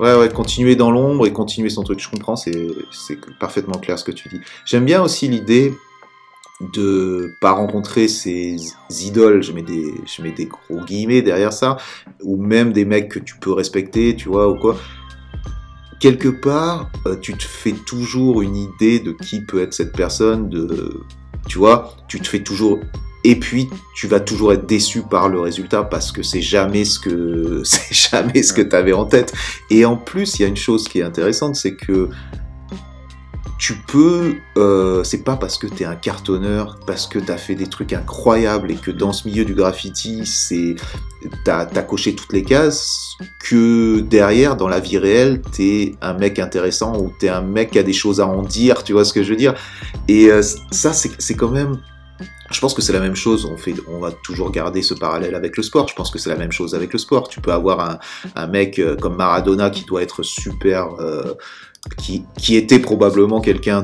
Ouais, 0.00 0.14
ouais, 0.16 0.28
continuer 0.28 0.76
dans 0.76 0.90
l'ombre 0.90 1.26
et 1.26 1.32
continuer 1.32 1.70
son 1.70 1.82
truc. 1.82 2.00
Je 2.00 2.08
comprends, 2.08 2.36
c'est 2.36 2.68
c'est 2.92 3.18
parfaitement 3.38 3.78
clair 3.78 3.98
ce 3.98 4.04
que 4.04 4.12
tu 4.12 4.28
dis. 4.28 4.40
J'aime 4.64 4.84
bien 4.84 5.02
aussi 5.02 5.26
l'idée 5.28 5.72
de 6.60 7.30
pas 7.40 7.52
rencontrer 7.52 8.08
ces 8.08 8.56
idoles, 9.00 9.42
je 9.42 9.52
mets 9.52 9.62
des, 9.62 9.94
je 10.06 10.22
mets 10.22 10.32
des 10.32 10.46
gros 10.46 10.84
guillemets 10.84 11.22
derrière 11.22 11.52
ça, 11.52 11.76
ou 12.22 12.36
même 12.36 12.72
des 12.72 12.84
mecs 12.84 13.08
que 13.08 13.18
tu 13.18 13.36
peux 13.38 13.52
respecter, 13.52 14.16
tu 14.16 14.28
vois, 14.28 14.50
ou 14.50 14.58
quoi. 14.58 14.76
Quelque 16.00 16.28
part, 16.28 16.90
euh, 17.06 17.16
tu 17.16 17.34
te 17.34 17.44
fais 17.44 17.72
toujours 17.72 18.42
une 18.42 18.56
idée 18.56 19.00
de 19.00 19.12
qui 19.12 19.40
peut 19.40 19.62
être 19.62 19.74
cette 19.74 19.92
personne, 19.92 20.48
de, 20.48 21.00
tu 21.48 21.58
vois, 21.58 21.96
tu 22.08 22.20
te 22.20 22.28
fais 22.28 22.42
toujours 22.42 22.78
et 23.24 23.36
puis 23.36 23.68
tu 23.94 24.06
vas 24.06 24.20
toujours 24.20 24.52
être 24.52 24.66
déçu 24.66 25.02
par 25.02 25.28
le 25.28 25.40
résultat 25.40 25.82
parce 25.82 26.12
que 26.12 26.22
c'est 26.22 26.40
jamais 26.40 26.84
ce 26.84 26.98
que 27.00 27.62
c'est 27.64 27.94
jamais 27.94 28.42
ce 28.42 28.52
que 28.52 28.62
tu 28.62 28.74
avais 28.74 28.92
en 28.92 29.06
tête. 29.06 29.32
Et 29.70 29.84
en 29.84 29.96
plus, 29.96 30.38
il 30.38 30.42
y 30.42 30.44
a 30.44 30.48
une 30.48 30.56
chose 30.56 30.88
qui 30.88 31.00
est 31.00 31.02
intéressante, 31.02 31.56
c'est 31.56 31.74
que 31.74 32.08
tu 33.58 33.74
peux, 33.74 34.36
euh, 34.56 35.02
c'est 35.02 35.24
pas 35.24 35.36
parce 35.36 35.58
que 35.58 35.66
tu 35.66 35.82
es 35.82 35.86
un 35.86 35.96
cartonneur, 35.96 36.78
parce 36.86 37.08
que 37.08 37.18
tu 37.18 37.30
as 37.30 37.36
fait 37.36 37.56
des 37.56 37.66
trucs 37.66 37.92
incroyables 37.92 38.70
et 38.70 38.76
que 38.76 38.92
dans 38.92 39.12
ce 39.12 39.26
milieu 39.26 39.44
du 39.44 39.54
graffiti, 39.54 40.24
c'est 40.24 40.76
t'as 41.44 41.62
as 41.62 41.82
coché 41.82 42.14
toutes 42.14 42.32
les 42.32 42.44
cases, 42.44 43.16
que 43.40 43.98
derrière, 43.98 44.56
dans 44.56 44.68
la 44.68 44.78
vie 44.78 44.98
réelle, 44.98 45.42
t'es 45.42 45.96
un 46.00 46.14
mec 46.14 46.38
intéressant 46.38 46.96
ou 47.00 47.12
t'es 47.18 47.28
un 47.28 47.40
mec 47.40 47.72
qui 47.72 47.80
a 47.80 47.82
des 47.82 47.92
choses 47.92 48.20
à 48.20 48.26
en 48.28 48.42
dire, 48.42 48.84
tu 48.84 48.92
vois 48.92 49.04
ce 49.04 49.12
que 49.12 49.24
je 49.24 49.30
veux 49.30 49.36
dire? 49.36 49.54
Et 50.06 50.30
euh, 50.30 50.42
ça, 50.70 50.92
c'est 50.92 51.34
quand 51.34 51.50
même 51.50 51.78
je 52.50 52.60
pense 52.60 52.72
que 52.72 52.80
c'est 52.80 52.92
la 52.92 53.00
même 53.00 53.14
chose. 53.14 53.44
On 53.44 53.56
fait, 53.56 53.74
on 53.88 53.98
va 53.98 54.10
toujours 54.10 54.50
garder 54.50 54.82
ce 54.82 54.94
parallèle 54.94 55.34
avec 55.34 55.56
le 55.56 55.62
sport. 55.62 55.86
Je 55.88 55.94
pense 55.94 56.10
que 56.10 56.18
c'est 56.18 56.30
la 56.30 56.36
même 56.36 56.52
chose 56.52 56.74
avec 56.74 56.92
le 56.92 56.98
sport. 56.98 57.28
Tu 57.28 57.40
peux 57.40 57.52
avoir 57.52 57.98
un, 58.34 58.46
mec 58.46 58.78
euh, 58.78 58.96
comme 58.96 59.16
Maradona 59.16 59.70
qui 59.70 59.84
doit 59.84 60.02
être 60.02 60.22
super, 60.22 60.88
qui, 61.96 62.56
était 62.56 62.78
probablement 62.78 63.40
quelqu'un 63.40 63.82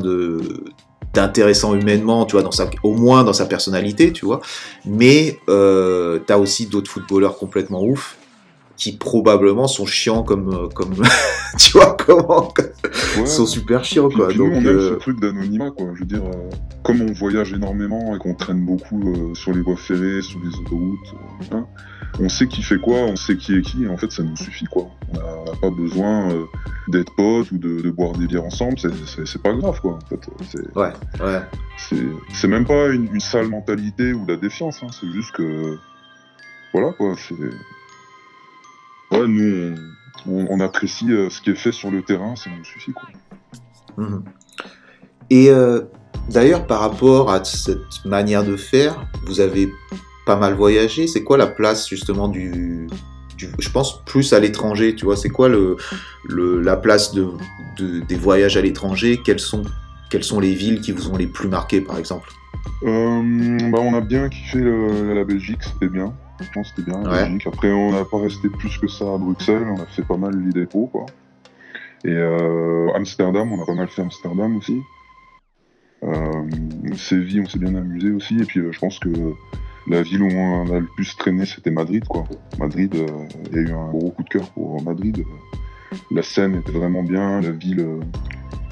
d'intéressant 1.13 1.75
humainement, 1.75 2.25
tu 2.27 2.33
vois, 2.33 2.43
dans 2.43 2.53
sa, 2.53 2.69
au 2.83 2.95
moins 2.95 3.25
dans 3.25 3.33
sa 3.33 3.47
personnalité, 3.47 4.13
tu 4.13 4.25
vois. 4.25 4.41
Mais 4.85 5.39
euh, 5.49 6.19
t'as 6.27 6.39
aussi 6.39 6.67
d'autres 6.67 6.91
footballeurs 6.91 7.37
complètement 7.37 7.83
ouf 7.83 8.17
qui 8.77 8.93
probablement 8.97 9.69
sont 9.69 9.87
chiants 9.87 10.23
comme, 10.25 10.49
euh, 10.53 10.69
comme, 10.69 10.95
tu 11.59 11.73
vois 11.73 11.97
comment, 11.97 12.53
Ouais. 13.17 13.27
sont 13.27 13.47
super 13.47 13.85
chiants 13.85 14.09
quoi. 14.09 14.29
puis 14.29 14.39
Donc 14.39 14.49
nous, 14.51 14.57
on 14.57 14.61
aime 14.61 14.67
euh, 14.67 14.89
ce 14.91 14.95
truc 14.95 15.21
d'anonymat, 15.21 15.71
quoi. 15.71 15.87
Je 15.95 16.01
veux 16.01 16.07
dire, 16.07 16.25
euh, 16.25 16.51
comme 16.83 17.01
on 17.03 17.13
voyage 17.13 17.53
énormément 17.53 18.15
et 18.15 18.19
qu'on 18.19 18.35
traîne 18.35 18.65
beaucoup 18.67 19.01
euh, 19.15 19.35
sur 19.35 19.53
les 19.53 19.61
voies 19.61 19.77
ferrées, 19.77 20.21
sur 20.23 20.41
les 20.41 20.55
autoroutes, 20.59 21.15
hein, 21.53 21.67
on 22.21 22.29
sait 22.29 22.47
qui 22.49 22.63
fait 22.63 22.79
quoi, 22.79 22.97
on 22.97 23.15
sait 23.17 23.37
qui 23.37 23.55
est 23.57 23.63
qui, 23.63 23.85
et 23.85 23.89
en 23.89 23.97
fait, 23.97 24.11
ça 24.11 24.23
nous 24.25 24.37
suffit, 24.37 24.67
quoi. 24.67 24.87
On 25.13 25.45
n'a 25.45 25.57
pas 25.61 25.71
besoin 25.71 26.29
d'être 26.89 27.15
potes 27.17 27.51
ou 27.53 27.59
de, 27.59 27.81
de 27.81 27.91
boire 27.91 28.13
des 28.13 28.27
bières 28.27 28.45
ensemble, 28.45 28.77
c'est- 28.79 29.43
pas 29.43 29.53
grave, 29.55 29.81
quoi. 29.81 29.99
En 30.03 30.07
fait, 30.09 30.21
c'est 30.51 30.77
ouais, 30.77 30.93
ouais. 31.21 31.41
c'est- 31.79 31.97
c'est 32.33 32.49
même 32.49 32.65
pas 32.67 32.89
une, 32.89 33.09
une 33.15 33.21
sale 33.21 33.49
mentalité 33.49 34.13
ou 34.13 34.25
de 34.27 34.33
la 34.33 34.39
défiance, 34.39 34.81
hein, 34.83 34.89
c'est 34.99 35.11
juste 35.13 35.31
que. 35.33 35.77
Voilà, 36.73 36.93
quoi. 36.93 37.15
C'est. 37.17 37.35
Ouais, 39.21 39.27
nous, 39.29 39.75
on, 40.27 40.61
apprécie 40.61 41.11
euh, 41.11 41.31
ce 41.31 41.41
qui 41.41 41.51
est 41.51 41.55
fait 41.55 41.73
sur 41.73 41.91
le 41.91 42.03
terrain, 42.03 42.35
ça 42.37 42.51
nous 42.57 42.65
suffit, 42.65 42.93
quoi. 42.93 43.09
Mhm. 43.97 44.25
Et 45.31 45.51
euh, 45.51 45.83
d'ailleurs, 46.31 46.67
par 46.67 46.81
rapport 46.81 47.31
à 47.31 47.45
cette 47.45 48.05
manière 48.05 48.45
de 48.45 48.57
faire, 48.57 49.07
vous 49.27 49.41
avez 49.41 49.71
pas 50.27 50.37
mal 50.37 50.55
voyagé. 50.55 51.07
C'est 51.07 51.23
quoi 51.23 51.37
la 51.37 51.47
place 51.47 51.89
justement 51.89 52.29
du, 52.29 52.87
du- 53.37 53.49
je 53.59 53.69
pense 53.71 54.03
plus 54.05 54.33
à 54.33 54.41
l'étranger, 54.41 54.95
tu 54.95 55.05
vois? 55.05 55.17
C'est 55.17 55.29
quoi 55.29 55.49
le, 55.49 55.77
le- 56.29 56.61
la 56.61 56.77
place 56.77 57.13
de, 57.15 57.29
de- 57.79 58.01
des 58.01 58.17
voyages 58.17 58.57
à 58.57 58.63
l'étranger? 58.63 59.21
Quelles 59.25 59.41
sont 59.41 59.63
quelles 60.11 60.25
sont 60.25 60.39
les 60.41 60.55
villes 60.55 60.81
qui 60.81 60.93
vous 60.93 61.11
ont 61.11 61.17
les 61.17 61.27
plus 61.27 61.49
marqués, 61.49 61.81
par 61.81 61.99
exemple? 61.99 62.31
Euh, 62.85 63.71
bah, 63.71 63.79
on 63.81 63.95
a 63.95 64.01
bien 64.01 64.29
kiffé 64.29 64.59
le- 64.59 65.15
la 65.15 65.25
Belgique, 65.25 65.59
c'était 65.63 65.89
bien. 65.89 66.15
Je 66.41 66.49
pense 66.53 66.73
que 66.73 66.77
c'était 66.77 66.91
bien 66.91 67.03
Ouais. 67.11 67.39
Après, 67.47 67.71
on 67.71 67.93
n'a 67.93 68.05
pas 68.05 68.21
resté 68.21 68.49
plus 68.49 68.77
que 68.79 68.89
ça 68.89 69.05
à 69.05 69.19
Bruxelles, 69.19 69.67
on 69.69 69.81
a 69.81 69.87
fait 69.87 70.03
pas 70.03 70.17
mal 70.17 70.37
les 70.37 70.53
dépôts, 70.53 70.87
quoi. 70.87 71.07
Et 72.05 72.11
euh, 72.11 72.91
Amsterdam, 72.95 73.51
on 73.53 73.63
a 73.63 73.67
pas 73.67 73.75
mal 73.75 73.89
fait 73.89 74.03
Amsterdam 74.03 74.57
aussi. 74.57 74.83
Euh, 76.03 76.51
Séville, 76.97 77.41
on 77.41 77.49
s'est 77.49 77.59
bien 77.59 77.75
amusé 77.75 78.11
aussi. 78.11 78.39
Et 78.41 78.45
puis, 78.45 78.61
euh, 78.61 78.73
je 78.73 78.79
pense 78.79 78.99
que 78.99 79.09
la 79.87 80.03
ville 80.03 80.23
où 80.23 80.31
on 80.31 80.75
a 80.75 80.81
le 80.81 80.89
plus 80.97 81.17
traîné, 81.17 81.47
c'était 81.47 81.71
Madrid, 81.71 82.05
quoi. 82.07 82.25
Madrid, 82.59 82.95
il 83.51 83.57
y 83.57 83.59
a 83.59 83.63
eu 83.63 83.73
un 83.73 83.89
gros 83.89 84.11
coup 84.11 84.23
de 84.23 84.29
cœur 84.29 84.51
pour 84.51 84.83
Madrid. 84.83 85.25
La 86.11 86.23
scène 86.23 86.57
était 86.57 86.73
vraiment 86.73 87.03
bien, 87.03 87.41
la 87.41 87.53
ville 87.53 88.01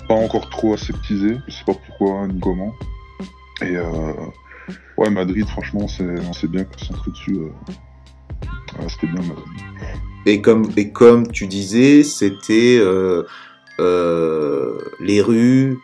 pas 0.08 0.14
encore 0.14 0.50
trop 0.50 0.74
aseptisée, 0.74 1.38
je 1.46 1.52
sais 1.52 1.64
pas 1.64 1.74
pourquoi 1.74 2.26
ni 2.26 2.40
comment. 2.40 2.74
Et 3.62 3.76
ouais, 4.96 5.10
Madrid, 5.10 5.46
franchement, 5.48 5.80
on 5.84 6.32
s'est 6.32 6.48
bien 6.48 6.64
concentré 6.64 7.10
dessus. 7.10 7.36
euh. 7.38 7.72
C'était 8.88 9.06
bien 9.08 9.22
Madrid. 9.22 9.44
Et 10.26 10.40
comme, 10.40 10.68
et 10.76 10.90
comme 10.90 11.26
tu 11.28 11.46
disais, 11.46 12.02
c'était 12.04 12.78
euh, 12.80 13.24
euh, 13.80 14.78
les 15.00 15.20
rues, 15.20 15.78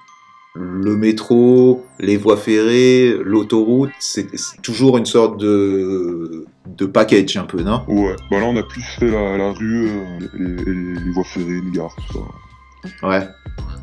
le 0.54 0.96
métro, 0.96 1.84
les 2.00 2.16
voies 2.16 2.36
ferrées, 2.36 3.16
l'autoroute, 3.24 3.90
c'est 4.00 4.26
toujours 4.62 4.96
une 4.98 5.06
sorte 5.06 5.38
de, 5.38 6.46
de 6.66 6.86
package 6.86 7.36
un 7.36 7.44
peu, 7.44 7.62
non? 7.62 7.84
Ouais, 7.88 8.16
bah 8.30 8.38
là, 8.40 8.46
on 8.46 8.56
a 8.56 8.62
plus 8.62 8.82
fait 8.82 9.10
la, 9.10 9.36
la 9.36 9.52
rue, 9.52 9.88
euh, 9.88 10.18
les, 10.34 10.64
les- 10.64 10.94
les 11.04 11.10
voies 11.12 11.24
ferrées, 11.24 11.60
les 11.60 11.70
gares, 11.70 11.94
tout 12.08 12.14
ça. 12.14 13.06
Ouais. 13.08 13.28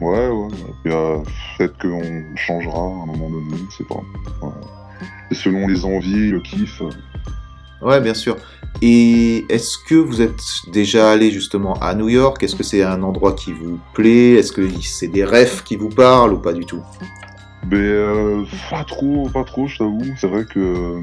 Ouais, 0.01 0.27
ouais. 0.29 0.47
euh, 0.87 1.17
peut-être 1.57 1.77
qu'on 1.77 2.35
changera 2.35 2.79
à 2.79 3.03
un 3.03 3.05
moment 3.05 3.29
donné, 3.29 3.57
je 3.69 3.75
sais 3.77 3.83
pas. 3.83 3.95
Ouais. 4.41 4.51
Selon 5.32 5.67
les 5.67 5.86
envies, 5.86 6.32
le 6.32 6.39
kiff. 6.39 6.82
Ouais, 7.82 7.99
bien 8.01 8.13
sûr. 8.13 8.38
Et 8.82 9.45
est-ce 9.49 9.78
que 9.78 9.95
vous 9.95 10.21
êtes 10.21 10.41
déjà 10.71 11.11
allé 11.11 11.32
justement 11.32 11.76
à 11.76 11.95
New 11.95 12.09
York? 12.09 12.41
Est-ce 12.43 12.55
que 12.55 12.63
c'est 12.63 12.84
un 12.84 13.03
endroit 13.03 13.34
qui 13.34 13.53
vous 13.53 13.80
plaît? 13.93 14.34
Est-ce 14.34 14.51
que 14.51 14.67
c'est 14.82 15.07
des 15.07 15.23
rêves 15.23 15.63
qui 15.63 15.76
vous 15.76 15.89
parlent 15.89 16.34
ou 16.34 16.39
pas 16.39 16.53
du 16.53 16.65
tout? 16.65 16.84
Mais 17.71 17.78
euh, 17.78 18.43
pas 18.69 18.84
trop, 18.84 19.30
pas 19.30 19.43
trop, 19.43 19.67
je 19.67 19.78
t'avoue. 19.78 20.13
C'est 20.17 20.28
vrai 20.28 20.45
que 20.45 20.99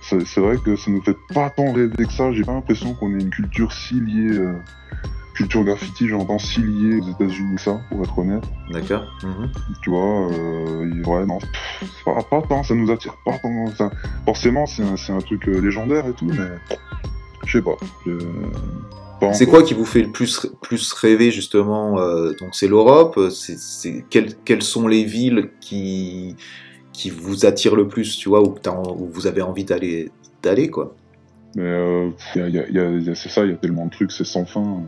c'est 0.00 0.40
vrai 0.40 0.56
que 0.64 0.76
ça 0.76 0.90
nous 0.90 1.02
fait 1.02 1.16
pas 1.34 1.50
tant 1.50 1.72
rêver 1.72 2.04
que 2.06 2.12
ça. 2.12 2.32
J'ai 2.32 2.42
pas 2.42 2.52
l'impression 2.52 2.94
qu'on 2.94 3.14
ait 3.14 3.20
une 3.20 3.30
culture 3.30 3.72
si 3.72 4.00
liée, 4.00 4.38
euh, 4.38 4.54
culture 5.34 5.64
graffiti, 5.64 6.08
j'entends 6.08 6.38
si 6.38 6.60
liée 6.60 7.00
aux 7.00 7.08
États-Unis 7.10 7.58
ça, 7.58 7.80
pour 7.90 8.02
être 8.02 8.18
honnête. 8.18 8.44
D'accord 8.70 9.04
Mhm. 9.22 9.50
Tu 9.82 9.90
vois, 9.90 10.30
euh, 10.32 11.02
ouais, 11.04 11.26
non, 11.26 11.38
pff, 11.38 12.04
pas, 12.04 12.22
pas 12.22 12.42
tant, 12.42 12.62
ça 12.62 12.74
nous 12.74 12.90
attire 12.90 13.16
pas 13.24 13.38
tant. 13.38 13.66
ça- 13.76 13.90
forcément, 14.24 14.66
c'est 14.66 14.82
un, 14.82 15.18
truc 15.18 15.48
euh, 15.48 15.60
légendaire 15.60 16.06
et 16.06 16.12
tout, 16.12 16.26
mais 16.26 16.36
je 17.46 17.58
sais 17.58 17.62
pas. 17.62 17.76
C'est 19.32 19.46
quoi 19.46 19.62
qui 19.62 19.74
vous 19.74 19.84
fait 19.86 20.02
le 20.02 20.10
plus, 20.10 20.46
plus 20.60 20.92
rêver 20.92 21.30
justement 21.30 21.98
euh, 21.98 22.32
Donc 22.40 22.50
c'est 22.54 22.68
l'Europe. 22.68 23.18
C'est 23.30 24.04
quelles, 24.10 24.34
quelles 24.44 24.62
sont 24.62 24.86
les 24.86 25.04
villes 25.04 25.50
qui, 25.60 26.36
qui 26.92 27.10
vous 27.10 27.46
attirent 27.46 27.76
le 27.76 27.88
plus, 27.88 28.18
tu 28.18 28.28
vois, 28.28 28.42
où, 28.42 28.54
où 28.54 29.08
vous 29.10 29.26
avez 29.26 29.42
envie 29.42 29.64
d'aller 29.64 30.10
d'aller 30.42 30.68
quoi? 30.68 30.94
Mais 31.56 31.62
euh, 31.62 32.10
c'est 32.34 33.28
ça, 33.28 33.44
il 33.44 33.50
y 33.50 33.54
a 33.54 33.56
tellement 33.56 33.86
de 33.86 33.90
trucs, 33.90 34.12
c'est 34.12 34.24
sans 34.24 34.44
fin. 34.44 34.82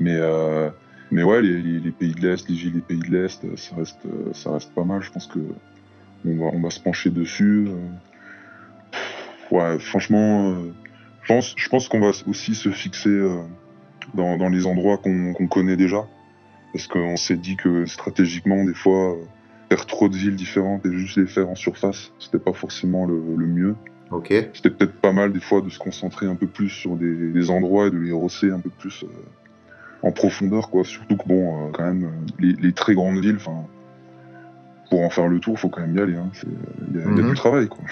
Mais, 0.00 0.16
euh, 0.16 0.70
mais 1.10 1.22
ouais, 1.22 1.42
les, 1.42 1.60
les- 1.60 1.80
les 1.80 1.92
pays 1.92 2.12
de 2.12 2.20
l'Est, 2.20 2.48
les 2.48 2.54
villes 2.54 2.74
des 2.74 2.80
pays 2.82 2.98
de 3.00 3.10
l'Est, 3.10 3.44
euh, 3.44 3.56
ça 3.56 3.76
reste, 3.76 4.04
euh, 4.06 4.32
ça 4.32 4.52
reste 4.52 4.74
pas 4.74 4.84
mal. 4.84 5.02
Je 5.02 5.10
pense 5.10 5.26
que 5.26 5.38
on 6.24 6.36
va, 6.36 6.46
on 6.46 6.60
va 6.60 6.70
se 6.70 6.80
pencher 6.80 7.10
dessus. 7.10 7.68
Ouais, 9.50 9.78
franchement, 9.78 10.62
je 11.22 11.26
pense, 11.32 11.54
je 11.56 11.68
pense 11.68 11.88
qu'on 11.88 12.00
va 12.00 12.10
aussi 12.26 12.54
se 12.54 12.70
fixer 12.70 13.10
dans, 14.14 14.36
dans 14.36 14.48
les 14.48 14.66
endroits 14.66 14.98
qu'on 14.98 15.46
connaît 15.48 15.76
déjà. 15.76 16.06
Parce 16.72 16.86
qu'on 16.86 17.16
s'est 17.16 17.36
dit 17.36 17.56
que 17.56 17.86
stratégiquement, 17.86 18.64
des 18.64 18.74
fois, 18.74 19.16
faire 19.70 19.86
trop 19.86 20.08
de 20.08 20.16
villes 20.16 20.36
différentes 20.36 20.84
et 20.86 20.92
juste 20.92 21.16
les 21.16 21.26
faire 21.26 21.48
en 21.48 21.54
surface, 21.54 22.12
c'était 22.18 22.38
pas 22.38 22.52
forcément 22.52 23.06
le- 23.06 23.36
le 23.36 23.46
mieux 23.46 23.76
c'était 24.54 24.70
peut-être 24.70 25.00
pas 25.00 25.12
mal 25.12 25.32
des 25.32 25.40
fois 25.40 25.60
de 25.60 25.68
se 25.68 25.78
concentrer 25.78 26.26
un 26.26 26.36
peu 26.36 26.46
plus 26.46 26.70
sur 26.70 26.96
des, 26.96 27.30
des 27.32 27.50
endroits 27.50 27.88
et 27.88 27.90
de 27.90 27.98
les 27.98 28.12
rosser 28.12 28.50
un 28.50 28.60
peu 28.60 28.70
plus 28.70 29.04
en 30.02 30.12
profondeur 30.12 30.70
quoi 30.70 30.84
surtout 30.84 31.16
que 31.16 31.26
bon 31.26 31.66
euh, 31.68 31.70
quand 31.72 31.84
même 31.84 32.04
euh, 32.04 32.26
les, 32.38 32.52
les 32.54 32.72
très 32.72 32.94
grandes 32.94 33.18
villes 33.20 33.36
enfin 33.36 33.64
pour 34.90 35.00
en 35.02 35.10
faire 35.10 35.28
le 35.28 35.38
tour, 35.38 35.58
faut 35.58 35.68
quand 35.68 35.82
même 35.82 35.94
y 35.96 36.00
aller. 36.00 36.16
hein. 36.16 36.30
Il 36.90 36.96
y, 36.96 36.98
a- 37.00 37.04
il 37.04 37.16
y 37.16 37.20
a 37.20 37.22
Mhm. 37.22 37.28
du 37.28 37.34
travail, 37.34 37.68
quoi. 37.68 37.84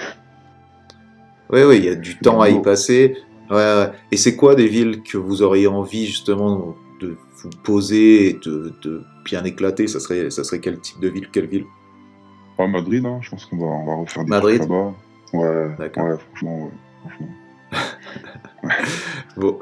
Oui, 1.50 1.60
oui, 1.62 1.76
il 1.76 1.84
y 1.84 1.88
a 1.90 1.94
du 1.94 2.16
temps 2.18 2.40
à 2.40 2.48
y 2.48 2.60
passer. 2.62 3.18
Ouais, 3.50 3.56
ouais. 3.56 3.90
Et 4.12 4.16
c'est 4.16 4.34
quoi 4.34 4.54
des 4.54 4.66
villes 4.66 5.02
que 5.02 5.18
vous 5.18 5.42
auriez 5.42 5.66
envie 5.66 6.06
justement 6.06 6.74
de 7.02 7.18
vous 7.42 7.50
poser 7.64 8.30
et 8.30 8.32
de, 8.42 8.72
de 8.82 9.04
bien 9.26 9.44
éclater? 9.44 9.86
Ça 9.88 10.00
serait, 10.00 10.30
ça 10.30 10.42
serait 10.42 10.58
quel 10.60 10.80
type 10.80 10.98
de 11.00 11.08
ville 11.08 11.28
Quelle 11.30 11.46
ville? 11.48 11.66
À 12.58 12.66
Madrid, 12.66 13.04
hein, 13.04 13.18
je 13.20 13.28
pense 13.28 13.44
qu'on 13.44 13.58
va, 13.58 13.66
on 13.66 13.84
va 13.84 13.94
refaire 13.96 14.24
des 14.24 14.30
Madrid 14.30 14.60
là-bas. 14.60 14.94
Ouais, 15.34 15.76
D'accord. 15.78 16.04
ouais, 16.04 16.16
franchement, 16.30 16.64
ouais. 16.64 16.70
franchement. 17.02 17.28
Bon, 19.36 19.58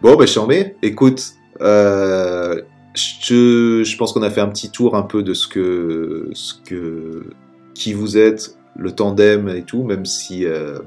bon 0.00 0.16
ben 0.16 0.26
chambé. 0.26 0.74
Écoute, 0.80 1.34
euh, 1.60 2.62
je, 2.94 3.96
pense 3.96 4.12
qu'on 4.12 4.22
a 4.22 4.30
fait 4.30 4.40
un 4.40 4.48
petit 4.48 4.70
tour 4.70 4.96
un 4.96 5.02
peu 5.02 5.22
de 5.22 5.34
ce 5.34 5.48
que, 5.48 6.30
qui 7.74 7.92
vous 7.92 8.16
êtes, 8.16 8.56
le 8.76 8.92
tandem 8.92 9.48
et 9.48 9.62
tout, 9.62 9.82
même 9.82 10.04
si, 10.04 10.44
euh, 10.44 10.78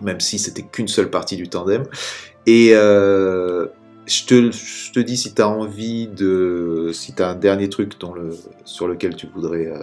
même 0.00 0.20
si 0.20 0.38
c'était 0.38 0.62
qu'une 0.62 0.88
seule 0.88 1.10
partie 1.10 1.36
du 1.36 1.48
tandem. 1.48 1.84
Et 2.46 2.70
euh, 2.72 3.66
je 4.06 4.24
te, 4.24 4.50
je 4.50 4.92
te 4.92 5.00
dis 5.00 5.16
si 5.16 5.34
tu 5.34 5.42
as 5.42 5.48
envie 5.48 6.08
de, 6.08 6.90
si 6.92 7.14
tu 7.14 7.22
as 7.22 7.30
un 7.30 7.34
dernier 7.34 7.68
truc 7.68 7.92
sur 8.64 8.88
lequel 8.88 9.14
tu 9.16 9.26
voudrais, 9.26 9.66
euh, 9.66 9.82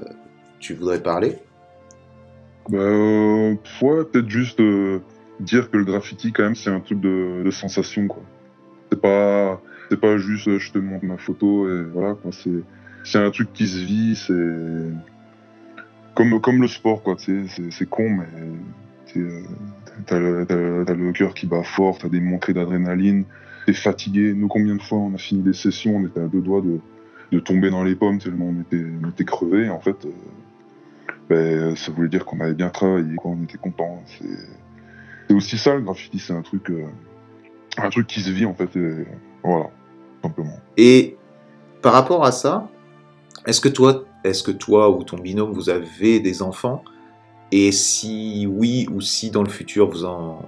tu 0.60 0.74
voudrais 0.74 1.02
parler. 1.02 1.38
Bah, 2.70 2.80
euh, 2.80 3.56
ouais, 3.82 4.04
peut-être 4.06 4.30
juste 4.30 4.62
dire 5.40 5.70
que 5.72 5.78
le 5.78 5.86
graffiti, 5.86 6.34
quand 6.34 6.44
même, 6.44 6.56
c'est 6.56 6.70
un 6.70 6.80
truc 6.80 7.00
de, 7.00 7.44
de 7.46 7.52
sensation, 7.52 8.08
quoi. 8.08 8.24
C'est 8.92 9.00
pas, 9.00 9.62
c'est 9.90 10.00
pas 10.00 10.18
juste 10.18 10.48
euh, 10.48 10.60
je 10.60 10.72
te 10.72 10.78
montre 10.78 11.06
ma 11.06 11.18
photo 11.18 11.70
et 11.70 11.84
voilà. 11.84 12.16
C'est, 12.32 12.64
c'est 13.04 13.18
un 13.20 13.32
truc 13.32 13.54
qui 13.54 13.68
se 13.68 13.80
vit, 13.80 14.16
c'est 14.16 14.94
comme, 16.14 16.40
comme 16.42 16.62
le 16.62 16.68
sport, 16.68 17.04
quoi. 17.04 17.16
C'est, 17.18 17.46
c'est 17.72 17.90
con, 17.90 18.10
mais 18.10 18.26
euh, 19.18 19.42
t'as 20.06 20.20
le, 20.20 20.84
le 20.84 21.12
cœur 21.14 21.34
qui 21.34 21.46
bat 21.48 21.64
fort, 21.64 21.98
t'as 21.98 22.10
des 22.10 22.20
montées 22.20 22.54
d'adrénaline, 22.54 23.26
t'es 23.66 23.74
fatigué. 23.74 24.34
Nous, 24.34 24.48
combien 24.48 24.76
de 24.76 24.82
fois 24.82 24.98
on 24.98 25.14
a 25.14 25.18
fini 25.18 25.42
des 25.42 25.54
sessions, 25.54 25.98
on 25.98 26.06
était 26.06 26.20
à 26.20 26.28
deux 26.28 26.42
doigts 26.42 26.62
de, 26.62 26.80
de 27.32 27.40
tomber 27.40 27.70
dans 27.70 27.84
les 27.84 27.96
pommes 27.96 28.20
tellement 28.20 28.48
on 28.48 28.62
était, 28.62 28.86
on 29.04 29.10
était 29.10 29.26
crevés, 29.26 29.70
en 29.70 29.80
fait. 29.80 30.06
euh, 30.06 30.12
ben, 31.30 31.76
ça 31.76 31.92
voulait 31.92 32.08
dire 32.08 32.24
qu'on 32.26 32.40
avait 32.40 32.54
bien 32.54 32.70
travaillé, 32.70 33.16
quoi, 33.16 33.32
on 33.32 33.44
était 33.44 33.58
content. 33.58 34.02
C'est 35.28 35.34
aussi 35.34 35.58
ça 35.58 35.76
le 35.76 35.82
graffiti, 35.82 36.20
c'est 36.20 36.32
un 36.32 36.42
truc, 36.42 36.72
un 37.78 37.90
truc 37.90 38.08
qui 38.08 38.22
se 38.22 38.32
vit 38.32 38.46
en 38.46 38.54
fait. 38.54 38.70
Voilà, 39.44 39.70
Et 40.78 41.18
par 41.82 41.94
rapport 41.94 42.26
à 42.26 42.32
ça, 42.32 42.70
est-ce 43.46 43.62
que 43.62 43.70
toi, 43.70 44.04
est-ce 44.24 44.44
que 44.44 44.52
toi 44.52 44.90
ou 44.90 45.04
ton 45.04 45.18
binôme 45.18 45.52
vous 45.52 45.70
avez 45.70 46.20
des 46.20 46.42
enfants? 46.42 46.84
Et 47.52 47.72
si 47.72 48.46
oui 48.50 48.88
ou 48.94 49.00
si 49.00 49.32
dans 49.32 49.44
le 49.44 49.50
futur 49.50 49.90
vous 49.90 50.04
en 50.06 50.42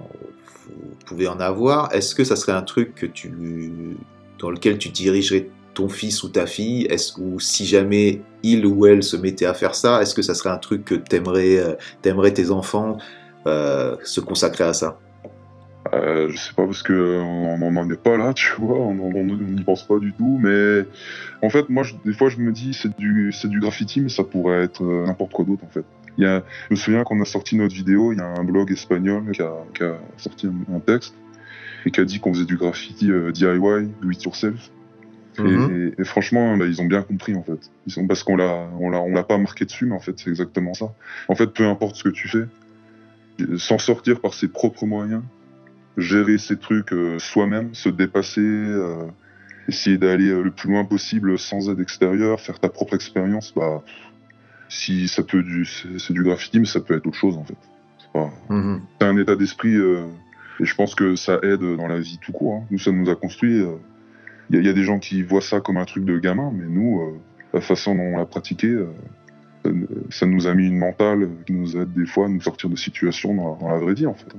pouvez 1.06 1.28
en 1.28 1.40
avoir, 1.40 1.92
est-ce 1.94 2.14
que 2.14 2.24
ça 2.24 2.36
serait 2.36 2.52
un 2.52 2.62
truc 2.62 2.94
que 2.94 3.06
tu 3.06 3.96
dans 4.38 4.50
lequel 4.50 4.78
tu 4.78 4.90
dirigerais 4.90 5.48
ton 5.74 5.88
fils 5.88 6.22
ou 6.22 6.28
ta 6.28 6.46
fille? 6.46 6.86
Est-ce 6.90 7.18
ou 7.18 7.40
si 7.40 7.64
jamais 7.66 8.22
il 8.42 8.66
ou 8.66 8.86
elle 8.86 9.02
se 9.02 9.16
mettait 9.16 9.46
à 9.46 9.54
faire 9.54 9.74
ça, 9.74 10.02
est-ce 10.02 10.14
que 10.14 10.22
ça 10.22 10.34
serait 10.34 10.50
un 10.50 10.58
truc 10.58 10.84
que 10.84 10.94
t'aimerais 10.94 11.58
euh, 11.58 11.74
t'aimerais 12.02 12.32
tes 12.32 12.50
enfants 12.50 12.98
euh, 13.46 13.96
se 14.04 14.20
consacrer 14.20 14.64
à 14.64 14.74
ça? 14.74 14.98
Euh, 15.92 16.28
je 16.30 16.36
sais 16.36 16.52
pas 16.54 16.64
parce 16.66 16.82
que 16.82 16.92
euh, 16.92 17.20
on 17.20 17.70
n'en 17.72 17.90
est 17.90 18.00
pas 18.00 18.16
là, 18.16 18.32
tu 18.32 18.52
vois, 18.58 18.78
on 18.78 18.94
n'y 18.94 19.64
pense 19.64 19.82
pas 19.86 19.98
du 19.98 20.12
tout. 20.12 20.38
Mais 20.40 20.84
en 21.42 21.50
fait, 21.50 21.68
moi, 21.68 21.82
je- 21.82 21.94
des 22.04 22.12
fois, 22.12 22.28
je 22.28 22.38
me 22.38 22.52
dis 22.52 22.74
c'est 22.74 22.96
du 22.96 23.32
c'est 23.32 23.48
du 23.48 23.58
graffiti, 23.60 24.00
mais 24.00 24.08
ça 24.08 24.22
pourrait 24.22 24.62
être 24.62 24.84
euh, 24.84 25.06
n'importe 25.06 25.32
quoi 25.32 25.44
d'autre 25.44 25.64
en 25.64 25.68
fait. 25.70 25.84
Il 26.18 26.24
y 26.24 26.26
a, 26.26 26.44
je 26.68 26.74
me 26.74 26.76
souviens 26.76 27.02
qu'on 27.02 27.20
a 27.20 27.24
sorti 27.24 27.56
notre 27.56 27.74
vidéo, 27.74 28.12
il 28.12 28.18
y 28.18 28.20
a 28.20 28.26
un 28.26 28.44
blog 28.44 28.70
espagnol 28.70 29.30
qui 29.32 29.42
a, 29.42 29.52
qui 29.74 29.82
a 29.82 29.96
sorti 30.16 30.46
un, 30.46 30.74
un 30.76 30.80
texte 30.80 31.14
et 31.86 31.90
qui 31.90 32.00
a 32.00 32.04
dit 32.04 32.20
qu'on 32.20 32.32
faisait 32.34 32.44
du 32.44 32.56
graffiti 32.56 33.10
euh, 33.10 33.32
DIY, 33.32 33.88
do 34.02 34.10
it 34.10 34.22
yourself. 34.22 34.70
Mhm. 35.38 35.92
Et, 35.96 36.02
et 36.02 36.04
franchement, 36.04 36.56
bah, 36.56 36.66
ils 36.66 36.80
ont 36.82 36.86
bien 36.86 37.02
compris 37.02 37.34
en 37.34 37.42
fait. 37.42 37.70
Ils 37.86 37.92
sont, 37.92 38.06
parce 38.06 38.22
qu'on 38.22 38.36
l'a, 38.36 38.68
on 38.78 38.90
l'a, 38.90 39.00
on 39.00 39.12
l'a 39.12 39.22
pas 39.24 39.38
marqué 39.38 39.64
dessus, 39.64 39.86
mais 39.86 39.94
en 39.94 40.00
fait, 40.00 40.18
c'est 40.18 40.28
exactement 40.30 40.74
ça. 40.74 40.92
En 41.28 41.34
fait, 41.34 41.46
peu 41.48 41.64
importe 41.64 41.96
ce 41.96 42.04
que 42.04 42.10
tu 42.10 42.28
fais, 42.28 42.44
s'en 43.56 43.78
sortir 43.78 44.20
par 44.20 44.34
ses 44.34 44.48
propres 44.48 44.84
moyens, 44.84 45.22
gérer 46.00 46.38
ses 46.38 46.58
trucs 46.58 46.92
euh, 46.92 47.18
soi-même, 47.18 47.74
se 47.74 47.88
dépasser, 47.88 48.40
euh, 48.40 49.04
essayer 49.68 49.98
d'aller 49.98 50.28
euh, 50.30 50.42
le 50.42 50.50
plus 50.50 50.68
loin 50.70 50.84
possible 50.84 51.38
sans 51.38 51.70
aide 51.70 51.80
extérieure, 51.80 52.40
faire 52.40 52.58
ta 52.58 52.68
propre 52.68 52.94
expérience, 52.94 53.52
bah, 53.54 53.82
si 54.68 55.08
ça 55.08 55.22
peut 55.22 55.42
du, 55.42 55.64
c'est, 55.64 56.12
du 56.12 56.22
graffiti, 56.22 56.60
mais 56.60 56.66
ça 56.66 56.80
peut 56.80 56.94
être 56.96 57.06
autre 57.06 57.16
chose 57.18 57.36
en 57.36 57.44
fait. 57.44 57.56
C'est 57.98 58.12
pas, 58.12 58.30
Mhm. 58.48 58.80
c'est 59.00 59.06
un 59.06 59.16
état 59.18 59.36
d'esprit 59.36 59.74
euh, 59.76 60.06
et 60.60 60.64
je 60.64 60.74
pense 60.74 60.94
que 60.94 61.16
ça 61.16 61.38
aide 61.42 61.60
dans 61.76 61.86
la 61.88 61.98
vie 62.00 62.18
tout 62.20 62.32
court. 62.32 62.54
hein. 62.56 62.66
Nous, 62.70 62.78
ça 62.78 62.92
nous 62.92 63.08
a 63.10 63.16
construit. 63.16 63.62
Il 64.50 64.56
y, 64.56 64.58
a- 64.58 64.62
y 64.62 64.68
a 64.68 64.72
des 64.72 64.82
gens 64.84 64.98
qui 64.98 65.22
voient 65.22 65.40
ça 65.40 65.60
comme 65.60 65.76
un 65.76 65.84
truc 65.84 66.04
de 66.04 66.18
gamin, 66.18 66.50
mais 66.54 66.66
nous, 66.68 67.00
euh, 67.00 67.18
la 67.54 67.60
façon 67.60 67.94
dont 67.94 68.02
on 68.02 68.16
l'a 68.16 68.26
pratiqué, 68.26 68.76
ça, 69.64 69.70
nous- 69.72 69.86
ça 70.10 70.26
nous 70.26 70.46
a 70.46 70.54
mis 70.54 70.66
une 70.66 70.78
mentale 70.78 71.28
qui 71.46 71.52
nous 71.52 71.76
aide 71.76 71.92
des 71.92 72.06
fois 72.06 72.26
à 72.26 72.28
nous 72.28 72.40
sortir 72.40 72.68
de 72.70 72.76
situations 72.76 73.34
dans, 73.34 73.56
dans 73.56 73.68
la 73.68 73.78
vraie 73.78 73.94
vie 73.94 74.06
en 74.06 74.14
fait. 74.14 74.32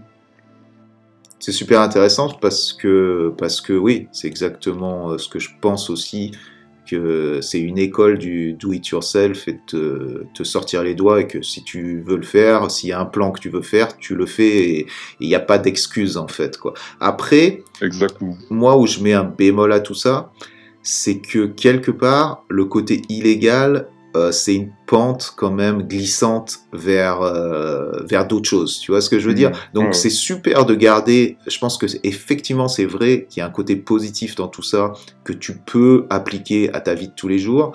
C'est 1.42 1.52
super 1.52 1.82
intéressant 1.82 2.30
parce 2.30 2.72
que, 2.72 3.34
parce 3.38 3.62
que 3.62 3.74
oui, 3.74 4.08
c'est 4.12 4.28
exactement 4.28 5.12
euh, 5.12 5.18
ce 5.18 5.28
que 5.28 5.40
je 5.40 5.50
pense 5.60 5.90
aussi, 5.90 6.32
que 6.86 7.40
c'est 7.42 7.60
une 7.60 7.78
école 7.78 8.20
du 8.20 8.54
do-it-yourself 8.54 9.48
et 9.48 9.54
de 9.54 9.60
te, 9.66 10.24
te 10.36 10.44
sortir 10.44 10.84
les 10.84 10.94
doigts 10.94 11.22
et 11.22 11.28
que 11.28 11.42
si 11.42 11.64
tu 11.64 12.04
veux 12.06 12.18
le 12.18 12.24
faire, 12.24 12.70
s'il 12.70 12.90
y 12.90 12.92
a 12.92 13.00
un 13.00 13.06
plan 13.06 13.32
que 13.32 13.40
tu 13.40 13.50
veux 13.50 13.62
faire, 13.62 13.98
tu 13.98 14.16
le 14.16 14.26
fais 14.26 14.70
et 14.70 14.88
il 15.20 15.28
n'y 15.28 15.36
a 15.36 15.40
pas 15.40 15.58
d'excuse 15.58 16.18
en 16.18 16.28
fait. 16.28 16.58
Quoi. 16.58 16.74
Après, 17.00 17.64
Exactement. 17.82 18.38
moi 18.50 18.78
où 18.78 18.86
je 18.86 19.00
mets 19.00 19.14
un 19.14 19.24
bémol 19.24 19.74
à 19.74 19.80
tout 19.80 19.96
ça, 19.96 20.32
c'est 20.84 21.20
que 21.20 21.46
quelque 21.46 21.92
part, 21.92 22.44
le 22.50 22.66
côté 22.66 23.02
illégal, 23.10 23.88
euh, 24.16 24.32
c'est 24.32 24.56
une 24.56 24.72
pente 24.88 25.34
quand 25.38 25.52
même 25.52 25.84
glissante 25.84 26.60
vers, 26.74 27.22
euh, 27.22 28.04
vers 28.06 28.28
d'autres 28.28 28.50
choses. 28.50 28.80
Tu 28.80 28.92
vois 28.92 29.00
ce 29.02 29.10
que 29.10 29.20
je 29.20 29.28
veux 29.28 29.34
dire? 29.34 29.52
Donc 29.74 29.86
Ouais. 29.88 29.94
c'est 29.94 30.10
super 30.10 30.66
de 30.66 30.76
garder, 30.76 31.38
je 31.48 31.58
pense 31.60 31.78
que 31.78 31.88
c'est- 31.88 32.00
effectivement 32.04 32.68
c'est 32.68 32.86
vrai 32.86 33.26
qu'il 33.30 33.40
y 33.40 33.44
a 33.44 33.46
un 33.48 33.50
côté 33.52 33.76
positif 33.76 34.36
dans 34.36 34.48
tout 34.50 34.64
ça 34.64 34.94
que 35.24 35.34
tu 35.34 35.58
peux 35.58 36.06
appliquer 36.10 36.74
à 36.74 36.82
ta 36.82 36.94
vie 36.94 37.08
de 37.08 37.14
tous 37.16 37.28
les 37.28 37.40
jours, 37.40 37.72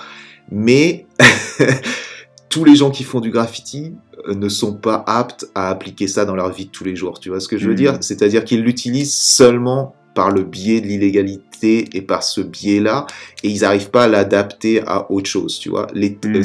mais 0.50 1.06
tous 2.48 2.64
les 2.64 2.76
gens 2.76 2.90
qui 2.90 3.04
font 3.04 3.20
du 3.20 3.30
graffiti 3.30 3.94
euh, 4.28 4.34
ne 4.34 4.48
sont 4.48 4.74
pas 4.74 5.04
aptes 5.06 5.46
à 5.54 5.68
appliquer 5.68 6.06
ça 6.08 6.24
dans 6.24 6.34
leur 6.36 6.50
vie 6.52 6.66
de 6.66 6.70
tous 6.70 6.84
les 6.84 6.96
jours. 6.96 7.18
Tu 7.20 7.28
vois 7.28 7.40
ce 7.40 7.48
que 7.48 7.58
je 7.58 7.64
veux 7.66 7.72
Mhm. 7.72 7.76
dire? 7.78 7.98
C'est-à-dire 8.00 8.44
qu'ils 8.44 8.62
l'utilisent 8.62 9.14
seulement 9.14 9.94
par 10.14 10.30
le 10.30 10.42
biais 10.44 10.80
de 10.80 10.86
l'illégalité 10.86 11.45
et 11.64 12.02
par 12.02 12.22
ce 12.22 12.40
biais-là, 12.40 13.06
et 13.42 13.48
ils 13.48 13.60
n'arrivent 13.62 13.90
pas 13.90 14.04
à 14.04 14.08
l'adapter 14.08 14.82
à 14.86 15.10
autre 15.10 15.28
chose, 15.28 15.58
tu 15.58 15.68
vois. 15.70 15.86
Les, 15.94 16.10
Mhm. 16.24 16.36
euh, 16.36 16.42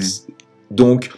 donc, 0.69 1.09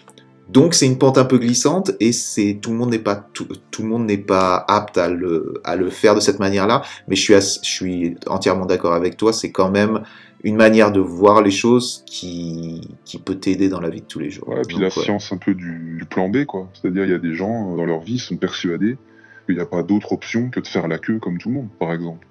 donc 0.50 0.74
c'est 0.74 0.86
une 0.86 0.98
pente 0.98 1.18
un 1.18 1.26
peu 1.26 1.38
glissante 1.38 1.92
et 2.00 2.12
c'est 2.12 2.60
tout 2.62 2.72
le 2.72 2.78
monde 2.78 2.90
n'est 2.92 3.00
pas 3.00 3.16
tout, 3.34 3.48
tout 3.72 3.82
le 3.84 3.88
monde 3.88 4.06
n'est 4.06 4.18
pas 4.18 4.64
apte 4.68 4.98
à 4.98 5.10
le 5.10 5.56
à 5.64 5.76
le 5.76 5.90
faire 5.90 6.16
de 6.16 6.20
cette 6.20 6.40
manière-là. 6.40 6.82
Mais 7.08 7.16
je 7.16 7.22
suis 7.22 7.34
as- 7.34 7.60
je 7.64 7.70
suis 7.70 8.16
entièrement 8.28 8.66
d'accord 8.66 8.94
avec 8.94 9.18
toi. 9.18 9.32
C'est 9.34 9.52
quand 9.52 9.72
même 9.72 10.04
une 10.44 10.56
manière 10.58 10.92
de 10.92 11.00
voir 11.00 11.42
les 11.42 11.52
choses 11.52 12.04
qui 12.06 12.82
qui 13.06 13.18
peut 13.18 13.36
t'aider 13.36 13.70
dans 13.70 13.80
la 13.80 13.90
vie 13.90 14.02
de 14.02 14.06
tous 14.06 14.20
les 14.20 14.30
jours. 14.30 14.50
Ouais, 14.50 14.58
et 14.60 14.62
puis 14.68 14.76
Donc, 14.76 14.82
la 14.82 14.88
ouais. 14.90 15.04
science 15.04 15.32
un 15.32 15.38
peu 15.38 15.54
du, 15.54 15.96
du 15.98 16.06
plan 16.06 16.28
B, 16.30 16.46
quoi. 16.46 16.68
C'est-à-dire, 16.74 17.06
il 17.06 17.12
y 17.12 17.16
a 17.16 17.20
des 17.20 17.34
gens, 17.34 17.72
euh, 17.74 17.78
dans 17.78 17.86
leur 17.86 18.02
vie, 18.02 18.20
sont 18.20 18.36
persuadés 18.36 18.98
qu'il 19.46 19.56
n'y 19.56 19.62
a 19.62 19.66
pas 19.66 19.82
d'autre 19.84 20.12
option 20.12 20.50
que 20.50 20.60
de 20.60 20.68
faire 20.68 20.88
la 20.88 20.98
queue 21.00 21.20
comme 21.20 21.38
tout 21.38 21.50
le 21.50 21.56
monde, 21.56 21.70
par 21.80 21.94
exemple. 21.94 22.28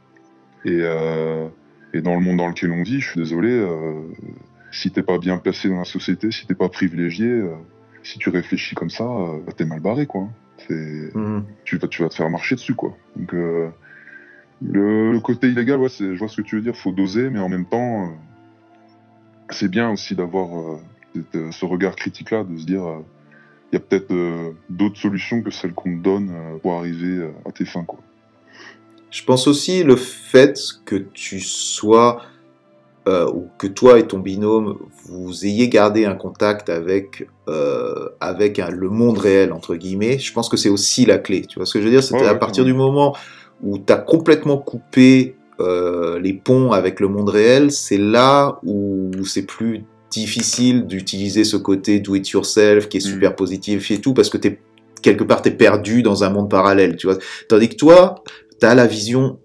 Et, 0.65 0.79
euh, 0.81 1.49
et 1.93 2.01
dans 2.03 2.15
le 2.15 2.21
monde 2.21 2.39
dans 2.39 2.49
lequel 2.49 2.73
on 2.73 2.83
vit, 2.83 3.01
je 3.01 3.11
suis 3.11 3.21
désolé, 3.21 3.51
euh, 3.51 4.03
si 4.71 4.91
t'es 4.91 5.03
pas 5.03 5.19
bien 5.19 5.39
placé 5.39 5.69
dans 5.69 5.79
la 5.79 5.85
société, 5.85 6.31
si 6.31 6.47
t'es 6.47 6.55
pas 6.55 6.69
privilégié, 6.69 7.27
euh, 7.27 7.55
si 8.03 8.19
tu 8.19 8.31
réfléchis 8.31 8.75
comme 8.75 8.91
ça, 8.91 9.07
t'es 9.57 9.65
mal 9.65 9.81
barré, 9.81 10.07
quoi. 10.07 10.29
Mhm. 10.71 11.45
tu 11.65 11.77
vas, 11.77 11.89
tu 11.89 12.03
vas 12.03 12.09
te 12.09 12.15
faire 12.15 12.31
marcher 12.31 12.55
dessus, 12.55 12.75
quoi. 12.75 12.97
Donc, 13.17 13.35
euh, 13.35 13.69
le, 14.63 15.13
le 15.13 15.21
côté 15.21 15.49
illégal, 15.49 15.81
ouais, 15.81 15.89
je 15.89 16.17
vois 16.17 16.29
ce 16.29 16.41
que 16.41 16.47
tu 16.47 16.57
veux 16.57 16.63
dire, 16.63 16.77
faut 16.77 16.93
doser, 16.93 17.31
mais 17.31 17.41
en 17.41 17.49
même 17.49 17.67
temps, 17.67 18.13
c'est 19.51 19.69
bien 19.69 19.91
aussi 19.91 20.15
d'avoir 20.15 20.79
ce 21.15 21.65
regard 21.65 21.97
critique-là, 21.97 22.45
de 22.45 22.57
se 22.57 22.65
dire, 22.65 23.03
il 23.73 23.77
y 23.77 23.79
a 23.79 23.81
peut-être 23.81 24.13
euh, 24.13 24.53
d'autres 24.69 24.99
solutions 24.99 25.41
que 25.41 25.51
celles 25.51 25.73
qu'on 25.73 25.97
te 25.97 26.03
donne 26.03 26.31
euh, 26.31 26.59
pour 26.59 26.75
arriver 26.75 27.17
euh, 27.17 27.31
à 27.47 27.53
tes 27.53 27.65
fins, 27.65 27.85
quoi. 27.85 28.01
Je 29.13 29.23
pense 29.25 29.47
aussi 29.47 29.85
le 29.85 29.95
fait 29.97 30.59
que 30.87 30.97
tu 30.97 31.39
sois 31.41 32.23
euh, 33.09 33.27
ou 33.31 33.49
que 33.59 33.67
toi 33.67 33.99
et 33.99 34.07
ton 34.07 34.19
binôme 34.21 34.79
vous 35.07 35.45
ayez 35.45 35.69
gardé 35.69 36.05
un 36.07 36.15
contact 36.15 36.69
avec 36.71 37.27
euh, 37.49 38.09
avec 38.21 38.59
un- 38.59 38.71
le 38.71 38.89
monde 38.89 39.19
réel 39.19 39.53
entre 39.53 39.75
guillemets. 39.75 40.19
Je 40.19 40.33
pense 40.33 40.49
que 40.49 40.57
c'est 40.57 40.69
aussi 40.69 41.05
la 41.05 41.19
clé. 41.19 41.43
Tu 41.43 41.59
vois 41.59 41.67
ce 41.67 41.75
que 41.75 41.81
je 41.81 41.85
veux 41.85 41.91
dire? 41.91 42.03
C'est 42.03 42.15
Ouais, 42.15 42.27
à 42.27 42.33
ouais, 42.33 42.39
partir 42.39 42.63
ouais. 42.65 42.71
du 42.71 42.75
moment 42.77 43.15
où 43.63 43.77
tu 43.79 43.93
as 43.93 43.97
complètement 43.97 44.57
coupé 44.57 45.35
euh, 45.61 46.19
les 46.21 46.33
ponts 46.33 46.73
avec 46.73 46.99
le 47.01 47.09
monde 47.09 47.29
réel, 47.29 47.71
c'est 47.71 47.99
là 47.99 48.59
où 48.65 49.11
c'est 49.25 49.47
plus 49.47 49.85
difficile 50.11 50.87
d'utiliser 50.87 51.45
ce 51.45 51.57
côté 51.57 52.01
do 52.01 52.15
it 52.15 52.29
yourself 52.31 52.89
qui 52.89 52.99
est 52.99 53.07
Mm. 53.07 53.11
super 53.11 53.37
positif 53.37 53.91
et 53.91 54.01
tout 54.01 54.15
parce 54.15 54.31
que 54.31 54.39
t'es 54.39 54.59
quelque 55.03 55.25
part 55.25 55.43
t'es 55.43 55.51
perdu 55.51 56.03
dans 56.05 56.23
un 56.23 56.31
monde 56.31 56.49
parallèle, 56.49 56.97
tu 56.97 57.09
vois? 57.09 57.17
Tandis 57.49 57.69
que 57.69 57.75
toi, 57.75 58.23
t'as 58.63 58.77
la 58.77 58.87
vision 58.87 59.41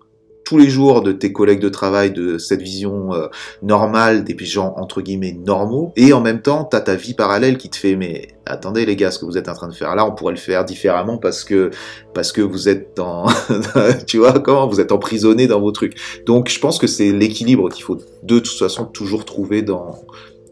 tous 0.46 0.60
les 0.60 0.70
jours 0.70 1.02
de 1.02 1.12
tes 1.12 1.34
collègues 1.34 1.60
de 1.60 1.70
travail, 1.70 2.12
de 2.12 2.38
cette 2.38 2.62
vision 2.62 3.16
euh, 3.16 3.30
normale 3.64 4.24
des 4.24 4.38
gens 4.46 4.76
entre 4.78 5.02
guillemets 5.02 5.34
normaux, 5.34 5.92
et 5.96 6.14
en 6.14 6.22
même 6.22 6.40
temps, 6.40 6.66
t'as 6.66 6.82
ta 6.82 6.94
vie 6.94 7.16
parallèle 7.16 7.58
qui 7.58 7.72
te 7.72 7.78
fait 7.78 7.96
mais 7.96 8.28
attendez 8.46 8.86
les 8.86 8.96
gars, 8.96 9.10
ce 9.10 9.18
que 9.18 9.26
vous 9.26 9.36
êtes 9.40 9.50
en 9.50 9.56
train 9.56 9.70
de 9.70 9.74
faire 9.74 9.96
là, 9.96 10.06
on 10.06 10.14
pourrait 10.14 10.36
le 10.36 10.40
faire 10.40 10.66
différemment 10.66 11.18
parce 11.18 11.44
que 11.44 11.72
parce 12.14 12.32
que 12.32 12.42
vous 12.42 12.70
êtes 12.70 12.96
dans, 12.96 13.26
tu 14.06 14.20
vois 14.20 14.40
comment, 14.40 14.68
vous 14.68 14.80
êtes 14.80 14.92
emprisonné 14.92 15.48
dans 15.48 15.60
vos 15.60 15.72
trucs. 15.72 15.96
Donc 16.28 16.50
je 16.50 16.60
pense 16.60 16.78
que 16.78 16.86
c'est 16.86 17.12
l'équilibre 17.12 17.70
qu'il 17.70 17.84
faut 17.84 17.98
de 18.22 18.40
toute 18.40 18.60
façon 18.60 18.86
toujours 18.86 19.26
trouver 19.26 19.64
dans 19.64 19.96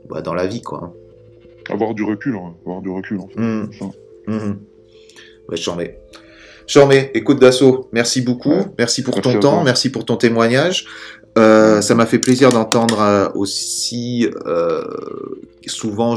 bah, 0.10 0.24
dans 0.24 0.34
la 0.34 0.48
vie 0.48 0.64
quoi. 0.64 0.92
Avoir 1.70 1.94
du 1.94 2.04
recul, 2.04 2.36
hein, 2.36 2.56
avoir 2.66 2.82
du 2.82 2.90
recul. 2.90 3.20
En 3.20 3.28
fait. 3.28 3.78
Ça. 3.78 3.86
Mhm. 4.26 4.60
Ouais, 5.50 5.58
j'en 5.58 5.76
mets. 5.76 6.00
Mets. 6.88 7.12
Écoute, 7.14 7.40
Dassault, 7.40 7.90
merci 7.92 8.22
beaucoup. 8.22 8.50
Ouais. 8.50 8.66
Merci 8.78 9.04
pour 9.04 9.16
Merci 9.16 9.34
ton 9.34 9.40
temps. 9.40 9.64
Merci 9.64 9.92
pour 9.92 10.06
ton 10.06 10.18
témoignage. 10.18 10.86
Euh, 11.38 11.82
ça 11.82 11.96
m'a 11.96 12.06
fait 12.06 12.20
plaisir 12.20 12.52
d'entendre 12.52 13.02
euh, 13.02 13.30
aussi. 13.36 14.30
euh, 14.46 14.84
souvent, 15.68 16.16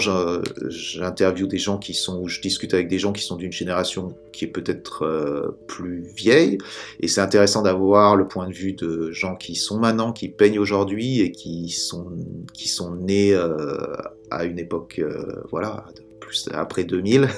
j'interviewe 0.68 1.46
des 1.46 1.59
gens 1.59 1.78
qui 1.78 1.94
sont, 1.94 2.20
ou 2.20 2.28
je 2.28 2.40
discute 2.40 2.74
avec 2.74 2.88
des 2.88 2.99
gens 2.99 3.12
qui 3.12 3.22
sont 3.22 3.36
d'une 3.36 3.53
génération 3.53 4.14
qui 4.32 4.44
est 4.44 4.49
peut-être 4.49 5.05
euh, 5.05 5.59
plus 5.66 6.05
vieille, 6.14 6.59
et 7.01 7.09
c'est 7.09 7.20
intéressant 7.20 7.62
d'avoir 7.62 8.16
le 8.16 8.28
point 8.28 8.49
de 8.49 8.53
vue 8.53 8.72
de 8.72 9.11
gens 9.11 9.36
qui 9.36 9.55
sont 9.55 9.78
maintenant, 9.78 10.12
qui 10.12 10.28
peignent 10.28 10.59
aujourd'hui 10.59 11.20
et 11.20 11.32
qui 11.32 11.70
sont 11.70 12.07
qui 12.53 12.68
sont 12.68 12.94
nés 12.94 13.32
euh, 13.34 13.94
à 14.30 14.44
une 14.44 14.59
époque, 14.59 15.01
euh, 15.03 15.42
voilà, 15.51 15.86
plus 16.20 16.49
après 16.53 16.84
2000. 16.84 17.28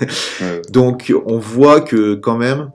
Ouais. 0.41 0.63
Donc 0.71 1.13
on 1.27 1.39
voit 1.39 1.81
que 1.81 2.15
quand 2.15 2.37
même, 2.37 2.71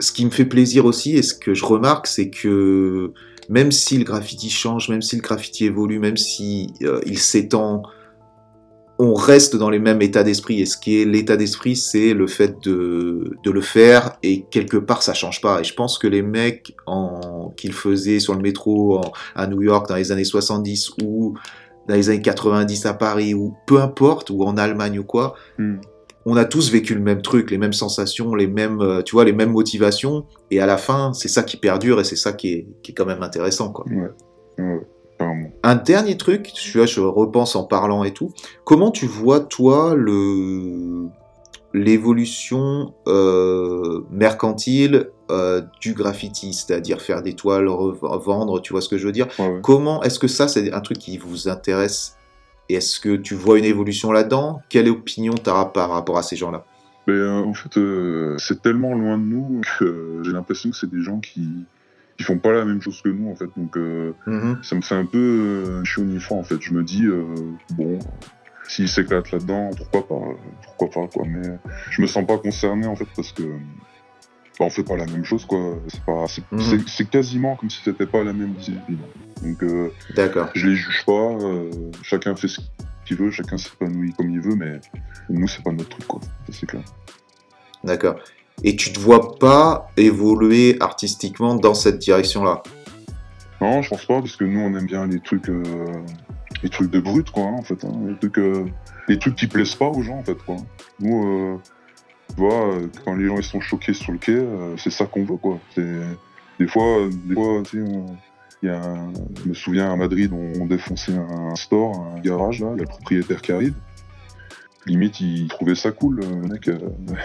ce 0.00 0.12
qui 0.12 0.24
me 0.24 0.30
fait 0.30 0.44
plaisir 0.44 0.84
aussi 0.84 1.16
et 1.16 1.22
ce 1.22 1.34
que 1.34 1.54
je 1.54 1.64
remarque, 1.64 2.06
c'est 2.06 2.30
que 2.30 3.12
même 3.48 3.72
si 3.72 3.98
le 3.98 4.04
graffiti 4.04 4.50
change, 4.50 4.88
même 4.88 5.02
si 5.02 5.16
le 5.16 5.22
graffiti 5.22 5.64
évolue, 5.64 5.98
même 5.98 6.16
si 6.16 6.72
euh, 6.82 7.00
il 7.06 7.18
s'étend, 7.18 7.82
on 8.98 9.14
reste 9.14 9.56
dans 9.56 9.70
les 9.70 9.78
mêmes 9.78 10.02
états 10.02 10.24
d'esprit. 10.24 10.60
Et 10.60 10.66
ce 10.66 10.76
qui 10.76 11.00
est 11.00 11.04
l'état 11.04 11.36
d'esprit, 11.36 11.76
c'est 11.76 12.14
le 12.14 12.26
fait 12.26 12.62
de, 12.62 13.32
le 13.44 13.60
faire 13.60 14.16
et 14.22 14.44
quelque 14.50 14.76
part 14.76 15.02
ça 15.02 15.14
change 15.14 15.40
pas. 15.40 15.60
Et 15.60 15.64
je 15.64 15.74
pense 15.74 15.98
que 15.98 16.06
les 16.06 16.22
mecs 16.22 16.76
qu'ils 17.56 17.72
faisaient 17.72 18.20
sur 18.20 18.34
le 18.34 18.40
métro 18.40 19.00
à 19.34 19.46
New 19.46 19.62
York 19.62 19.88
dans 19.88 19.96
les 19.96 20.12
années 20.12 20.24
70 20.24 20.90
ou 21.02 21.34
dans 21.88 21.94
les 21.94 22.10
années 22.10 22.20
90 22.20 22.86
à 22.86 22.94
Paris 22.94 23.34
ou 23.34 23.54
peu 23.66 23.80
importe, 23.80 24.30
ou 24.30 24.42
en 24.44 24.56
Allemagne 24.56 24.98
ou 24.98 25.04
quoi, 25.04 25.36
Hmm. 25.58 25.78
On 26.30 26.36
a 26.36 26.44
tous 26.44 26.70
vécu 26.70 26.94
le 26.94 27.00
même 27.00 27.22
truc, 27.22 27.50
les 27.50 27.56
mêmes 27.56 27.72
sensations, 27.72 28.34
les 28.34 28.46
mêmes, 28.46 28.82
euh, 28.82 29.02
tu 29.02 29.12
vois, 29.12 29.24
les 29.24 29.32
mêmes 29.32 29.52
motivations. 29.52 30.26
Et 30.50 30.60
à 30.60 30.66
la 30.66 30.76
fin, 30.76 31.14
c'est 31.14 31.28
ça 31.28 31.42
qui 31.42 31.56
perdure 31.56 32.00
et 32.00 32.04
c'est 32.04 32.16
ça 32.16 32.34
qui 32.34 32.52
est, 32.52 32.66
qui 32.82 32.92
est 32.92 32.94
quand 32.94 33.06
même 33.06 33.22
intéressant, 33.22 33.72
quoi. 33.72 33.86
Ouais. 33.88 34.10
Ouais. 34.58 34.80
Carrément. 35.18 35.48
Un 35.62 35.74
dernier 35.76 36.18
truc, 36.18 36.52
tu 36.52 36.76
vois, 36.76 36.86
je 36.86 37.00
repense 37.00 37.56
en 37.56 37.64
parlant 37.64 38.04
et 38.04 38.12
tout. 38.12 38.30
Comment 38.64 38.90
tu 38.90 39.06
vois, 39.06 39.40
toi, 39.40 39.94
le 39.96 41.08
l'évolution 41.74 42.94
euh, 43.06 44.00
mercantile 44.10 45.10
euh, 45.30 45.62
du 45.80 45.94
graffiti, 45.94 46.52
c'est-à-dire 46.52 47.00
faire 47.00 47.22
des 47.22 47.34
toiles, 47.34 47.68
revendre, 47.68 48.60
tu 48.60 48.72
vois 48.72 48.82
ce 48.82 48.88
que 48.88 48.98
je 48.98 49.06
veux 49.06 49.12
dire? 49.12 49.28
Ouais, 49.38 49.48
ouais. 49.48 49.60
Comment 49.62 50.02
est-ce 50.02 50.18
que 50.18 50.28
ça, 50.28 50.46
c'est 50.46 50.72
un 50.72 50.80
truc 50.80 50.98
qui 50.98 51.16
vous 51.16 51.48
intéresse 51.48 52.17
est-ce 52.68 53.00
que 53.00 53.16
tu 53.16 53.34
vois 53.34 53.58
une 53.58 53.64
évolution 53.64 54.12
là-dedans? 54.12 54.62
Quelle 54.68 54.88
opinion 54.88 55.34
tu 55.34 55.50
as 55.50 55.64
par 55.66 55.90
rapport 55.90 56.18
à 56.18 56.22
ces 56.22 56.36
gens-là? 56.36 56.64
Mais 57.06 57.14
euh, 57.14 57.38
en 57.42 57.54
fait, 57.54 57.76
euh, 57.78 58.36
c'est 58.38 58.60
tellement 58.60 58.94
loin 58.94 59.16
de 59.16 59.22
nous 59.24 59.62
que 59.78 60.20
j'ai 60.24 60.32
l'impression 60.32 60.70
que 60.70 60.76
c'est 60.76 60.90
des 60.90 61.02
gens 61.02 61.20
qui 61.20 61.48
qui 62.18 62.24
font 62.24 62.38
pas 62.38 62.52
la 62.52 62.64
même 62.64 62.82
chose 62.82 63.00
que 63.00 63.08
nous 63.08 63.30
en 63.30 63.36
fait. 63.36 63.48
Donc 63.56 63.76
euh, 63.76 64.12
Mhm. 64.26 64.58
ça 64.62 64.74
me 64.74 64.82
fait 64.82 64.96
un 64.96 65.06
peu 65.06 65.82
euh, 65.86 66.18
froid, 66.18 66.38
en 66.38 66.42
fait. 66.42 66.60
Je 66.60 66.74
me 66.74 66.82
dis 66.82 67.04
euh, 67.06 67.24
bon, 67.76 67.98
s'ils 68.66 68.88
s'éclatent 68.88 69.30
là-dedans, 69.30 69.70
pourquoi 69.76 70.06
pas, 70.08 70.26
pourquoi 70.64 70.90
pas 70.90 71.08
quoi. 71.12 71.24
Mais 71.28 71.48
je 71.90 72.02
me 72.02 72.06
sens 72.08 72.26
pas 72.26 72.38
concerné 72.38 72.86
en 72.86 72.96
fait 72.96 73.06
parce 73.14 73.32
que 73.32 73.44
bah, 74.58 74.64
on 74.66 74.70
fait 74.70 74.82
pas 74.84 74.96
la 74.96 75.06
même 75.06 75.24
chose 75.24 75.44
quoi. 75.46 75.76
C'est 75.88 76.02
pas, 76.04 76.24
c'est, 76.28 76.42
Mhm. 76.52 76.60
c'est- 76.60 76.88
c'est 76.88 77.08
quasiment 77.10 77.56
comme 77.56 77.70
si 77.70 77.80
c'était 77.84 78.06
pas 78.06 78.24
la 78.24 78.32
même 78.32 78.52
discipline. 78.54 78.98
Donc 79.42 79.62
euh, 79.62 79.90
D'accord. 80.16 80.48
je 80.54 80.68
les 80.68 80.76
juge 80.76 81.04
pas. 81.06 81.12
euh, 81.12 81.70
chacun 82.02 82.34
fait 82.36 82.48
ce 82.48 82.60
qu'il 83.06 83.16
veut, 83.16 83.30
chacun 83.30 83.56
s'épanouit 83.56 84.12
comme 84.14 84.30
il 84.30 84.40
veut, 84.40 84.56
mais 84.56 84.80
nous 85.30 85.46
c'est 85.48 85.62
pas 85.62 85.72
notre 85.72 85.88
truc 85.90 86.06
quoi. 86.06 86.20
C'est 86.50 86.66
clair. 86.66 86.82
D'accord. 87.84 88.16
Et 88.64 88.74
tu 88.74 88.92
te 88.92 88.98
vois 88.98 89.38
pas 89.38 89.88
évoluer 89.96 90.76
artistiquement 90.80 91.54
dans 91.54 91.74
cette 91.74 91.98
direction-là? 91.98 92.62
Non, 93.60 93.82
je 93.82 93.90
pense 93.90 94.04
pas, 94.04 94.18
parce 94.20 94.34
que 94.36 94.44
nous, 94.44 94.58
on 94.60 94.76
aime 94.76 94.86
bien 94.86 95.06
les 95.06 95.20
trucs, 95.20 95.48
euh, 95.48 95.62
les 96.62 96.68
trucs 96.68 96.90
de 96.90 96.98
brut, 97.00 97.30
quoi, 97.30 97.44
hein, 97.44 97.54
en 97.58 97.62
fait. 97.62 97.84
hein. 97.84 97.92
Les, 98.08 98.16
trucs, 98.16 98.38
euh, 98.38 98.64
les 99.08 99.18
trucs 99.18 99.36
qui 99.36 99.46
plaisent 99.46 99.74
pas 99.76 99.86
aux 99.86 100.02
gens, 100.02 100.18
en 100.18 100.24
fait, 100.24 100.36
quoi. 100.44 100.56
Nous, 101.00 101.60
tu 102.38 102.44
vois, 102.44 102.72
euh, 102.72 102.86
quand 103.04 103.16
les 103.16 103.26
gens 103.26 103.36
ils 103.36 103.42
sont 103.42 103.60
choqués 103.60 103.94
sur 103.94 104.12
le 104.12 104.18
quai, 104.18 104.32
euh, 104.36 104.76
c'est 104.76 104.90
ça 104.90 105.06
qu'on 105.06 105.24
veut, 105.24 105.36
quoi. 105.38 105.58
Des 105.76 106.66
fois, 106.68 107.00
euh, 107.00 107.10
des 107.24 107.34
fois, 107.34 107.62
tu 107.64 107.84
sais, 107.84 107.90
on- 107.92 108.16
il 108.62 108.68
y 108.68 108.72
a 108.72 108.80
un- 108.80 109.12
je 109.42 109.48
me 109.48 109.54
souviens 109.54 109.92
à 109.92 109.96
Madrid, 109.96 110.30
on, 110.32 110.62
on 110.62 110.66
défonçait 110.66 111.16
un 111.16 111.54
store, 111.56 112.06
un 112.16 112.20
garage, 112.20 112.60
là, 112.60 112.68
il 112.74 112.78
y 112.78 112.80
a 112.80 112.84
le 112.84 112.88
propriétaire 112.88 113.42
qui 113.42 113.50
arrive. 113.50 113.74
Limite, 114.86 115.20
il 115.20 115.48
trouvait 115.48 115.74
ça 115.74 115.90
cool, 115.90 116.20
le 116.20 116.48
mec. 116.48 116.70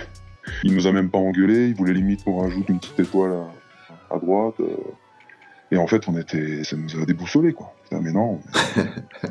il 0.63 0.73
nous 0.73 0.87
a 0.87 0.91
même 0.91 1.09
pas 1.11 1.19
engueulé, 1.19 1.67
il 1.67 1.75
voulait 1.75 1.93
limite 1.93 2.23
qu'on 2.23 2.39
rajoute 2.41 2.67
une 2.69 2.79
petite 2.79 2.99
étoile 2.99 3.33
à, 4.09 4.15
à 4.15 4.17
droite. 4.19 4.55
et 5.71 5.77
en 5.77 5.85
fait, 5.87 6.07
on 6.07 6.17
était, 6.17 6.63
ça 6.63 6.75
nous 6.75 6.99
a 7.01 7.05
déboussolé, 7.05 7.53
quoi. 7.53 7.71
Putain, 7.83 8.01
mais 8.01 8.11
non, 8.11 8.39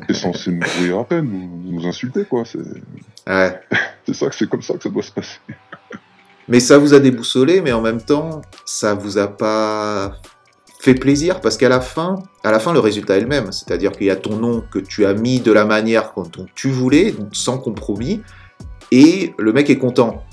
c'est 0.07 0.13
censé 0.13 0.51
nous 0.51 0.59
courir 0.61 0.99
à 0.99 1.03
peine, 1.05 1.25
nous, 1.29 1.71
nous 1.73 1.85
insulter, 1.87 2.23
quoi. 2.23 2.43
C'est 2.45 2.59
Ouais. 3.27 3.59
c'est 4.05 4.13
ça, 4.13 4.27
que 4.27 4.35
c'est 4.35 4.49
comme 4.49 4.61
ça 4.61 4.73
que 4.73 4.83
ça 4.83 4.89
doit 4.89 5.03
se 5.03 5.11
passer. 5.13 5.39
Mais 6.47 6.59
ça 6.59 6.77
vous 6.77 6.93
a 6.93 6.99
déboussolé, 6.99 7.61
mais 7.61 7.71
en 7.71 7.81
même 7.81 8.01
temps, 8.01 8.41
ça 8.65 8.93
vous 8.93 9.17
a 9.17 9.27
pas 9.27 10.17
fait 10.79 10.93
plaisir 10.93 11.39
parce 11.39 11.55
qu'à 11.55 11.69
la 11.69 11.79
fin, 11.79 12.19
à 12.43 12.51
la 12.51 12.59
fin, 12.59 12.73
le 12.73 12.79
résultat 12.79 13.15
est 13.15 13.21
le 13.21 13.27
même. 13.27 13.53
C'est-à-dire 13.53 13.93
qu'il 13.93 14.07
y 14.07 14.11
a 14.11 14.17
ton 14.17 14.35
nom 14.35 14.61
que 14.69 14.79
tu 14.79 15.05
as 15.05 15.13
mis 15.13 15.39
de 15.39 15.51
la 15.51 15.63
manière 15.63 16.11
dont 16.15 16.45
tu 16.55 16.69
voulais, 16.69 17.15
sans 17.31 17.57
compromis, 17.57 18.21
et 18.91 19.33
le 19.37 19.53
mec 19.53 19.69
est 19.69 19.77
content. 19.77 20.23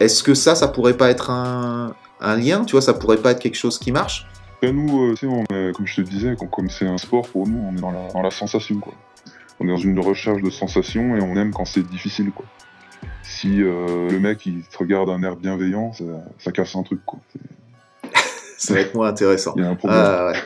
Est-ce 0.00 0.22
que 0.22 0.34
ça, 0.34 0.54
ça 0.54 0.68
pourrait 0.68 0.96
pas 0.96 1.10
être 1.10 1.30
un, 1.30 1.94
lien 2.20 2.64
Tu 2.64 2.72
vois, 2.72 2.82
ça 2.82 2.94
pourrait 2.94 3.16
pas 3.16 3.32
être 3.32 3.40
quelque 3.40 3.56
chose 3.56 3.78
qui 3.78 3.92
marche? 3.92 4.26
Et 4.62 4.72
nous, 4.72 5.14
euh, 5.52 5.72
comme 5.72 5.86
je 5.86 5.96
te 5.96 6.00
disais, 6.02 6.36
comme 6.36 6.68
c'est 6.68 6.86
un 6.86 6.98
sport 6.98 7.26
pour 7.28 7.46
nous, 7.46 7.58
on 7.58 7.76
est 7.76 7.80
dans 7.80 7.90
la, 7.90 8.08
dans 8.12 8.22
la 8.22 8.30
sensation, 8.30 8.78
quoi. 8.78 8.94
On 9.60 9.66
est 9.66 9.70
dans 9.70 9.76
une 9.76 10.00
recherche 10.00 10.42
de 10.42 10.50
sensation 10.50 11.16
et 11.16 11.20
on 11.20 11.36
aime 11.36 11.52
quand 11.52 11.64
c'est 11.64 11.82
difficile, 11.82 12.30
quoi. 12.30 12.44
Si 13.22 13.62
euh, 13.62 14.10
le 14.10 14.18
mec 14.20 14.44
il 14.46 14.62
te 14.62 14.78
regarde 14.78 15.08
d'un 15.08 15.22
air 15.22 15.36
bienveillant, 15.36 15.92
ça, 15.92 16.04
ça 16.38 16.52
casse 16.52 16.74
un 16.76 16.82
truc, 16.82 17.00
quoi. 17.04 17.18
Ça 18.58 18.74
va 18.74 18.80
être 18.80 18.94
moins 18.94 19.08
intéressant. 19.08 19.52
Il 19.56 19.62
y 19.62 19.66
a 19.66 19.68
un 19.70 19.74
problème. 19.74 20.00
Ah 20.02 20.26
ouais. 20.26 20.38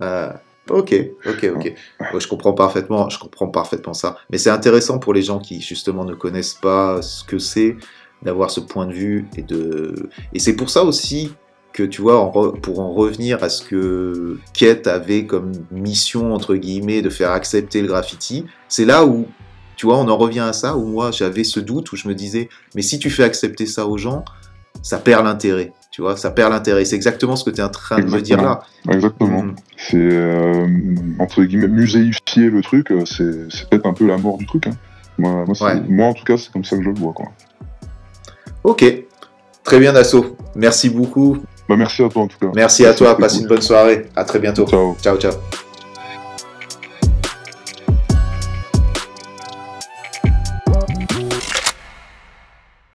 Ah, 0.00 0.40
ok, 0.70 0.94
ok, 1.26 1.50
ok. 1.56 1.74
Ouais, 2.00 2.20
je 2.20 2.28
comprends 2.28 2.52
parfaitement, 2.52 3.08
je 3.08 3.18
comprends 3.18 3.48
parfaitement 3.48 3.94
ça. 3.94 4.16
Mais 4.30 4.38
c'est 4.38 4.50
intéressant 4.50 4.98
pour 4.98 5.12
les 5.12 5.22
gens 5.22 5.38
qui 5.40 5.60
justement 5.60 6.04
ne 6.04 6.14
connaissent 6.14 6.54
pas 6.54 7.02
ce 7.02 7.24
que 7.24 7.38
c'est 7.38 7.76
d'avoir 8.22 8.50
ce 8.50 8.60
point 8.60 8.86
de 8.86 8.92
vue 8.92 9.26
et 9.36 9.42
de. 9.42 10.10
Et 10.32 10.38
c'est 10.38 10.54
pour 10.54 10.70
ça 10.70 10.84
aussi 10.84 11.34
que 11.72 11.82
tu 11.82 12.00
vois, 12.02 12.18
en 12.20 12.30
re- 12.30 12.60
pour 12.60 12.80
en 12.80 12.92
revenir 12.92 13.42
à 13.44 13.48
ce 13.48 13.62
que 13.62 14.38
Kate 14.52 14.86
avait 14.86 15.26
comme 15.26 15.52
mission 15.70 16.34
entre 16.34 16.54
guillemets 16.56 17.02
de 17.02 17.10
faire 17.10 17.30
accepter 17.30 17.80
le 17.82 17.88
graffiti, 17.88 18.46
c'est 18.68 18.84
là 18.84 19.04
où 19.04 19.26
tu 19.78 19.86
vois, 19.86 19.96
on 19.96 20.08
en 20.08 20.16
revient 20.18 20.40
à 20.40 20.52
ça 20.52 20.76
où 20.76 20.84
moi 20.84 21.10
j'avais 21.12 21.44
ce 21.44 21.60
doute 21.60 21.92
où 21.92 21.96
je 21.96 22.08
me 22.08 22.14
disais, 22.14 22.48
mais 22.74 22.82
si 22.82 22.98
tu 22.98 23.08
fais 23.10 23.22
accepter 23.22 23.64
ça 23.64 23.86
aux 23.86 23.96
gens, 23.96 24.24
ça 24.82 24.98
perd 24.98 25.24
l'intérêt. 25.24 25.72
Tu 25.92 26.02
vois, 26.02 26.16
ça 26.16 26.30
perd 26.32 26.52
l'intérêt. 26.52 26.84
C'est 26.84 26.96
exactement 26.96 27.36
ce 27.36 27.44
que 27.44 27.50
tu 27.50 27.60
es 27.60 27.64
en 27.64 27.68
train 27.68 27.98
de 28.00 28.04
me 28.06 28.20
dire 28.20 28.42
là. 28.42 28.60
Exactement. 28.90 29.42
Mhm. 29.44 29.54
C'est, 29.76 29.96
euh, 29.96 30.66
entre 31.20 31.42
guillemets, 31.44 31.68
muséifier 31.68 32.50
le 32.50 32.60
truc, 32.60 32.90
euh, 32.90 33.04
c'est 33.06 33.50
c'est 33.50 33.68
peut-être 33.70 33.86
un 33.86 33.92
peu 33.92 34.04
la 34.06 34.18
mort 34.18 34.36
du 34.36 34.46
truc. 34.46 34.66
hein. 34.66 34.72
Moi, 35.16 35.44
moi, 35.46 35.54
c'est- 35.54 35.64
Ouais. 35.64 35.80
moi, 35.88 36.06
en 36.08 36.14
tout 36.14 36.24
cas, 36.24 36.36
c'est 36.36 36.50
comme 36.52 36.64
ça 36.64 36.76
que 36.76 36.82
je 36.82 36.88
le 36.90 36.94
vois, 36.98 37.12
quoi. 37.12 37.26
Ok, 38.64 38.84
très 39.64 39.78
bien 39.78 39.92
Nasso. 39.92 40.36
Merci 40.56 40.90
beaucoup. 40.90 41.38
Bah, 41.68 41.76
merci 41.76 42.02
à 42.02 42.08
toi, 42.08 42.22
en 42.22 42.26
tout 42.28 42.38
cas. 42.40 42.50
Merci 42.54 42.84
à 42.86 42.94
toi. 42.94 43.16
Passe 43.16 43.34
cool. 43.34 43.42
une 43.42 43.48
bonne 43.48 43.62
soirée. 43.62 44.06
À 44.16 44.24
très 44.24 44.38
bientôt. 44.40 44.66
Ciao. 44.66 44.96
Ciao, 45.00 45.16
ciao. 45.18 45.67